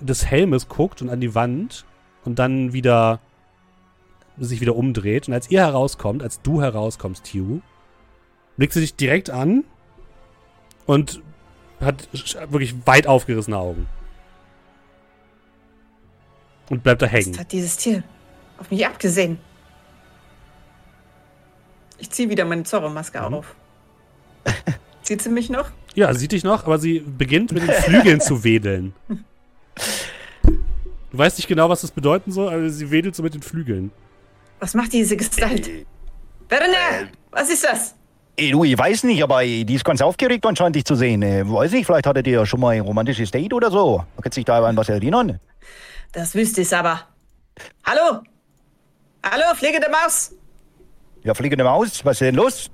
[0.00, 1.84] des Helmes guckt und an die Wand
[2.24, 3.20] und dann wieder
[4.38, 5.28] sich wieder umdreht.
[5.28, 7.60] Und als ihr herauskommt, als du herauskommst, Hugh,
[8.56, 9.64] blickt sie dich direkt an
[10.86, 11.22] und
[11.80, 12.08] hat
[12.50, 13.86] wirklich weit aufgerissene Augen.
[16.72, 17.26] Und bleibt da hängen.
[17.26, 18.02] Jetzt hat dieses Tier
[18.56, 19.36] auf mich abgesehen.
[21.98, 23.34] Ich ziehe wieder meine Zorro-Maske Mhm.
[23.34, 23.54] auf.
[25.02, 25.70] Sieht sie mich noch?
[25.94, 28.94] Ja, sie sieht dich noch, aber sie beginnt mit den Flügeln zu wedeln.
[31.10, 33.90] Du weißt nicht genau, was das bedeuten soll, aber sie wedelt so mit den Flügeln.
[34.58, 35.68] Was macht diese Gestalt?
[36.48, 37.94] Werner, was ist das?
[38.36, 41.20] Ey, du, ich weiß nicht, aber äh, die ist ganz aufgeregt anscheinend, dich zu sehen.
[41.20, 43.98] Äh, weiß nicht, vielleicht hattet ihr ja schon mal ein romantisches Date oder so.
[43.98, 45.38] Man kann sich da an was erinnern.
[46.12, 47.08] Das wüsste ich aber.
[47.84, 48.22] Hallo?
[49.24, 50.34] Hallo, fliegende Maus?
[51.22, 52.70] Ja, fliegende Maus, was ist denn los?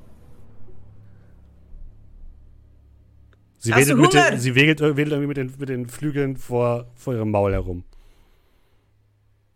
[3.58, 6.36] Sie Hast wedelt, du mit den, sie wedelt, wedelt irgendwie mit den, mit den Flügeln
[6.36, 7.84] vor, vor ihrem Maul herum.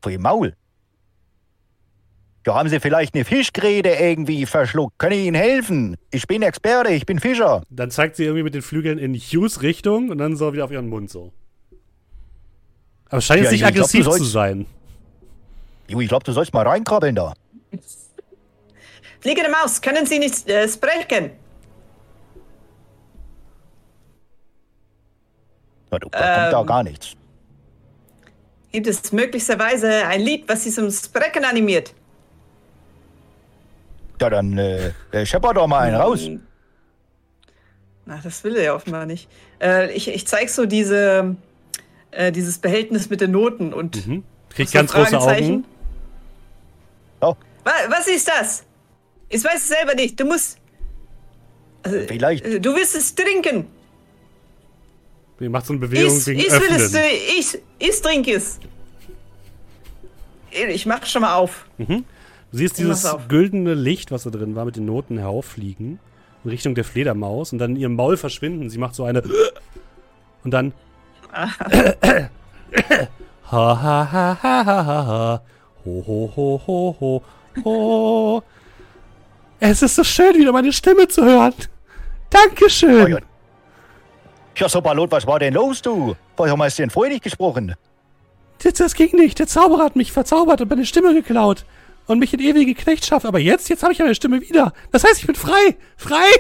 [0.01, 0.57] Vor ihrem Maul.
[2.45, 4.99] Ja, haben Sie vielleicht eine Fischgräte irgendwie verschluckt?
[4.99, 5.97] Kann ich Ihnen helfen?
[6.11, 7.63] Ich bin Experte, ich bin Fischer.
[7.71, 10.73] Dann zeigt sie irgendwie mit den Flügeln in Hughes Richtung und dann so wieder auf
[10.73, 11.33] ihren Mund so.
[13.13, 14.65] Aber scheint ja, nicht aggressiv glaub, zu sein.
[15.87, 17.35] Junge, ich glaube, du sollst mal reinkrabbeln da.
[19.21, 21.33] Fliegende Maus, können Sie nicht äh, sprechen?
[25.91, 27.15] Da ähm, kommt da gar nichts.
[28.73, 31.93] Gibt es möglicherweise ein Lied, was Sie zum Sprechen animiert?
[34.23, 36.23] Ja, dann äh, äh schepper doch mal einen raus.
[36.23, 36.41] Hm.
[38.07, 39.29] Na, das will er ja offenbar nicht.
[39.61, 41.37] Äh, ich ich zeige so diese
[42.13, 44.25] äh, dieses Behältnis mit den Noten und Mhm.
[44.51, 45.19] Kriegt ganz große.
[45.19, 45.65] Augen.
[47.21, 47.35] Oh,
[47.65, 48.65] Wa was ist das?
[49.29, 50.19] Ich weiß es selber nicht.
[50.21, 50.59] Du musst.
[51.83, 52.45] Also, Vielleicht.
[52.45, 53.67] äh, Du willst es trinken.
[55.41, 56.95] Die macht so eine Bewegung Ich, wegen ich will es.
[56.95, 57.03] Öffnen.
[57.39, 58.61] Ich, ich trinke es.
[60.75, 61.67] Ich mach schon mal auf.
[61.79, 62.05] Du
[62.53, 65.99] siehst dieses güldene Licht, was da drin war, mit den Noten herauffliegen.
[66.45, 68.69] In Richtung der Fledermaus und dann in ihrem Maul verschwinden.
[68.69, 69.23] Sie macht so eine.
[70.45, 70.73] Und dann.
[71.33, 71.49] Ha
[73.51, 75.43] ha ha ha ha ha ha.
[75.85, 77.23] Ho ho ho ho ho
[77.65, 78.43] ho.
[79.61, 81.55] Es ist so schön, wieder meine Stimme zu hören.
[82.31, 83.13] Dankeschön.
[83.13, 83.19] ja.
[84.57, 86.17] ja, so Ballot, was war denn los, du?
[86.37, 87.75] Warum hast du denn vorher nicht gesprochen?
[88.63, 89.39] Das, das ging nicht.
[89.39, 91.65] Der Zauberer hat mich verzaubert und meine Stimme geklaut.
[92.07, 93.27] Und mich in ewige Knechtschaft.
[93.27, 94.73] Aber jetzt, jetzt habe ich meine Stimme wieder.
[94.91, 95.77] Das heißt, ich bin frei.
[95.97, 96.31] Frei.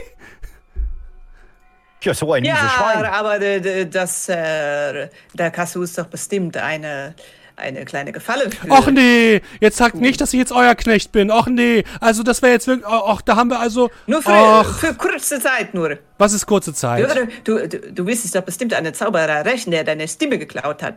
[2.03, 3.05] Ja, so ein mieses Ja, Schwein.
[3.07, 3.39] aber
[3.87, 7.15] das, äh, da kannst du uns doch bestimmt eine,
[7.57, 8.71] eine kleine Gefallen für.
[8.71, 11.31] Och nee, jetzt sagt nicht, dass ich jetzt euer Knecht bin.
[11.31, 12.87] Och nee, also das wäre jetzt wirklich.
[12.89, 13.91] Och, da haben wir also.
[14.07, 15.99] Nur für, Och, für kurze Zeit nur.
[16.19, 17.29] was ist kurze Du, Zeit?
[17.45, 20.95] du, du, du wirst es doch bestimmt einen Zauberer rächen, der deine Stimme geklaut hat.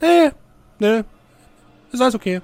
[0.00, 0.30] Nee,
[0.80, 1.02] nee.
[1.92, 2.40] Ist alles okay.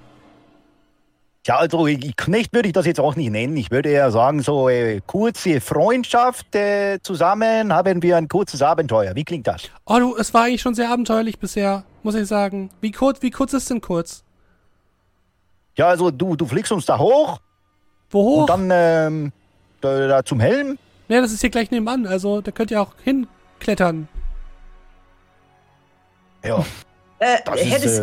[1.45, 3.57] Ja, also ich- Knecht würde ich das jetzt auch nicht nennen.
[3.57, 9.17] Ich würde eher sagen, so äh, kurze Freundschaft äh, zusammen haben wir ein kurzes Abenteuer.
[9.17, 9.63] Wie klingt das?
[9.87, 12.71] Oh, du, es war eigentlich schon sehr abenteuerlich bisher, muss ich sagen.
[12.81, 14.23] Wie kurz, wie kurz ist denn kurz?
[15.77, 17.41] Ja, also du, du fliegst uns da hoch
[18.11, 18.41] Wo hoch?
[18.43, 19.33] und dann ähm,
[19.81, 20.79] da, da zum Helm.
[21.09, 22.07] nee, das ist hier gleich nebenan.
[22.07, 24.07] Also, da könnt ihr auch hinklettern.
[26.45, 26.65] Ja,
[27.19, 28.03] Äh, das hättest, ist.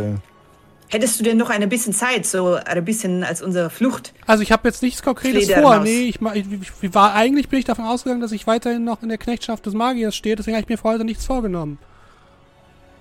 [0.92, 4.14] Hättest du denn noch ein bisschen Zeit, so ein bisschen als unsere Flucht?
[4.26, 5.80] Also, ich habe jetzt nichts Konkretes vor.
[5.82, 9.10] Nee, ich, ich, ich war, eigentlich bin ich davon ausgegangen, dass ich weiterhin noch in
[9.10, 10.36] der Knechtschaft des Magiers stehe.
[10.36, 11.78] Deswegen habe ich mir für heute nichts vorgenommen.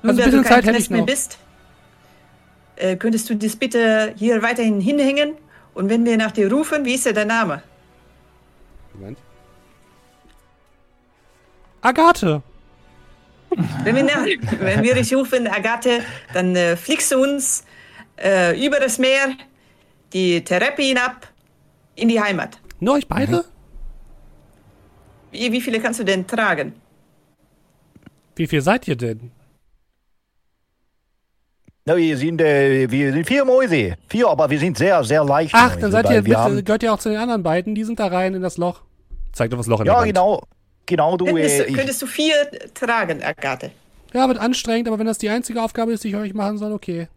[0.02, 1.06] Nun, Also, ein du bisschen Zeit hätte Knecht ich mehr noch.
[1.06, 1.38] bist,
[2.76, 5.32] äh, könntest du das bitte hier weiterhin hinhängen?
[5.72, 7.62] Und wenn wir nach dir rufen, wie ist ja dein Name?
[8.92, 9.18] Moment.
[11.80, 12.42] Agathe.
[13.84, 14.26] Wenn wir, nach,
[14.60, 16.02] wenn wir dich rufen, Agathe,
[16.34, 17.64] dann äh, fliegst du uns
[18.22, 19.34] äh, über das Meer,
[20.12, 21.28] die Treppe hinab,
[21.94, 22.58] in die Heimat.
[22.80, 23.44] Nur euch beide?
[25.32, 26.74] Wie, wie viele kannst du denn tragen?
[28.36, 29.32] Wie viel seid ihr denn?
[31.88, 33.96] na, wir, sind, äh, wir sind vier Mäuse.
[34.08, 35.54] Vier, aber wir sind sehr, sehr leicht.
[35.54, 37.74] Ach, dann seid ihr, haben, gehört ihr auch zu den anderen beiden.
[37.74, 38.82] Die sind da rein in das Loch.
[39.32, 40.42] Zeigt auf das Loch in der Ja, genau.
[40.84, 41.24] Genau, du.
[41.24, 42.34] Könntest, Äh, könntest du vier
[42.74, 43.70] tragen, Agathe?
[44.12, 46.72] Ja, wird anstrengend, aber wenn das die einzige Aufgabe ist, die ich euch machen soll,
[46.72, 47.08] okay.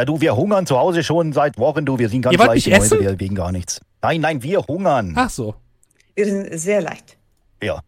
[0.00, 1.98] Ja, du, wir hungern zu Hause schon seit Wochen, du.
[1.98, 3.00] Wir sind ganz Ihr wollt nicht Mäuse, essen?
[3.00, 3.80] wir wegen gar nichts.
[4.00, 5.12] Nein, nein, wir hungern.
[5.16, 5.54] Ach so.
[6.14, 7.18] Wir sind sehr leicht.
[7.62, 7.80] Ja.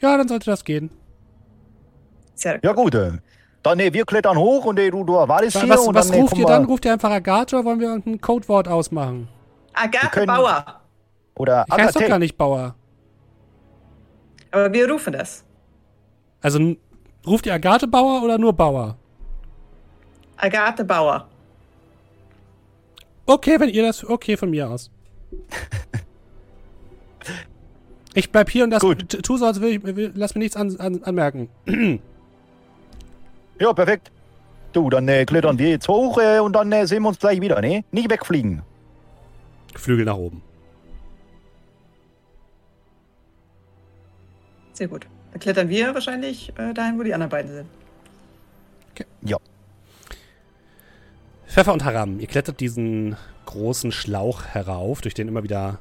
[0.00, 0.90] Ja, dann sollte das gehen.
[2.36, 2.94] Sehr Ja, gut.
[2.94, 3.12] Äh,
[3.64, 5.68] dann, äh, wir klettern hoch und äh, du, du erwartest hier.
[5.68, 6.64] was, und was dann, äh, ruft ihr dann?
[6.66, 9.28] Ruft ihr einfach Agathe oder wollen wir ein Codewort ausmachen?
[9.74, 10.80] Agathe können- Bauer.
[11.34, 12.08] Oder Ich heiße doch Agathe.
[12.08, 12.74] gar nicht Bauer.
[14.52, 15.44] Aber wir rufen das.
[16.40, 16.76] Also
[17.26, 18.96] ruft ihr Agathe Bauer oder nur Bauer?
[20.36, 21.28] Agathe Bauer.
[23.26, 24.04] Okay, wenn ihr das.
[24.04, 24.90] Okay, von mir aus.
[28.14, 29.22] Ich bleib hier und das Gut.
[29.22, 29.82] tu so, als will ich.
[29.84, 31.50] Will, lass mir nichts an, an, anmerken.
[33.58, 34.10] Ja, perfekt.
[34.74, 37.40] Du, dann äh, klettern wir jetzt hoch äh, und dann äh, sehen wir uns gleich
[37.40, 37.84] wieder, ne?
[37.90, 38.60] Nicht wegfliegen.
[39.74, 40.42] Flügel nach oben.
[44.74, 45.06] Sehr gut.
[45.32, 47.66] Dann klettern wir wahrscheinlich äh, dahin, wo die anderen beiden sind.
[49.22, 49.38] Ja.
[51.46, 53.16] Pfeffer und Haram, ihr klettert diesen
[53.46, 55.78] großen Schlauch herauf, durch den immer wieder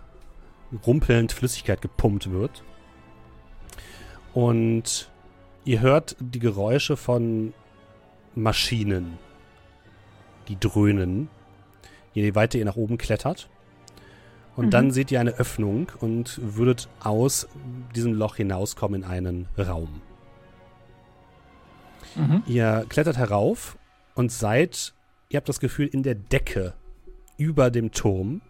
[0.85, 2.63] rumpelnd Flüssigkeit gepumpt wird.
[4.33, 5.09] Und
[5.63, 7.53] ihr hört die Geräusche von
[8.35, 9.17] Maschinen,
[10.47, 11.29] die dröhnen,
[12.13, 13.49] je weiter ihr nach oben klettert.
[14.55, 17.47] Und dann seht ihr eine Öffnung und würdet aus
[17.93, 20.01] diesem Loch hinauskommen in einen Raum.
[22.15, 22.43] Mhm.
[22.47, 23.77] Ihr klettert herauf
[24.13, 24.93] und seid,
[25.29, 26.73] ihr habt das Gefühl, in der Decke
[27.37, 28.41] über dem Turm.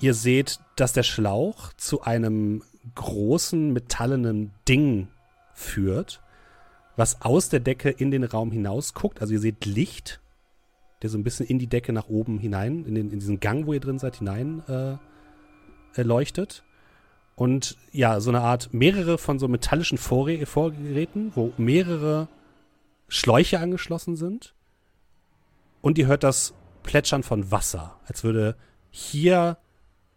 [0.00, 2.62] Ihr seht, dass der Schlauch zu einem
[2.94, 5.08] großen metallenen Ding
[5.54, 6.20] führt,
[6.96, 9.20] was aus der Decke in den Raum hinaus guckt.
[9.20, 10.20] Also ihr seht Licht,
[11.02, 13.66] der so ein bisschen in die Decke nach oben hinein, in, den, in diesen Gang,
[13.66, 16.64] wo ihr drin seid, hinein äh, leuchtet.
[17.36, 22.28] und ja, so eine Art mehrere von so metallischen Vorgeräten, wo mehrere
[23.08, 24.54] Schläuche angeschlossen sind.
[25.82, 28.56] Und ihr hört das Plätschern von Wasser, als würde
[28.90, 29.58] hier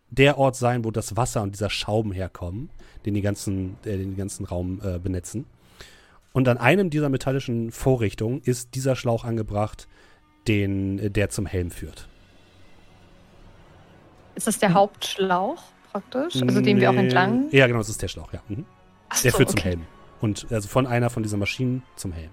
[0.10, 2.69] der Ort sein, wo das Wasser und dieser Schaum herkommen,
[3.06, 5.45] den die ganzen, äh, den ganzen Raum äh, benetzen.
[6.32, 9.88] Und an einem dieser metallischen Vorrichtungen ist dieser Schlauch angebracht,
[10.48, 12.08] den, äh, der zum Helm führt.
[14.35, 16.42] Ist das der Hauptschlauch praktisch?
[16.42, 17.00] Also den wir auch Nee.
[17.00, 17.50] entlang.
[17.52, 18.42] Ja, genau, das ist der Schlauch, ja.
[18.48, 18.66] Mhm.
[19.24, 19.69] Der so, führt zum okay.
[19.69, 19.82] Helm.
[20.22, 22.32] Und also von einer von diesen Maschinen zum Helm.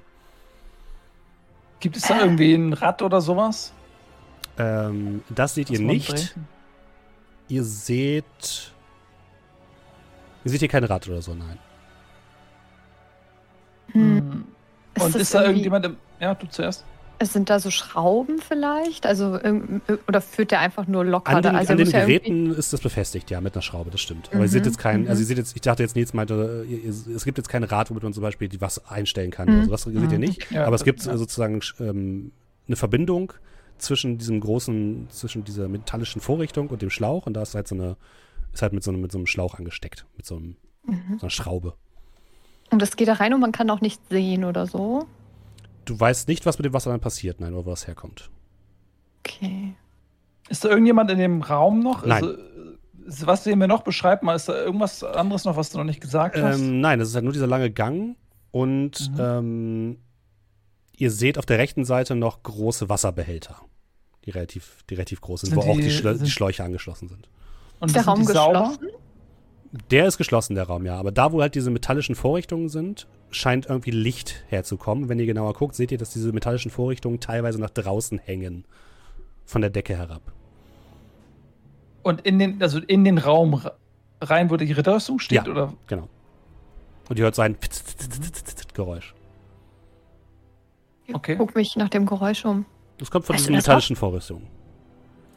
[1.82, 3.72] Gibt es da irgendwie ein Rad oder sowas?
[4.56, 6.10] Ähm, das seht ihr Was man nicht.
[6.12, 6.34] dreht?
[7.48, 8.72] Ihr seht.
[10.44, 11.58] Ihr seht hier kein Rad oder so, nein.
[13.92, 14.16] Hm.
[14.16, 14.44] Hm.
[14.94, 15.96] Ist Und das ist da irgendwie- irgendjemand im.
[16.20, 16.84] Ja, du zuerst.
[17.24, 19.06] Sind da so Schrauben vielleicht?
[19.06, 21.30] Also irgend- oder führt der einfach nur locker?
[21.36, 21.58] An den, da?
[21.58, 24.28] also an den ja Geräten ist das befestigt, ja, mit einer Schraube, das stimmt.
[24.30, 25.08] Aber ihr Mhm, seht jetzt kein, mhm.
[25.08, 27.64] also ihr seht jetzt, ich dachte jetzt, Nils meinte, ihr, ihr, es gibt jetzt kein
[27.64, 29.48] Rad, womit man zum Beispiel die was einstellen kann.
[29.48, 29.58] Mhm.
[29.60, 30.50] Also das seht ihr nicht.
[30.50, 31.16] Ja, Aber es gibt ja.
[31.16, 32.32] sozusagen ähm,
[32.66, 33.32] eine Verbindung
[33.78, 37.74] zwischen diesem großen, zwischen dieser metallischen Vorrichtung und dem Schlauch und da ist halt so
[37.74, 37.96] eine,
[38.52, 41.16] ist halt mit so einem, mit so einem Schlauch angesteckt, mit so, einem, Mhm.
[41.18, 41.74] so einer Schraube.
[42.70, 45.06] Und das geht da rein und man kann auch nicht sehen oder so.
[45.84, 48.30] Du weißt nicht, was mit dem Wasser dann passiert, nein, oder wo das herkommt.
[49.24, 49.74] Okay.
[50.48, 52.04] Ist da irgendjemand in dem Raum noch?
[52.04, 52.24] Nein.
[52.24, 55.84] Also, was du mir noch beschreibt, mal, ist da irgendwas anderes noch, was du noch
[55.84, 56.58] nicht gesagt hast?
[56.60, 58.16] Ähm, nein, das ist halt nur dieser lange Gang
[58.52, 59.20] und Mhm.
[59.20, 59.96] ähm,
[60.96, 63.56] ihr seht auf der rechten Seite noch große Wasserbehälter,
[64.24, 66.62] die relativ, die relativ groß sind, Sind wo auch die- die, Schlö sind- die Schläuche
[66.62, 67.28] angeschlossen sind.
[67.80, 68.68] Und Ist der Raum die sauber?
[68.78, 68.86] geschlossen?
[69.90, 70.96] Der ist geschlossen, der Raum, ja.
[70.96, 75.08] Aber da, wo halt diese metallischen Vorrichtungen sind, scheint irgendwie Licht herzukommen.
[75.08, 78.64] Wenn ihr genauer guckt, seht ihr, dass diese metallischen Vorrichtungen teilweise nach draußen hängen.
[79.46, 80.20] Von der Decke herab.
[82.02, 83.74] Und in den, also in den Raum re-
[84.20, 85.46] rein, wo die Ritterrüstung steht?
[85.46, 85.50] Ja.
[85.50, 85.72] Oder?
[85.86, 86.08] Genau.
[87.08, 87.56] Und ihr hört so ein
[88.74, 89.14] Geräusch.
[91.12, 91.36] Okay.
[91.36, 92.66] Guck mich nach dem Geräusch um.
[92.98, 94.46] Das kommt von Weißt diesen metallischen Vorrichtungen.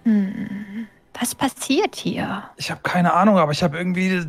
[0.03, 0.87] Hm.
[1.19, 2.43] Was passiert hier?
[2.57, 4.21] Ich habe keine Ahnung, aber ich habe irgendwie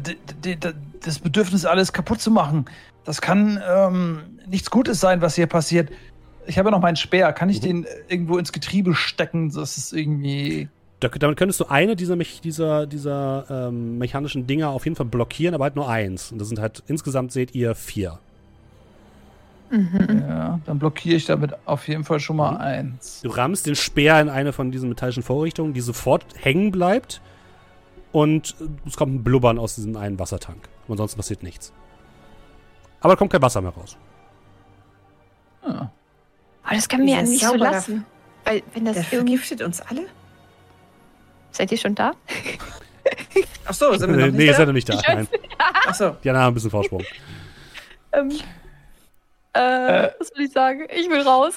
[1.03, 2.67] das Bedürfnis, alles kaputt zu machen.
[3.05, 5.91] Das kann ähm, nichts Gutes sein, was hier passiert.
[6.47, 7.33] Ich habe ja noch meinen Speer.
[7.33, 7.67] Kann ich Mhm.
[7.67, 9.51] den irgendwo ins Getriebe stecken?
[9.53, 10.69] Das ist irgendwie.
[11.01, 15.55] Da, damit könntest du eine dieser, dieser, dieser ähm, mechanischen Dinger auf jeden Fall blockieren,
[15.55, 16.33] aber halt nur eins.
[16.33, 18.19] Und das sind halt, insgesamt seht ihr vier.
[19.77, 20.25] Mhm.
[20.29, 22.57] Ja, dann blockiere ich damit auf jeden Fall schon mal Mhm.
[22.59, 23.21] eins.
[23.23, 27.21] Du rammst den Speer in eine von diesen metallischen Vorrichtungen, die sofort hängen bleibt.
[28.13, 28.55] Und
[28.87, 30.69] es kommt ein Blubbern aus diesem einen Wassertank.
[30.89, 31.73] Und ansonsten passiert nichts.
[33.01, 33.97] Aber da kommt kein Wasser mehr raus.
[35.63, 35.89] Ah.
[36.63, 38.07] Aber das kann mir ja nicht so lassen.
[38.45, 39.37] Weil, wenn das Der irgendwie.
[39.37, 40.07] vergiftet uns alle?
[41.51, 42.13] Seid ihr schon da?
[43.67, 44.67] Ach so, sind wir Nee, noch nee, nicht ihr seid da?
[44.67, 45.01] noch nicht da.
[45.09, 45.29] Nein.
[45.89, 46.11] Ach so.
[46.23, 47.03] Die anderen haben ein bisschen Vorsprung.
[48.13, 48.33] Ähm,
[49.57, 50.87] äh, was soll ich sagen?
[50.91, 51.57] Ich will raus.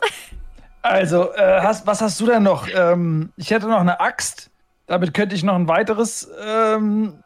[0.81, 2.67] Also, äh, hast, was hast du denn noch?
[2.73, 4.49] Ähm, ich hätte noch eine Axt.
[4.87, 7.21] Damit könnte ich noch ein weiteres ähm,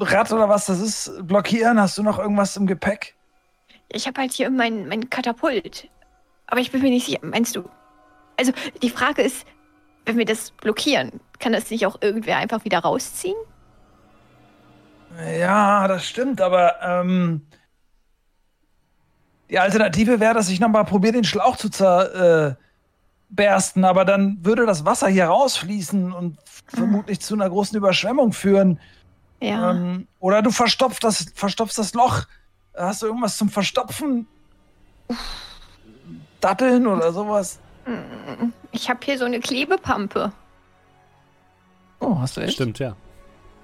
[0.00, 1.80] Rad oder was das ist blockieren.
[1.80, 3.14] Hast du noch irgendwas im Gepäck?
[3.88, 5.88] Ich habe halt hier mein, mein Katapult.
[6.46, 7.20] Aber ich bin mir nicht sicher.
[7.22, 7.68] Meinst du?
[8.38, 9.46] Also, die Frage ist,
[10.06, 13.36] wenn wir das blockieren, kann das nicht auch irgendwer einfach wieder rausziehen?
[15.38, 17.46] Ja, das stimmt, aber ähm,
[19.52, 22.56] die Alternative wäre, dass ich nochmal probiere, den Schlauch zu zerbersten,
[23.84, 28.80] äh, aber dann würde das Wasser hier rausfließen und vermutlich zu einer großen Überschwemmung führen.
[29.40, 29.72] Ja.
[29.72, 32.22] Ähm, oder du verstopfst das, verstopfst das Loch.
[32.74, 34.26] Hast du irgendwas zum Verstopfen?
[36.40, 37.58] Datteln oder sowas?
[37.86, 40.32] Mm, Ich habe hier so eine Klebepampe.
[42.00, 42.54] Oh, hast du echt?
[42.54, 42.96] Stimmt, ja.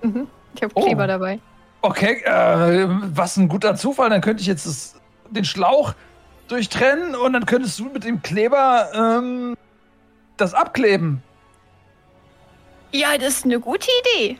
[0.02, 0.28] Mhm.
[0.54, 0.84] Ich habe Oh.
[0.84, 1.40] Kleber dabei.
[1.80, 4.10] Okay, äh, was ein guter Zufall.
[4.10, 5.00] Dann könnte ich jetzt das,
[5.30, 5.94] den Schlauch
[6.48, 9.56] durchtrennen und dann könntest du mit dem Kleber ähm,
[10.36, 11.22] das abkleben.
[12.92, 14.38] Ja, das ist eine gute Idee.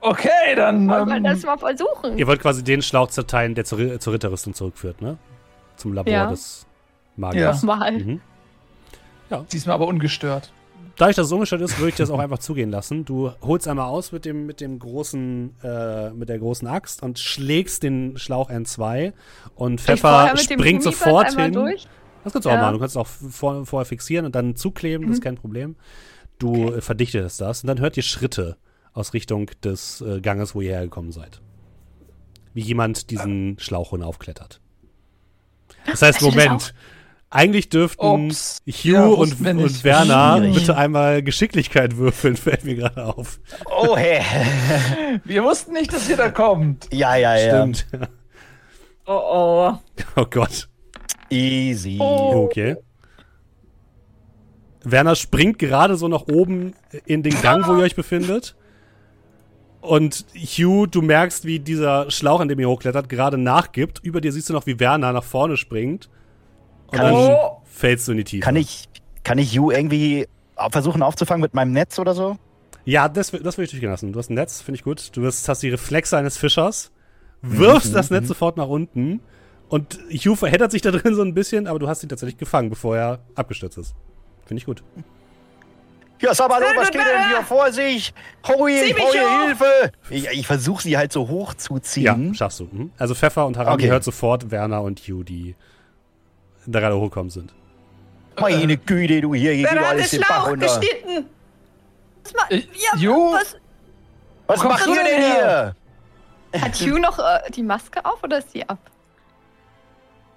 [0.00, 0.88] Okay, dann.
[0.88, 2.18] Wollen wir Ähm, das mal versuchen?
[2.18, 5.18] Ihr wollt quasi den Schlauch zerteilen, der zur, zur Ritterrüstung zurückführt, ne?
[5.76, 6.26] Zum Labor Ja.
[6.30, 6.66] des
[7.16, 7.62] Magiers.
[7.62, 7.92] Mal.
[7.92, 8.20] Mhm.
[9.52, 10.52] diesmal aber ungestört.
[10.98, 13.04] Dadurch, dass es umgestellt ist, würde ich das auch einfach zugehen lassen.
[13.04, 17.18] Du holst einmal aus mit dem, mit dem großen, äh, mit der großen Axt und
[17.20, 19.12] schlägst den Schlauch N2
[19.54, 21.52] und Ich Pfeffer springt sofort hin.
[21.52, 21.86] Durch.
[22.24, 22.60] Das kannst du auch Ja.
[22.62, 22.72] machen.
[22.74, 25.24] Du kannst es auch vor, vorher fixieren und dann zukleben, das ist Mhm.
[25.24, 25.76] kein Problem.
[26.38, 28.56] Du äh, verdichtest das und dann hört ihr Schritte
[28.92, 31.40] aus Richtung des äh, Ganges, wo ihr hergekommen seid.
[32.54, 34.60] Wie jemand diesen Schlauch hinaufklettert.
[35.86, 36.74] Das heißt, das Moment.
[37.30, 38.58] Eigentlich dürften Ups.
[38.66, 40.54] Hugh Ja, und, und Werner Schwierig.
[40.54, 43.38] bitte einmal Geschicklichkeit würfeln, fällt mir gerade auf.
[43.66, 44.22] Oh, hä.
[45.24, 46.88] Wir wussten nicht, dass ihr da kommt.
[46.92, 47.58] Ja, ja, ja.
[47.58, 47.86] Stimmt.
[49.06, 49.78] Oh oh.
[50.16, 50.68] Oh Gott.
[51.30, 51.98] Easy.
[52.00, 52.44] Oh.
[52.46, 52.76] Okay.
[54.84, 56.74] Werner springt gerade so nach oben
[57.04, 58.56] in den Gang, wo ihr euch befindet.
[59.80, 64.00] Und Hugh, du merkst, wie dieser Schlauch, an dem ihr hochklettert, gerade nachgibt.
[64.02, 66.08] Über dir siehst du noch, wie Werner nach vorne springt.
[66.90, 67.38] Und Kann dann ich-
[67.70, 68.44] fällst du in die Tiefe.
[68.44, 68.88] Kann ich,
[69.24, 70.26] kann ich You irgendwie
[70.70, 72.36] versuchen aufzufangen mit meinem Netz oder so?
[72.84, 74.12] Ja, das, das will ich durchgehen lassen.
[74.12, 75.10] Du hast ein Netz, finde ich gut.
[75.16, 76.90] Du wirst, hast die Reflexe eines Fischers,
[77.42, 79.20] wirfst Mhm, das Netz sofort nach unten.
[79.68, 82.70] Und Hugh verheddert sich da drin so ein bisschen, aber du hast ihn tatsächlich gefangen,
[82.70, 83.94] bevor er abgestürzt ist.
[84.46, 84.82] Finde ich gut.
[86.20, 88.12] Ja, sag mal, was gut, steht denn hier vor sich?
[88.48, 89.46] Hoi, Zieh hoi.
[89.46, 89.92] Hilfe!
[90.10, 92.34] Ich, ich versuche sie halt so hoch zu Ja, ziehen.
[92.34, 92.68] schaffst du.
[92.72, 92.90] Mhm.
[92.98, 93.90] Also Pfeffer und Harami Okay.
[93.92, 95.54] hört sofort Werner und Hugh, die
[96.72, 97.52] da gerade hochgekommen sind.
[98.40, 100.66] Meine Güte, du hier, hier geht Wer hat alles den Bach runter.
[100.66, 101.28] geschnitten?
[102.24, 102.56] Was ma- Äh,
[102.96, 103.56] ja, was,
[104.46, 105.74] Was Wo macht ihr du denn hier?
[106.60, 108.78] hat Hugh noch äh, die Maske auf oder ist sie ab?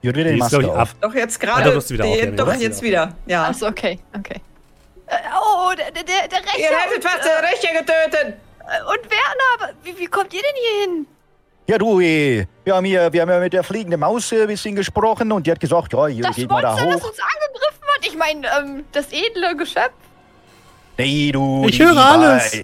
[0.02, 0.90] Jut wieder Die die ist, glaub Maske ich, auf.
[0.90, 0.96] ab.
[1.02, 1.70] Doch jetzt Ah, gerade.
[1.72, 3.16] doch, ist sie wieder auf, die- ja, nee, doch jetzt wieder wieder.
[3.28, 3.44] Ja.
[3.50, 4.42] Achso, okay, okay.
[5.06, 8.38] Äh, oh, der, der, der, Rechter Ihr hättet fast den Rechter getötet.
[8.62, 11.08] äh, und Werner, aber wie, wie kommt ihr denn hier hin?
[11.72, 14.48] Ja, du, eh, wir haben, hier, wir haben ja mit der fliegenden Maus äh, ein
[14.48, 17.08] bisschen gesprochen und die hat gesagt, ja, hier Das geht mal da Monster, das hoch.
[17.08, 18.06] uns angegriffen hat.
[18.06, 19.94] Ich meine, ähm, das edle Geschöpf.
[20.98, 21.64] Nee, du.
[21.70, 22.64] Ich die- höre die- alles.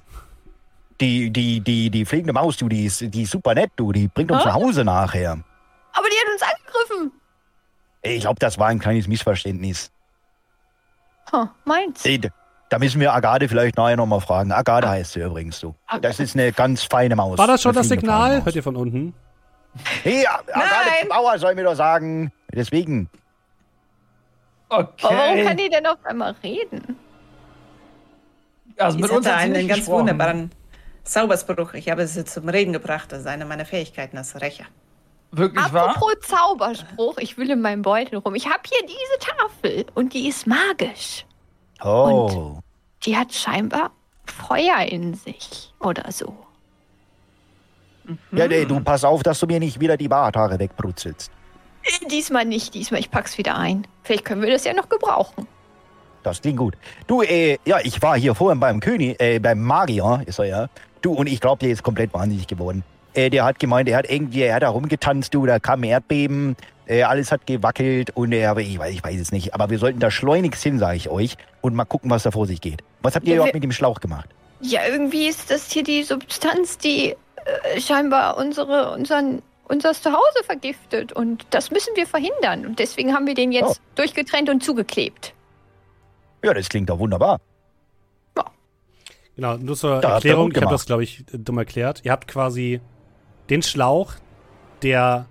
[1.00, 3.94] Die, die, die, die fliegende Maus, du, die ist, die ist super nett, du.
[3.94, 4.48] Die bringt uns Hä?
[4.50, 5.40] nach Hause nachher.
[5.94, 7.12] Aber die hat uns angegriffen.
[8.02, 9.90] Ich glaube, das war ein kleines Missverständnis.
[11.32, 12.04] Huh, meins.
[12.04, 12.30] Ey, d-
[12.70, 14.52] Da müssen wir Agade vielleicht nachher nochmal fragen.
[14.52, 15.74] Agade heißt sie übrigens, du.
[16.02, 17.38] Das ist eine ganz feine Maus.
[17.38, 18.44] War das schon das Signal?
[18.44, 19.14] Hört ihr von unten?
[20.04, 21.10] Hey, Agade Nein.
[21.10, 22.32] Bauer soll mir doch sagen.
[22.52, 23.10] Deswegen.
[24.70, 25.56] Aber warum kann Okay.
[25.64, 26.98] die denn auf einmal reden?
[28.78, 30.00] Also Ich mit uns hat sie einen ganz gesprochen.
[30.00, 30.52] wunderbaren
[31.04, 31.74] Zauberspruch.
[31.74, 33.12] Ich habe sie zum Reden gebracht.
[33.12, 34.66] Das ist eine meiner Fähigkeiten als Rächer.
[35.32, 35.90] Wirklich wahr?
[35.92, 38.36] Apropos Zauberspruch, ich will in meinem Beutel rum.
[38.36, 41.26] Ich habe hier diese Tafel und die ist magisch.
[41.84, 42.60] Oh.
[43.04, 43.92] Die hat scheinbar
[44.26, 46.36] Feuer in sich oder so.
[48.32, 51.32] Ja, nee, du pass auf, dass du mir nicht wieder die Barthaare wegbrutzelst.
[52.10, 53.00] Diesmal nicht, diesmal.
[53.00, 53.86] Ich pack's wieder ein.
[54.04, 55.48] Vielleicht können wir das ja noch gebrauchen.
[56.24, 56.76] Das klingt gut.
[57.06, 60.68] Du, äh, ja, ich war hier vorhin beim König, äh, beim Magier, ist er ja.
[61.02, 62.84] Du, und ich glaube, der ist komplett wahnsinnig geworden.
[63.18, 66.56] Äh, der hat gemeint, er hat irgendwie, er hat da rumgetanzt, du, da kam Erdbeben,
[66.86, 69.56] äh, alles hat gewackelt und er, aber ich weiß, ich weiß es nicht.
[69.56, 72.46] Aber wir sollten da schleunigst hin, sage ich euch, und mal gucken, was da vor
[72.46, 72.84] sich geht.
[73.02, 74.30] Was habt ihr Ja, überhaupt mit dem Schlauch gemacht?
[74.62, 77.16] Ja, irgendwie ist das hier die Substanz, die
[77.74, 81.12] äh, scheinbar unsere, unseren, unser Zuhause vergiftet.
[81.12, 82.68] Und das müssen wir verhindern.
[82.68, 85.34] Und deswegen haben wir den jetzt durchgetrennt und zugeklebt.
[86.44, 87.40] Ja, das klingt doch wunderbar.
[89.36, 92.02] Genau, nur zur Da Erklärung, ich habe das, glaube ich, dumm erklärt.
[92.04, 92.82] Ihr habt quasi
[93.50, 94.14] den Schlauch,
[94.82, 95.26] der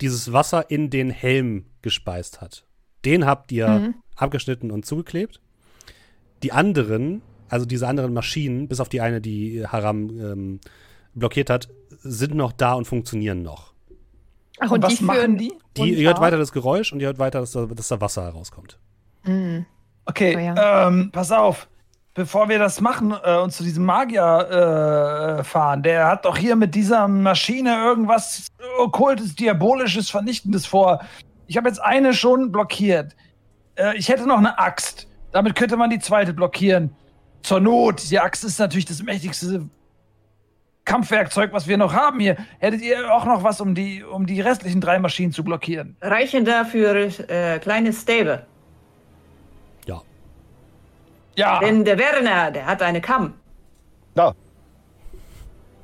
[0.00, 2.64] dieses Wasser in den Helm gespeist hat.
[3.04, 3.94] Den habt ihr Mhm.
[4.16, 5.40] abgeschnitten und zugeklebt.
[6.42, 10.60] Die anderen, also diese anderen Maschinen, bis auf die eine, die Haram ähm,
[11.14, 13.72] blockiert hat, sind noch da und funktionieren noch.
[14.58, 15.52] Ach, Und was die machen führen die?
[15.76, 18.22] Die, ihr hört weiter das Geräusch und ihr hört weiter, dass da, dass da Wasser
[18.24, 18.78] herauskommt.
[19.22, 19.66] Hm.
[20.06, 20.88] Okay, Oh ja.
[20.88, 21.68] ähm, pass auf.
[22.16, 26.56] Bevor wir das machen äh, und zu diesem Magier äh, fahren, der hat doch hier
[26.56, 28.46] mit dieser Maschine irgendwas
[28.78, 31.04] okkultes, diabolisches, vernichtendes vor.
[31.46, 33.14] Ich habe jetzt eine schon blockiert.
[33.74, 35.06] Äh, ich hätte noch eine Axt.
[35.32, 36.96] Damit könnte man die zweite blockieren.
[37.42, 38.10] Zur Not.
[38.10, 39.68] Die Axt ist natürlich das mächtigste
[40.86, 42.38] Kampfwerkzeug, was wir noch haben hier.
[42.60, 45.98] Hättet ihr auch noch was, um die, um die restlichen drei Maschinen zu blockieren?
[46.00, 46.94] Reichen dafür
[47.28, 48.46] äh, kleine Stäbe.
[51.36, 51.60] Ja.
[51.60, 53.34] Denn der Werner, der hat eine Kamm.
[54.14, 54.32] Ja.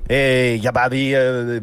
[0.09, 1.61] Äh, ja, aber wie, äh,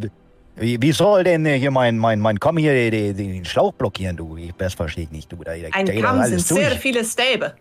[0.57, 4.17] wie, wie soll denn äh, hier mein, mein, mein Komm hier den, den Schlauch blockieren,
[4.17, 4.37] du?
[4.37, 5.37] Ich, das verstehe ich nicht, du.
[5.37, 6.81] Da, da, Ein da Kamm sind alles sehr durch.
[6.81, 7.55] viele Stäbe.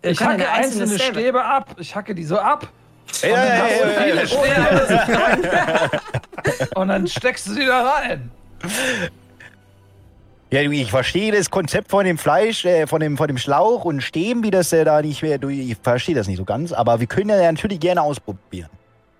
[0.00, 1.76] Wir Ich hacke einzelne Stäbe ab.
[1.78, 2.68] Ich hacke die so ab.
[3.22, 4.26] Ja, ja, ja, ja, ja.
[4.26, 5.90] Stäbe.
[6.74, 8.30] Und dann steckst du die da rein.
[10.52, 13.86] Ja, du, ich verstehe das Konzept von dem Fleisch, äh, von, dem, von dem Schlauch
[13.86, 15.38] und Stäben, wie das äh, da nicht mehr.
[15.38, 18.68] Du, ich verstehe das nicht so ganz, aber wir können ja natürlich gerne ausprobieren.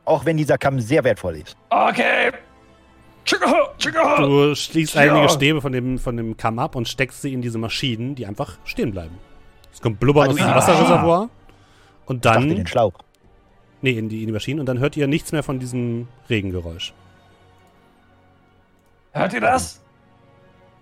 [0.05, 1.57] Auch wenn dieser Kamm sehr wertvoll ist.
[1.71, 2.33] Okay.
[3.25, 3.47] Chico,
[3.79, 4.17] Chico.
[4.19, 7.57] Du schließt einige Stäbe von dem, von dem Kamm ab und steckst sie in diese
[7.57, 9.17] Maschinen, die einfach stehen bleiben.
[9.73, 10.57] Es kommt Blubbern aus Also, dem ja.
[10.57, 11.31] Wasserreservoir.
[12.05, 12.49] Und dann.
[12.51, 12.93] den Schlauch.
[13.81, 14.61] Nee, in die, in die Maschinen.
[14.61, 16.93] Und dann hört ihr nichts mehr von diesem Regengeräusch.
[19.13, 19.82] Hört ihr das?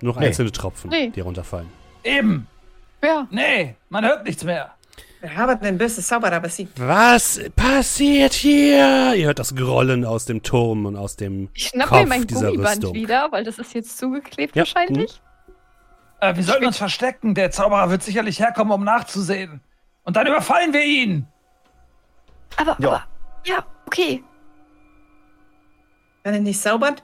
[0.02, 0.26] Nur noch Nee.
[0.28, 1.10] einzelne Tropfen, Nee.
[1.10, 1.68] die runterfallen.
[2.04, 2.46] Eben.
[3.02, 3.26] Ja.
[3.30, 4.74] Nee, man hört nichts mehr.
[5.20, 6.80] Wir haben den bösen Zauberer besiegt.
[6.80, 9.14] Was passiert hier?
[9.14, 12.26] Ihr hört das Grollen aus dem Turm und aus dem Ich schnapp Kopf mir mein
[12.26, 12.94] dieser Gummiband Rüstung.
[12.94, 15.20] wieder, weil das ist jetzt zugeklebt Ja, wahrscheinlich.
[16.20, 17.34] Äh, wir sollten uns verstecken.
[17.34, 19.60] Der Zauberer wird sicherlich herkommen, um nachzusehen.
[20.04, 21.26] Und dann überfallen wir ihn.
[22.56, 22.88] Aber, Ja.
[22.88, 23.04] aber,
[23.44, 24.24] ja, okay.
[26.24, 26.96] Kann er nicht zaubern?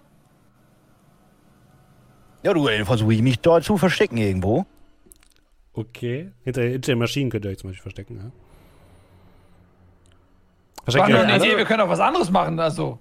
[2.47, 4.67] Ja, du, dann versuche ich mich dort zu verstecken irgendwo.
[5.73, 6.31] Okay.
[6.45, 8.23] Hinter, hinter den Maschinen könnt ihr euch zum Beispiel verstecken, ja.
[8.23, 8.31] War
[10.85, 11.45] Versteckt ihr nur eine?
[11.45, 12.61] Idee, wir können auch was anderes machen.
[12.61, 13.01] Also,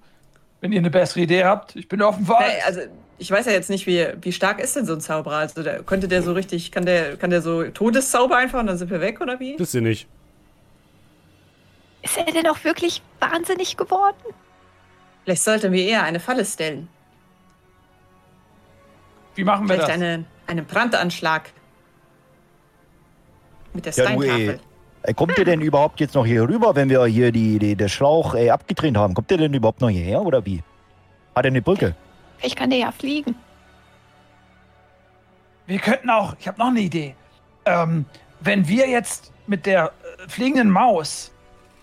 [0.60, 2.54] wenn ihr eine bessere Idee habt, ich bin offen für alles.
[2.54, 2.80] Nee, also
[3.18, 5.36] ich weiß ja jetzt nicht, wie, wie stark ist denn so ein Zauberer?
[5.36, 8.78] Also der, könnte der so richtig, kann der, kann der so Todeszauber einfach und dann
[8.78, 9.56] sind wir weg oder wie?
[9.56, 10.08] Wisst ihr nicht.
[12.02, 14.16] Ist er denn auch wirklich wahnsinnig geworden?
[15.22, 16.88] Vielleicht sollten wir eher eine Falle stellen.
[19.36, 19.94] Wie machen wir Vielleicht das?
[19.94, 21.52] eine, einen Brandanschlag.
[23.72, 24.48] Mit der Ja, du, Steintafel.
[24.50, 24.60] ey.
[25.02, 27.88] Äh, Kommt ihr denn überhaupt jetzt noch hier rüber, wenn wir hier die, die, den
[27.88, 29.14] Schlauch äh, abgetrennt haben?
[29.14, 30.62] Kommt ihr denn überhaupt noch hierher oder wie?
[31.34, 31.94] Hat er eine Brücke?
[32.38, 33.36] Vielleicht kann der ja fliegen.
[35.66, 37.14] Wir könnten auch, ich habe noch eine Idee.
[37.66, 38.04] Ähm,
[38.40, 39.86] wenn wir jetzt mit der
[40.24, 41.32] äh, fliegenden Maus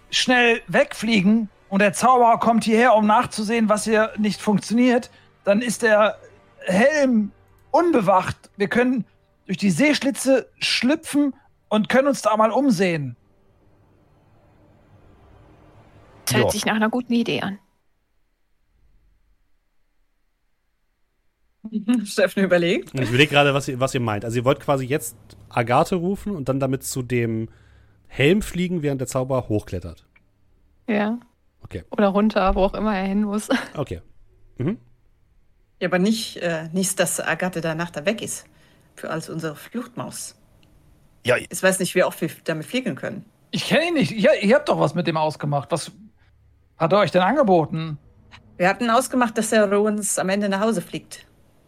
[0.09, 5.09] schnell wegfliegen und der Zauberer kommt hierher, um nachzusehen, was hier nicht funktioniert,
[5.43, 6.17] dann ist der
[6.65, 7.31] Helm
[7.73, 8.49] unbewacht.
[8.57, 9.05] Wir können
[9.45, 11.33] durch die Seeschlitze schlüpfen
[11.69, 13.17] und können uns da mal umsehen.
[16.25, 16.51] Das hört Ja.
[16.51, 17.59] sich nach einer guten Idee an.
[22.05, 22.93] Steffen überlegt.
[22.93, 24.25] Und ich überlege gerade, was ihr, was ihr meint.
[24.25, 25.15] Also ihr wollt quasi jetzt
[25.49, 27.49] Agathe rufen und dann damit zu dem
[28.07, 30.05] Helm fliegen, während der Zauberer hochklettert.
[30.87, 31.19] Ja.
[31.61, 31.83] Okay.
[31.91, 33.49] Oder runter, wo auch immer er hin muss.
[33.75, 34.01] Okay.
[34.57, 34.77] Mhm.
[35.79, 38.45] Ja, aber nicht, äh, nicht, dass Agathe danach da weg ist.
[38.95, 40.35] Für als unsere Fluchtmaus.
[41.25, 43.25] Ja, Ich weiß nicht, wie oft wir damit fliegen können.
[43.51, 44.11] Ich kenne ihn nicht.
[44.11, 45.71] Ihr, ihr habt doch was mit dem ausgemacht.
[45.71, 45.91] Was
[46.77, 47.97] hat er euch denn angeboten?
[48.57, 51.25] Wir hatten ausgemacht, dass er uns am Ende nach Hause fliegt.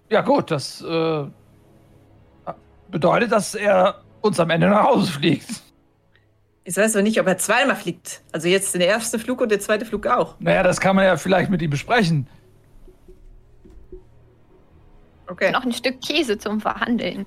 [0.09, 1.25] Ja gut, das äh,
[2.89, 5.49] bedeutet, dass er uns am Ende nach Hause fliegt.
[6.63, 8.21] Ich weiß aber nicht, ob er zweimal fliegt.
[8.31, 10.35] Also jetzt der erste Flug und der zweite Flug auch.
[10.39, 12.27] Naja, das kann man ja vielleicht mit ihm besprechen.
[15.27, 15.51] Okay.
[15.51, 17.25] Noch ein Stück Käse zum Verhandeln.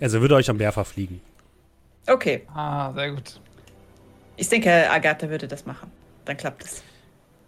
[0.00, 1.20] Also er würde euch am Meer verfliegen.
[2.06, 2.46] Okay.
[2.54, 3.40] Ah, sehr gut.
[4.36, 5.90] Ich denke, Agathe würde das machen.
[6.24, 6.82] Dann klappt es.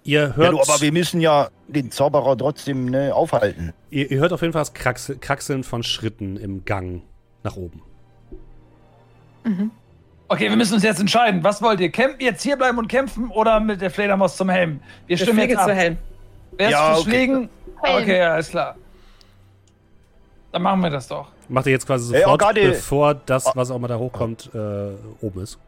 [0.04, 3.72] Ihr ja hört, du, aber wir müssen ja den Zauberer trotzdem ne, aufhalten.
[3.90, 7.02] ihr, ihr hört auf jeden Fall das Kraxel, Kraxeln von Schritten im Gang
[7.44, 7.82] nach oben.
[10.28, 11.42] Okay, wir müssen uns jetzt entscheiden.
[11.44, 11.90] Was wollt ihr?
[11.90, 14.80] Campen, jetzt hier bleiben und kämpfen oder mit der Fledermaus zum Helm?
[15.06, 15.68] Wir stimmen Fliege jetzt ab.
[15.68, 15.98] zu Helm.
[16.56, 17.10] Wer ist Ja, fürs okay.
[17.10, 17.48] Fliegen?
[17.82, 18.02] Helm.
[18.02, 18.76] Okay, alles klar.
[20.52, 21.28] Dann machen wir das doch.
[21.48, 22.68] Macht ihr jetzt quasi Ey, sofort, Agathe.
[22.68, 24.92] bevor das, was auch immer da hochkommt, äh,
[25.24, 25.58] oben ist.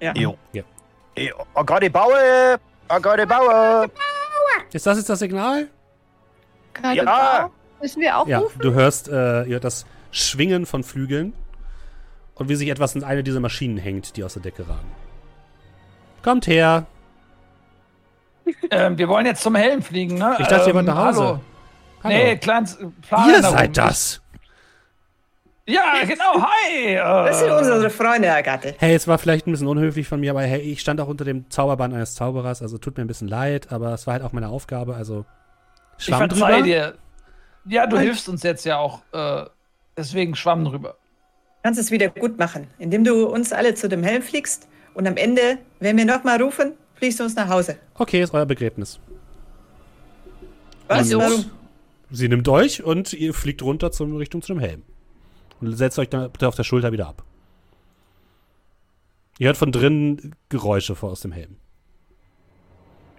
[0.00, 0.12] Ja.
[0.14, 0.36] Jo.
[0.52, 0.62] Ja.
[1.14, 2.58] Ey, Agade Baue!
[2.88, 3.88] Agade Baue!
[4.72, 5.68] Ist das jetzt das Signal?
[6.74, 7.50] Gerade Ja.
[7.80, 8.58] müssen wir auch Ja, rufen.
[8.60, 11.32] du hörst, äh, ihr hört das Schwingen von Flügeln
[12.34, 14.90] und wie sich etwas in eine dieser Maschinen hängt, die aus der Decke ragen.
[16.22, 16.86] Kommt her.
[18.70, 20.36] Ähm, wir wollen jetzt zum Helm fliegen, ne?
[20.38, 21.20] Ich dachte, ihr wollt Ähm, nach Hause.
[21.26, 21.40] Hallo.
[22.06, 22.16] Hallo.
[22.16, 22.78] Nee, kleines
[23.08, 23.30] Plan.
[23.30, 23.56] Ihr darum.
[23.58, 24.20] seid das.
[25.68, 26.40] Ja, genau.
[26.40, 26.94] Hi.
[26.94, 28.74] Äh, Das sind unsere Freunde, Agathe.
[28.78, 31.24] Hey, es war vielleicht ein bisschen unhöflich von mir, aber hey, ich stand auch unter
[31.24, 34.32] dem Zauberband eines Zauberers, also tut mir ein bisschen leid, aber es war halt auch
[34.32, 35.24] meine Aufgabe, also
[35.98, 36.62] ich Schwamm verzeih drüber.
[36.62, 36.94] dir.
[37.68, 38.04] Ja, du Nein.
[38.04, 39.00] hilfst uns jetzt ja auch.
[39.12, 39.44] Äh,
[39.96, 40.90] deswegen Schwamm drüber.
[40.90, 45.08] Du kannst es wieder gut machen, indem du uns alle zu dem Helm fliegst und
[45.08, 47.76] am Ende, wenn wir nochmal rufen, fliegst du uns nach Hause.
[47.94, 49.00] Okay, ist euer Begräbnis.
[50.86, 51.12] Was?
[51.12, 51.44] Warum?
[52.10, 54.82] Sie nimmt euch und ihr fliegt runter zum Richtung zu dem Helm.
[55.60, 57.24] Und setzt euch dann bitte auf der Schulter wieder ab.
[59.38, 61.56] Ihr hört von drinnen Geräusche vor aus dem Helm.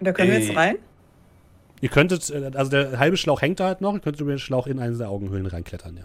[0.00, 0.56] Und da können wir jetzt Ey.
[0.56, 0.76] rein?
[1.80, 4.38] Ihr könntet, äh, also der halbe Schlauch hängt da halt noch, ihr könntet über den
[4.38, 6.04] Schlauch in eine der Augenhöhlen reinklettern, ja.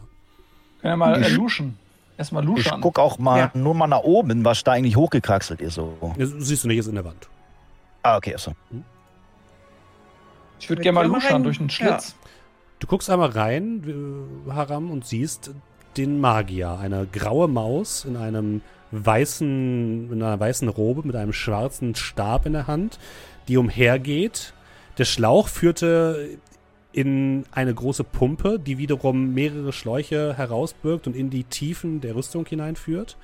[0.82, 1.78] Können wir mal äh, Ich- luschen.
[2.16, 2.80] Erstmal Ich luschern.
[2.82, 3.52] guck auch mal Ja.
[3.56, 5.74] nur mal nach oben, was da eigentlich hochgekraxelt ist.
[5.76, 5.98] So.
[6.18, 7.28] Das siehst du nicht, ist in der Wand.
[8.03, 8.53] Ah, okay, also.
[10.60, 11.44] Ich würde gerne mal luschern rein.
[11.44, 12.16] durch den Schlitz.
[12.84, 15.52] Du guckst einmal rein, äh, Haram, und siehst
[15.95, 16.78] den Magier.
[16.78, 22.52] Eine graue Maus in einem weißen, in einer weißen Robe mit einem schwarzen Stab in
[22.52, 23.00] der Hand,
[23.48, 24.53] die umhergeht.
[24.98, 26.38] Der Schlauch führte
[26.92, 32.45] in eine große Pumpe, die wiederum mehrere Schläuche herausbirgt und in die Tiefen der Rüstung
[32.45, 33.16] hineinführt.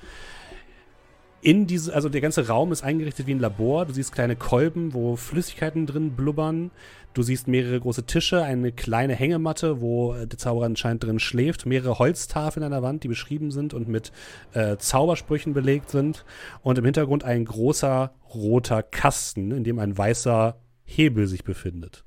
[1.42, 3.86] in diese, also der ganze Raum ist eingerichtet wie ein Labor.
[3.86, 6.70] Du siehst kleine Kolben, wo Flüssigkeiten drin blubbern.
[7.12, 11.66] Du siehst mehrere große Tische, eine kleine Hängematte, wo äh, der Zauberer anscheinend drin schläft,
[11.66, 14.12] mehrere Holztafeln an der Wand, die beschrieben sind und mit
[14.52, 16.24] äh, Zaubersprüchen belegt sind.
[16.62, 22.04] Und im Hintergrund ein großer roter Kasten, in dem ein weißer Hebel sich befindet,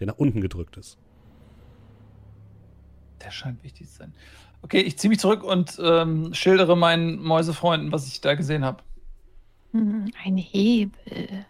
[0.00, 0.98] der nach unten gedrückt ist.
[3.24, 4.12] Der scheint wichtig zu sein.
[4.60, 8.82] Okay, ich ziehe mich zurück und ähm, schildere meinen Mäusefreunden, was ich da gesehen habe.
[9.72, 11.46] Hm, ein Hebel.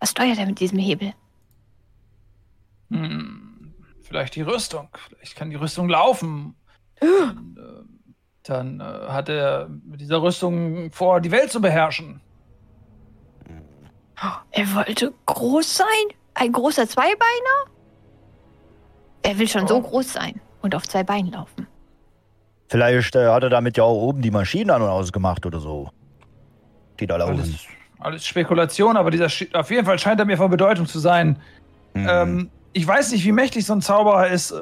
[0.00, 1.12] Was steuert er mit diesem Hebel?
[2.90, 4.88] Hm, vielleicht die Rüstung.
[5.08, 6.54] Vielleicht kann die Rüstung laufen.
[7.00, 7.84] Und, äh,
[8.44, 12.20] dann äh, hat er mit dieser Rüstung vor, die Welt zu beherrschen.
[14.50, 15.86] Er wollte groß sein?
[16.34, 17.72] Ein großer Zweibeiner?
[19.22, 19.82] Er will schon so Oh.
[19.82, 21.66] groß sein und auf zwei Beinen laufen.
[22.68, 25.90] Vielleicht äh, hat er damit ja auch oben die Maschinen an und ausgemacht oder so.
[27.00, 27.38] Die da laufen.
[27.40, 27.66] Alles,
[27.98, 31.40] alles Spekulation, aber dieser Sch auf jeden Fall scheint er mir von Bedeutung zu sein.
[31.94, 32.06] Mhm.
[32.08, 34.54] Ähm, ich weiß nicht, wie mächtig so ein Zauberer ist.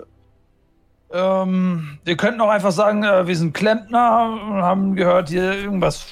[1.12, 6.06] Ähm, wir könnten auch einfach sagen, äh, wir sind Klempner und haben gehört, hier irgendwas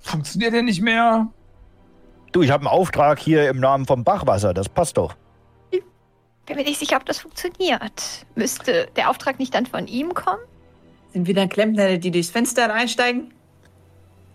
[0.00, 1.28] funktioniert hier nicht mehr.
[2.32, 5.14] du, ich habe einen Auftrag hier im Namen vom Bachwasser, das passt doch.
[5.70, 8.24] Bin mir nicht sicher, ob das funktioniert.
[8.34, 10.40] Müsste der Auftrag nicht dann von ihm kommen?
[11.12, 13.34] Sind wir dann Klempner, die durchs Fenster einsteigen?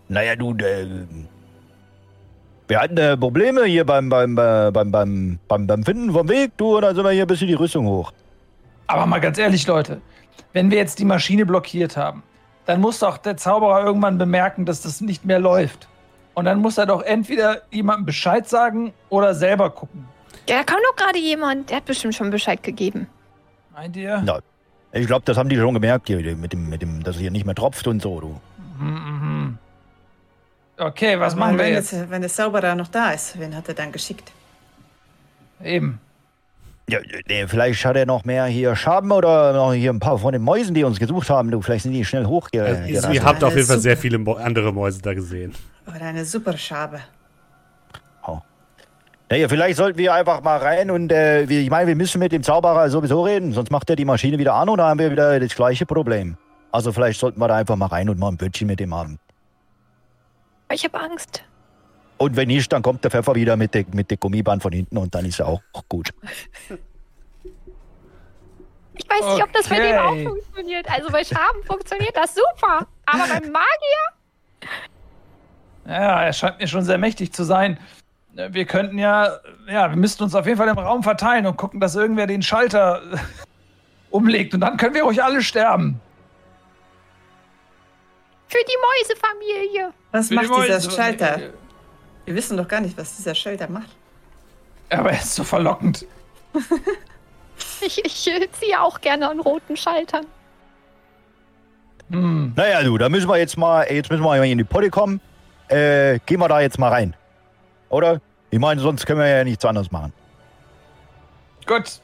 [0.08, 0.86] Naja, du, äh,
[2.72, 6.52] wir hatten äh, Probleme hier beim, beim, äh, beim, beim, beim, beim Finden vom Weg,
[6.56, 8.12] du, und dann sind wir hier ein bisschen die Rüstung hoch.
[8.86, 10.00] Aber mal ganz ehrlich, Leute,
[10.54, 12.22] wenn wir jetzt die Maschine blockiert haben,
[12.64, 15.86] dann muss doch der Zauberer irgendwann bemerken, dass das nicht mehr läuft.
[16.32, 20.06] Und dann muss er doch entweder jemandem Bescheid sagen oder selber gucken.
[20.48, 21.68] Ja, da kam doch gerade jemand.
[21.68, 23.06] Der hat bestimmt schon Bescheid gegeben.
[23.74, 24.22] Meint ihr?
[24.26, 24.38] Ja.
[24.92, 27.30] Ich glaube, das haben die schon gemerkt, hier, mit dem, mit dem, dass es hier
[27.30, 28.40] nicht mehr tropft und so, du.
[28.78, 29.58] Mhm, mhm.
[30.86, 32.10] Okay, was Aber machen wir wenn jetzt?
[32.10, 34.32] Wenn der Zauberer noch da ist, wen hat er dann geschickt?
[35.62, 36.00] Eben.
[36.88, 40.32] Ja, nee, vielleicht hat er noch mehr hier Schaben oder noch hier ein paar von
[40.32, 41.50] den Mäusen, die uns gesucht haben.
[41.50, 42.62] Du, vielleicht sind die schnell hochge.
[42.64, 43.80] Also, ihr habt auf jeden Fall Super.
[43.80, 45.54] sehr viele andere Mäuse da gesehen.
[45.86, 47.00] Oder eine Superschabe.
[49.32, 52.42] Naja, vielleicht sollten wir einfach mal rein und äh, ich meine, wir müssen mit dem
[52.42, 55.40] Zauberer sowieso reden, sonst macht er die Maschine wieder an und dann haben wir wieder
[55.40, 56.36] das gleiche Problem.
[56.70, 59.18] Also vielleicht sollten wir da einfach mal rein und mal ein Böttchen mit dem haben.
[60.72, 61.44] Aber ich habe Angst.
[62.16, 64.96] Und wenn nicht, dann kommt der Pfeffer wieder mit der mit der Gummiband von hinten
[64.96, 65.60] und dann ist er auch
[65.90, 66.14] gut.
[68.94, 70.24] Ich weiß nicht, ob das bei dem auch Okay.
[70.24, 70.90] funktioniert.
[70.90, 72.86] Also bei Schaben funktioniert das super.
[73.04, 74.70] Aber beim Magier?
[75.84, 77.78] Ja, er scheint mir schon sehr mächtig zu sein.
[78.32, 81.80] Wir könnten ja, ja, wir müssten uns auf jeden Fall im Raum verteilen und gucken,
[81.80, 83.02] dass irgendwer den Schalter
[84.10, 84.54] umlegt.
[84.54, 86.00] Und dann können wir ruhig alle sterben.
[88.52, 89.92] Für die Mäusefamilie.
[90.10, 91.40] Was Für die macht dieser Mäuse- Schalter?
[92.26, 93.88] Wir wissen doch gar nicht, was dieser Schalter macht.
[94.90, 96.06] Aber er ist so verlockend.
[97.84, 100.26] Ich, ich äh, ziehe auch gerne an roten Schaltern.
[102.10, 102.52] Hm.
[102.56, 105.20] Naja, du, da müssen wir jetzt mal, jetzt müssen wir mal in die Potte kommen.
[105.68, 107.14] Äh, gehen wir da jetzt mal rein.
[107.88, 108.20] Oder?
[108.50, 110.12] Ich meine, sonst können wir ja nichts anderes machen.
[111.66, 112.00] Gut.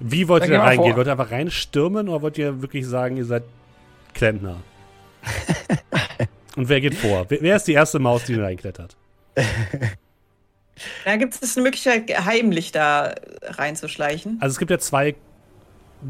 [0.00, 0.90] Wie wollt Dann ihr reingehen?
[0.92, 0.96] vor.
[0.98, 3.44] Wollt ihr einfach reinstürmen oder wollt ihr wirklich sagen, ihr seid
[4.14, 4.56] Klempner?
[6.56, 7.26] Und wer geht vor?
[7.28, 8.96] Wer, ist die erste Maus, die reinklettert?
[11.04, 14.38] Da gibt es eine Möglichkeit, heimlich da reinzuschleichen.
[14.40, 15.14] Also es gibt ja zwei,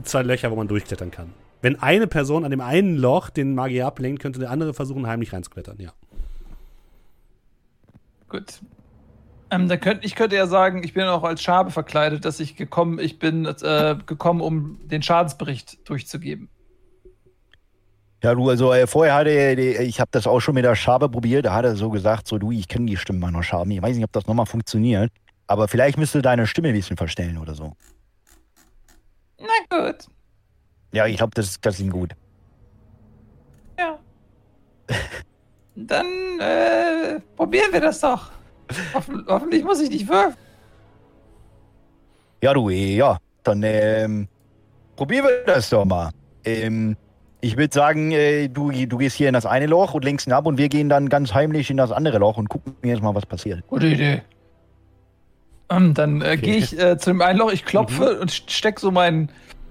[0.05, 1.35] zwei Löcher, wo man durchklettern kann.
[1.61, 5.33] Wenn eine Person an dem einen Loch den Magier ablenkt, könnte der andere versuchen, heimlich
[5.33, 5.93] reinzuklettern, ja.
[8.29, 8.61] Gut.
[9.51, 12.57] Ähm, dann könnt, ich könnte ja sagen, ich bin auch als Schabe verkleidet, dass ich
[12.57, 16.49] gekommen, ich bin äh, gekommen, um den Schadensbericht durchzugeben.
[18.23, 20.77] Ja, du, also äh, vorher hatte er, die- ich habe das auch schon mit der
[20.77, 23.71] Schabe probiert, da hat er so gesagt, so du, ich kenne die Stimme meiner Schaben.
[23.73, 25.11] Ich weiß nicht, ob das nochmal funktioniert,
[25.49, 27.73] aber vielleicht müsste deine Stimme ein bisschen verstellen oder so.
[29.41, 29.47] Na
[29.89, 30.07] gut.
[30.93, 32.13] Ja, ich glaube, das, das ist gut.
[33.79, 33.99] Ja.
[35.75, 36.07] Dann
[36.39, 38.31] äh, probieren wir das doch.
[38.95, 40.37] Hoffen, hoffentlich muss ich nicht würfeln.
[42.43, 44.29] Ja, du, ja, dann ähm,
[44.95, 46.11] probieren wir das doch mal.
[46.45, 46.97] Ähm,
[47.43, 50.33] ich würde sagen, äh, du, du gehst hier in das eine Loch und lenkst ihn
[50.33, 53.15] ab und wir gehen dann ganz heimlich in das andere Loch und gucken jetzt mal,
[53.17, 53.67] was passiert.
[53.67, 54.23] Gute Idee.
[55.69, 58.93] Ähm, dann äh, gehe ich äh, zu dem einen Loch, ich klopfe und steck so
[58.93, 59.29] meinen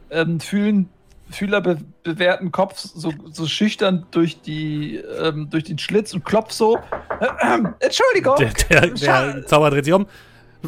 [0.09, 0.89] ähm, Fühlen,
[1.29, 6.51] Fühler be bewährten Kopf so, so schüchtern durch, die, ähm, durch den Schlitz und klopf
[6.51, 6.75] so.
[6.75, 8.35] Äh, ähm, Entschuldigung.
[8.35, 10.07] Der, der, der Zauberer dreht sich um.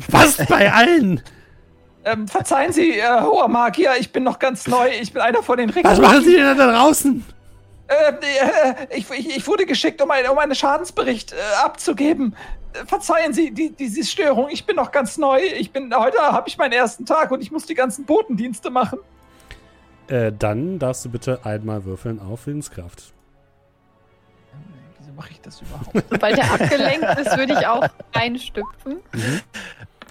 [0.10, 1.22] Was bei allen?
[2.06, 4.90] Ähm, verzeihen Sie, äh, hoher Magier, ich bin noch ganz neu.
[5.02, 5.92] Ich bin einer von den Rekruten.
[5.92, 7.24] Was machen Sie denn da draußen?
[7.88, 12.36] Äh, äh, ich, ich, ich wurde geschickt, um, ein, um einen Schadensbericht äh, abzugeben.
[12.74, 14.50] Äh, Verzeihen Sie die, diese Störung.
[14.50, 15.42] Ich bin noch ganz neu.
[15.58, 19.00] Ich bin heute habe ich meinen ersten Tag und ich muss die ganzen Botendienste machen.
[20.08, 23.14] Äh, dann darfst du bitte einmal würfeln auf Willenskraft.
[25.00, 26.10] Wieso mache ich das überhaupt?
[26.10, 29.00] Sobald er abgelenkt ist, würde ich auch reinstüpfen.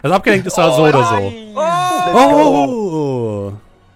[0.02, 1.32] Also abgelenkt ist er so oder so.
[2.14, 3.52] Oh,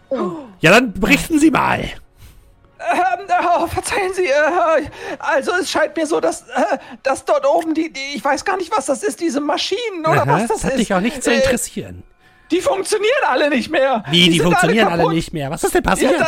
[0.09, 0.37] Oh.
[0.61, 1.81] Ja, dann berichten Sie mal.
[1.81, 3.27] Ähm,
[3.59, 4.87] oh, verzeihen Sie, äh,
[5.19, 8.57] also es scheint mir so, dass, äh, dass dort oben die, die, ich weiß gar
[8.57, 10.79] nicht, was das ist, diese Maschinen oder Aha, was das, das hat ist.
[10.81, 12.05] dich auch nicht zu Äh, interessieren.
[12.53, 14.05] Die funktionieren alle nicht mehr.
[14.11, 15.15] Wie, die, sind funktionieren alle, kaputt.
[15.15, 15.51] nicht mehr.
[15.51, 16.21] Was ist denn Ja, passiert?
[16.21, 16.27] da,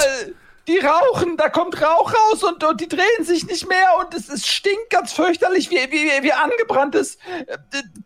[0.69, 4.29] die rauchen, da kommt Rauch raus und, und die drehen sich nicht mehr und es,
[4.29, 7.17] es stinkt ganz fürchterlich wie, wie, wie angebranntes
[7.47, 7.57] äh,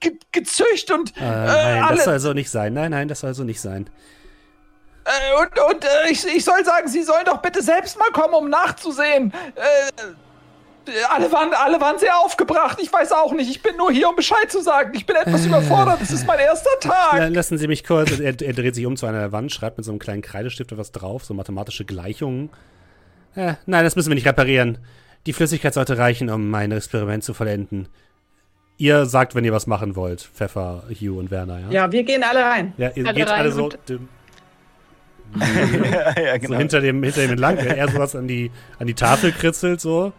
[0.00, 2.73] Ge Gezücht und äh, äh, nein, alle, das soll so nicht sein.
[2.73, 3.91] Nein, nein, das soll so nicht sein.
[5.05, 8.34] äh, und, und äh, ich, ich soll sagen, Sie sollen doch bitte selbst mal kommen,
[8.34, 9.32] um nachzusehen.
[9.55, 10.02] Äh,
[11.11, 12.78] alle waren, alle waren sehr aufgebracht.
[12.83, 13.51] Ich weiß auch nicht.
[13.51, 14.93] Ich bin nur hier, um Bescheid zu sagen.
[14.94, 15.49] Ich bin etwas Äh.
[15.49, 16.01] überfordert.
[16.02, 17.31] Es ist mein erster Tag.
[17.31, 18.11] Lassen Sie mich kurz.
[18.19, 20.93] Er, er dreht sich um zu einer Wand, schreibt mit so einem kleinen Kreidestift etwas
[20.93, 22.51] drauf, so mathematische Gleichungen.
[23.35, 24.78] Äh, nein, das müssen wir nicht reparieren.
[25.27, 27.89] Die Flüssigkeit sollte reichen, um mein Experiment zu vollenden.
[28.77, 30.23] Ihr sagt, wenn ihr was machen wollt.
[30.23, 31.70] Pfeffer, Hugh und Werner, ja?
[31.70, 32.73] Ja, wir gehen alle rein.
[32.77, 33.70] Ja, ihr Alle geht rein alle so,
[35.41, 36.59] ja, ja, so genau.
[36.59, 40.12] hinter, dem, hinter ihm entlang, wenn er sowas an die, an die Tafel kritzelt, so.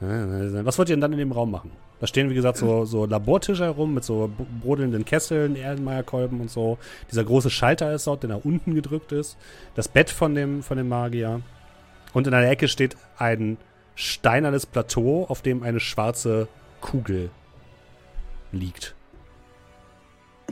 [0.00, 1.70] Was wollt ihr denn dann in dem Raum machen?
[2.00, 4.30] Da stehen, wie gesagt, so, so Labortische herum mit so
[4.62, 6.78] brodelnden Kesseln, Erlenmeierkolben und so.
[7.10, 9.36] Dieser große Schalter ist dort, der nach unten gedrückt ist.
[9.74, 11.42] Das Bett von dem, von dem Magier.
[12.14, 13.58] Und in einer Ecke steht ein
[13.94, 16.48] steinernes Plateau, auf dem eine schwarze
[16.80, 17.28] Kugel
[18.52, 18.94] liegt.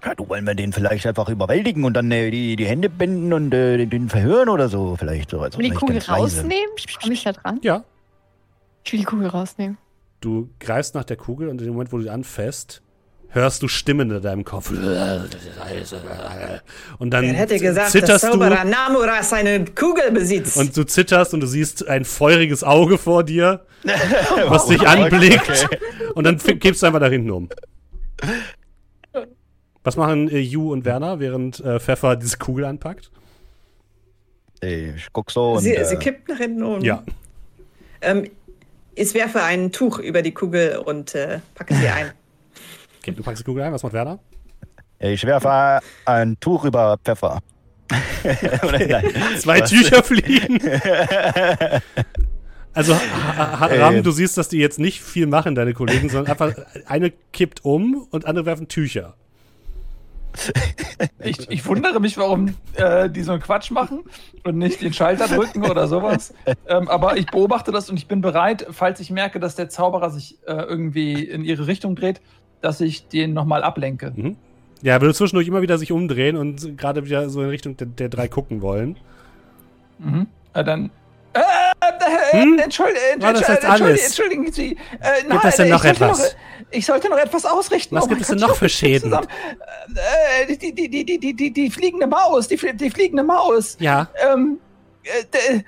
[0.05, 3.33] Ja, du wollen wir den vielleicht einfach überwältigen und dann äh, die, die Hände binden
[3.33, 4.94] und äh, den- verhören oder so.
[4.97, 5.41] Vielleicht so.
[5.41, 6.68] Also Und die Kugel rausnehmen?
[7.02, 7.59] Komm ich da dran?
[7.62, 7.83] Ja,
[8.89, 9.76] Ich will die Kugel rausnehmen.
[10.20, 12.81] Du greifst nach der Kugel und in dem Moment, wo du sie anfasst,
[13.28, 14.70] hörst du Stimmen in deinem Kopf.
[14.70, 14.81] Und
[17.10, 20.57] dann Wer hätte gesagt, dass zitterst Zauberer du Namuras eine Kugel besitzt?
[20.57, 23.67] und du zitterst und du siehst ein feuriges Auge vor dir,
[24.49, 25.02] was Oh, dich okay.
[25.02, 25.68] anblickt.
[26.15, 27.50] Und dann kippst du einfach da hinten um.
[29.84, 33.10] Was machen äh, Ju und Werner, während äh, Pfeffer diese Kugel anpackt?
[34.62, 35.60] Ich guck so und.
[35.60, 36.81] sie, äh, sie kippt nach hinten um.
[36.81, 37.05] Ja.
[38.00, 38.31] Ähm,
[38.99, 42.12] ich werfe ein Tuch über die Kugel und äh, packe sie ein.
[43.01, 43.73] Okay, du packst die Kugel ein.
[43.73, 44.18] Was macht Werner?
[44.99, 47.39] Ich werfe ein Tuch über Pfeffer.
[49.39, 49.70] Zwei Was?
[49.70, 50.59] Tücher fliegen.
[52.75, 54.02] Also, ha, ha, Ram, Äh.
[54.02, 56.55] du siehst, dass die jetzt nicht viel machen, deine Kollegen, sondern einfach
[56.86, 59.15] eine kippt um und andere werfen Tücher.
[61.23, 64.00] Ich, ich wundere mich, warum äh, die so einen Quatsch machen
[64.44, 66.33] und nicht den Schalter drücken oder sowas.
[66.67, 70.10] Ähm, aber ich beobachte das und ich bin bereit, falls ich merke, dass der Zauberer
[70.10, 72.20] sich äh, irgendwie in ihre Richtung dreht,
[72.60, 74.12] dass ich den nochmal ablenke.
[74.15, 74.36] Mhm.
[74.83, 77.89] Ja, er würde zwischendurch immer wieder sich umdrehen und gerade wieder so in Richtung der,
[77.89, 78.97] der drei gucken wollen.
[79.99, 80.26] Mhm.
[80.55, 80.91] Äh, dann.
[81.35, 82.59] Äh, äh, Hm?
[82.59, 84.07] entschuldi- War das jetzt entschuldi- alles?
[84.07, 84.73] Entschuldigen Sie.
[85.01, 86.19] Äh, nein, es denn noch etwas?
[86.19, 86.27] Noch,
[86.71, 87.97] ich sollte noch etwas ausrichten.
[87.97, 89.11] Was Oh gibt es denn noch für Schäden?
[89.11, 89.29] zusammen.
[90.43, 92.49] Äh, die, die, die, die, die, die, die fliegende Maus.
[92.49, 93.77] Die, die fliegende Maus.
[93.79, 94.09] Ja.
[94.33, 94.59] Ähm,
[95.05, 95.61] äh,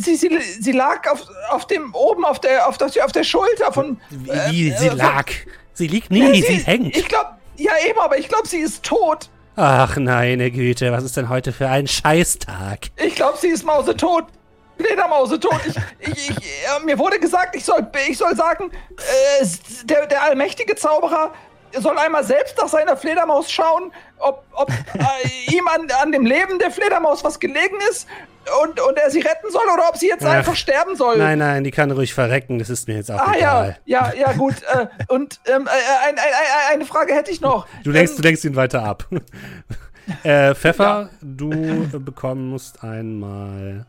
[0.00, 3.72] sie, sie, sie lag auf, auf dem, oben auf der, auf der, auf der Schulter
[3.72, 4.00] von.
[4.28, 5.26] Äh, wie sie äh, lag.
[5.74, 6.96] Sie liegt nie, Nee, sie, hängt.
[6.96, 9.30] Ich glaube, ja eben, aber ich glaube, sie ist tot.
[9.56, 12.78] Ach meine Güte, was ist denn heute für ein Scheißtag?
[12.96, 14.24] Ich glaube, sie ist mausetot.
[14.78, 15.60] Fledermausetot.
[15.66, 15.76] Ich,
[16.08, 19.46] ich, ich, äh, mir wurde gesagt, ich soll, ich soll sagen, äh,
[19.84, 21.32] der, der allmächtige Zauberer
[21.76, 26.58] soll einmal selbst nach seiner Fledermaus schauen, ob, ob äh, ihm an, an dem Leben
[26.58, 28.06] der Fledermaus was gelegen ist
[28.62, 30.32] und, und er sie retten soll oder ob sie jetzt Ach.
[30.32, 31.18] einfach sterben soll.
[31.18, 33.78] Nein, nein, die kann ruhig verrecken, das ist mir jetzt auch Ah ja, egal.
[33.84, 34.54] ja, ja, gut.
[34.62, 37.66] Äh, und ähm, äh, ein, ein, ein, eine Frage hätte ich noch.
[37.84, 39.06] Du lenkst, du ähm, lenkst ihn weiter ab.
[40.22, 43.86] äh, Pfeffer, du bekommst einmal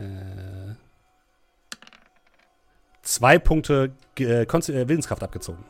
[0.00, 0.74] äh,
[3.02, 5.64] zwei Punkte äh, äh, Willenskraft abgezogen.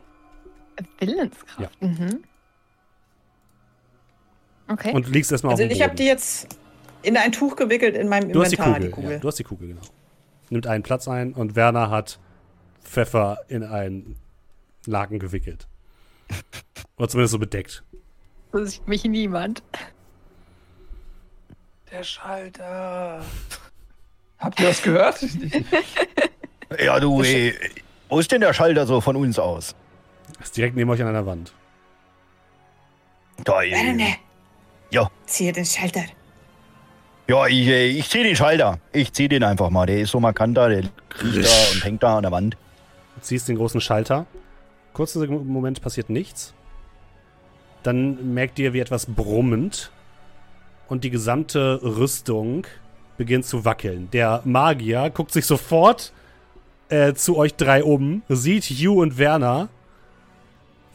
[0.99, 1.83] Willenskraft.
[1.83, 2.25] Mhm.
[4.69, 4.93] Okay.
[4.93, 6.57] Und liegst erstmal Also auf dem ich habe die jetzt
[7.03, 9.45] in ein Tuch gewickelt in meinem du hast die Inventar, Kugel, Ja, du hast die
[9.45, 9.83] Kugel, genau.
[10.51, 12.19] Nimmt einen Platz ein und Werner hat
[12.83, 14.17] Pfeffer in einen
[14.87, 15.67] Laken gewickelt.
[16.97, 17.83] Oder zumindest so bedeckt.
[18.53, 19.63] Das sieht mich niemand.
[21.91, 23.25] Der Schalter.
[24.41, 25.25] Habt ihr das gehört?
[26.79, 27.53] Ja, du, ey,
[28.09, 29.75] wo ist denn der Schalter so von uns aus?
[30.41, 31.53] Ist direkt neben euch an einer Wand.
[33.43, 34.17] Da, ey,
[34.93, 35.11] Ja.
[35.27, 36.05] ziehe den Schalter.
[37.27, 38.79] Ja, ich, äh, ich zieh den Schalter.
[38.93, 39.87] Ich zieh den einfach mal.
[39.87, 40.95] Der ist so markant da, der liegt
[41.45, 42.57] da und hängt da an der Wand.
[43.17, 44.27] Du ziehst den großen Schalter.
[44.93, 46.55] Kurzer Moment passiert nichts.
[47.83, 49.91] Dann merkt ihr, wie etwas brummend
[50.89, 52.65] und die gesamte Rüstung
[53.21, 54.11] beginnt zu wackeln.
[54.13, 56.11] Der Magier guckt sich sofort
[56.89, 59.69] äh, zu euch drei um, sieht Hugh und Werner.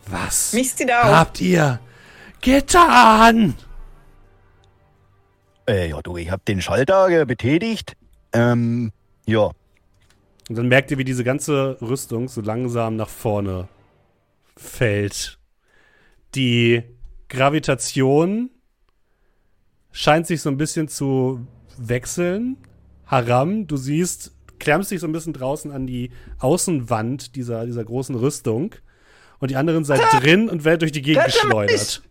[0.07, 0.51] Was
[0.89, 1.79] habt ihr
[2.41, 3.53] getan?
[5.69, 7.95] Äh, ja, du, ich hab den Schalter äh, betätigt.
[8.33, 8.91] Ähm,
[9.27, 9.51] ja.
[10.49, 13.67] Und dann merkt ihr, wie diese ganze Rüstung so langsam nach vorne
[14.57, 15.37] fällt.
[16.33, 16.81] Die
[17.29, 18.49] Gravitation
[19.91, 21.45] scheint sich so ein bisschen zu
[21.77, 22.57] wechseln.
[23.05, 27.83] Haram, du siehst, du klemmst dich so ein bisschen draußen an die Außenwand dieser, dieser
[27.83, 28.75] großen Rüstung.
[29.39, 31.41] Und die anderen seid drin und werdet durch die Gegend Rette mich!
[31.43, 32.01] geschleudert.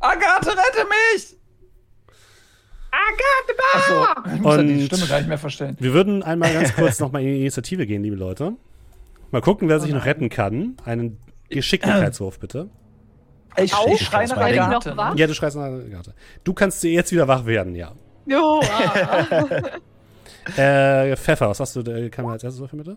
[0.00, 1.36] Agathe, rette mich!
[2.90, 5.76] Agathe, Achso, ich muss ja die Und- Stimme gar nicht mehr verstellen.
[5.78, 8.52] Wir würden einmal ganz kurz nochmal in die Initiative gehen, liebe Leute.
[9.30, 10.76] Mal gucken, wer sich noch retten kann.
[10.84, 11.18] Einen
[11.50, 12.70] Geschicklichkeitswurf, bitte.
[13.58, 14.96] Ich, Au, ich schreie nach weil ich noch Agathe.
[14.96, 15.16] wach?
[15.16, 16.14] Ja, du schreist nach Agathe.
[16.44, 17.92] Du kannst jetzt wieder wach werden, ja.
[18.28, 19.26] Jo, ah.
[20.56, 22.96] Äh, Pfeffer, was hast du, äh, kann man als erstes würfeln, bitte?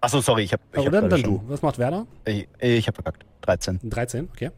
[0.00, 0.60] Achso, sorry, ich hab.
[0.72, 1.42] Ich Oh, hab dann, schon- du.
[1.48, 2.06] Was macht Werner?
[2.24, 3.24] Ich, ich hab verkackt.
[3.40, 3.80] 13.
[3.82, 4.50] Ein 13, okay.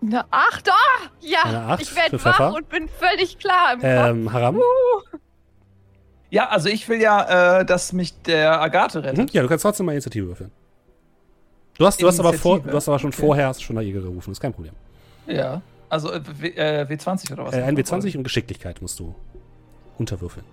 [0.00, 1.08] Eine Acht, ah!
[1.20, 2.38] Ja, Eine Acht ich werde Pfeffer.
[2.52, 3.88] wach und bin völlig klar im Kopf.
[3.90, 4.60] Ähm, Haram?
[6.30, 9.04] Ja, also ich will ja, äh, dass mich der Agathe Mhm.
[9.04, 9.30] rettet.
[9.34, 10.50] Ja, du kannst trotzdem mal Initiative würfeln.
[11.78, 13.20] Du hast, du hast aber vor, du hast aber schon Okay.
[13.20, 14.72] vorher hast schon nach ihr gerufen, ist kein Problem.
[15.26, 15.60] Ja.
[15.92, 17.54] Also äh, w äh, W20 oder was?
[17.54, 19.14] Äh, ein W20 und Geschicklichkeit musst du
[19.98, 20.46] unterwürfeln.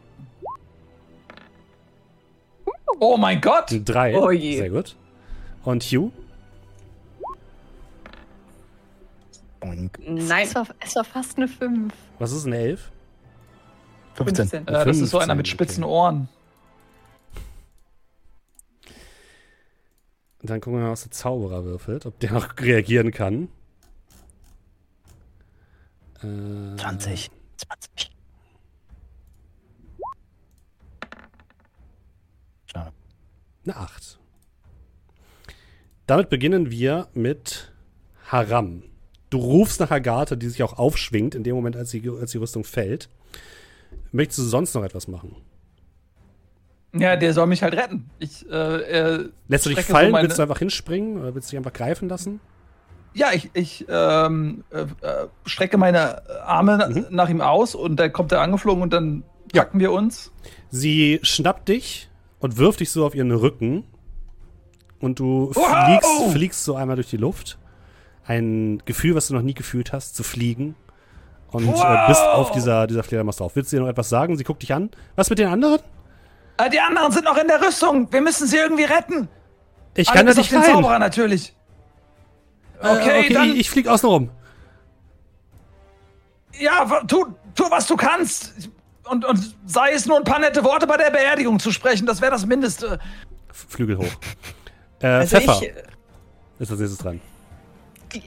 [3.00, 3.68] Oh mein Gott!
[3.72, 4.18] 3.
[4.18, 4.58] Oh je.
[4.58, 4.98] Sehr gut.
[5.64, 6.12] Und Hugh?
[9.62, 9.98] Boink.
[10.06, 11.94] Nein, es, war, es war fast eine 5.
[12.20, 12.92] Was ist eine 11?
[14.16, 14.36] 15.
[14.50, 14.68] 15.
[14.68, 15.94] Äh, das ist so einer 15, mit spitzen okay.
[15.94, 16.30] Ohren.
[20.42, 23.48] Dann gucken wir mal, was der Zauberer würfelt, ob der noch reagieren kann.
[26.24, 27.30] Äh, 20.
[27.58, 28.12] 20.
[32.66, 32.92] Schade.
[33.66, 34.20] Eine 8.
[36.08, 37.72] Damit beginnen wir mit
[38.28, 38.84] Haram.
[39.30, 42.40] Du rufst nach Agathe, die sich auch aufschwingt in dem Moment, als die, als die
[42.40, 43.10] Rüstung fällt.
[44.12, 45.36] Möchtest du sonst noch etwas machen?
[46.94, 48.10] Ja, der soll mich halt retten.
[48.18, 50.08] Ich, äh, Lässt du dich fallen?
[50.08, 51.20] So meine, willst du einfach hinspringen?
[51.20, 52.40] Oder willst du dich einfach greifen lassen?
[53.14, 57.06] Ja, ich, ich ähm, äh, äh, strecke meine Arme Mhm.
[57.10, 59.24] nach ihm aus und dann kommt er angeflogen und dann
[59.54, 59.64] Ja.
[59.64, 60.32] packen wir uns.
[60.70, 63.84] Sie schnappt dich und wirft dich so auf ihren Rücken.
[65.00, 65.86] Und du Wow!
[65.86, 67.58] fliegst, fliegst so einmal durch die Luft.
[68.26, 70.76] Ein Gefühl, was du noch nie gefühlt hast, zu fliegen.
[71.52, 72.08] Und äh, Wow!
[72.08, 73.56] bist auf dieser, dieser Fledermaus drauf.
[73.56, 74.38] Willst du ihr noch etwas sagen?
[74.38, 74.92] Sie guckt dich an.
[75.16, 75.80] Was mit den anderen?
[76.58, 78.12] Äh, die anderen sind noch in der Rüstung.
[78.12, 79.30] Wir müssen sie irgendwie retten.
[79.96, 80.72] Ich Alle kann da bis nicht den rein.
[80.74, 81.56] Zauberer natürlich.
[82.82, 84.30] Äh, Okay, okay dann- ich, ich flieg außen rum.
[86.60, 87.26] Ja, tu,
[87.56, 88.70] tu was du kannst.
[89.10, 92.22] Und, und sei es nur ein paar nette Worte bei der Beerdigung zu sprechen, das
[92.22, 93.00] wäre das Mindeste.
[93.52, 94.06] Flügel hoch.
[95.02, 95.70] Äh, also Pfeffer ich,
[96.60, 97.22] ist als nächstes dran.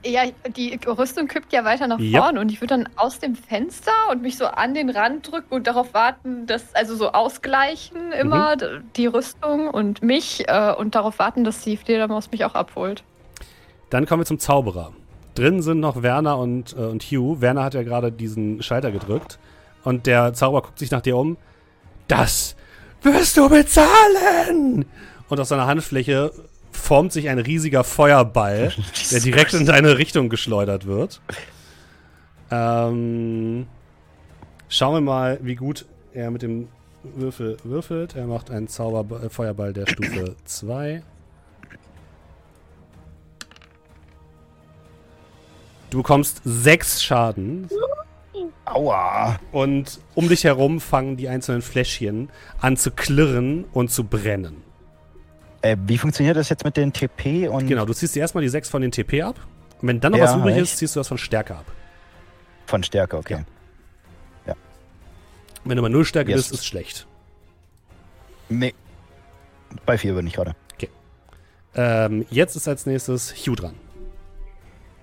[0.04, 0.22] Ja,
[0.56, 2.22] die Rüstung kippt ja weiter nach Ja.
[2.22, 5.52] vorne und ich würde dann aus dem Fenster und mich so an den Rand drücken
[5.52, 10.94] und darauf warten, dass, also so ausgleichen immer d- die Rüstung und mich äh, und
[10.94, 13.02] darauf warten, dass die Fledermaus mich auch abholt.
[13.92, 14.90] Dann kommen wir zum Zauberer.
[15.34, 17.42] Drin sind noch Werner und, äh, und Hugh.
[17.42, 19.38] Werner hat ja gerade diesen Schalter gedrückt.
[19.84, 21.36] Und der Zauberer guckt sich nach dir um.
[22.08, 22.56] Das
[23.02, 24.86] wirst du bezahlen!
[25.28, 26.32] Und aus seiner Handfläche
[26.70, 28.72] formt sich ein riesiger Feuerball,
[29.10, 31.20] der direkt in deine Richtung geschleudert wird.
[32.50, 33.66] Ähm,
[34.70, 36.68] schauen wir mal, wie gut er mit dem
[37.02, 38.16] Würfel würfelt.
[38.16, 41.02] Er macht einen Zauber äh, Feuerball der Stufe 2.
[45.92, 47.68] Du bekommst sechs Schaden
[48.64, 49.38] Aua.
[49.52, 52.30] und um dich herum fangen die einzelnen Fläschchen
[52.62, 54.62] an zu klirren und zu brennen.
[55.60, 58.48] Äh, wie funktioniert das jetzt mit den TP und Genau, du ziehst dir erstmal die
[58.48, 59.38] sechs von den TP ab.
[59.82, 61.66] Und wenn dann noch Ja, was übrig ist, ziehst du das von Stärke ab.
[62.64, 63.18] von Stärke?
[63.18, 63.44] Okay.
[65.64, 66.48] Wenn du mal null Stärke Yes.
[66.48, 67.06] bist, ist schlecht.
[68.48, 68.72] Nee.
[69.84, 70.56] Bei 4 bin ich gerade.
[71.74, 73.74] Ähm, jetzt ist als nächstes Hugh dran.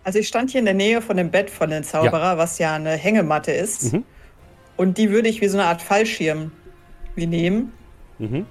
[0.10, 2.74] Also ich stand hier in der Nähe von dem Bett von den Zauberer, was ja
[2.74, 3.94] eine Hängematte ist.
[3.94, 4.04] Mhm.
[4.76, 6.52] Und die würde ich wie so eine Art Fallschirm
[7.14, 7.72] wie nehmen
[8.18, 8.48] Mhm.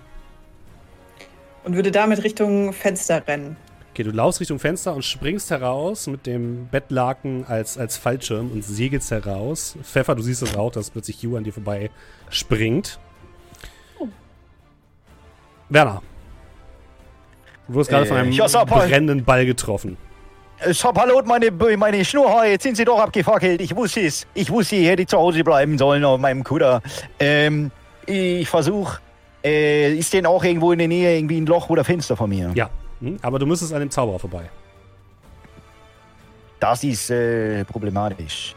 [1.64, 3.56] und würde damit Richtung Fenster rennen.
[3.90, 8.62] Okay, du laufst Richtung Fenster und springst heraus mit dem Bettlaken als, als Fallschirm und
[8.62, 9.76] segelst heraus.
[9.82, 11.90] Pfeffer, du siehst es auch, dass plötzlich Hugh an dir vorbei
[12.30, 13.00] springt.
[15.70, 16.02] Werner.
[17.66, 19.96] Du wurdest gerade Äh, von einem ja, brennenden Ball getroffen.
[20.72, 23.60] Schapalot, meine, meine Schnurhaare, jetzt sind sie doch abgefackelt.
[23.60, 24.26] Ich wusste es.
[24.34, 26.82] Ich wusste, ich hätte zu Hause bleiben sollen auf meinem Kutter.
[27.20, 27.70] Ähm,
[28.06, 28.98] ich versuche,
[29.44, 32.50] äh, ist denn auch irgendwo in der Nähe irgendwie ein Loch oder Fenster von mir?
[32.54, 32.70] Ja.
[33.00, 33.18] Hm?
[33.22, 34.50] Aber du müsstest an dem Zauberer vorbei.
[36.58, 38.56] Das ist äh, problematisch.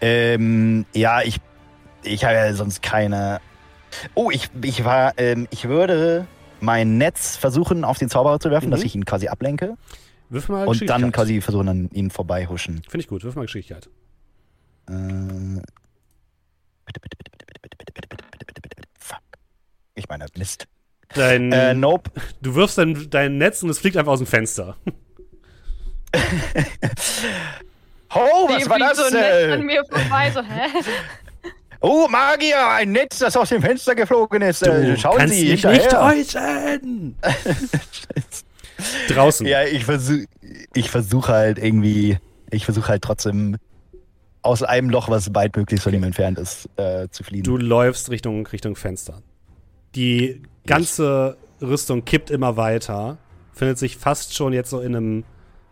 [0.00, 1.38] Ähm, ja, ich,
[2.02, 3.40] ich habe ja sonst keine.
[4.14, 6.26] Oh, ich, ich war, ähm, ich würde
[6.60, 8.72] mein Netz versuchen auf den Zauberer zu werfen, Mhm.
[8.72, 9.76] dass ich ihn quasi ablenke
[10.30, 12.82] Wirf mal und dann quasi versuchen, an ihm vorbeihuschen.
[12.88, 13.88] Finde ich gut, wirf mal Geschicklichkeit.
[14.88, 15.62] Äh, bitte,
[17.00, 18.88] bitte, bitte, bitte, bitte, bitte, bitte, bitte, bitte, bitte, bitte, bitte.
[18.98, 19.18] Fuck.
[19.94, 20.66] Ich meine, Mist.
[21.14, 22.10] Dein, Äh, nope.
[22.42, 24.76] du wirfst dein, dein Netz und es fliegt einfach aus dem Fenster.
[28.14, 28.96] Oh, was Wie war das?
[28.96, 30.66] so ein Netz an mir vorbei, so, hä?
[31.80, 34.66] Oh, Magier, ein Netz, das aus dem Fenster geflogen ist.
[34.66, 36.14] Äh, schauen kannst Sie hinterher.
[36.14, 37.16] nicht täuschen.
[39.08, 39.46] Draußen.
[39.46, 40.26] Ja, ich versuche
[40.74, 42.18] ich versuch halt irgendwie,
[42.50, 43.56] ich versuche halt trotzdem
[44.42, 47.42] aus einem Loch, was weitmöglichst von ihm entfernt ist, äh, zu fliehen.
[47.42, 49.22] Du läufst Richtung, Richtung Fenster.
[49.94, 53.18] Die ganze Rüstung kippt immer weiter,
[53.52, 55.24] findet sich fast schon jetzt so in einem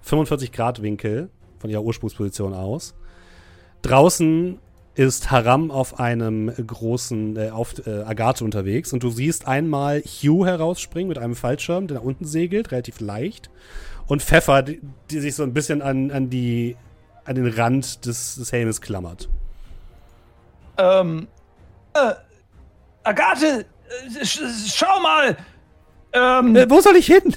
[0.04, 2.94] 45-Grad-Winkel von ihrer Ursprungsposition aus.
[3.82, 4.58] Draußen
[4.96, 10.46] ist Haram auf einem großen, äh, auf äh, Agathe unterwegs und du siehst einmal Hugh
[10.46, 13.50] herausspringen mit einem Fallschirm, der nach unten segelt, relativ leicht.
[14.06, 16.76] Und Pfeffer, die, die sich so ein bisschen an, an, die,
[17.24, 19.28] an den Rand des, des Helmes klammert.
[20.78, 21.28] Ähm,
[21.94, 22.12] äh,
[23.04, 23.66] Agathe,
[24.20, 24.40] äh, sch
[24.74, 25.36] schau mal.
[26.12, 27.36] Ähm, Äh, wo soll ich hin?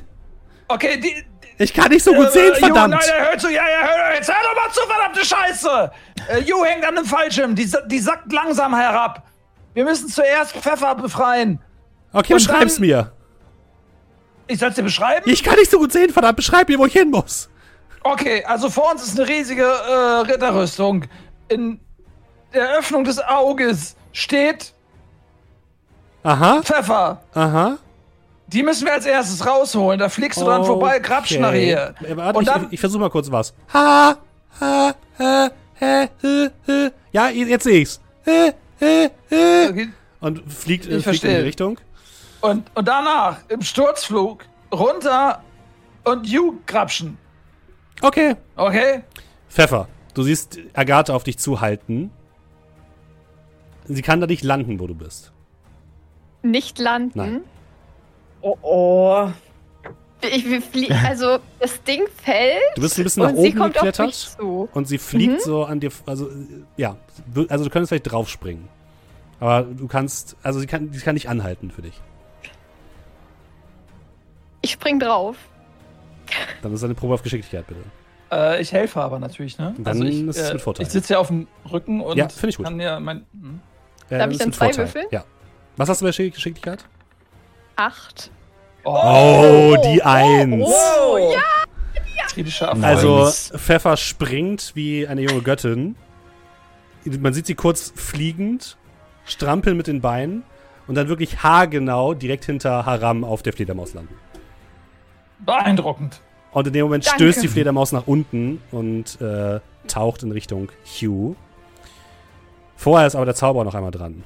[0.70, 1.24] okay, die.
[1.62, 2.94] Ich kann nicht so gut äh, sehen, Ju, verdammt!
[2.96, 5.92] nein, er hört zu, ja, ja, hör, jetzt hör doch mal zu, verdammte Scheiße!
[6.30, 9.24] Äh, Ju hängt an einem Fallschirm, die, die sackt langsam herab.
[9.74, 11.62] Wir müssen zuerst Pfeffer befreien.
[12.14, 13.12] okay, und beschreib's dann- mir.
[14.48, 15.30] Ich soll's dir beschreiben?
[15.30, 17.50] Ich kann nicht so gut sehen, verdammt, beschreib mir, wo ich hin muss.
[18.04, 21.06] Okay, also vor uns ist eine riesige äh, Ritterrüstung.
[21.50, 21.80] In
[22.54, 24.74] der Öffnung des Auges steht
[26.24, 27.22] Aha, Pfeffer.
[27.34, 27.78] aha.
[28.52, 30.00] Die müssen wir als erstes rausholen.
[30.00, 31.94] Da fliegst du dran vorbei, grapsch nach ihr.
[32.02, 33.54] Äh, Warte, Und ich, dann, ich, ich versuche mal kurz was.
[33.74, 34.18] Ha,
[34.60, 36.90] ha, ha, ha, ha, ha.
[37.12, 38.00] Ja, jetzt sehe ich's.
[38.26, 38.50] Ha,
[38.82, 38.86] ha,
[39.32, 39.70] ha.
[39.70, 39.90] Okay,
[40.22, 41.44] Und fliegt, äh, fliegt Ich in die verstehe.
[41.44, 41.80] Richtung.
[42.42, 45.44] und, und danach im Sturzflug runter
[46.06, 47.18] und You grapschen.
[48.02, 48.36] Okay.
[48.56, 49.04] Okay?
[49.50, 52.10] Pfeffer, du siehst Agathe auf dich zuhalten.
[53.86, 55.32] Sie kann da nicht landen, wo du bist.
[56.42, 57.12] Nicht landen.
[57.16, 57.42] Nein.
[58.42, 59.30] Oh, oh.
[60.22, 64.14] Ich, also, das Ding fällt Du bist ein bisschen nach und sie oben geklettert.
[64.14, 64.68] zu.
[64.74, 66.34] Und sie fliegt so an dir, also äh,
[66.76, 66.98] ja,
[67.34, 68.68] du- also du könntest vielleicht draufspringen.
[69.40, 72.02] Aber du kannst, also sie kann, sie kann nicht anhalten für dich.
[74.62, 75.38] Ich spring drauf.
[76.62, 77.80] Dann ist eine Probe auf Geschicklichkeit, bitte.
[78.32, 79.74] Äh, ich helfe aber natürlich, ne?
[79.78, 80.86] Dann ich, ist es mit Vorteil.
[80.86, 82.66] Ich sitze ja auf dem Rücken und Ja, ich gut.
[82.66, 83.26] kann ja mein.
[83.32, 83.62] hm.
[84.10, 85.06] Äh, Darf ich ist dann zwei würfeln?
[85.12, 85.24] Ja.
[85.78, 86.84] Was hast du bei Geschick- Geschicklichkeit?
[87.80, 88.30] Acht.
[88.84, 90.68] Oh, die Eins.
[90.68, 91.40] Oh, ja.
[92.28, 92.84] Kritischer Erfolg.
[92.84, 93.32] Also.
[93.58, 95.96] Pfeffer springt wie eine junge Göttin.
[97.06, 98.78] Man sieht sie kurz fliegend,
[99.24, 100.44] strampeln mit den Beinen
[100.88, 104.14] und dann wirklich haargenau direkt hinter Haram auf der Fledermaus landen.
[105.40, 106.22] beeindruckend.
[106.52, 107.18] Und in dem Moment Danke.
[107.18, 111.36] stößt die Fledermaus nach unten und äh, taucht in Richtung Hugh.
[112.76, 114.24] Vorher ist aber der Zauberer noch einmal dran.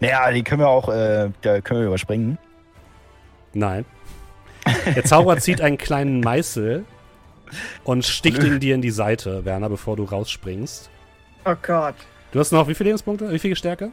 [0.00, 2.38] Ja, die können wir auch, äh, da können wir überspringen.
[3.52, 3.84] Nein.
[4.94, 6.84] Der Zauberer zieht einen kleinen Meißel
[7.84, 10.88] und sticht ihn dir in die Seite, Werner, bevor du rausspringst.
[11.44, 11.94] Oh Gott.
[12.32, 13.30] Du hast noch wie viele Lebenspunkte?
[13.32, 13.90] Wie viel Stärke?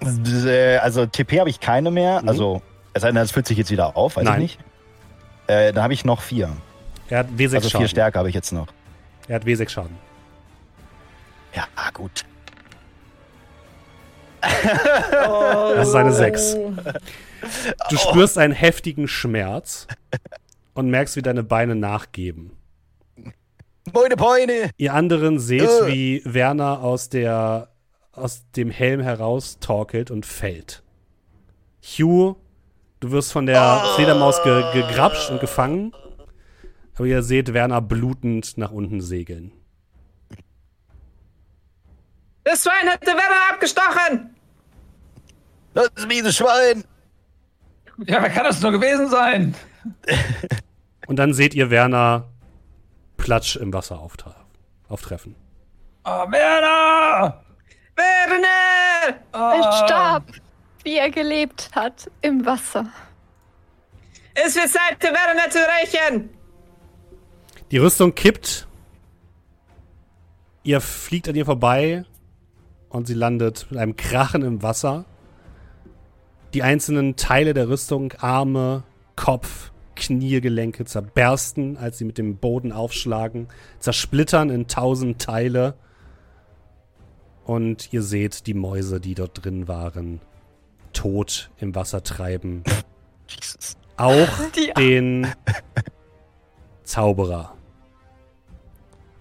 [0.00, 2.22] Äh, Also TP habe ich keine mehr.
[2.22, 2.28] Mhm.
[2.28, 2.62] Also,
[2.94, 4.42] es sei denn, das füllt sich jetzt wieder auf, weiß Nein.
[4.42, 4.60] ich nicht.
[5.48, 6.50] Äh, dann habe ich noch vier.
[7.08, 7.88] Er hat W6 Also vier Schaden.
[7.88, 8.68] Stärke habe ich jetzt noch.
[9.28, 9.96] Er hat W6 Schaden.
[11.54, 12.24] Ja, ah, gut.
[14.42, 15.72] Oh.
[15.76, 16.56] Das ist eine Sechs.
[17.90, 19.86] Du spürst einen heftigen Schmerz
[20.74, 22.52] und merkst, wie deine Beine nachgeben.
[23.92, 24.70] Meine Beine!
[24.76, 25.86] Ihr anderen seht, Äh.
[25.88, 27.68] wie Werner aus der
[28.12, 30.82] aus dem Helm heraus torkelt und fällt.
[31.82, 32.36] Hugh,
[33.00, 35.92] du wirst von der Fledermaus ge gegrapscht und gefangen.
[36.94, 39.52] Aber ihr seht Werner blutend nach unten segeln.
[42.44, 44.34] Das Schwein hätte Werner abgestochen.
[45.74, 46.84] Das miese Schwein!
[48.06, 49.54] Ja, wer kann das nur gewesen sein?
[51.06, 52.28] Und dann seht ihr Werner
[53.16, 54.34] platsch im Wasser auftre
[54.88, 55.34] auftreffen.
[56.04, 57.42] Oh, Werner!
[57.96, 59.20] Werner!
[59.32, 59.62] Oh.
[59.62, 60.24] Er starb,
[60.82, 62.86] wie er gelebt hat, im Wasser.
[64.34, 66.30] Es wird Zeit, Werner zu rächen!
[67.70, 68.66] Die Rüstung kippt.
[70.62, 72.04] Ihr fliegt an ihr vorbei
[72.92, 75.06] und sie landet mit einem Krachen im Wasser.
[76.52, 78.84] Die einzelnen Teile der Rüstung, Arme,
[79.16, 83.48] Kopf, Kniegelenke zerbersten, als sie mit dem Boden aufschlagen,
[83.78, 85.74] zersplittern in tausend Teile.
[87.44, 90.20] Und ihr seht die Mäuse, die dort drin waren,
[90.92, 92.62] tot im Wasser treiben.
[93.28, 93.76] Jesus.
[93.96, 94.28] Auch
[94.76, 95.28] den
[96.84, 97.54] Zauberer.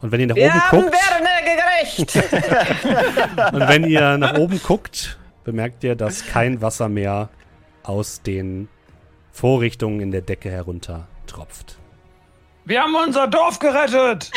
[0.02, 2.16] Und wenn ihr nach Wir oben haben guckt, Werner gerecht!
[3.54, 7.30] und wenn ihr nach oben guckt, bemerkt ihr, dass kein Wasser mehr
[7.84, 8.68] aus den
[9.32, 11.78] Vorrichtungen in der Decke herunter tropft.
[12.66, 14.32] Wir haben unser Dorf gerettet!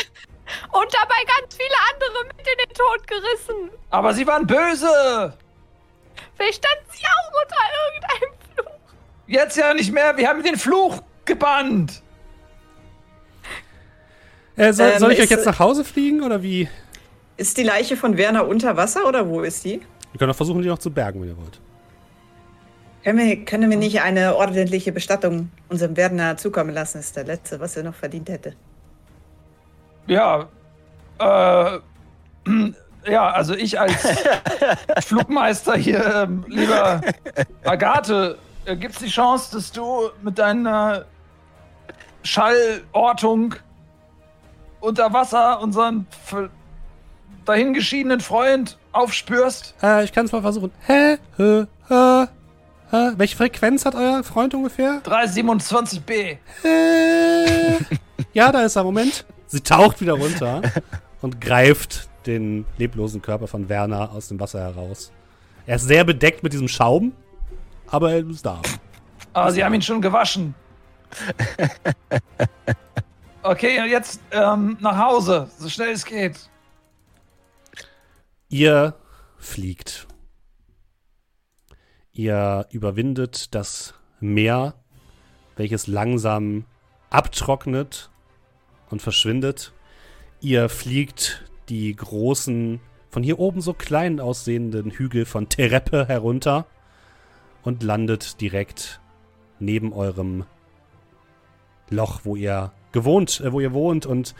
[0.71, 3.71] Und dabei ganz viele andere mit in den Tod gerissen.
[3.89, 5.33] Aber sie waren böse!
[6.35, 8.77] Vielleicht standen sie auch unter irgendeinem Fluch.
[9.25, 12.03] Jetzt ja nicht mehr, wir haben den Fluch gebannt!
[14.55, 16.69] Äh, soll, Ähm, soll ich euch jetzt nach Hause fliegen oder wie?
[17.37, 19.81] Ist die Leiche von Werner unter Wasser oder wo ist die?
[20.11, 21.59] Wir können auch versuchen, die noch zu bergen, wenn ihr wollt.
[23.03, 26.97] Können wir, können wir nicht eine ordentliche Bestattung unserem Werner zukommen lassen?
[26.99, 28.53] Das ist der letzte, was er noch verdient hätte.
[30.07, 30.47] Ja,
[31.19, 31.79] äh,
[33.11, 34.07] ja, also ich als
[35.05, 37.01] Flugmeister hier, ähm, lieber
[37.63, 41.05] Agathe, äh, gibt's die Chance, dass du mit deiner
[42.23, 43.55] Schallortung
[44.85, 46.07] unter Wasser unseren
[47.45, 49.73] dahingeschiedenen Freund aufspürst?
[49.81, 50.71] Äh, ich kann es mal versuchen.
[50.85, 51.17] Hä?
[51.37, 51.65] Hä?
[51.87, 52.27] Hä?
[52.91, 53.11] Hä?
[53.17, 55.01] Welche Frequenz hat euer Freund ungefähr?
[55.03, 56.37] 327b.
[56.63, 57.79] Äh,
[58.33, 58.83] ja, da ist er.
[58.83, 59.25] Moment.
[59.47, 60.61] Sie taucht wieder runter
[61.21, 65.11] und greift den leblosen Körper von Werner aus dem Wasser heraus.
[65.67, 67.13] Er ist sehr bedeckt mit diesem Schaum,
[67.87, 68.61] aber er ist da.
[69.33, 70.53] Ah, sie haben ihn schon gewaschen.
[73.47, 76.49] Okay, jetzt ähm, nach Hause, so schnell es geht.
[78.49, 78.95] Ihr
[79.37, 80.07] fliegt.
[82.11, 84.73] Ihr überwindet das Meer,
[85.57, 86.65] welches langsam
[87.11, 88.09] abtrocknet
[88.89, 89.73] und verschwindet.
[90.39, 96.65] Ihr fliegt die großen, von hier oben so klein aussehenden Hügel von Tereppe herunter
[97.61, 99.01] und landet direkt
[99.59, 100.45] neben eurem
[101.91, 104.33] Loch, wo ihr gewohnt, äh, wo ihr wohnt und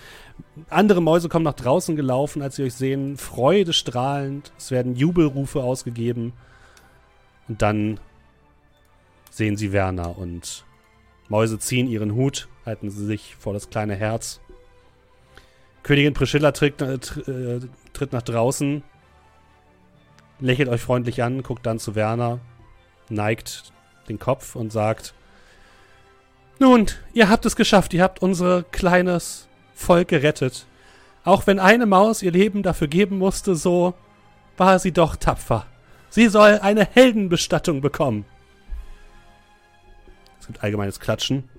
[0.69, 4.51] andere Mäuse kommen nach draußen gelaufen, als sie euch sehen, freudestrahlend.
[4.57, 6.33] Es werden Jubelrufe ausgegeben.
[7.47, 7.99] Und dann
[9.29, 10.65] sehen sie Werner und
[11.27, 14.39] Mäuse ziehen ihren Hut, halten sie sich vor das kleine Herz.
[15.83, 17.59] Königin Priscilla tritt, äh, äh,
[17.93, 18.83] tritt nach draußen,
[20.39, 22.39] lächelt euch freundlich an, guckt dann zu Werner,
[23.09, 23.71] neigt
[24.09, 25.13] den Kopf und sagt:
[26.59, 30.65] Nun, ihr habt es geschafft, ihr habt unser kleines Volk gerettet.
[31.25, 33.93] Auch wenn eine Maus ihr Leben dafür geben musste, so
[34.57, 35.65] war sie doch tapfer.
[36.09, 38.25] Sie soll eine Heldenbestattung bekommen.
[40.39, 41.49] Es gibt allgemeines Klatschen.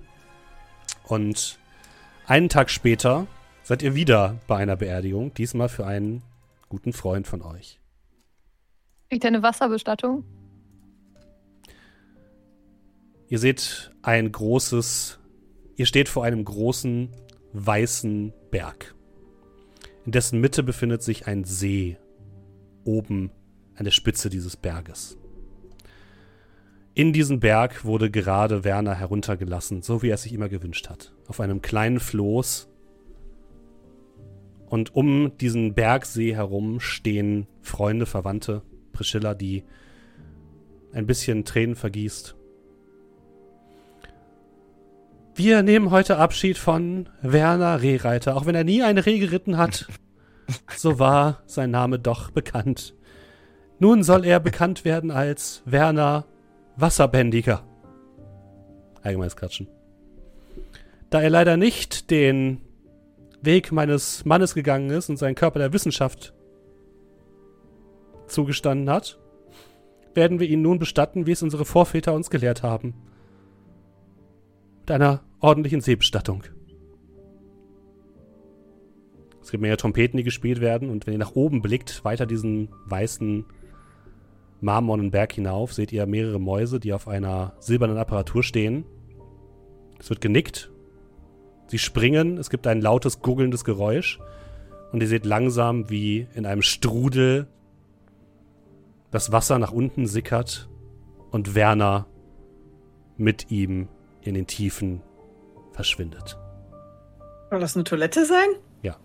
[1.03, 1.59] Und
[2.25, 3.27] einen Tag später
[3.63, 6.23] seid ihr wieder bei einer Beerdigung, diesmal für einen
[6.69, 7.79] guten Freund von euch.
[9.09, 10.23] Kriegt er eine Wasserbestattung?
[13.29, 15.19] Ihr seht ein großes,
[15.75, 17.09] ihr steht vor einem großen
[17.53, 18.95] weißen Berg.
[20.05, 21.97] In dessen Mitte befindet sich ein See
[22.85, 23.31] oben
[23.75, 25.17] an der Spitze dieses Berges.
[26.93, 31.13] In diesen Berg wurde gerade Werner heruntergelassen, so wie er es sich immer gewünscht hat.
[31.27, 32.69] Auf einem kleinen Floß.
[34.67, 39.63] Und um diesen Bergsee herum stehen Freunde, Verwandte, Priscilla, die
[40.91, 42.35] ein bisschen Tränen vergießt.
[45.37, 48.35] Wir nehmen heute Abschied von Werner Rehreiter.
[48.35, 49.85] Auch wenn er nie eine Reh geritten hat,
[50.75, 52.95] so war sein Name doch bekannt.
[53.77, 56.25] Nun soll er bekannt werden als Werner
[56.75, 57.63] Wasserbändiger.
[59.03, 59.67] Allgemeines Klatschen.
[61.11, 62.61] Da er leider nicht den
[63.39, 66.33] Weg meines Mannes gegangen ist und seinen Körper der Wissenschaft
[68.25, 69.19] zugestanden hat,
[70.15, 72.95] werden wir ihn nun bestatten, wie es unsere Vorväter uns gelehrt haben.
[74.87, 76.45] Mit einer ordentlichen Seebestattung.
[79.41, 82.69] Es gibt mehrere Trompeten, die gespielt werden und wenn ihr nach oben blickt, weiter diesen
[82.85, 83.43] weißen
[84.61, 88.85] marmornen Berg hinauf seht ihr mehrere Mäuse, die auf einer silbernen Apparatur stehen.
[89.99, 90.71] Es wird genickt.
[91.65, 94.21] Sie springen, es gibt ein lautes, gurgelndes Geräusch.
[94.93, 97.47] Und ihr seht langsam, wie in einem Strudel
[99.11, 100.69] das Wasser nach unten sickert
[101.31, 102.07] und Werner
[103.17, 103.89] mit ihm
[104.21, 105.01] in den Tiefen
[105.71, 106.37] verschwindet.
[107.49, 108.47] Soll das eine Toilette sein?
[108.81, 108.95] ja.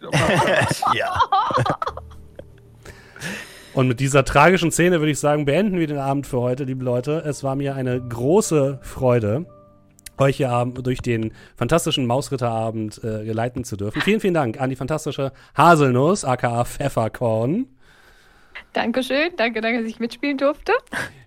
[3.72, 6.84] Und mit dieser tragischen Szene würde ich sagen, beenden wir den Abend für heute, liebe
[6.84, 7.22] Leute.
[7.24, 9.46] Es war mir eine große Freude,
[10.18, 14.02] euch hier Abend durch den fantastischen Mausritterabend äh, geleiten zu dürfen.
[14.02, 17.66] Vielen, vielen Dank an die fantastische Haselnuss, aka Pfefferkorn.
[18.72, 20.72] Dankeschön, danke, danke, dass ich mitspielen durfte.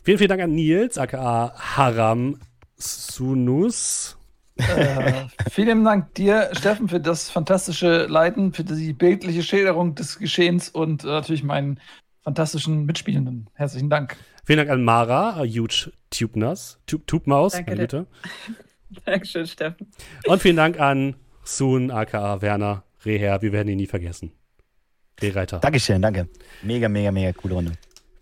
[0.03, 2.40] Vielen, vielen Dank an Nils, aka Haram
[2.84, 4.18] Sunus.
[4.58, 10.70] Äh, vielen Dank dir, Steffen, für das fantastische Leiten, für die bildliche Schilderung des Geschehens
[10.70, 11.80] und äh, natürlich meinen
[12.22, 13.50] fantastischen Mitspielenden.
[13.53, 14.18] Herzlichen Dank.
[14.45, 17.82] Vielen Dank an Mara, a huge Tubeners, Tube, Tubemaus, Danke meine.
[17.82, 18.08] Güte.
[19.06, 19.88] Dankeschön, Steffen.
[20.28, 23.42] Und vielen Dank an Sun, aka Werner Reher.
[23.42, 24.32] Wir werden ihn nie vergessen.
[25.22, 25.60] Rehreiter.
[25.60, 26.28] Dankeschön, danke.
[26.62, 27.72] Mega, mega, mega coole Runde.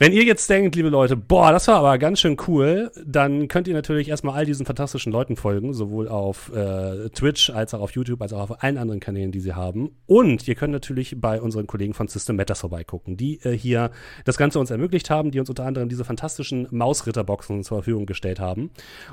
[0.02, 3.68] Wenn ihr jetzt denkt, liebe Leute, boah, das war aber ganz schön cool, dann könnt
[3.68, 7.92] ihr natürlich erstmal all diesen fantastischen Leuten folgen, sowohl auf äh, Twitch als auch auf
[7.92, 9.92] YouTube, als auch auf allen anderen Kanälen, die sie haben.
[10.08, 13.92] Und ihr könnt natürlich bei unseren Kollegen von System Matters vorbeigucken, die äh, hier
[14.26, 18.40] das Ganze uns ermöglicht haben, die uns unter anderem diese fantastischen Mausritterboxen zur Verfügung gestellt
[18.40, 18.72] haben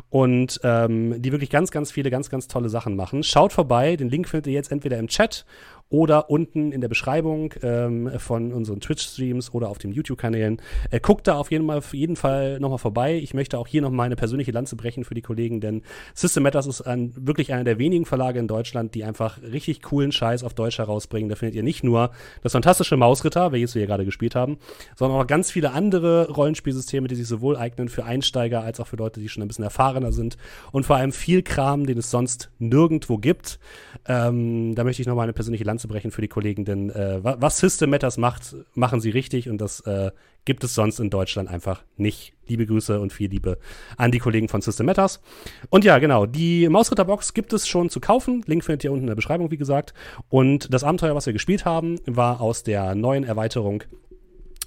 [0.08, 3.22] und ähm, die wirklich ganz, ganz viele, ganz, ganz tolle Sachen machen.
[3.24, 5.44] Schaut vorbei, den Link findet ihr jetzt entweder im Chat
[5.90, 10.60] oder unten in der Beschreibung ähm, von unseren Twitch-Streams oder auf den YouTube-Kanälen.
[10.90, 13.16] Äh, guckt da auf jeden, Mal, auf jeden Fall nochmal vorbei.
[13.16, 15.82] Ich möchte auch hier nochmal eine persönliche Lanze brechen für die Kollegen, denn
[16.14, 20.12] System Matters ist ein, wirklich einer der wenigen Verlage in Deutschland, die einfach richtig coolen
[20.12, 21.28] Scheiß auf Deutsch herausbringen.
[21.28, 22.10] Da findet ihr nicht nur
[22.42, 24.58] das fantastische Mausritter, welches wir hier gerade gespielt haben,
[24.96, 28.96] sondern auch ganz viele andere Rollenspielsysteme, die sich sowohl eignen für Einsteiger als auch für
[28.96, 30.36] Leute, die schon ein bisschen erfahrener sind
[30.72, 33.58] und vor allem viel Kram, den es sonst nirgendwo gibt.
[34.06, 37.36] Ähm, da möchte ich nochmal eine persönliche Lanze brechen für die Kollegen, denn äh, wa-
[37.40, 40.10] was System Matters macht, machen sie richtig und das äh,
[40.48, 42.32] gibt es sonst in Deutschland einfach nicht.
[42.46, 43.58] Liebe Grüße und viel Liebe
[43.98, 45.20] an die Kollegen von System Matters.
[45.68, 48.42] Und ja, genau, die Mausritterbox gibt es schon zu kaufen.
[48.46, 49.92] Link findet ihr unten in der Beschreibung, wie gesagt.
[50.30, 53.82] Und das Abenteuer, was wir gespielt haben, war aus der neuen Erweiterung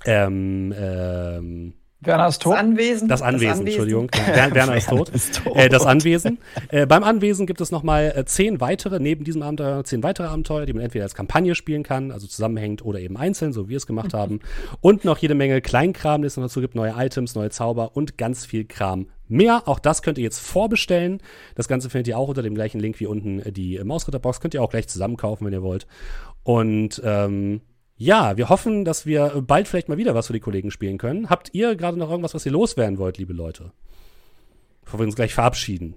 [0.05, 2.55] ähm, ähm, Werner ist Das tot.
[2.57, 3.07] Anwesen.
[3.07, 4.09] das Anwesen, Entschuldigung.
[4.25, 5.09] Wer- Werner ist tot.
[5.09, 5.55] Ist tot.
[5.55, 6.39] Äh, das Anwesen.
[6.69, 10.65] Äh, beim Anwesen gibt es nochmal äh, zehn weitere, neben diesem Abenteuer, zehn weitere Abenteuer,
[10.65, 13.77] die man entweder als Kampagne spielen kann, also zusammenhängend oder eben einzeln, so wie wir
[13.77, 14.39] es gemacht haben.
[14.81, 18.17] Und noch jede Menge Kleinkram, den es noch dazu gibt, neue Items, neue Zauber und
[18.17, 19.63] ganz viel Kram mehr.
[19.67, 21.21] Auch das könnt ihr jetzt vorbestellen.
[21.55, 24.41] Das Ganze findet ihr auch unter dem gleichen Link wie unten äh, die äh, Mausritterbox.
[24.41, 25.85] Könnt ihr auch gleich zusammen kaufen, wenn ihr wollt.
[26.43, 27.61] Und ähm,
[28.01, 31.29] ja, wir hoffen, dass wir bald vielleicht mal wieder was für die Kollegen spielen können.
[31.29, 33.73] Habt ihr gerade noch irgendwas, was ihr loswerden wollt, liebe Leute?
[34.83, 35.93] Bevor wir uns gleich verabschieden.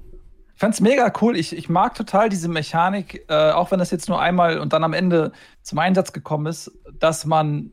[0.54, 1.34] Ich fand's mega cool.
[1.34, 4.84] Ich, ich mag total diese Mechanik, äh, auch wenn das jetzt nur einmal und dann
[4.84, 7.72] am Ende zum Einsatz gekommen ist, dass man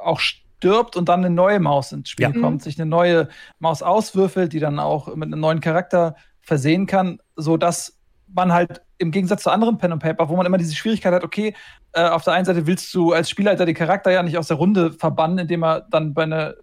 [0.00, 2.40] auch stirbt und dann eine neue Maus ins Spiel Ja.
[2.40, 3.28] kommt, sich eine neue
[3.58, 7.95] Maus auswürfelt, die dann auch mit einem neuen Charakter versehen kann, so dass
[8.28, 11.24] man halt im Gegensatz zu anderen Pen and Paper, wo man immer diese Schwierigkeit hat,
[11.24, 11.54] okay,
[11.92, 14.56] äh, auf der einen Seite willst du als Spielleiter den Charakter ja nicht aus der
[14.56, 16.54] Runde verbannen, indem er dann bei einer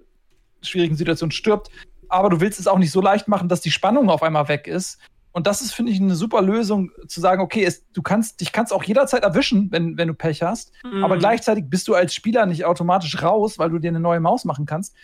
[0.62, 1.70] schwierigen Situation stirbt,
[2.10, 4.68] aber du willst es auch nicht so leicht machen, dass die Spannung auf einmal weg
[4.68, 5.00] ist.
[5.32, 8.52] Und das ist, finde ich, eine super Lösung, zu sagen, okay, es, du kannst, dich
[8.52, 10.72] kannst auch jederzeit erwischen, wenn, wenn du Pech hast.
[10.84, 11.04] Mhm.
[11.04, 14.46] Aber gleichzeitig bist du als Spieler nicht automatisch raus, weil du dir eine neue Maus
[14.46, 14.96] machen kannst.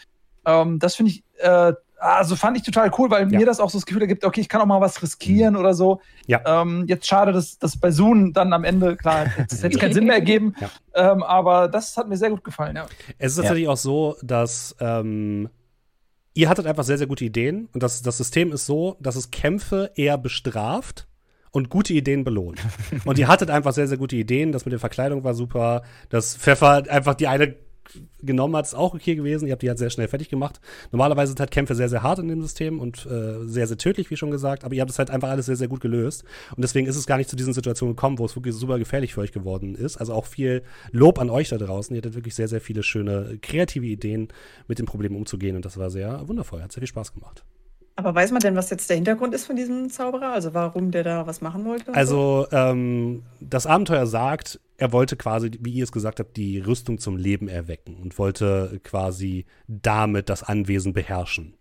[0.45, 3.39] Ähm, das finde ich, äh, also fand ich total cool, weil Ja.
[3.39, 5.73] mir das auch so das Gefühl ergibt, okay, ich kann auch mal was riskieren oder
[5.73, 6.01] so.
[6.27, 6.41] Ja.
[6.61, 10.05] Ähm, jetzt schade, dass das bei Zoom dann am Ende, klar, das hätte keinen Sinn
[10.05, 10.55] mehr ergeben.
[10.59, 11.11] Ja.
[11.11, 12.85] Ähm, aber das hat mir sehr gut gefallen, ja.
[13.17, 13.43] Es ist Ja.
[13.43, 15.49] tatsächlich auch so, dass ähm,
[16.33, 19.31] ihr hattet einfach sehr, sehr gute Ideen und das, das System ist so, dass es
[19.31, 21.07] Kämpfe eher bestraft
[21.51, 22.59] und gute Ideen belohnt.
[23.05, 24.51] und ihr hattet einfach sehr, sehr gute Ideen.
[24.51, 25.81] Das mit der Verkleidung war super.
[26.09, 27.55] Das Pfeffer einfach die eine
[28.21, 29.47] genommen hat, ist auch okay gewesen.
[29.47, 30.59] Ihr habt die halt sehr schnell fertig gemacht.
[30.91, 34.09] Normalerweise sind halt Kämpfe sehr, sehr hart in dem System und äh, sehr, sehr tödlich,
[34.09, 34.63] wie schon gesagt.
[34.63, 36.23] Aber ihr habt es halt einfach alles sehr, sehr gut gelöst.
[36.55, 39.13] Und deswegen ist es gar nicht zu diesen Situationen gekommen, wo es wirklich super gefährlich
[39.13, 39.97] für euch geworden ist.
[39.97, 41.95] Also auch viel Lob an euch da draußen.
[41.95, 44.29] Ihr hattet wirklich sehr, sehr viele schöne, kreative Ideen,
[44.67, 45.55] mit dem Problem umzugehen.
[45.55, 46.61] Und das war sehr wundervoll.
[46.61, 47.43] Hat sehr viel Spaß gemacht.
[47.99, 50.31] Aber weiß man denn, was jetzt der Hintergrund ist von diesem Zauberer?
[50.31, 51.87] Also warum der da was machen wollte?
[51.87, 51.99] und so?
[51.99, 56.99] Also, ähm, das Abenteuer sagt, er wollte quasi, wie ihr es gesagt habt, die Rüstung
[56.99, 61.55] zum Leben erwecken und wollte quasi damit das Anwesen beherrschen.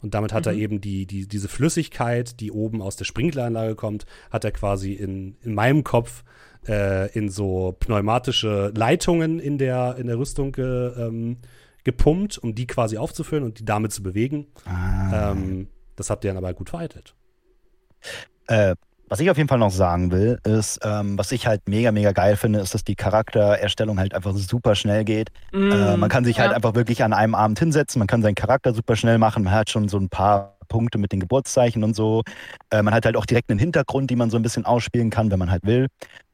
[0.00, 4.06] Und damit hat er eben die, die, diese Flüssigkeit, die oben aus der Sprinkleranlage kommt,
[4.30, 6.22] hat er quasi in, in meinem Kopf
[6.68, 11.38] äh, in so pneumatische Leitungen in der, in der Rüstung ge, ähm,
[11.84, 14.46] gepumpt, um die quasi aufzufüllen und die damit zu bewegen.
[14.64, 15.32] Ah.
[15.32, 17.14] Ähm, das habt ihr dann aber gut vereitelt.
[18.46, 18.74] Äh,
[19.08, 22.12] was ich auf jeden Fall noch sagen will, ist, ähm, was ich halt mega, mega
[22.12, 25.28] geil finde, ist, dass die Charaktererstellung halt einfach super schnell geht.
[25.52, 26.56] Äh, man kann sich halt Ja.
[26.56, 29.68] einfach wirklich an einem Abend hinsetzen, man kann seinen Charakter super schnell machen, man hat
[29.68, 32.22] schon so ein paar Punkte mit den Geburtszeichen und so.
[32.70, 35.30] Äh, man hat halt auch direkt einen Hintergrund, die man so ein bisschen ausspielen kann,
[35.30, 35.88] wenn man halt will.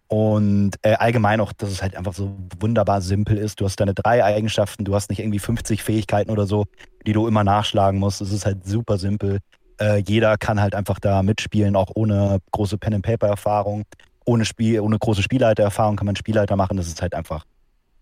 [0.08, 3.60] Und äh, allgemein auch, dass es halt einfach so wunderbar simpel ist.
[3.60, 6.64] Du hast deine drei Eigenschaften, du hast nicht irgendwie 50 Fähigkeiten oder so,
[7.06, 8.22] die du immer nachschlagen musst.
[8.22, 9.40] Es ist halt super simpel.
[9.78, 13.84] Äh, jeder kann halt einfach da mitspielen, auch ohne große Pen-and-Paper-Erfahrung.
[14.24, 16.78] Ohne, Spiel, ohne große Spielleitererfahrung kann man Spielleiter machen.
[16.78, 17.44] Das ist halt einfach,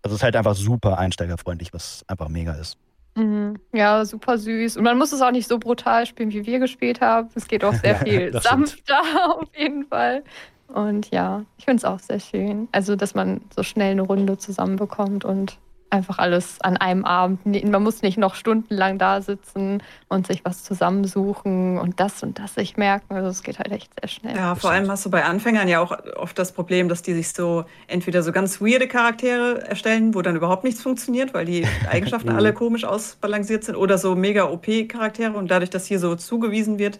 [0.01, 2.77] das ist halt einfach super einsteigerfreundlich, was einfach mega ist.
[3.15, 3.59] Mhm.
[3.73, 4.77] Ja, super süß.
[4.77, 7.29] Und man muss es auch nicht so brutal spielen, wie wir gespielt haben.
[7.35, 9.01] Es geht auch sehr viel sanfter
[9.37, 10.23] auf jeden Fall.
[10.67, 12.67] Und ja, ich finde es auch sehr schön.
[12.71, 15.57] Also, dass man so schnell eine Runde zusammenbekommt und
[15.89, 17.45] einfach alles an einem Abend.
[17.45, 22.39] Nee, Man muss nicht noch stundenlang da sitzen und sich was zusammensuchen und das und
[22.39, 23.13] das sich merken.
[23.13, 24.35] Also es geht halt echt sehr schnell.
[24.35, 27.29] Ja, vor allem hast du bei Anfängern ja auch oft das Problem, dass die sich
[27.29, 32.29] so entweder so ganz weirde Charaktere erstellen, wo dann überhaupt nichts funktioniert, weil die Eigenschaften
[32.29, 36.99] alle komisch ausbalanciert sind, oder so mega OP-Charaktere und dadurch, dass hier so zugewiesen wird,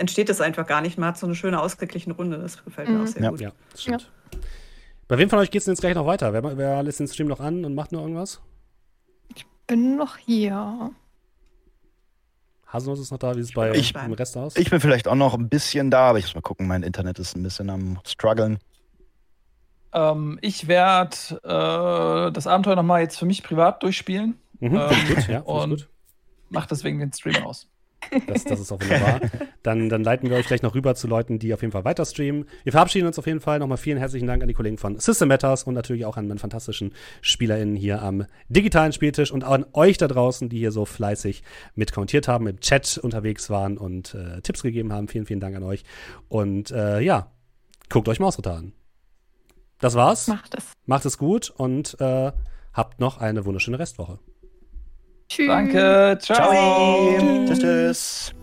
[0.00, 0.98] entsteht das einfach gar nicht.
[0.98, 2.38] Man hat so eine schöne ausgeglichene Runde.
[2.38, 3.02] Das gefällt mir Mhm.
[3.04, 3.30] auch sehr Ja.
[3.30, 3.40] gut.
[3.40, 4.10] Ja, das stimmt.
[5.06, 6.32] Bei wem von euch geht es denn jetzt gleich noch weiter?
[6.32, 8.40] Wer, wer lässt den Stream noch an und macht noch irgendwas?
[9.66, 10.90] Bin noch hier.
[12.66, 14.56] Haselnuss ist noch da, wie sieht es bei Ich- dem Rest aus?
[14.56, 17.18] Ich bin vielleicht auch noch ein bisschen da, aber ich muss mal gucken, mein Internet
[17.18, 18.58] ist ein bisschen am struggeln.
[19.92, 24.38] Ähm, ich werde äh, das Abenteuer nochmal jetzt für mich privat durchspielen.
[24.60, 25.88] mhm, ähm, ich gut, ja, ich und- gut.
[26.48, 27.68] Mach deswegen den Stream aus.
[28.26, 29.20] Das, das ist auch wunderbar.
[29.62, 32.04] Dann, dann leiten wir euch gleich noch rüber zu Leuten, die auf jeden Fall weiter
[32.04, 32.46] streamen.
[32.64, 33.58] Wir verabschieden uns auf jeden Fall.
[33.58, 36.38] Nochmal vielen herzlichen Dank an die Kollegen von System Matters und natürlich auch an meinen
[36.38, 41.42] fantastischen SpielerInnen hier am digitalen Spieltisch und an euch da draußen, die hier so fleißig
[41.74, 45.08] mit kommentiert haben, im Chat unterwegs waren und äh, Tipps gegeben haben.
[45.08, 45.84] Vielen, vielen Dank an euch.
[46.28, 47.30] Und äh, ja,
[47.90, 48.72] guckt euch Mausritter an.
[49.78, 50.26] Das war's.
[50.26, 50.72] Macht es.
[50.86, 52.32] Macht es gut und äh,
[52.72, 54.18] habt noch eine wunderschöne Restwoche.
[55.30, 55.46] Tschüss.
[55.46, 57.46] Danke, ciao.
[57.46, 58.34] Tschüss, tschüss.